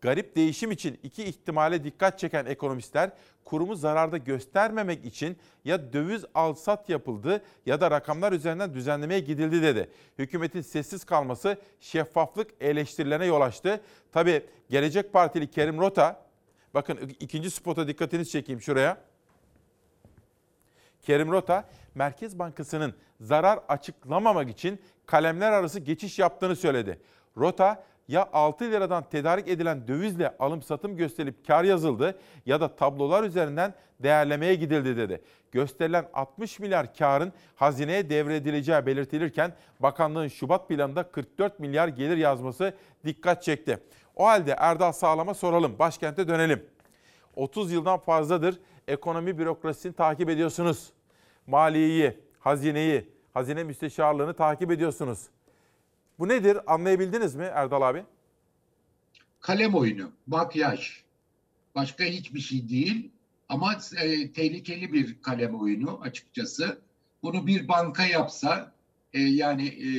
Garip 0.00 0.36
değişim 0.36 0.70
için 0.70 1.00
iki 1.02 1.24
ihtimale 1.24 1.84
dikkat 1.84 2.18
çeken 2.18 2.46
ekonomistler 2.46 3.10
kurumu 3.44 3.76
zararda 3.76 4.16
göstermemek 4.16 5.04
için 5.04 5.36
ya 5.64 5.92
döviz 5.92 6.24
al-sat 6.34 6.88
yapıldı 6.88 7.42
ya 7.66 7.80
da 7.80 7.90
rakamlar 7.90 8.32
üzerinden 8.32 8.74
düzenlemeye 8.74 9.20
gidildi 9.20 9.62
dedi. 9.62 9.90
Hükümetin 10.18 10.60
sessiz 10.60 11.04
kalması 11.04 11.56
şeffaflık 11.80 12.50
eleştirilerine 12.60 13.26
yol 13.26 13.40
açtı. 13.40 13.80
Tabii 14.12 14.46
Gelecek 14.70 15.12
Partili 15.12 15.50
Kerim 15.50 15.78
Rota, 15.78 16.26
bakın 16.74 16.98
ikinci 17.20 17.50
spota 17.50 17.88
dikkatinizi 17.88 18.30
çekeyim 18.30 18.60
şuraya. 18.60 19.11
Kerim 21.02 21.32
Rota, 21.32 21.64
Merkez 21.94 22.38
Bankası'nın 22.38 22.94
zarar 23.20 23.60
açıklamamak 23.68 24.50
için 24.50 24.80
kalemler 25.06 25.52
arası 25.52 25.80
geçiş 25.80 26.18
yaptığını 26.18 26.56
söyledi. 26.56 26.98
Rota, 27.36 27.84
ya 28.08 28.28
6 28.32 28.64
liradan 28.64 29.04
tedarik 29.10 29.48
edilen 29.48 29.88
dövizle 29.88 30.36
alım 30.38 30.62
satım 30.62 30.96
gösterilip 30.96 31.46
kar 31.46 31.64
yazıldı 31.64 32.18
ya 32.46 32.60
da 32.60 32.76
tablolar 32.76 33.22
üzerinden 33.22 33.74
değerlemeye 34.00 34.54
gidildi 34.54 34.96
dedi. 34.96 35.22
Gösterilen 35.52 36.08
60 36.14 36.58
milyar 36.58 36.94
karın 36.94 37.32
hazineye 37.56 38.10
devredileceği 38.10 38.86
belirtilirken 38.86 39.52
bakanlığın 39.80 40.28
Şubat 40.28 40.68
planında 40.68 41.02
44 41.02 41.60
milyar 41.60 41.88
gelir 41.88 42.16
yazması 42.16 42.74
dikkat 43.04 43.42
çekti. 43.42 43.78
O 44.16 44.26
halde 44.26 44.54
Erdal 44.58 44.92
Sağlam'a 44.92 45.34
soralım, 45.34 45.78
başkente 45.78 46.28
dönelim. 46.28 46.66
30 47.36 47.72
yıldan 47.72 47.98
fazladır 47.98 48.58
ekonomi 48.92 49.38
bürokrasisini 49.38 49.92
takip 49.92 50.28
ediyorsunuz. 50.28 50.92
Maliyeyi, 51.46 52.18
hazineyi, 52.40 53.08
hazine 53.34 53.64
müsteşarlığını 53.64 54.34
takip 54.34 54.70
ediyorsunuz. 54.70 55.26
Bu 56.18 56.28
nedir? 56.28 56.58
Anlayabildiniz 56.66 57.34
mi 57.34 57.44
Erdal 57.44 57.82
abi? 57.82 58.04
Kalem 59.40 59.74
oyunu, 59.74 60.10
makyaj. 60.26 61.02
Başka 61.74 62.04
hiçbir 62.04 62.40
şey 62.40 62.68
değil. 62.68 63.10
Ama 63.48 63.78
e, 64.02 64.32
tehlikeli 64.32 64.92
bir 64.92 65.22
kalem 65.22 65.60
oyunu 65.60 66.00
açıkçası. 66.02 66.78
Bunu 67.22 67.46
bir 67.46 67.68
banka 67.68 68.06
yapsa, 68.06 68.72
e, 69.12 69.20
yani 69.20 69.66
e, 69.68 69.92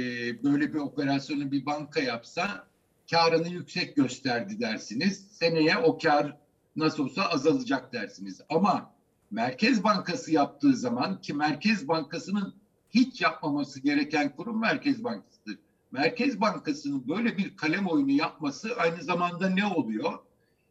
böyle 0.44 0.74
bir 0.74 0.80
operasyonu 0.80 1.52
bir 1.52 1.66
banka 1.66 2.00
yapsa, 2.00 2.68
karını 3.12 3.48
yüksek 3.48 3.96
gösterdi 3.96 4.60
dersiniz. 4.60 5.28
Seneye 5.32 5.78
o 5.78 5.98
kar 5.98 6.38
nasıl 6.76 7.04
olsa 7.04 7.24
azalacak 7.24 7.94
dersiniz. 7.94 8.42
Ama 8.50 8.94
Merkez 9.32 9.84
Bankası 9.84 10.32
yaptığı 10.32 10.76
zaman 10.76 11.22
ki 11.22 11.34
Merkez 11.34 11.88
Bankası'nın 11.88 12.54
hiç 12.90 13.22
yapmaması 13.22 13.80
gereken 13.80 14.36
kurum 14.36 14.62
Merkez 14.62 15.04
Bankası'dır. 15.04 15.58
Merkez 15.92 16.42
Bankası'nın 16.42 17.08
böyle 17.08 17.38
bir 17.38 17.56
kalem 17.56 17.88
oyunu 17.88 18.12
yapması 18.12 18.76
aynı 18.78 19.04
zamanda 19.04 19.50
ne 19.50 19.66
oluyor? 19.66 20.20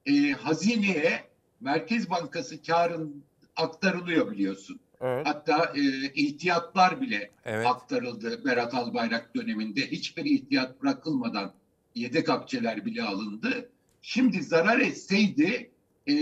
Ee, 0.06 0.30
hazineye 0.30 1.24
Merkez 1.60 2.10
Bankası 2.10 2.62
karın 2.62 3.24
aktarılıyor 3.56 4.30
biliyorsun. 4.30 4.80
Evet. 5.00 5.26
Hatta 5.26 5.72
e, 5.76 5.80
ihtiyatlar 6.14 7.00
bile 7.00 7.30
Evet. 7.44 7.66
aktarıldı 7.66 8.44
Berat 8.44 8.74
Albayrak 8.74 9.36
döneminde. 9.36 9.90
Hiçbir 9.90 10.24
ihtiyat 10.24 10.82
bırakılmadan 10.82 11.52
yedek 11.94 12.28
akçeler 12.28 12.84
bile 12.84 13.02
alındı. 13.02 13.70
Şimdi 14.02 14.42
zarar 14.42 14.78
etseydi 14.78 15.70
e, 16.08 16.14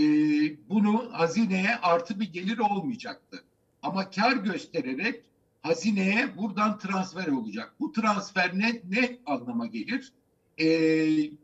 bunu 0.69 1.09
hazineye 1.13 1.75
artı 1.81 2.19
bir 2.19 2.33
gelir 2.33 2.57
olmayacaktı. 2.57 3.43
Ama 3.83 4.09
kar 4.09 4.33
göstererek 4.37 5.21
hazineye 5.61 6.37
buradan 6.37 6.77
transfer 6.79 7.27
olacak. 7.27 7.73
Bu 7.79 7.91
transfer 7.91 8.51
ne, 8.59 8.81
ne 8.89 9.17
anlama 9.25 9.67
gelir? 9.67 10.11
E, 10.59 10.67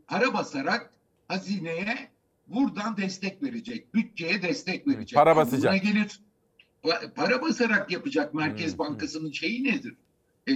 para 0.06 0.34
basarak 0.34 0.90
hazineye 1.28 2.08
buradan 2.46 2.96
destek 2.96 3.42
verecek. 3.42 3.94
Bütçeye 3.94 4.42
destek 4.42 4.88
verecek. 4.88 5.14
Para 5.16 5.36
Buna 5.36 5.44
basacak. 5.44 5.82
gelir. 5.82 6.20
Pa- 6.84 7.12
Para 7.14 7.42
basarak 7.42 7.90
yapacak 7.90 8.34
Merkez 8.34 8.78
Bankası'nın 8.78 9.32
şeyi 9.32 9.64
nedir? 9.64 9.94
E, 10.46 10.54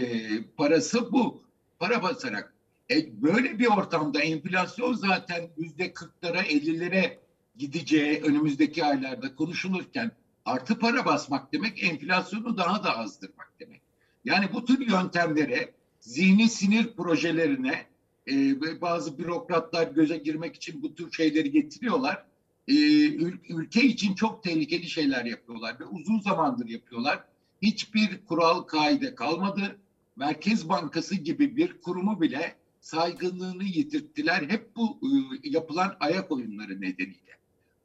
parası 0.56 1.12
bu. 1.12 1.42
Para 1.78 2.02
basarak. 2.02 2.54
E, 2.90 3.22
böyle 3.22 3.58
bir 3.58 3.66
ortamda 3.66 4.20
enflasyon 4.20 4.92
zaten 4.92 5.48
yüzde 5.56 5.92
kırklara 5.92 6.42
50'lere 6.42 7.18
gideceği 7.56 8.22
önümüzdeki 8.22 8.84
aylarda 8.84 9.34
konuşulurken 9.34 10.10
artı 10.44 10.78
para 10.78 11.04
basmak 11.04 11.52
demek 11.52 11.82
enflasyonu 11.82 12.56
daha 12.56 12.84
da 12.84 12.98
azdırmak 12.98 13.52
demek. 13.60 13.82
Yani 14.24 14.46
bu 14.52 14.64
tür 14.64 14.86
yöntemlere 14.86 15.72
zihni 16.00 16.48
sinir 16.48 16.92
projelerine 16.96 17.86
e, 18.30 18.60
bazı 18.80 19.18
bürokratlar 19.18 19.86
göze 19.86 20.16
girmek 20.16 20.56
için 20.56 20.82
bu 20.82 20.94
tür 20.94 21.12
şeyleri 21.12 21.50
getiriyorlar. 21.50 22.24
E, 22.68 22.72
ül- 22.72 23.38
ülke 23.48 23.82
için 23.82 24.14
çok 24.14 24.42
tehlikeli 24.42 24.90
şeyler 24.90 25.24
yapıyorlar 25.24 25.80
ve 25.80 25.84
uzun 25.84 26.20
zamandır 26.20 26.68
yapıyorlar. 26.68 27.24
Hiçbir 27.62 28.26
kural 28.26 28.62
kaide 28.62 29.14
kalmadı. 29.14 29.76
Merkez 30.16 30.68
Bankası 30.68 31.14
gibi 31.14 31.56
bir 31.56 31.80
kurumu 31.80 32.20
bile 32.20 32.56
saygınlığını 32.80 33.64
yitirttiler. 33.64 34.42
Hep 34.42 34.76
bu 34.76 35.00
e, 35.02 35.08
yapılan 35.48 35.96
ayak 36.00 36.32
oyunları 36.32 36.80
nedeniyle. 36.80 37.32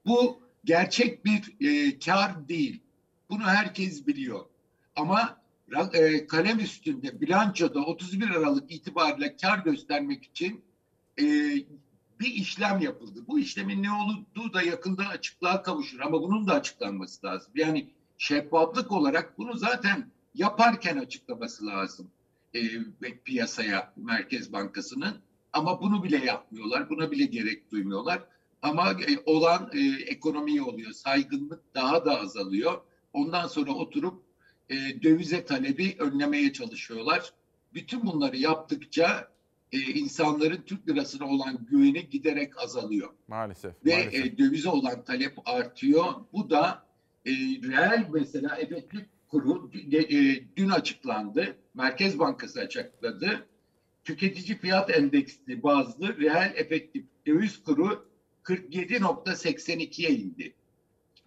Bu 0.08 0.42
gerçek 0.66 1.26
bir 1.26 1.56
e, 1.60 2.00
kar 2.00 2.48
değil. 2.48 2.82
Bunu 3.30 3.44
herkes 3.44 4.08
biliyor. 4.08 4.46
Ama 4.96 5.42
e, 5.94 6.28
kalem 6.28 6.60
üstünde 6.60 7.22
bilançoda 7.22 7.80
31 7.80 8.30
Aralık 8.30 8.72
itibariyle 8.72 9.36
kar 9.36 9.60
göstermek 9.60 10.24
için 10.24 10.62
e, 11.20 11.24
bir 12.20 12.34
işlem 12.34 12.80
yapıldı. 12.80 13.24
Bu 13.28 13.40
işlemin 13.40 13.84
ne 13.84 13.92
olduğu 13.92 14.54
da 14.54 14.62
yakında 14.62 15.08
açıklığa 15.08 15.62
kavuşur 15.62 16.00
ama 16.00 16.22
bunun 16.22 16.48
da 16.48 16.54
açıklanması 16.54 17.26
lazım. 17.26 17.52
Yani 17.56 17.90
şeffaflık 18.18 18.92
olarak 18.92 19.38
bunu 19.38 19.58
zaten 19.58 20.12
yaparken 20.36 20.98
açıklaması 20.98 21.66
lazım 21.66 22.12
e, 22.54 22.62
piyasaya 23.26 23.94
Merkez 23.98 24.54
Bankası'nın 24.54 25.16
ama 25.54 25.82
bunu 25.82 26.04
bile 26.04 26.26
yapmıyorlar. 26.26 26.90
Buna 26.90 27.12
bile 27.12 27.26
gerek 27.26 27.72
duymuyorlar. 27.72 28.24
Ama 28.68 28.92
e, 28.92 29.18
olan 29.26 29.72
e, 29.74 30.04
ekonomi 30.04 30.62
oluyor. 30.62 30.92
Saygınlık 30.92 31.76
daha 31.76 32.06
da 32.06 32.20
azalıyor. 32.20 32.82
Ondan 33.14 33.48
sonra 33.48 33.72
oturup 33.72 34.24
e, 34.70 34.76
dövize 35.04 35.46
talebi 35.46 35.96
önlemeye 36.00 36.54
çalışıyorlar. 36.54 37.34
Bütün 37.74 38.06
bunları 38.06 38.38
yaptıkça 38.38 39.32
e, 39.72 39.80
insanların 39.80 40.62
Türk 40.66 40.90
lirasına 40.90 41.28
olan 41.28 41.66
güveni 41.70 42.10
giderek 42.10 42.64
azalıyor. 42.64 43.10
Maalesef. 43.28 43.86
Ve 43.86 43.98
maalesef. 43.98 44.26
e, 44.26 44.38
dövize 44.38 44.70
olan 44.70 45.04
talep 45.06 45.34
artıyor. 45.46 46.06
Bu 46.34 46.50
da 46.50 46.84
e, 47.26 47.32
reel 47.64 48.08
mesela 48.14 48.56
emeklilik 48.56 49.08
kuru 49.28 49.72
e, 49.94 50.40
dün 50.56 50.70
açıklandı. 50.70 51.58
Merkez 51.74 52.20
Bankası 52.20 52.60
açıkladı. 52.60 53.48
Tüketici 54.04 54.58
fiyat 54.58 54.98
endeksli 54.98 55.64
bazlı 55.64 56.18
reel 56.18 56.54
efektif 56.56 57.06
döviz 57.28 57.64
kuru 57.64 58.08
47.82'ye 58.48 60.10
indi. 60.10 60.54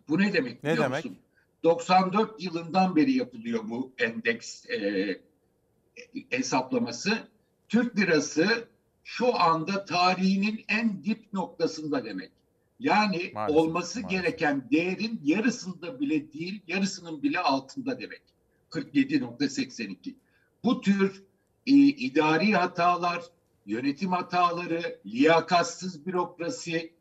Bu 0.08 0.18
ne 0.18 0.32
demek 0.32 0.64
Ne 0.64 0.72
biliyor 0.72 0.84
demek? 0.84 1.04
musun? 1.04 1.18
94 1.64 2.42
yılından 2.42 2.96
beri 2.96 3.12
yapılıyor 3.12 3.62
bu 3.70 3.92
endeks 3.98 4.70
e, 4.70 5.20
hesaplaması. 6.30 7.18
Türk 7.68 7.98
lirası 7.98 8.68
şu 9.04 9.40
anda 9.40 9.84
tarihinin 9.84 10.64
en 10.68 11.04
dip 11.04 11.32
noktasında 11.32 12.04
demek. 12.04 12.30
Yani 12.80 13.30
Maalesef, 13.34 13.56
olması 13.60 14.00
gereken 14.00 14.64
değerin 14.70 15.20
yarısında 15.24 16.00
bile 16.00 16.32
değil, 16.32 16.60
yarısının 16.68 17.22
bile 17.22 17.38
altında 17.40 18.00
demek. 18.00 18.22
47.82. 18.70 20.14
Bu 20.64 20.80
tür 20.80 21.22
e, 21.66 21.72
idari 21.74 22.52
hatalar, 22.52 23.24
yönetim 23.66 24.12
hataları, 24.12 24.98
liyakatsız 25.06 26.06
bürokrasi, 26.06 26.92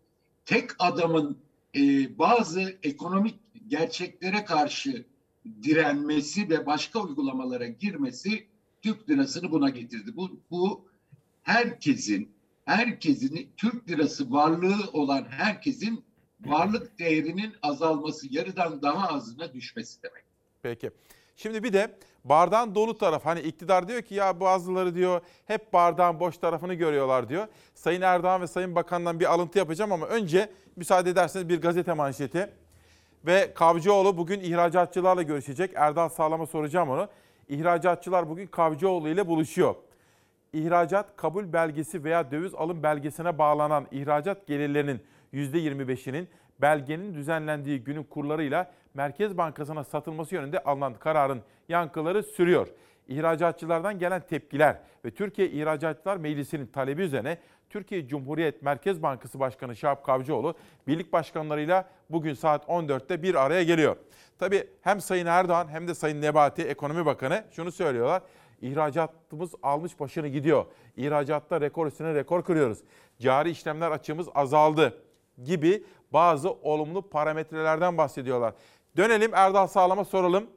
tek 0.49 0.71
adamın 0.79 1.37
e, 1.75 1.79
bazı 2.19 2.77
ekonomik 2.83 3.35
gerçeklere 3.67 4.45
karşı 4.45 5.05
direnmesi 5.63 6.49
ve 6.49 6.65
başka 6.65 6.99
uygulamalara 6.99 7.67
girmesi 7.67 8.47
Türk 8.81 9.09
lirasını 9.09 9.51
buna 9.51 9.69
getirdi. 9.69 10.15
Bu, 10.15 10.39
bu 10.51 10.85
herkesin, 11.43 12.31
herkesin 12.65 13.49
Türk 13.57 13.89
lirası 13.89 14.31
varlığı 14.31 14.89
olan 14.93 15.25
herkesin 15.29 16.03
varlık 16.41 16.99
değerinin 16.99 17.53
azalması, 17.61 18.27
yarıdan 18.29 18.81
daha 18.81 19.07
azına 19.07 19.53
düşmesi 19.53 20.03
demek. 20.03 20.23
Peki. 20.61 20.91
Şimdi 21.35 21.63
bir 21.63 21.73
de 21.73 21.97
bardağın 22.23 22.75
dolu 22.75 22.97
taraf. 22.97 23.25
Hani 23.25 23.39
iktidar 23.39 23.87
diyor 23.87 24.01
ki 24.01 24.15
ya 24.15 24.39
bazıları 24.39 24.95
diyor 24.95 25.21
hep 25.45 25.73
bardağın 25.73 26.19
boş 26.19 26.37
tarafını 26.37 26.73
görüyorlar 26.73 27.29
diyor. 27.29 27.47
Sayın 27.75 28.01
Erdoğan 28.01 28.41
ve 28.41 28.47
Sayın 28.47 28.75
Bakan'dan 28.75 29.19
bir 29.19 29.33
alıntı 29.33 29.57
yapacağım 29.57 29.91
ama 29.91 30.07
önce 30.07 30.49
müsaade 30.75 31.09
ederseniz 31.09 31.49
bir 31.49 31.61
gazete 31.61 31.93
manşeti. 31.93 32.49
Ve 33.25 33.53
Kavcıoğlu 33.53 34.17
bugün 34.17 34.39
ihracatçılarla 34.39 35.21
görüşecek. 35.21 35.71
Erdal 35.75 36.09
Sağlam'a 36.09 36.45
soracağım 36.45 36.89
onu. 36.89 37.07
İhracatçılar 37.49 38.29
bugün 38.29 38.47
Kavcıoğlu 38.47 39.09
ile 39.09 39.27
buluşuyor. 39.27 39.75
İhracat 40.53 41.15
kabul 41.17 41.53
belgesi 41.53 42.03
veya 42.03 42.31
döviz 42.31 42.55
alım 42.55 42.83
belgesine 42.83 43.37
bağlanan 43.37 43.87
ihracat 43.91 44.47
gelirlerinin 44.47 45.01
%25'inin 45.33 46.29
belgenin 46.61 47.13
düzenlendiği 47.13 47.83
günün 47.83 48.03
kurlarıyla 48.03 48.71
Merkez 48.93 49.37
Bankası'na 49.37 49.83
satılması 49.83 50.35
yönünde 50.35 50.63
alınan 50.63 50.93
kararın 50.93 51.41
yankıları 51.69 52.23
sürüyor. 52.23 52.67
İhracatçılardan 53.07 53.99
gelen 53.99 54.21
tepkiler 54.21 54.79
ve 55.05 55.11
Türkiye 55.11 55.49
İhracatçılar 55.49 56.17
Meclisi'nin 56.17 56.65
talebi 56.65 57.01
üzerine 57.01 57.37
Türkiye 57.69 58.07
Cumhuriyet 58.07 58.61
Merkez 58.61 59.03
Bankası 59.03 59.39
Başkanı 59.39 59.75
Şahap 59.75 60.05
Kavcıoğlu 60.05 60.55
birlik 60.87 61.13
başkanlarıyla 61.13 61.89
bugün 62.09 62.33
saat 62.33 62.65
14'te 62.65 63.23
bir 63.23 63.35
araya 63.35 63.63
geliyor. 63.63 63.95
Tabii 64.39 64.67
hem 64.81 65.01
Sayın 65.01 65.25
Erdoğan 65.25 65.67
hem 65.67 65.87
de 65.87 65.93
Sayın 65.93 66.21
Nebati 66.21 66.61
Ekonomi 66.63 67.05
Bakanı 67.05 67.43
şunu 67.51 67.71
söylüyorlar. 67.71 68.21
İhracatımız 68.61 69.51
almış 69.63 69.99
başını 69.99 70.27
gidiyor. 70.27 70.65
İhracatta 70.97 71.61
rekor 71.61 71.87
üstüne 71.87 72.13
rekor 72.13 72.43
kırıyoruz. 72.43 72.79
Cari 73.19 73.49
işlemler 73.49 73.91
açığımız 73.91 74.27
azaldı 74.35 75.03
gibi 75.43 75.83
bazı 76.13 76.51
olumlu 76.51 77.09
parametrelerden 77.09 77.97
bahsediyorlar. 77.97 78.53
Dönelim 78.97 79.31
Erdal 79.33 79.67
Sağlam'a 79.67 80.05
soralım. 80.05 80.47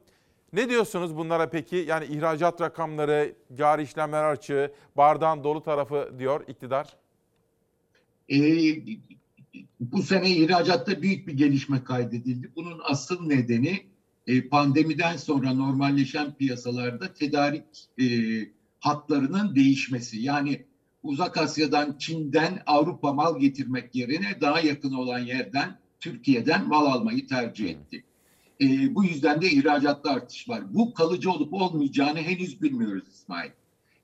Ne 0.53 0.69
diyorsunuz 0.69 1.17
bunlara 1.17 1.49
peki? 1.49 1.75
Yani 1.75 2.05
ihracat 2.05 2.61
rakamları, 2.61 3.35
cari 3.57 3.83
işlemler 3.83 4.23
açığı, 4.23 4.73
bardağın 4.97 5.43
dolu 5.43 5.63
tarafı 5.63 6.13
diyor 6.19 6.47
iktidar. 6.47 6.97
Ee, 8.29 8.37
bu 9.79 10.03
sene 10.03 10.29
ihracatta 10.29 11.01
büyük 11.01 11.27
bir 11.27 11.33
gelişme 11.33 11.83
kaydedildi. 11.83 12.51
Bunun 12.55 12.81
asıl 12.83 13.27
nedeni 13.27 13.83
e, 14.27 14.47
pandemiden 14.47 15.17
sonra 15.17 15.53
normalleşen 15.53 16.33
piyasalarda 16.33 17.13
tedarik 17.13 17.65
e, 18.01 18.05
hatlarının 18.79 19.55
değişmesi. 19.55 20.21
Yani 20.21 20.65
Uzak 21.03 21.37
Asya'dan, 21.37 21.95
Çin'den 21.99 22.63
Avrupa 22.65 23.13
mal 23.13 23.39
getirmek 23.39 23.95
yerine 23.95 24.41
daha 24.41 24.59
yakın 24.59 24.93
olan 24.93 25.19
yerden, 25.19 25.79
Türkiye'den 25.99 26.67
mal 26.67 26.85
almayı 26.85 27.27
tercih 27.27 27.69
etti. 27.69 28.03
E, 28.61 28.95
bu 28.95 29.03
yüzden 29.03 29.41
de 29.41 29.51
ihracatta 29.51 30.11
artış 30.11 30.49
var. 30.49 30.73
Bu 30.73 30.93
kalıcı 30.93 31.31
olup 31.31 31.53
olmayacağını 31.53 32.19
henüz 32.19 32.61
bilmiyoruz 32.61 33.03
İsmail. 33.07 33.51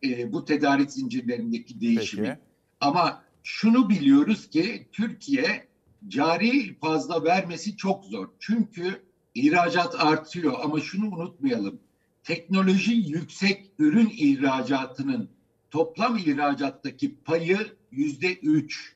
E, 0.03 0.33
bu 0.33 0.45
tedarik 0.45 0.91
zincirlerindeki 0.91 1.81
değişimi. 1.81 2.27
Peki. 2.27 2.39
Ama 2.81 3.23
şunu 3.43 3.89
biliyoruz 3.89 4.49
ki 4.49 4.87
Türkiye 4.91 5.67
cari 6.07 6.79
fazla 6.79 7.23
vermesi 7.23 7.77
çok 7.77 8.05
zor. 8.05 8.27
Çünkü 8.39 9.03
ihracat 9.35 9.95
artıyor 9.99 10.53
ama 10.63 10.79
şunu 10.79 11.05
unutmayalım. 11.05 11.79
Teknoloji 12.23 12.93
yüksek 12.93 13.71
ürün 13.79 14.09
ihracatının 14.17 15.29
toplam 15.71 16.17
ihracattaki 16.17 17.15
payı 17.15 17.57
yüzde 17.91 18.35
üç. 18.35 18.95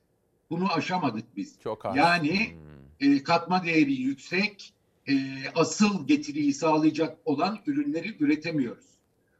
Bunu 0.50 0.74
aşamadık 0.74 1.38
biz. 1.38 1.56
Çok 1.64 1.86
az. 1.86 1.95
Yani 1.95 2.56
e, 3.00 3.24
katma 3.24 3.66
değeri 3.66 3.94
yüksek, 3.94 4.74
e, 5.10 5.14
asıl 5.56 6.08
getiriyi 6.08 6.54
sağlayacak 6.54 7.18
olan 7.26 7.60
ürünleri 7.66 8.16
üretemiyoruz. 8.20 8.86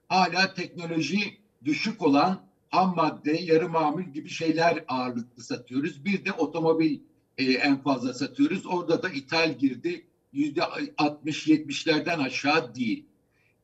Hala 0.08 0.54
teknoloji 0.54 1.38
düşük 1.66 2.02
olan 2.02 2.42
ham 2.70 2.96
madde, 2.96 3.32
yarı 3.32 3.70
mamul 3.70 4.04
gibi 4.04 4.30
şeyler 4.30 4.84
ağırlıklı 4.88 5.44
satıyoruz. 5.44 6.06
Bir 6.06 6.26
de 6.26 6.32
otomobil 6.32 7.00
e, 7.38 7.44
en 7.44 7.82
fazla 7.82 8.14
satıyoruz. 8.14 8.66
Orada 8.66 9.04
da 9.04 9.10
ithal 9.10 9.58
girdi. 9.58 10.06
Yüzde 10.34 10.62
60-70'lerden 10.62 12.20
aşağı 12.20 12.76
değil. 12.76 13.06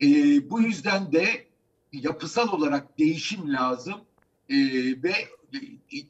E, 0.02 0.08
bu 0.50 0.62
yüzden 0.62 1.12
de 1.12 1.49
yapısal 1.94 2.57
olarak 2.57 2.99
değişim 2.99 3.53
lazım 3.53 4.02
E, 4.49 4.56
ve 5.03 5.14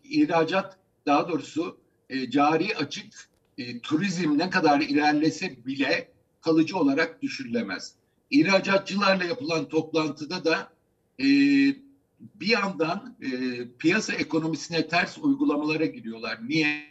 ihracat 0.04 0.78
daha 1.06 1.30
doğrusu 1.30 1.78
e, 2.10 2.30
cari 2.30 2.76
açık 2.78 3.30
e, 3.58 3.80
turizm 3.80 4.38
ne 4.38 4.50
kadar 4.50 4.82
ilerlese 4.82 5.66
bile 5.66 6.08
kalıcı 6.42 6.78
olarak 6.78 7.22
düşürülemez. 7.22 7.96
İhracatçılarla 8.32 9.24
yapılan 9.24 9.70
toplantıda 9.70 10.46
da 10.46 10.72
e, 11.20 11.26
bir 12.20 12.48
yandan 12.48 13.16
e, 13.22 13.28
piyasa 13.80 14.14
ekonomisine 14.14 14.88
ters 14.88 15.18
uygulamalara 15.18 15.86
giriyorlar. 15.86 16.40
Niye? 16.48 16.90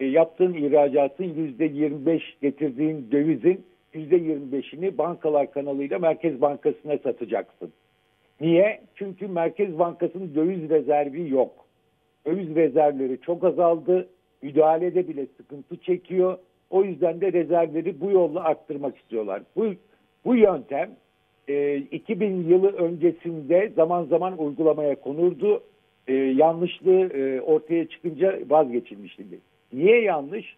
e, 0.00 0.04
yaptığın 0.06 0.54
ihracatın 0.54 1.24
yüzde 1.24 1.64
25 1.64 2.22
getirdiğin 2.42 3.08
dövizin 3.12 3.64
25'ini 3.98 4.98
bankalar 4.98 5.50
kanalıyla 5.50 5.98
Merkez 5.98 6.40
Bankası'na 6.40 6.98
satacaksın. 6.98 7.72
Niye? 8.40 8.80
Çünkü 8.94 9.28
Merkez 9.28 9.78
Bankası'nın 9.78 10.34
döviz 10.34 10.70
rezervi 10.70 11.30
yok. 11.30 11.52
Döviz 12.26 12.54
rezervleri 12.54 13.20
çok 13.20 13.44
azaldı. 13.44 14.08
Müdahalede 14.42 15.08
bile 15.08 15.26
sıkıntı 15.36 15.76
çekiyor. 15.76 16.38
O 16.70 16.84
yüzden 16.84 17.20
de 17.20 17.32
rezervleri 17.32 18.00
bu 18.00 18.10
yolla 18.10 18.44
arttırmak 18.44 18.96
istiyorlar. 18.96 19.42
Bu, 19.56 19.66
bu 20.24 20.36
yöntem 20.36 20.90
e, 21.48 21.76
2000 21.76 22.48
yılı 22.48 22.72
öncesinde 22.72 23.72
zaman 23.76 24.04
zaman 24.04 24.38
uygulamaya 24.38 25.00
konurdu. 25.00 25.62
E, 26.08 26.14
yanlışlığı 26.14 27.08
e, 27.12 27.40
ortaya 27.40 27.88
çıkınca 27.88 28.38
vazgeçilmişti. 28.48 29.24
Niye 29.72 30.02
yanlış? 30.02 30.56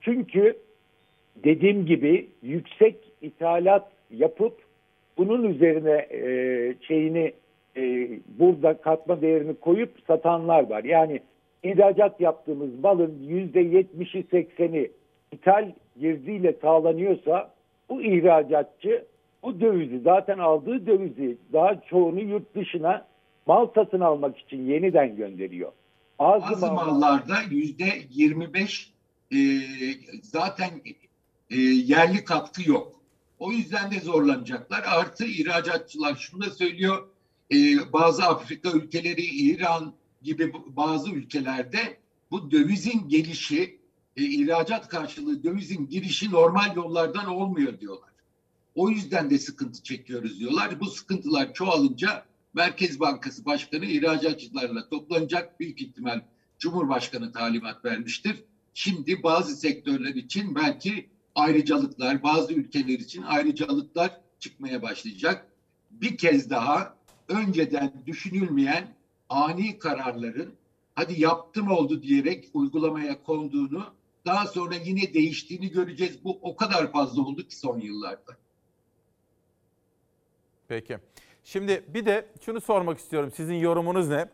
Çünkü 0.00 0.56
dediğim 1.44 1.86
gibi 1.86 2.28
yüksek 2.42 2.96
ithalat 3.22 3.90
yapıp 4.10 4.58
bunun 5.18 5.44
üzerine 5.44 6.06
e, 6.10 6.74
şeyini 6.80 7.32
e, 7.76 8.10
burada 8.38 8.80
katma 8.80 9.20
değerini 9.20 9.54
koyup 9.54 9.90
satanlar 10.06 10.70
var. 10.70 10.84
Yani 10.84 11.20
ihracat 11.62 12.20
yaptığımız 12.20 12.78
malın 12.82 13.18
yüzde 13.28 13.60
yetmişi 13.60 14.24
sekseni 14.30 14.90
ithal 15.32 15.72
girdiyle 16.00 16.52
sağlanıyorsa 16.62 17.50
bu 17.88 18.02
ihracatçı 18.02 19.04
bu 19.42 19.60
dövizi 19.60 20.00
zaten 20.00 20.38
aldığı 20.38 20.86
dövizi 20.86 21.38
daha 21.52 21.80
çoğunu 21.80 22.20
yurt 22.20 22.54
dışına 22.54 23.06
mal 23.46 23.68
satın 23.74 24.00
almak 24.00 24.38
için 24.38 24.66
yeniden 24.66 25.16
gönderiyor. 25.16 25.72
Bazı 26.18 26.72
mallarda 26.72 27.34
yüzde 27.50 27.88
25 28.10 28.92
e, 29.32 29.36
zaten 30.22 30.70
e, 31.50 31.56
yerli 31.60 32.24
katkı 32.24 32.70
yok. 32.70 33.02
O 33.38 33.52
yüzden 33.52 33.90
de 33.90 34.00
zorlanacaklar. 34.00 34.82
Artı 34.86 35.24
ihracatçılar 35.26 36.16
şunu 36.16 36.40
da 36.44 36.50
söylüyor. 36.50 37.08
e, 37.52 37.56
bazı 37.92 38.24
Afrika 38.24 38.70
ülkeleri, 38.70 39.22
İran 39.22 39.94
gibi 40.22 40.52
bazı 40.66 41.10
ülkelerde 41.10 41.98
bu 42.30 42.50
dövizin 42.50 43.08
gelişi, 43.08 43.78
e, 44.16 44.24
ihracat 44.24 44.88
karşılığı 44.88 45.42
dövizin 45.42 45.88
girişi 45.88 46.30
normal 46.30 46.76
yollardan 46.76 47.26
olmuyor 47.26 47.80
diyorlar. 47.80 48.10
O 48.74 48.90
yüzden 48.90 49.30
de 49.30 49.38
sıkıntı 49.38 49.82
çekiyoruz 49.82 50.38
diyorlar. 50.40 50.80
Bu 50.80 50.86
sıkıntılar 50.86 51.52
çoğalınca 51.52 52.24
Merkez 52.54 53.00
Bankası 53.00 53.44
Başkanı 53.44 53.84
ihracatçılarla 53.84 54.88
toplanacak. 54.88 55.60
Büyük 55.60 55.80
ihtimal 55.80 56.20
Cumhurbaşkanı 56.58 57.32
talimat 57.32 57.84
vermiştir. 57.84 58.44
Şimdi 58.74 59.22
bazı 59.22 59.56
sektörler 59.56 60.14
için 60.14 60.54
belki 60.54 61.08
ayrıcalıklar, 61.38 62.22
bazı 62.22 62.54
ülkeler 62.54 62.98
için 62.98 63.22
ayrıcalıklar 63.22 64.20
çıkmaya 64.38 64.82
başlayacak. 64.82 65.46
Bir 65.90 66.16
kez 66.16 66.50
daha 66.50 66.94
önceden 67.28 67.92
düşünülmeyen 68.06 68.88
ani 69.28 69.78
kararların 69.78 70.52
hadi 70.94 71.20
yaptım 71.20 71.70
oldu 71.70 72.02
diyerek 72.02 72.48
uygulamaya 72.54 73.22
konduğunu 73.22 73.84
daha 74.26 74.46
sonra 74.46 74.74
yine 74.74 75.14
değiştiğini 75.14 75.70
göreceğiz. 75.70 76.24
Bu 76.24 76.38
o 76.42 76.56
kadar 76.56 76.92
fazla 76.92 77.22
oldu 77.22 77.48
ki 77.48 77.56
son 77.56 77.80
yıllarda. 77.80 78.36
Peki. 80.68 80.98
Şimdi 81.44 81.84
bir 81.88 82.06
de 82.06 82.26
şunu 82.40 82.60
sormak 82.60 82.98
istiyorum. 82.98 83.32
Sizin 83.34 83.54
yorumunuz 83.54 84.08
ne? 84.08 84.28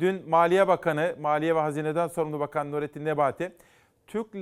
Dün 0.00 0.28
Maliye 0.28 0.68
Bakanı, 0.68 1.16
Maliye 1.20 1.54
ve 1.54 1.60
Hazine'den 1.60 2.08
sorumlu 2.08 2.40
Bakan 2.40 2.72
Nurettin 2.72 3.04
Nebati, 3.04 3.52
Türk, 4.06 4.34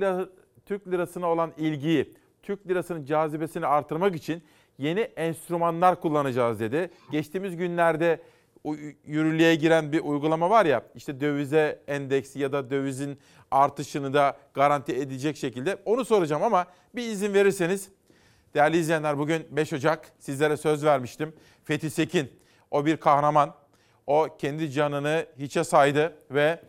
Türk 0.69 0.87
lirasına 0.87 1.27
olan 1.27 1.53
ilgiyi, 1.57 2.13
Türk 2.43 2.67
lirasının 2.67 3.05
cazibesini 3.05 3.65
artırmak 3.65 4.15
için 4.15 4.43
yeni 4.77 4.99
enstrümanlar 4.99 6.01
kullanacağız 6.01 6.59
dedi. 6.59 6.91
Geçtiğimiz 7.11 7.57
günlerde 7.57 8.21
yürürlüğe 9.05 9.55
giren 9.55 9.91
bir 9.91 9.99
uygulama 9.99 10.49
var 10.49 10.65
ya, 10.65 10.83
işte 10.95 11.19
dövize 11.19 11.81
endeksi 11.87 12.39
ya 12.39 12.51
da 12.51 12.69
dövizin 12.69 13.19
artışını 13.51 14.13
da 14.13 14.37
garanti 14.53 14.95
edecek 14.95 15.37
şekilde 15.37 15.77
onu 15.85 16.05
soracağım 16.05 16.43
ama 16.43 16.65
bir 16.95 17.03
izin 17.03 17.33
verirseniz 17.33 17.89
Değerli 18.53 18.77
izleyenler 18.77 19.17
bugün 19.17 19.47
5 19.51 19.73
Ocak 19.73 20.11
sizlere 20.19 20.57
söz 20.57 20.85
vermiştim. 20.85 21.33
Fethi 21.63 21.89
Sekin 21.89 22.31
o 22.71 22.85
bir 22.85 22.97
kahraman. 22.97 23.55
O 24.07 24.27
kendi 24.37 24.71
canını 24.71 25.25
hiçe 25.39 25.63
saydı 25.63 26.13
ve 26.31 26.61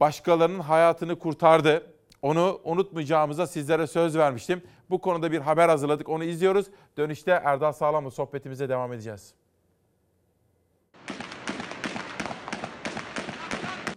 başkalarının 0.00 0.60
hayatını 0.60 1.18
kurtardı. 1.18 1.89
Onu 2.22 2.60
unutmayacağımıza 2.64 3.46
sizlere 3.46 3.86
söz 3.86 4.16
vermiştim. 4.16 4.62
Bu 4.90 5.00
konuda 5.00 5.32
bir 5.32 5.38
haber 5.40 5.68
hazırladık. 5.68 6.08
Onu 6.08 6.24
izliyoruz. 6.24 6.66
Dönüşte 6.96 7.30
Erdal 7.44 7.72
Sağlam'la 7.72 8.10
sohbetimize 8.10 8.68
devam 8.68 8.92
edeceğiz. 8.92 9.34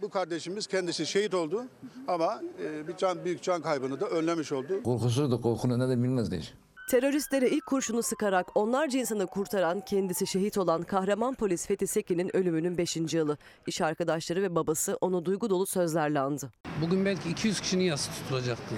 Bu 0.01 0.09
kardeşimiz 0.09 0.67
kendisi 0.67 1.05
şehit 1.05 1.33
oldu 1.33 1.65
ama 2.07 2.41
e, 2.63 2.87
bir 2.87 2.97
can 2.97 3.25
büyük 3.25 3.43
can 3.43 3.61
kaybını 3.61 3.99
da 3.99 4.07
önlemiş 4.07 4.51
oldu. 4.51 4.83
Korkusuzdu, 4.83 5.41
korkunun 5.41 5.79
ne 5.79 5.89
de 5.89 6.03
bilmezdi 6.03 6.37
hiç. 6.39 6.53
Teröristlere 6.87 7.49
ilk 7.49 7.65
kurşunu 7.65 8.03
sıkarak 8.03 8.47
onlarca 8.55 8.99
insanı 8.99 9.27
kurtaran, 9.27 9.81
kendisi 9.81 10.27
şehit 10.27 10.57
olan 10.57 10.81
kahraman 10.81 11.33
polis 11.33 11.67
Fethi 11.67 11.87
Sekin'in 11.87 12.35
ölümünün 12.35 12.77
5. 12.77 12.95
yılı. 13.13 13.37
İş 13.67 13.81
arkadaşları 13.81 14.41
ve 14.41 14.55
babası 14.55 14.97
onu 15.01 15.25
duygu 15.25 15.49
dolu 15.49 15.65
sözlerle 15.65 16.19
andı. 16.19 16.49
Bugün 16.81 17.05
belki 17.05 17.29
200 17.29 17.59
kişinin 17.61 17.83
yası 17.83 18.11
tutulacaktı. 18.11 18.75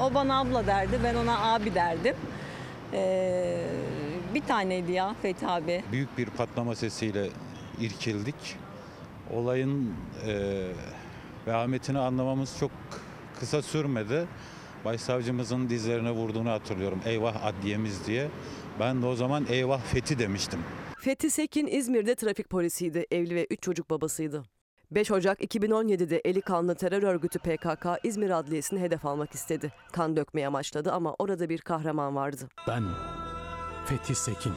O 0.00 0.14
bana 0.14 0.40
abla 0.40 0.66
derdi, 0.66 1.00
ben 1.04 1.14
ona 1.14 1.52
abi 1.54 1.74
derdim. 1.74 2.14
Ee, 2.92 3.66
bir 4.34 4.42
taneydi 4.42 4.92
ya 4.92 5.14
Fethi 5.22 5.46
abi. 5.46 5.84
Büyük 5.92 6.18
bir 6.18 6.26
patlama 6.26 6.74
sesiyle 6.74 7.28
irkildik. 7.80 8.56
Olayın 9.32 9.94
e, 10.26 10.62
vehametini 11.46 11.98
anlamamız 11.98 12.58
çok 12.58 12.70
kısa 13.40 13.62
sürmedi. 13.62 14.26
Başsavcımızın 14.84 15.68
dizlerine 15.68 16.10
vurduğunu 16.10 16.50
hatırlıyorum. 16.50 17.00
Eyvah 17.06 17.44
adliyemiz 17.44 18.06
diye. 18.06 18.28
Ben 18.80 19.02
de 19.02 19.06
o 19.06 19.14
zaman 19.14 19.46
eyvah 19.48 19.80
Fethi 19.80 20.18
demiştim. 20.18 20.60
Fethi 20.98 21.30
Sekin 21.30 21.66
İzmir'de 21.66 22.14
trafik 22.14 22.50
polisiydi, 22.50 23.06
evli 23.10 23.34
ve 23.34 23.46
3 23.50 23.62
çocuk 23.62 23.90
babasıydı. 23.90 24.44
5 24.90 25.10
Ocak 25.10 25.40
2017'de 25.40 26.20
eli 26.24 26.40
kanlı 26.40 26.74
terör 26.74 27.02
örgütü 27.02 27.38
PKK 27.38 27.86
İzmir 28.02 28.30
Adliyesi'ni 28.30 28.80
hedef 28.80 29.06
almak 29.06 29.34
istedi. 29.34 29.72
Kan 29.92 30.16
dökmeye 30.16 30.46
amaçladı 30.46 30.92
ama 30.92 31.14
orada 31.18 31.48
bir 31.48 31.58
kahraman 31.58 32.16
vardı. 32.16 32.48
Ben 32.68 32.84
Fethi 33.86 34.14
Sekin. 34.14 34.52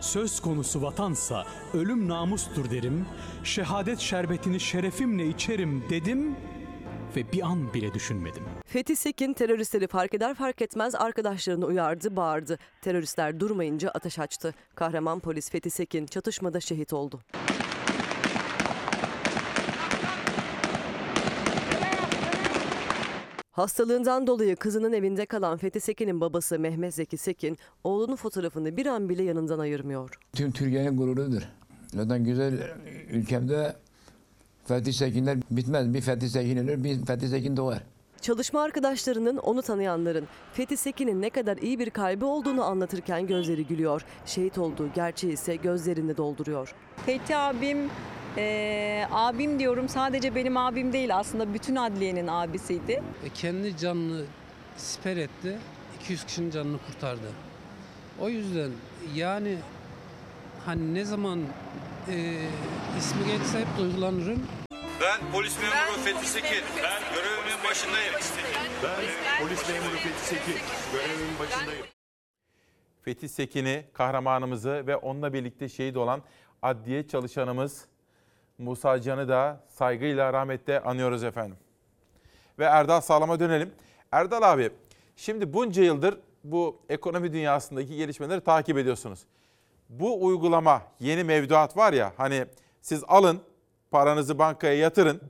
Söz 0.00 0.40
konusu 0.40 0.82
vatansa 0.82 1.44
ölüm 1.74 2.08
namustur 2.08 2.70
derim. 2.70 3.06
Şehadet 3.44 3.98
şerbetini 3.98 4.60
şerefimle 4.60 5.28
içerim 5.28 5.84
dedim 5.90 6.36
ve 7.16 7.32
bir 7.32 7.42
an 7.42 7.74
bile 7.74 7.94
düşünmedim. 7.94 8.42
Fethi 8.66 8.96
Sekin 8.96 9.32
teröristleri 9.32 9.86
fark 9.86 10.14
eder 10.14 10.34
fark 10.34 10.62
etmez 10.62 10.94
arkadaşlarını 10.94 11.66
uyardı, 11.66 12.16
bağırdı. 12.16 12.58
Teröristler 12.82 13.40
durmayınca 13.40 13.90
ateş 13.90 14.18
açtı. 14.18 14.54
Kahraman 14.74 15.20
polis 15.20 15.50
Fethi 15.50 15.70
Sekin 15.70 16.06
çatışmada 16.06 16.60
şehit 16.60 16.92
oldu. 16.92 17.20
Hastalığından 23.52 24.26
dolayı 24.26 24.56
kızının 24.56 24.92
evinde 24.92 25.26
kalan 25.26 25.56
Fethi 25.58 25.80
Sekin'in 25.80 26.20
babası 26.20 26.58
Mehmet 26.58 26.94
Zeki 26.94 27.16
Sekin, 27.16 27.58
oğlunun 27.84 28.16
fotoğrafını 28.16 28.76
bir 28.76 28.86
an 28.86 29.08
bile 29.08 29.22
yanından 29.22 29.58
ayırmıyor. 29.58 30.18
Tüm 30.32 30.52
Türkiye'nin 30.52 30.96
gururudur. 30.96 31.42
Zaten 31.86 32.24
güzel 32.24 32.74
ülkemde 33.10 33.76
Fethi 34.64 34.92
Sekinler 34.92 35.38
bitmez. 35.50 35.94
Bir 35.94 36.00
Fethi 36.00 36.28
Sekin 36.28 36.56
ölür, 36.56 36.84
bir 36.84 37.04
Fethi 37.06 37.28
Sekin 37.28 37.56
doğar. 37.56 37.82
Çalışma 38.20 38.62
arkadaşlarının 38.62 39.36
onu 39.36 39.62
tanıyanların 39.62 40.28
Fethi 40.52 40.76
Sekin'in 40.76 41.22
ne 41.22 41.30
kadar 41.30 41.56
iyi 41.56 41.78
bir 41.78 41.90
kalbi 41.90 42.24
olduğunu 42.24 42.64
anlatırken 42.64 43.26
gözleri 43.26 43.66
gülüyor. 43.66 44.04
Şehit 44.26 44.58
olduğu 44.58 44.92
gerçeği 44.92 45.32
ise 45.32 45.56
gözlerini 45.56 46.16
dolduruyor. 46.16 46.74
Fethi 47.06 47.36
abim, 47.36 47.78
eee, 48.36 49.08
abim 49.10 49.58
diyorum 49.58 49.88
sadece 49.88 50.34
benim 50.34 50.56
abim 50.56 50.92
değil 50.92 51.16
aslında 51.16 51.54
bütün 51.54 51.76
adliyenin 51.76 52.26
abisiydi. 52.26 53.02
E, 53.24 53.28
kendi 53.34 53.76
canını 53.76 54.22
siper 54.76 55.16
etti. 55.16 55.58
200 56.00 56.24
kişinin 56.24 56.50
canını 56.50 56.78
kurtardı. 56.86 57.26
O 58.20 58.28
yüzden 58.28 58.70
yani 59.14 59.56
hani 60.66 60.94
ne 60.94 61.04
zaman 61.04 61.38
e, 62.08 62.48
ismi 62.98 63.26
geçse 63.26 63.58
hep 63.60 63.66
duygulanırım. 63.78 64.42
Ben 65.00 65.20
polis 65.32 65.56
memuru 65.62 66.00
Fethi 66.04 66.26
Sekin. 66.26 66.64
Ben 66.82 67.02
görevimin 67.14 67.64
başındayım. 67.68 68.14
Ben 68.82 69.44
polis 69.44 69.68
memuru 69.68 69.96
Fethi 69.96 70.26
Sekin. 70.26 70.60
Görevimin 70.92 71.38
başındayım. 71.38 71.86
Fethi 73.02 73.28
Sekin'i, 73.28 73.84
kahramanımızı 73.92 74.86
ve 74.86 74.96
onunla 74.96 75.32
birlikte 75.32 75.68
şehit 75.68 75.96
olan 75.96 76.22
adliye 76.62 77.08
çalışanımız 77.08 77.84
Musa 78.58 79.00
Can'ı 79.00 79.28
da 79.28 79.64
saygıyla 79.68 80.32
rahmetle 80.32 80.80
anıyoruz 80.80 81.24
efendim. 81.24 81.56
Ve 82.58 82.64
Erdal 82.64 83.00
Sağlam'a 83.00 83.40
dönelim. 83.40 83.72
Erdal 84.12 84.52
abi, 84.52 84.70
şimdi 85.16 85.52
bunca 85.52 85.82
yıldır 85.82 86.18
bu 86.44 86.80
ekonomi 86.88 87.32
dünyasındaki 87.32 87.96
gelişmeleri 87.96 88.40
takip 88.40 88.78
ediyorsunuz. 88.78 89.20
Bu 89.88 90.26
uygulama, 90.26 90.82
yeni 91.00 91.24
mevduat 91.24 91.76
var 91.76 91.92
ya, 91.92 92.12
hani 92.16 92.44
siz 92.80 93.04
alın, 93.08 93.40
paranızı 93.90 94.38
bankaya 94.38 94.74
yatırın 94.74 95.20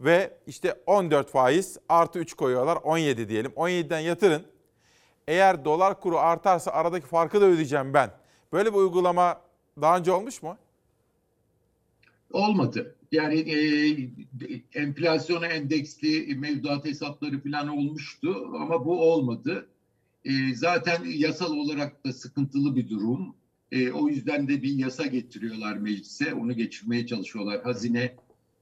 ve 0.00 0.38
işte 0.46 0.74
14 0.86 1.30
faiz 1.30 1.78
artı 1.88 2.18
3 2.18 2.34
koyuyorlar, 2.34 2.76
17 2.76 3.28
diyelim. 3.28 3.52
17'den 3.56 4.00
yatırın. 4.00 4.42
Eğer 5.28 5.64
dolar 5.64 6.00
kuru 6.00 6.18
artarsa 6.18 6.70
aradaki 6.70 7.06
farkı 7.06 7.40
da 7.40 7.44
ödeyeceğim 7.44 7.94
ben. 7.94 8.10
Böyle 8.52 8.72
bir 8.72 8.78
uygulama 8.78 9.40
daha 9.80 9.98
önce 9.98 10.12
olmuş 10.12 10.42
mu? 10.42 10.56
Olmadı. 12.32 12.96
Yani 13.12 13.34
e, 13.40 13.58
enflasyona 14.74 15.46
endeksli 15.46 16.34
mevduat 16.34 16.84
hesapları 16.84 17.40
falan 17.42 17.68
olmuştu 17.68 18.50
ama 18.54 18.84
bu 18.84 19.12
olmadı. 19.12 19.68
E, 20.24 20.54
zaten 20.54 21.04
yasal 21.04 21.52
olarak 21.52 22.06
da 22.06 22.12
sıkıntılı 22.12 22.76
bir 22.76 22.88
durum. 22.88 23.36
E, 23.72 23.90
o 23.90 24.08
yüzden 24.08 24.48
de 24.48 24.62
bir 24.62 24.72
yasa 24.72 25.06
getiriyorlar 25.06 25.76
meclise. 25.76 26.34
Onu 26.34 26.52
geçirmeye 26.52 27.06
çalışıyorlar. 27.06 27.62
Hazine 27.62 28.16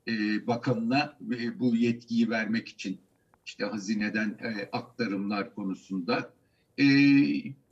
e, 0.09 0.47
Bakanı'na 0.47 1.19
e, 1.39 1.61
bu 1.61 1.77
yetkiyi 1.77 2.31
vermek 2.31 2.69
için 2.69 3.01
işte 3.47 3.65
hazineden 3.65 4.29
e, 4.29 4.69
aktarımlar 4.73 5.55
konusunda. 5.55 6.33
E, 6.79 6.87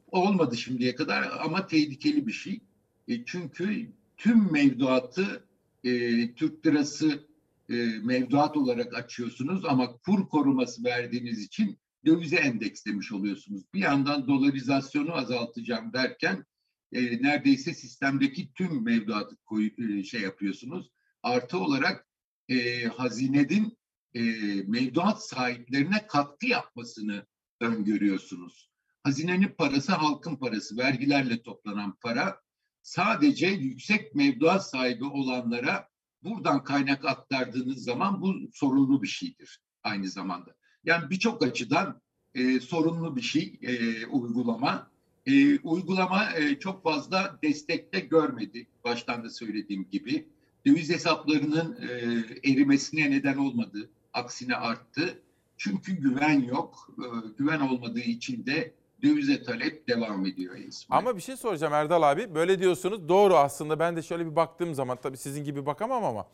olmadı 0.09 0.57
şimdiye 0.57 0.95
kadar 0.95 1.31
ama 1.45 1.67
tehlikeli 1.67 2.27
bir 2.27 2.33
şey. 2.33 2.61
E, 3.09 3.25
çünkü 3.25 3.93
tüm 4.17 4.53
mevduatı 4.53 5.45
e, 5.85 5.91
Türk 6.35 6.67
lirası 6.67 7.25
e, 7.69 7.75
mevduat 8.03 8.57
olarak 8.57 8.95
açıyorsunuz 8.95 9.65
ama 9.65 9.97
kur 9.97 10.29
koruması 10.29 10.85
verdiğiniz 10.85 11.43
için 11.43 11.79
dövize 12.07 12.37
endekslemiş 12.37 13.13
oluyorsunuz. 13.13 13.63
Bir 13.75 13.81
yandan 13.81 14.29
dolarizasyonu 14.29 15.15
azaltacağım 15.15 15.93
derken 15.93 16.45
e, 16.93 17.23
neredeyse 17.23 17.75
sistemdeki 17.75 18.53
tüm 18.53 18.85
mevduatı 18.85 19.37
koy, 19.37 19.71
e, 19.79 20.05
şey 20.05 20.21
yapıyorsunuz. 20.21 20.91
Artı 21.23 21.59
olarak 21.59 22.07
e, 22.49 22.85
hazinenin 22.85 23.79
e, 24.15 24.23
mevduat 24.67 25.27
sahiplerine 25.27 26.07
katkı 26.07 26.47
yapmasını 26.47 27.27
öngörüyorsunuz. 27.61 28.71
Hazinenin 29.03 29.55
parası 29.59 29.93
halkın 29.93 30.37
parası, 30.37 30.77
vergilerle 30.77 31.43
toplanan 31.43 31.97
para 32.03 32.41
sadece 32.83 33.47
yüksek 33.47 34.15
mevduat 34.15 34.71
sahibi 34.71 35.05
olanlara 35.05 35.89
buradan 36.23 36.65
kaynak 36.65 37.05
aktardığınız 37.05 37.85
zaman 37.85 38.23
bu 38.23 38.35
sorunlu 38.53 39.03
bir 39.03 39.09
şeydir 39.09 39.61
aynı 39.83 40.09
zamanda. 40.09 40.55
Yani 40.85 41.11
birçok 41.11 41.43
açıdan 41.43 42.01
e, 42.35 42.61
sorunlu 42.61 43.17
bir 43.17 43.23
şey 43.23 43.59
e, 43.63 44.07
uygulama. 44.07 44.91
E, 45.27 45.59
uygulama 45.59 46.33
e, 46.37 46.59
çok 46.59 46.83
fazla 46.83 47.39
destekte 47.43 48.01
görmedi 48.01 48.67
baştan 48.85 49.25
da 49.25 49.31
söylediğim 49.31 49.91
gibi. 49.91 50.29
Döviz 50.67 50.91
hesaplarının 50.91 51.79
e, 51.83 52.51
erimesine 52.51 53.11
neden 53.11 53.37
olmadı. 53.37 53.91
Aksine 54.13 54.57
arttı. 54.57 55.23
Çünkü 55.57 55.93
güven 55.93 56.41
yok. 56.41 56.91
E, 56.99 57.07
güven 57.39 57.61
olmadığı 57.61 58.01
için 58.01 58.47
de 58.47 58.75
dövize 59.03 59.43
talep 59.43 59.89
devam 59.89 60.27
ediyor. 60.27 60.57
İsmail. 60.57 60.99
Ama 60.99 61.17
bir 61.17 61.23
şey 61.23 61.37
soracağım 61.37 61.73
Erdal 61.73 62.03
abi. 62.03 62.35
Böyle 62.35 62.59
diyorsunuz. 62.59 63.09
Doğru 63.09 63.37
aslında. 63.37 63.79
Ben 63.79 63.97
de 63.97 64.03
şöyle 64.03 64.27
bir 64.27 64.37
baktığım 64.37 64.75
zaman 64.75 64.99
tabii 65.03 65.17
sizin 65.17 65.45
gibi 65.45 65.67
bakamam 65.67 66.05
ama 66.05 66.27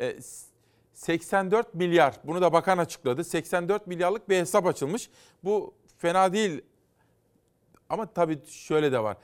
e, 0.00 0.16
84 0.94 1.74
milyar 1.74 2.14
bunu 2.24 2.40
da 2.40 2.52
bakan 2.52 2.78
açıkladı. 2.78 3.24
84 3.24 3.86
milyarlık 3.86 4.28
bir 4.28 4.36
hesap 4.36 4.66
açılmış. 4.66 5.10
Bu 5.44 5.74
fena 5.98 6.32
değil. 6.32 6.60
Ama 7.88 8.06
tabii 8.06 8.40
şöyle 8.46 8.92
de 8.92 9.02
var. 9.02 9.16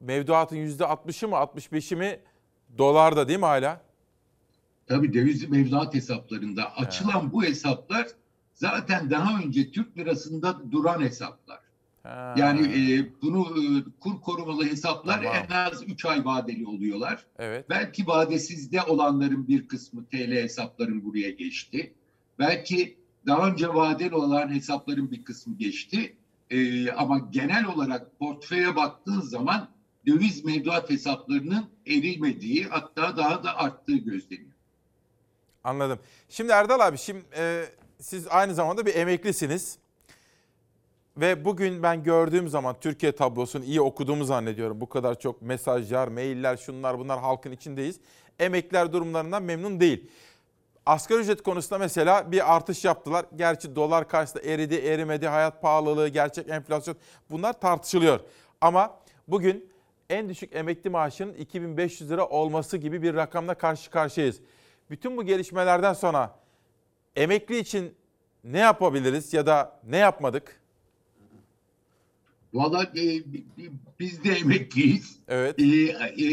Mevduatın 0.00 0.56
%60'ı 0.56 1.28
mı 1.28 1.34
65'i 1.36 1.96
mi 1.96 2.20
dolarda 2.78 3.28
değil 3.28 3.38
mi 3.38 3.44
hala? 3.44 3.80
Tabii 4.86 5.14
döviz 5.14 5.48
mevduat 5.48 5.94
hesaplarında 5.94 6.76
açılan 6.76 7.32
bu 7.32 7.44
hesaplar 7.44 8.06
zaten 8.54 9.10
daha 9.10 9.38
önce 9.38 9.70
Türk 9.70 9.98
lirasında 9.98 10.72
duran 10.72 11.00
hesaplar. 11.00 11.60
Ha. 12.02 12.34
Yani 12.38 12.60
e, 12.60 13.12
bunu 13.22 13.40
e, 13.40 13.64
kur 14.00 14.20
korumalı 14.20 14.64
hesaplar 14.64 15.22
Tamam. 15.22 15.36
en 15.48 15.54
az 15.54 15.82
3 15.82 16.04
ay 16.04 16.24
vadeli 16.24 16.66
oluyorlar. 16.66 17.26
Evet. 17.38 17.70
Belki 17.70 18.06
vadesizde 18.06 18.82
olanların 18.82 19.48
bir 19.48 19.68
kısmı 19.68 20.06
TL 20.06 20.30
hesapların 20.30 21.04
buraya 21.04 21.30
geçti. 21.30 21.94
Belki 22.38 22.98
daha 23.26 23.48
önce 23.48 23.68
vadeli 23.68 24.14
olan 24.14 24.54
hesapların 24.54 25.10
bir 25.10 25.24
kısmı 25.24 25.56
geçti. 25.56 26.16
E, 26.50 26.90
ama 26.90 27.18
genel 27.30 27.64
olarak 27.66 28.18
portföye 28.18 28.76
baktığın 28.76 29.20
zaman 29.20 29.68
döviz 30.06 30.44
mevduat 30.44 30.90
hesaplarının 30.90 31.70
erimediği 31.86 32.64
hatta 32.64 33.16
daha 33.16 33.44
da 33.44 33.56
arttığı 33.56 33.96
gözleniyor. 33.96 34.50
Anladım. 35.64 35.98
Şimdi 36.28 36.52
Erdal 36.52 36.80
abi 36.80 36.98
şimdi 36.98 37.24
e, 37.36 37.64
siz 38.00 38.28
aynı 38.28 38.54
zamanda 38.54 38.86
bir 38.86 38.94
emeklisiniz. 38.94 39.78
Ve 41.16 41.44
bugün 41.44 41.82
ben 41.82 42.02
gördüğüm 42.02 42.48
zaman 42.48 42.76
Türkiye 42.80 43.12
tablosunu 43.12 43.64
iyi 43.64 43.80
okuduğumu 43.80 44.24
zannediyorum. 44.24 44.80
Bu 44.80 44.88
kadar 44.88 45.18
çok 45.18 45.42
mesajlar, 45.42 46.08
mailler, 46.08 46.56
şunlar 46.56 46.98
bunlar 46.98 47.20
halkın 47.20 47.52
içindeyiz. 47.52 48.00
Emekliler 48.38 48.92
durumlarından 48.92 49.42
memnun 49.42 49.80
değil. 49.80 50.10
Asgari 50.86 51.20
ücret 51.20 51.42
konusunda 51.42 51.78
mesela 51.78 52.32
bir 52.32 52.54
artış 52.54 52.84
yaptılar. 52.84 53.26
Gerçi 53.36 53.76
dolar 53.76 54.08
karşısında 54.08 54.42
eridi, 54.42 54.74
erimedi, 54.74 55.28
hayat 55.28 55.62
pahalılığı, 55.62 56.08
gerçek 56.08 56.48
enflasyon 56.48 56.96
bunlar 57.30 57.60
tartışılıyor. 57.60 58.20
Ama 58.60 58.98
bugün 59.28 59.70
en 60.10 60.28
düşük 60.28 60.56
emekli 60.56 60.90
maaşının 60.90 61.34
2500 61.34 62.10
lira 62.10 62.26
olması 62.28 62.76
gibi 62.76 63.02
bir 63.02 63.14
rakamla 63.14 63.54
karşı 63.54 63.90
karşıyayız. 63.90 64.40
Bütün 64.90 65.16
bu 65.16 65.22
gelişmelerden 65.22 65.92
sonra 65.92 66.38
emekli 67.16 67.58
için 67.58 67.94
ne 68.44 68.58
yapabiliriz 68.58 69.32
ya 69.32 69.46
da 69.46 69.80
ne 69.84 69.96
yapmadık? 69.96 70.59
Valla 72.52 72.84
e, 72.96 73.32
bi- 73.32 73.44
bi- 73.58 73.70
biz 74.00 74.24
de 74.24 74.30
emekliyiz. 74.32 75.18
Evet. 75.28 75.58
E, 75.58 75.64
e, 75.64 76.28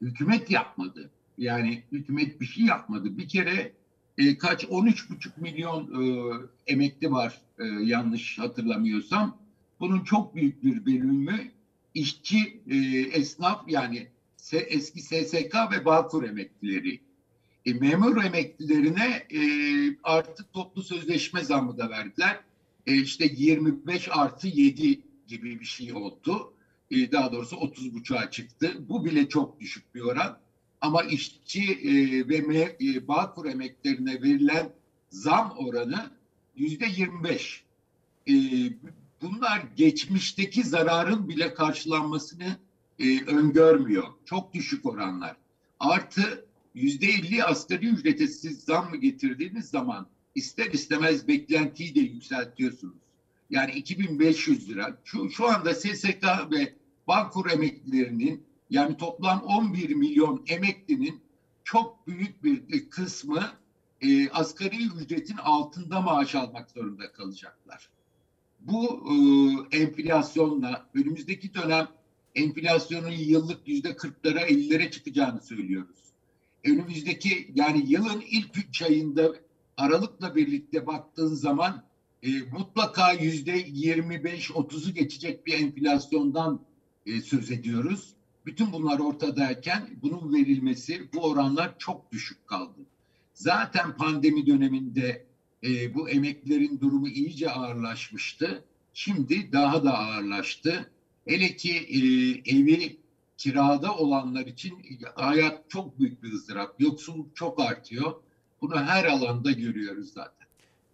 hükümet 0.00 0.50
yapmadı. 0.50 1.10
Yani 1.38 1.82
hükümet 1.92 2.40
bir 2.40 2.46
şey 2.46 2.64
yapmadı. 2.64 3.18
Bir 3.18 3.28
kere 3.28 3.72
e, 4.18 4.38
kaç 4.38 4.64
13,5 4.64 5.40
milyon 5.40 6.02
e, 6.02 6.32
emekli 6.66 7.10
var 7.10 7.40
e, 7.58 7.64
yanlış 7.64 8.38
hatırlamıyorsam. 8.38 9.38
Bunun 9.80 10.04
çok 10.04 10.34
büyük 10.36 10.64
bir 10.64 10.86
bölümü 10.86 11.50
işçi, 11.94 12.60
e, 12.70 12.76
esnaf 13.12 13.64
yani 13.68 14.06
se- 14.38 14.56
eski 14.66 15.00
SSK 15.00 15.54
ve 15.72 15.84
Bağkur 15.84 16.24
emeklileri. 16.24 17.00
E, 17.66 17.74
memur 17.74 18.24
emeklilerine 18.24 19.26
e, 19.34 19.40
artık 20.02 20.52
toplu 20.52 20.82
sözleşme 20.82 21.44
zammı 21.44 21.78
da 21.78 21.90
verdiler. 21.90 22.40
E, 22.86 22.94
işte 22.94 23.26
25 23.36 24.08
artı 24.12 24.48
7 24.48 25.00
gibi 25.26 25.60
bir 25.60 25.64
şey 25.64 25.92
oldu. 25.92 26.52
E, 26.90 27.12
daha 27.12 27.32
doğrusu 27.32 27.56
30 27.56 27.90
çıktı. 28.30 28.76
Bu 28.88 29.04
bile 29.04 29.28
çok 29.28 29.60
düşük 29.60 29.94
bir 29.94 30.00
oran. 30.00 30.38
Ama 30.80 31.02
işçi 31.02 31.72
e, 31.72 32.28
ve 32.28 32.40
me, 32.40 32.76
e, 32.80 33.08
Bağkur 33.08 33.46
emeklerine 33.46 34.22
verilen 34.22 34.72
zam 35.10 35.54
oranı 35.58 36.10
yüzde 36.56 36.86
25. 36.96 37.64
E, 38.28 38.32
bunlar 39.22 39.64
geçmişteki 39.76 40.64
zararın 40.64 41.28
bile 41.28 41.54
karşılanmasını 41.54 42.58
e, 42.98 43.24
öngörmüyor. 43.24 44.04
Çok 44.24 44.54
düşük 44.54 44.86
oranlar. 44.86 45.36
Artı 45.80 46.46
yüzde 46.74 47.06
50 47.06 47.44
asgari 47.44 47.86
ücrete 47.86 48.26
siz 48.26 48.60
zam 48.60 48.90
mı 48.90 48.96
getirdiğiniz 48.96 49.68
zaman 49.68 50.06
ister 50.34 50.66
istemez 50.66 51.28
beklentiyi 51.28 51.94
de 51.94 52.00
yükseltiyorsunuz. 52.00 53.05
Yani 53.50 53.72
2500 53.72 54.68
lira. 54.68 54.98
Şu, 55.04 55.30
şu 55.30 55.46
anda 55.46 55.74
SSK 55.74 56.24
ve 56.50 56.74
Bağkur 57.08 57.50
emeklilerinin 57.50 58.46
yani 58.70 58.96
toplam 58.96 59.42
11 59.42 59.94
milyon 59.94 60.44
emeklinin 60.48 61.20
çok 61.64 62.06
büyük 62.06 62.44
bir 62.44 62.90
kısmı 62.90 63.52
e, 64.00 64.28
asgari 64.28 64.86
ücretin 64.86 65.36
altında 65.36 66.00
maaş 66.00 66.34
almak 66.34 66.70
zorunda 66.70 67.12
kalacaklar. 67.12 67.88
Bu 68.60 69.04
e, 69.72 69.76
enflasyonla 69.78 70.90
önümüzdeki 70.94 71.54
dönem 71.54 71.88
enflasyonun 72.34 73.10
yıllık 73.10 73.68
yüzde 73.68 73.90
40'lara 73.90 74.40
50'lere 74.46 74.90
çıkacağını 74.90 75.40
söylüyoruz. 75.40 75.98
Önümüzdeki 76.64 77.52
yani 77.54 77.84
yılın 77.86 78.24
ilk 78.30 78.58
üç 78.58 78.82
ayında 78.82 79.34
Aralık'la 79.76 80.34
birlikte 80.34 80.86
baktığın 80.86 81.34
zaman 81.34 81.84
e, 82.22 82.28
mutlaka 82.52 83.12
yüzde 83.12 83.60
25-30'u 83.60 84.94
geçecek 84.94 85.46
bir 85.46 85.52
enflasyondan 85.52 86.60
e, 87.06 87.20
söz 87.20 87.50
ediyoruz. 87.50 88.14
Bütün 88.46 88.72
bunlar 88.72 88.98
ortadayken 88.98 89.88
bunun 90.02 90.34
verilmesi 90.34 91.08
bu 91.14 91.22
oranlar 91.22 91.78
çok 91.78 92.12
düşük 92.12 92.46
kaldı. 92.46 92.80
Zaten 93.34 93.96
pandemi 93.96 94.46
döneminde 94.46 95.26
e, 95.64 95.94
bu 95.94 96.10
emeklilerin 96.10 96.80
durumu 96.80 97.08
iyice 97.08 97.50
ağırlaşmıştı. 97.50 98.64
Şimdi 98.94 99.52
daha 99.52 99.84
da 99.84 99.98
ağırlaştı. 99.98 100.90
Hele 101.26 101.56
ki 101.56 101.72
e, 101.72 101.98
evi 102.56 103.00
kirada 103.36 103.96
olanlar 103.96 104.46
için 104.46 104.78
hayat 105.14 105.70
çok 105.70 105.98
büyük 105.98 106.22
bir 106.22 106.32
ızdırap. 106.32 106.80
Yoksulluk 106.80 107.36
çok 107.36 107.60
artıyor. 107.60 108.14
Bunu 108.60 108.76
her 108.76 109.04
alanda 109.04 109.52
görüyoruz 109.52 110.12
zaten. 110.12 110.45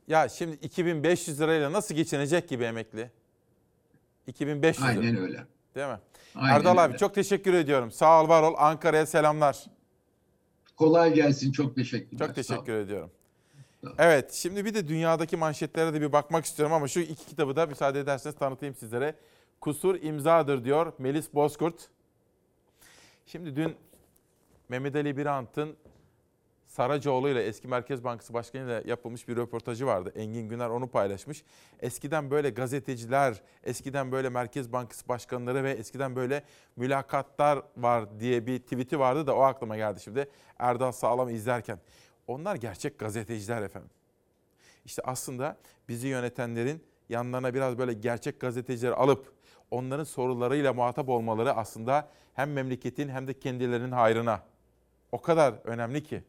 Ya 0.09 0.29
şimdi 0.29 0.57
2500 0.57 1.41
lirayla 1.41 1.73
nasıl 1.73 1.95
geçinecek 1.95 2.49
gibi 2.49 2.65
emekli? 2.65 3.11
2500 4.27 4.83
lira. 4.85 4.91
Aynen 4.91 5.17
öyle. 5.17 5.45
Değil 5.75 5.89
mi? 5.89 5.99
Aynen 6.35 6.55
Erdal 6.55 6.77
abi 6.79 6.89
öyle. 6.89 6.99
çok 6.99 7.15
teşekkür 7.15 7.55
ediyorum. 7.55 7.91
Sağ 7.91 8.23
ol 8.25 8.29
var 8.29 8.43
ol. 8.43 8.55
Ankara'ya 8.59 9.07
selamlar. 9.07 9.65
Kolay 10.77 11.15
gelsin. 11.15 11.53
Çok 11.53 11.75
teşekkürler. 11.77 12.27
Çok 12.27 12.35
teşekkür 12.35 12.73
ediyorum. 12.73 13.11
Evet 13.99 14.33
şimdi 14.33 14.65
bir 14.65 14.75
de 14.75 14.89
dünyadaki 14.89 15.37
manşetlere 15.37 15.95
de 15.95 16.01
bir 16.01 16.13
bakmak 16.13 16.45
istiyorum 16.45 16.73
ama 16.75 16.89
şu 16.89 17.01
iki 17.01 17.27
kitabı 17.27 17.57
da 17.57 17.67
müsaade 17.67 18.01
ederseniz 18.01 18.37
tanıtayım 18.37 18.75
sizlere. 18.75 19.15
Kusur 19.61 20.03
imzadır 20.03 20.65
diyor 20.65 20.93
Melis 20.99 21.35
Bozkurt. 21.35 21.89
Şimdi 23.27 23.57
dün 23.57 23.77
Mehmet 24.69 24.97
Ali 24.97 25.17
Birant'ın 25.17 25.77
Saracoğlu 26.73 27.29
ile 27.29 27.43
eski 27.43 27.69
Merkez 27.69 28.05
Bankası 28.05 28.35
Başkanı 28.35 28.63
ile 28.65 28.83
yapılmış 28.87 29.29
bir 29.29 29.37
röportajı 29.37 29.87
vardı. 29.87 30.13
Engin 30.17 30.49
Güner 30.49 30.69
onu 30.69 30.89
paylaşmış. 30.89 31.45
Eskiden 31.81 32.31
böyle 32.31 32.51
gazeteciler, 32.51 33.43
eskiden 33.65 34.13
böyle 34.13 34.29
Merkez 34.29 34.73
Bankası 34.73 35.09
başkanları 35.09 35.65
ve 35.65 35.71
eskiden 35.71 36.17
böyle 36.17 36.43
mülakatlar 36.77 37.63
var 37.77 38.21
diye 38.21 38.47
bir 38.47 38.59
tweet'i 38.59 38.99
vardı 38.99 39.27
da 39.27 39.37
o 39.37 39.41
aklıma 39.41 39.77
geldi 39.77 40.01
şimdi. 40.01 40.29
Erdal 40.59 40.93
Sağlam 40.93 41.29
izlerken. 41.29 41.79
Onlar 42.27 42.57
gerçek 42.57 42.99
gazeteciler 42.99 43.63
efendim. 43.63 43.91
İşte 44.85 45.03
aslında 45.05 45.57
bizi 45.89 46.09
yönetenlerin 46.09 46.83
yanlarına 47.09 47.55
biraz 47.55 47.79
böyle 47.79 47.93
gerçek 47.93 48.41
gazetecileri 48.41 48.95
alıp 48.95 49.33
onların 49.71 50.05
sorularıyla 50.05 50.73
muhatap 50.73 51.09
olmaları 51.09 51.53
aslında 51.53 52.09
hem 52.35 52.53
memleketin 52.53 53.09
hem 53.09 53.27
de 53.27 53.39
kendilerinin 53.39 53.93
hayrına. 53.93 54.43
O 55.13 55.21
kadar 55.21 55.55
önemli 55.65 56.03
ki. 56.03 56.23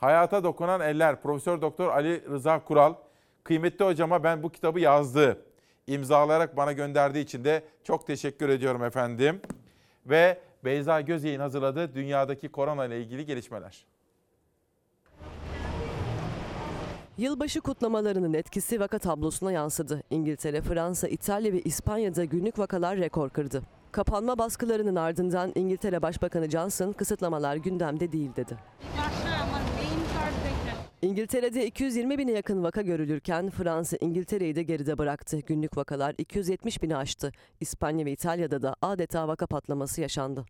Hayata 0.00 0.44
dokunan 0.44 0.80
eller 0.80 1.22
Profesör 1.22 1.62
Doktor 1.62 1.88
Ali 1.88 2.24
Rıza 2.30 2.64
Kural 2.64 2.94
kıymetli 3.44 3.84
hocama 3.84 4.24
ben 4.24 4.42
bu 4.42 4.50
kitabı 4.50 4.80
yazdı. 4.80 5.42
İmzalayarak 5.86 6.56
bana 6.56 6.72
gönderdiği 6.72 7.24
için 7.24 7.44
de 7.44 7.64
çok 7.84 8.06
teşekkür 8.06 8.48
ediyorum 8.48 8.84
efendim. 8.84 9.40
Ve 10.06 10.40
Beyza 10.64 11.00
Gözey'in 11.00 11.40
hazırladığı 11.40 11.94
dünyadaki 11.94 12.48
korona 12.48 12.84
ile 12.84 13.00
ilgili 13.00 13.26
gelişmeler. 13.26 13.86
Yılbaşı 17.18 17.60
kutlamalarının 17.60 18.34
etkisi 18.34 18.80
vaka 18.80 18.98
tablosuna 18.98 19.52
yansıdı. 19.52 20.02
İngiltere, 20.10 20.62
Fransa, 20.62 21.08
İtalya 21.08 21.52
ve 21.52 21.60
İspanya'da 21.60 22.24
günlük 22.24 22.58
vakalar 22.58 22.96
rekor 22.96 23.30
kırdı. 23.30 23.62
Kapanma 23.92 24.38
baskılarının 24.38 24.96
ardından 24.96 25.52
İngiltere 25.54 26.02
Başbakanı 26.02 26.50
Johnson 26.50 26.92
kısıtlamalar 26.92 27.56
gündemde 27.56 28.12
değil 28.12 28.30
dedi. 28.36 28.56
İngiltere'de 31.02 31.66
220 31.66 32.18
bine 32.18 32.32
yakın 32.32 32.62
vaka 32.62 32.82
görülürken 32.82 33.50
Fransa 33.50 33.96
İngiltere'yi 34.00 34.56
de 34.56 34.62
geride 34.62 34.98
bıraktı. 34.98 35.38
Günlük 35.46 35.76
vakalar 35.76 36.14
270 36.18 36.82
bini 36.82 36.96
aştı. 36.96 37.32
İspanya 37.60 38.06
ve 38.06 38.12
İtalya'da 38.12 38.62
da 38.62 38.76
adeta 38.82 39.28
vaka 39.28 39.46
patlaması 39.46 40.00
yaşandı. 40.00 40.44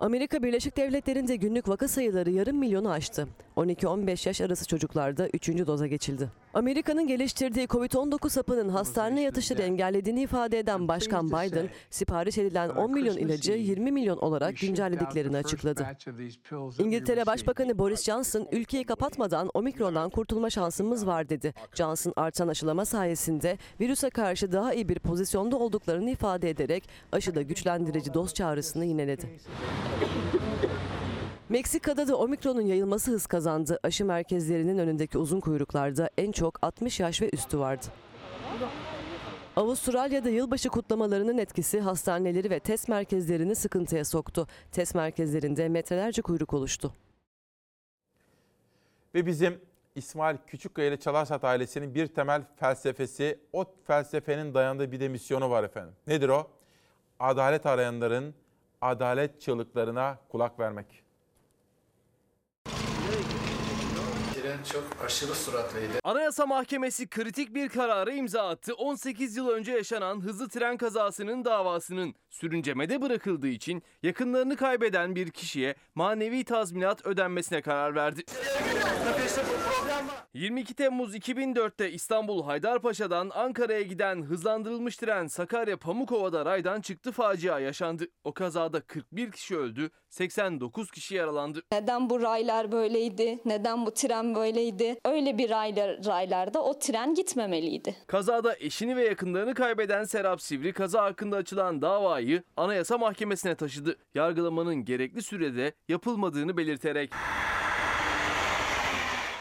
Amerika 0.00 0.42
Birleşik 0.42 0.76
Devletleri'nde 0.76 1.36
günlük 1.36 1.68
vaka 1.68 1.88
sayıları 1.88 2.30
yarım 2.30 2.56
milyonu 2.56 2.90
aştı. 2.90 3.28
12-15 3.56 4.28
yaş 4.28 4.40
arası 4.40 4.66
çocuklarda 4.66 5.28
3. 5.28 5.48
doza 5.48 5.86
geçildi. 5.86 6.28
Amerika'nın 6.54 7.06
geliştirdiği 7.06 7.66
Covid-19 7.66 8.36
hapının 8.36 8.68
hastane 8.68 9.22
yatışları 9.22 9.62
engellediğini 9.62 10.22
ifade 10.22 10.58
eden 10.58 10.88
Başkan 10.88 11.28
Biden, 11.28 11.68
sipariş 11.90 12.38
edilen 12.38 12.68
10 12.68 12.92
milyon 12.92 13.16
ilacı 13.16 13.52
20 13.52 13.92
milyon 13.92 14.18
olarak 14.18 14.58
güncellediklerini 14.58 15.36
açıkladı. 15.36 15.86
İngiltere 16.78 17.26
Başbakanı 17.26 17.78
Boris 17.78 18.02
Johnson, 18.04 18.48
ülkeyi 18.52 18.84
kapatmadan 18.84 19.50
omikrondan 19.54 20.10
kurtulma 20.10 20.50
şansımız 20.50 21.06
var 21.06 21.28
dedi. 21.28 21.54
Johnson 21.74 22.12
artan 22.16 22.48
aşılama 22.48 22.84
sayesinde 22.84 23.58
virüse 23.80 24.10
karşı 24.10 24.52
daha 24.52 24.74
iyi 24.74 24.88
bir 24.88 24.98
pozisyonda 24.98 25.56
olduklarını 25.56 26.10
ifade 26.10 26.50
ederek 26.50 26.88
aşıda 27.12 27.42
güçlendirici 27.42 28.14
doz 28.14 28.34
çağrısını 28.34 28.84
yineledi. 28.84 29.19
Meksika'da 31.48 32.08
da 32.08 32.16
omikronun 32.16 32.60
yayılması 32.60 33.10
hız 33.10 33.26
kazandı. 33.26 33.78
Aşı 33.82 34.04
merkezlerinin 34.04 34.78
önündeki 34.78 35.18
uzun 35.18 35.40
kuyruklarda 35.40 36.10
en 36.18 36.32
çok 36.32 36.58
60 36.62 37.00
yaş 37.00 37.22
ve 37.22 37.30
üstü 37.32 37.58
vardı. 37.58 37.86
Avustralya'da 39.56 40.30
yılbaşı 40.30 40.68
kutlamalarının 40.68 41.38
etkisi 41.38 41.80
hastaneleri 41.80 42.50
ve 42.50 42.60
test 42.60 42.88
merkezlerini 42.88 43.54
sıkıntıya 43.54 44.04
soktu. 44.04 44.46
Test 44.72 44.94
merkezlerinde 44.94 45.68
metrelerce 45.68 46.22
kuyruk 46.22 46.54
oluştu. 46.54 46.92
Ve 49.14 49.26
bizim 49.26 49.60
İsmail 49.94 50.36
Küçükkaya 50.46 50.88
ile 50.88 50.96
Çalarsat 50.96 51.44
ailesinin 51.44 51.94
bir 51.94 52.06
temel 52.06 52.42
felsefesi, 52.56 53.38
o 53.52 53.64
felsefenin 53.86 54.54
dayandığı 54.54 54.92
bir 54.92 55.00
de 55.00 55.08
misyonu 55.08 55.50
var 55.50 55.64
efendim. 55.64 55.94
Nedir 56.06 56.28
o? 56.28 56.50
Adalet 57.18 57.66
arayanların 57.66 58.34
adalet 58.80 59.40
çığlıklarına 59.40 60.18
kulak 60.28 60.58
vermek. 60.58 60.86
Tren 64.42 64.62
çok 64.72 64.84
aşırı 65.04 65.34
süratliydi. 65.34 65.92
Anayasa 66.04 66.46
Mahkemesi 66.46 67.08
kritik 67.08 67.54
bir 67.54 67.68
karara 67.68 68.12
imza 68.12 68.48
attı. 68.48 68.74
18 68.74 69.36
yıl 69.36 69.48
önce 69.48 69.72
yaşanan 69.72 70.20
hızlı 70.20 70.48
tren 70.48 70.76
kazasının 70.76 71.44
davasının 71.44 72.14
sürüncemede 72.30 73.02
bırakıldığı 73.02 73.48
için 73.48 73.82
yakınlarını 74.02 74.56
kaybeden 74.56 75.14
bir 75.16 75.30
kişiye 75.30 75.74
manevi 75.94 76.44
tazminat 76.44 77.06
ödenmesine 77.06 77.62
karar 77.62 77.94
verdi. 77.94 78.22
22 80.34 80.74
Temmuz 80.74 81.16
2004'te 81.16 81.90
İstanbul 81.90 82.44
Haydarpaşa'dan 82.44 83.30
Ankara'ya 83.34 83.82
giden 83.82 84.22
hızlandırılmış 84.22 84.96
tren 84.96 85.26
Sakarya 85.26 85.76
Pamukova'da 85.76 86.44
raydan 86.44 86.80
çıktı 86.80 87.12
facia 87.12 87.60
yaşandı. 87.60 88.04
O 88.24 88.34
kazada 88.34 88.80
41 88.80 89.32
kişi 89.32 89.56
öldü, 89.56 89.90
89 90.08 90.90
kişi 90.90 91.14
yaralandı. 91.14 91.62
Neden 91.72 92.10
bu 92.10 92.22
raylar 92.22 92.72
böyleydi? 92.72 93.38
Neden 93.44 93.86
bu 93.86 93.94
tren 93.94 94.34
böyleydi? 94.34 94.98
Öyle 95.04 95.38
bir 95.38 95.50
raylar, 95.50 96.04
raylarda 96.04 96.62
o 96.64 96.78
tren 96.78 97.14
gitmemeliydi. 97.14 97.96
Kazada 98.06 98.56
eşini 98.56 98.96
ve 98.96 99.04
yakınlarını 99.04 99.54
kaybeden 99.54 100.04
Serap 100.04 100.42
Sivri 100.42 100.72
kaza 100.72 101.02
hakkında 101.02 101.36
açılan 101.36 101.82
davayı 101.82 102.42
Anayasa 102.56 102.98
Mahkemesi'ne 102.98 103.54
taşıdı. 103.54 103.96
Yargılamanın 104.14 104.84
gerekli 104.84 105.22
sürede 105.22 105.74
yapılmadığını 105.88 106.56
belirterek. 106.56 107.12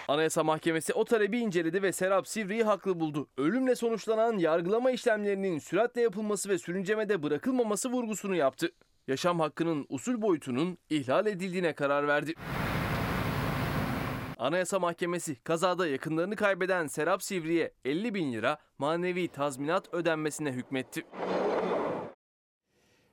Anayasa 0.09 0.43
Mahkemesi 0.43 0.93
o 0.93 1.05
talebi 1.05 1.39
inceledi 1.39 1.81
ve 1.81 1.91
Serap 1.91 2.27
Sivri'yi 2.27 2.63
haklı 2.63 2.99
buldu. 2.99 3.27
Ölümle 3.37 3.75
sonuçlanan 3.75 4.37
yargılama 4.37 4.91
işlemlerinin 4.91 5.59
süratle 5.59 6.01
yapılması 6.01 6.49
ve 6.49 6.57
sürüncemede 6.57 7.23
bırakılmaması 7.23 7.91
vurgusunu 7.91 8.35
yaptı. 8.35 8.71
Yaşam 9.07 9.39
hakkının 9.39 9.85
usul 9.89 10.21
boyutunun 10.21 10.77
ihlal 10.89 11.25
edildiğine 11.27 11.73
karar 11.73 12.07
verdi. 12.07 12.33
Anayasa 14.37 14.79
Mahkemesi 14.79 15.43
kazada 15.43 15.87
yakınlarını 15.87 16.35
kaybeden 16.35 16.87
Serap 16.87 17.23
Sivri'ye 17.23 17.71
50 17.85 18.13
bin 18.13 18.33
lira 18.33 18.57
manevi 18.77 19.27
tazminat 19.27 19.93
ödenmesine 19.93 20.51
hükmetti. 20.51 21.05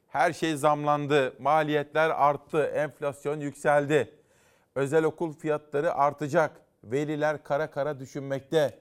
Her 0.09 0.33
şey 0.33 0.57
zamlandı, 0.57 1.35
maliyetler 1.41 2.11
arttı, 2.11 2.63
enflasyon 2.65 3.41
yükseldi. 3.41 4.15
Özel 4.75 5.05
okul 5.05 5.33
fiyatları 5.33 5.95
artacak. 5.95 6.66
Veliler 6.91 7.45
kara 7.45 7.71
kara 7.71 8.01
düşünmekte. 8.01 8.79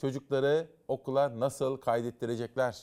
Çocukları 0.00 0.68
okula 0.88 1.40
nasıl 1.40 1.76
kaydettirecekler? 1.76 2.82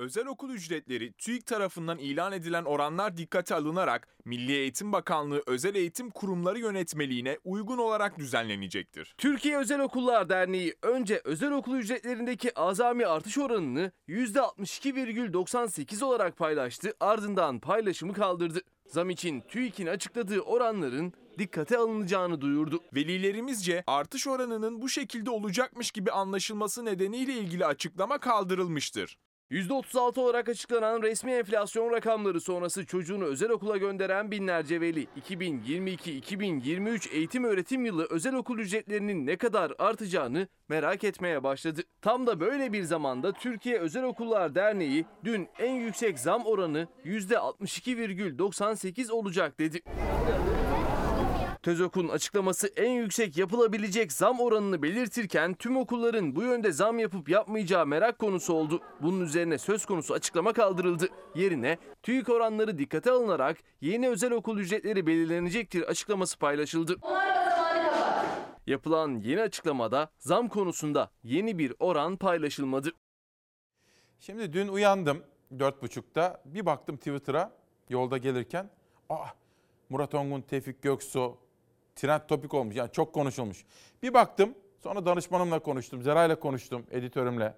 Özel 0.00 0.26
okul 0.26 0.50
ücretleri 0.50 1.12
TÜİK 1.12 1.46
tarafından 1.46 1.98
ilan 1.98 2.32
edilen 2.32 2.64
oranlar 2.64 3.16
dikkate 3.16 3.54
alınarak 3.54 4.08
Milli 4.24 4.52
Eğitim 4.52 4.92
Bakanlığı 4.92 5.42
Özel 5.46 5.74
Eğitim 5.74 6.10
Kurumları 6.10 6.58
Yönetmeliğine 6.58 7.38
uygun 7.44 7.78
olarak 7.78 8.18
düzenlenecektir. 8.18 9.14
Türkiye 9.18 9.58
Özel 9.58 9.80
Okullar 9.80 10.28
Derneği 10.28 10.74
önce 10.82 11.20
özel 11.24 11.52
okul 11.52 11.76
ücretlerindeki 11.76 12.58
azami 12.58 13.06
artış 13.06 13.38
oranını 13.38 13.92
%62,98 14.08 16.04
olarak 16.04 16.36
paylaştı 16.36 16.92
ardından 17.00 17.58
paylaşımı 17.58 18.12
kaldırdı. 18.12 18.60
Zam 18.86 19.10
için 19.10 19.40
TÜİK'in 19.40 19.86
açıkladığı 19.86 20.40
oranların 20.40 21.12
dikkate 21.38 21.78
alınacağını 21.78 22.40
duyurdu. 22.40 22.80
Velilerimizce 22.94 23.84
artış 23.86 24.26
oranının 24.26 24.82
bu 24.82 24.88
şekilde 24.88 25.30
olacakmış 25.30 25.90
gibi 25.90 26.10
anlaşılması 26.10 26.84
nedeniyle 26.84 27.32
ilgili 27.32 27.66
açıklama 27.66 28.18
kaldırılmıştır. 28.18 29.16
%36 29.50 30.20
olarak 30.20 30.48
açıklanan 30.48 31.02
resmi 31.02 31.32
enflasyon 31.32 31.92
rakamları 31.92 32.40
sonrası 32.40 32.86
çocuğunu 32.86 33.24
özel 33.24 33.50
okula 33.50 33.76
gönderen 33.76 34.30
binlerce 34.30 34.80
veli 34.80 35.04
2022-2023 35.04 37.12
eğitim 37.12 37.44
öğretim 37.44 37.84
yılı 37.84 38.06
özel 38.10 38.34
okul 38.34 38.58
ücretlerinin 38.58 39.26
ne 39.26 39.36
kadar 39.36 39.72
artacağını 39.78 40.48
merak 40.68 41.04
etmeye 41.04 41.42
başladı. 41.42 41.82
Tam 42.02 42.26
da 42.26 42.40
böyle 42.40 42.72
bir 42.72 42.82
zamanda 42.82 43.32
Türkiye 43.32 43.78
Özel 43.78 44.04
Okullar 44.04 44.54
Derneği 44.54 45.06
dün 45.24 45.48
en 45.58 45.72
yüksek 45.72 46.18
zam 46.18 46.46
oranı 46.46 46.88
%62,98 47.04 49.12
olacak 49.12 49.58
dedi. 49.58 49.82
TÖZOK'un 51.62 52.08
açıklaması 52.08 52.66
en 52.66 52.90
yüksek 52.90 53.36
yapılabilecek 53.36 54.12
zam 54.12 54.40
oranını 54.40 54.82
belirtirken 54.82 55.54
tüm 55.54 55.76
okulların 55.76 56.36
bu 56.36 56.42
yönde 56.42 56.72
zam 56.72 56.98
yapıp 56.98 57.28
yapmayacağı 57.28 57.86
merak 57.86 58.18
konusu 58.18 58.54
oldu. 58.54 58.80
Bunun 59.02 59.20
üzerine 59.20 59.58
söz 59.58 59.86
konusu 59.86 60.14
açıklama 60.14 60.52
kaldırıldı. 60.52 61.08
Yerine 61.34 61.78
TÜİK 62.02 62.28
oranları 62.28 62.78
dikkate 62.78 63.10
alınarak 63.10 63.58
yeni 63.80 64.08
özel 64.08 64.32
okul 64.32 64.58
ücretleri 64.58 65.06
belirlenecektir 65.06 65.82
açıklaması 65.82 66.38
paylaşıldı. 66.38 66.96
Yapılan 68.66 69.20
yeni 69.20 69.40
açıklamada 69.40 70.10
zam 70.18 70.48
konusunda 70.48 71.10
yeni 71.22 71.58
bir 71.58 71.74
oran 71.78 72.16
paylaşılmadı. 72.16 72.92
Şimdi 74.20 74.52
dün 74.52 74.68
uyandım 74.68 75.22
4.30'da 75.52 76.42
bir 76.44 76.66
baktım 76.66 76.96
Twitter'a 76.96 77.52
yolda 77.88 78.18
gelirken. 78.18 78.70
Aa, 79.08 79.26
Murat 79.88 80.14
Ongun, 80.14 80.40
Tevfik 80.40 80.82
Göksu 80.82 81.49
trend 82.00 82.20
topik 82.28 82.54
olmuş 82.54 82.76
yani 82.76 82.92
çok 82.92 83.12
konuşulmuş. 83.12 83.64
Bir 84.02 84.14
baktım 84.14 84.54
sonra 84.82 85.06
danışmanımla 85.06 85.58
konuştum, 85.58 86.02
Zeray'la 86.02 86.40
konuştum, 86.40 86.86
editörümle. 86.90 87.54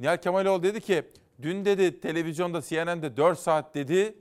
Nihal 0.00 0.16
Kemaloğlu 0.16 0.62
dedi 0.62 0.80
ki 0.80 1.04
dün 1.42 1.64
dedi 1.64 2.00
televizyonda 2.00 2.62
CNN'de 2.62 3.16
4 3.16 3.38
saat 3.38 3.74
dedi 3.74 4.14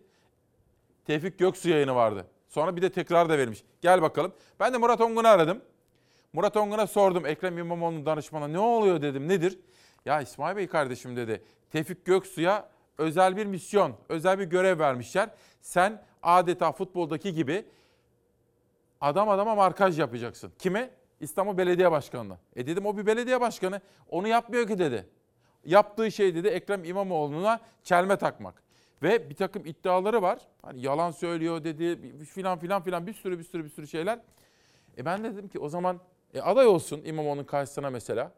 Tevfik 1.06 1.40
Göksu 1.40 1.70
yayını 1.70 1.96
vardı. 1.96 2.28
Sonra 2.50 2.76
bir 2.76 2.82
de 2.82 2.92
tekrar 2.92 3.30
da 3.30 3.38
vermiş. 3.38 3.64
Gel 3.82 4.02
bakalım. 4.02 4.34
Ben 4.60 4.74
de 4.74 4.78
Murat 4.78 5.02
Ongun'u 5.02 5.28
aradım. 5.28 5.62
Murat 6.34 6.58
Ongun'a 6.58 6.88
sordum 6.88 7.26
Ekrem 7.26 7.58
İmamoğlu'nun 7.58 8.06
danışmana 8.06 8.48
ne 8.48 8.60
oluyor 8.60 9.02
dedim 9.02 9.28
nedir? 9.28 9.60
Ya 10.06 10.22
İsmail 10.22 10.56
Bey 10.56 10.68
kardeşim 10.68 11.16
dedi 11.16 11.44
Tevfik 11.72 12.06
Göksu'ya 12.06 12.70
özel 12.98 13.38
bir 13.38 13.46
misyon, 13.46 13.96
özel 14.10 14.40
bir 14.40 14.44
görev 14.44 14.80
vermişler. 14.80 15.30
Sen 15.62 16.04
adeta 16.24 16.72
futboldaki 16.72 17.34
gibi 17.34 17.66
adam 19.04 19.30
adama 19.30 19.56
markaj 19.56 20.00
yapacaksın. 20.00 20.52
Kime? 20.60 20.90
İstanbul 21.20 21.58
Belediye 21.58 21.92
Başkanı'na. 21.92 22.38
E 22.56 22.68
dedim 22.68 22.86
o 22.86 22.98
bir 22.98 23.06
belediye 23.06 23.42
başkanı. 23.42 23.82
Onu 24.10 24.28
yapmıyor 24.28 24.68
ki 24.68 24.80
dedi. 24.80 25.08
Yaptığı 25.66 26.12
şey 26.12 26.36
dedi 26.36 26.48
Ekrem 26.48 26.84
İmamoğlu'na 26.84 27.60
çelme 27.84 28.18
takmak. 28.18 28.64
Ve 29.04 29.30
bir 29.30 29.36
takım 29.36 29.66
iddiaları 29.66 30.22
var. 30.22 30.40
Hani 30.62 30.82
yalan 30.82 31.12
söylüyor 31.12 31.64
dedi 31.64 32.26
filan 32.26 32.60
filan 32.60 32.84
filan 32.84 33.08
bir 33.08 33.14
sürü 33.14 33.40
bir 33.40 33.44
sürü 33.44 33.64
bir 33.64 33.70
sürü 33.70 33.88
şeyler. 33.88 34.20
E 34.98 35.06
ben 35.06 35.24
de 35.24 35.34
dedim 35.34 35.48
ki 35.48 35.60
o 35.60 35.70
zaman 35.70 36.00
e 36.34 36.42
aday 36.42 36.66
olsun 36.66 37.02
İmamoğlu'nun 37.06 37.44
karşısına 37.44 37.90
mesela. 37.90 38.32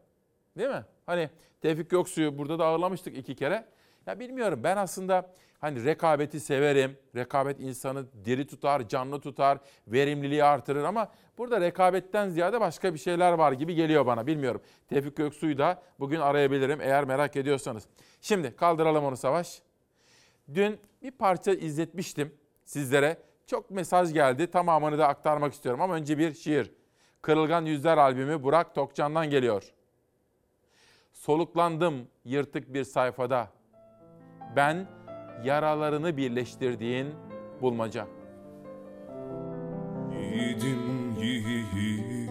Değil 0.58 0.70
mi? 0.70 0.84
Hani 1.06 1.30
Tevfik 1.60 1.90
Göksu'yu 1.90 2.38
burada 2.38 2.58
da 2.58 2.66
ağırlamıştık 2.66 3.18
iki 3.18 3.34
kere. 3.34 3.64
Ya 4.06 4.20
bilmiyorum 4.20 4.60
ben 4.62 4.76
aslında 4.76 5.30
hani 5.60 5.84
rekabeti 5.84 6.40
severim. 6.40 6.98
Rekabet 7.16 7.60
insanı 7.60 8.06
diri 8.24 8.46
tutar, 8.46 8.88
canlı 8.88 9.20
tutar, 9.20 9.58
verimliliği 9.88 10.44
artırır 10.44 10.84
ama 10.84 11.08
burada 11.38 11.60
rekabetten 11.60 12.28
ziyade 12.28 12.60
başka 12.60 12.94
bir 12.94 12.98
şeyler 12.98 13.32
var 13.32 13.52
gibi 13.52 13.74
geliyor 13.74 14.06
bana. 14.06 14.26
Bilmiyorum. 14.26 14.60
Tevfik 14.88 15.16
Göksu'yu 15.16 15.58
da 15.58 15.82
bugün 16.00 16.20
arayabilirim 16.20 16.80
eğer 16.80 17.04
merak 17.04 17.36
ediyorsanız. 17.36 17.86
Şimdi 18.20 18.56
kaldıralım 18.56 19.04
onu 19.04 19.16
Savaş. 19.16 19.62
Dün 20.54 20.78
bir 21.02 21.10
parça 21.10 21.52
izletmiştim 21.52 22.34
sizlere. 22.64 23.18
Çok 23.46 23.70
mesaj 23.70 24.12
geldi. 24.12 24.50
Tamamını 24.50 24.98
da 24.98 25.08
aktarmak 25.08 25.52
istiyorum 25.52 25.80
ama 25.80 25.94
önce 25.94 26.18
bir 26.18 26.34
şiir. 26.34 26.72
Kırılgan 27.22 27.64
Yüzler 27.64 27.98
albümü 27.98 28.42
Burak 28.42 28.74
Tokcan'dan 28.74 29.30
geliyor. 29.30 29.72
Soluklandım 31.12 32.08
yırtık 32.24 32.74
bir 32.74 32.84
sayfada. 32.84 33.48
Ben 34.56 34.86
yaralarını 35.44 36.16
birleştirdiğin 36.16 37.14
bulmaca. 37.62 38.06
Yiğidim 40.12 41.16
yiğit. 41.20 42.30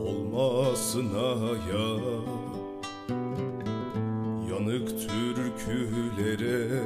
Olmasına 0.00 1.48
ya 1.72 1.98
Yanık 4.50 4.88
türkülere 4.88 6.82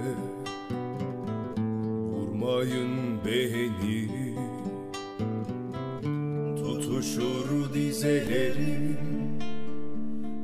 vurmayın 2.11 3.24
beni. 3.24 4.09
Tutuşur 6.57 7.74
dizelerim 7.74 9.22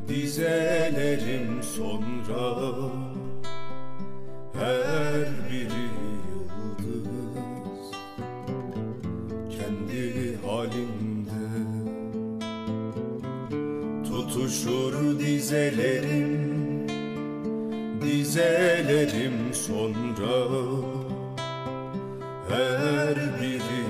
dizelerim 0.09 1.63
sonra 1.63 2.57
her 4.55 5.29
biri 5.51 5.89
yıldız. 6.31 7.93
Kendi 9.51 10.37
halinde 10.47 11.49
tutuşur 14.05 15.19
dizelerim 15.19 16.59
dizelerim 18.03 19.55
sonra 19.55 20.37
her 22.49 23.17
biri 23.41 23.88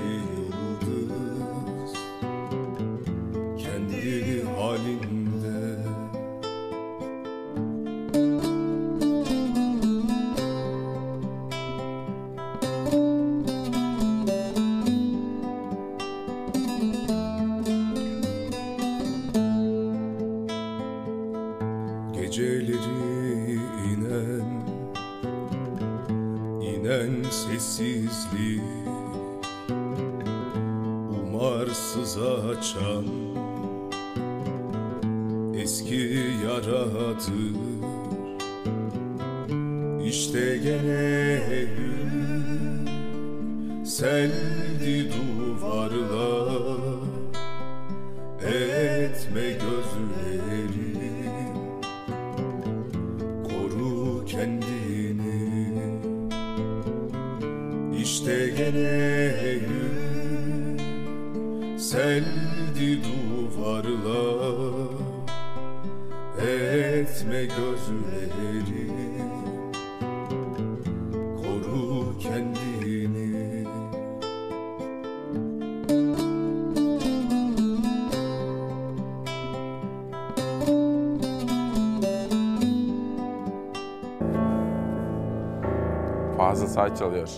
Say 86.89 86.97
çalıyor. 86.97 87.29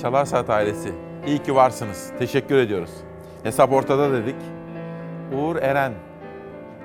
Çalar 0.00 0.24
Saat 0.24 0.50
ailesi. 0.50 0.92
İyi 1.26 1.38
ki 1.38 1.54
varsınız. 1.54 2.12
Teşekkür 2.18 2.56
ediyoruz. 2.56 2.90
Hesap 3.42 3.72
ortada 3.72 4.12
dedik. 4.12 4.36
Uğur 5.34 5.56
Eren, 5.56 5.92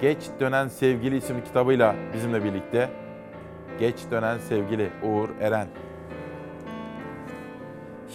Geç 0.01 0.17
Dönen 0.39 0.67
Sevgili 0.67 1.17
isimli 1.17 1.43
kitabıyla 1.43 1.95
bizimle 2.13 2.43
birlikte. 2.43 2.89
Geç 3.79 3.95
Dönen 4.11 4.37
Sevgili 4.37 4.89
Uğur 5.03 5.29
Eren. 5.41 5.67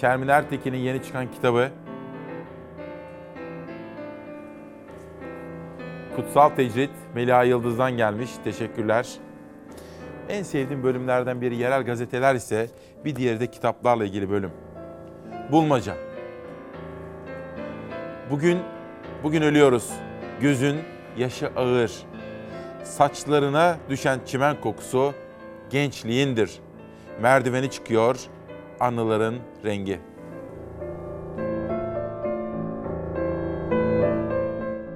Şermin 0.00 0.28
Ertekin'in 0.28 0.78
yeni 0.78 1.02
çıkan 1.02 1.30
kitabı. 1.30 1.68
Kutsal 6.16 6.48
Tecrit 6.48 6.90
Melia 7.14 7.42
Yıldız'dan 7.42 7.96
gelmiş. 7.96 8.30
Teşekkürler. 8.44 9.18
En 10.28 10.42
sevdiğim 10.42 10.82
bölümlerden 10.82 11.40
biri 11.40 11.56
yerel 11.56 11.82
gazeteler 11.82 12.34
ise 12.34 12.70
bir 13.04 13.16
diğeri 13.16 13.40
de 13.40 13.46
kitaplarla 13.46 14.04
ilgili 14.04 14.30
bölüm. 14.30 14.50
Bulmaca. 15.52 15.96
Bugün 18.30 18.58
bugün 19.22 19.42
ölüyoruz. 19.42 19.90
Gözün 20.40 20.76
yaşı 21.16 21.48
ağır. 21.56 21.92
Saçlarına 22.84 23.76
düşen 23.88 24.20
çimen 24.26 24.60
kokusu 24.60 25.14
gençliğindir. 25.70 26.58
Merdiveni 27.20 27.70
çıkıyor 27.70 28.16
anıların 28.80 29.38
rengi. 29.64 30.00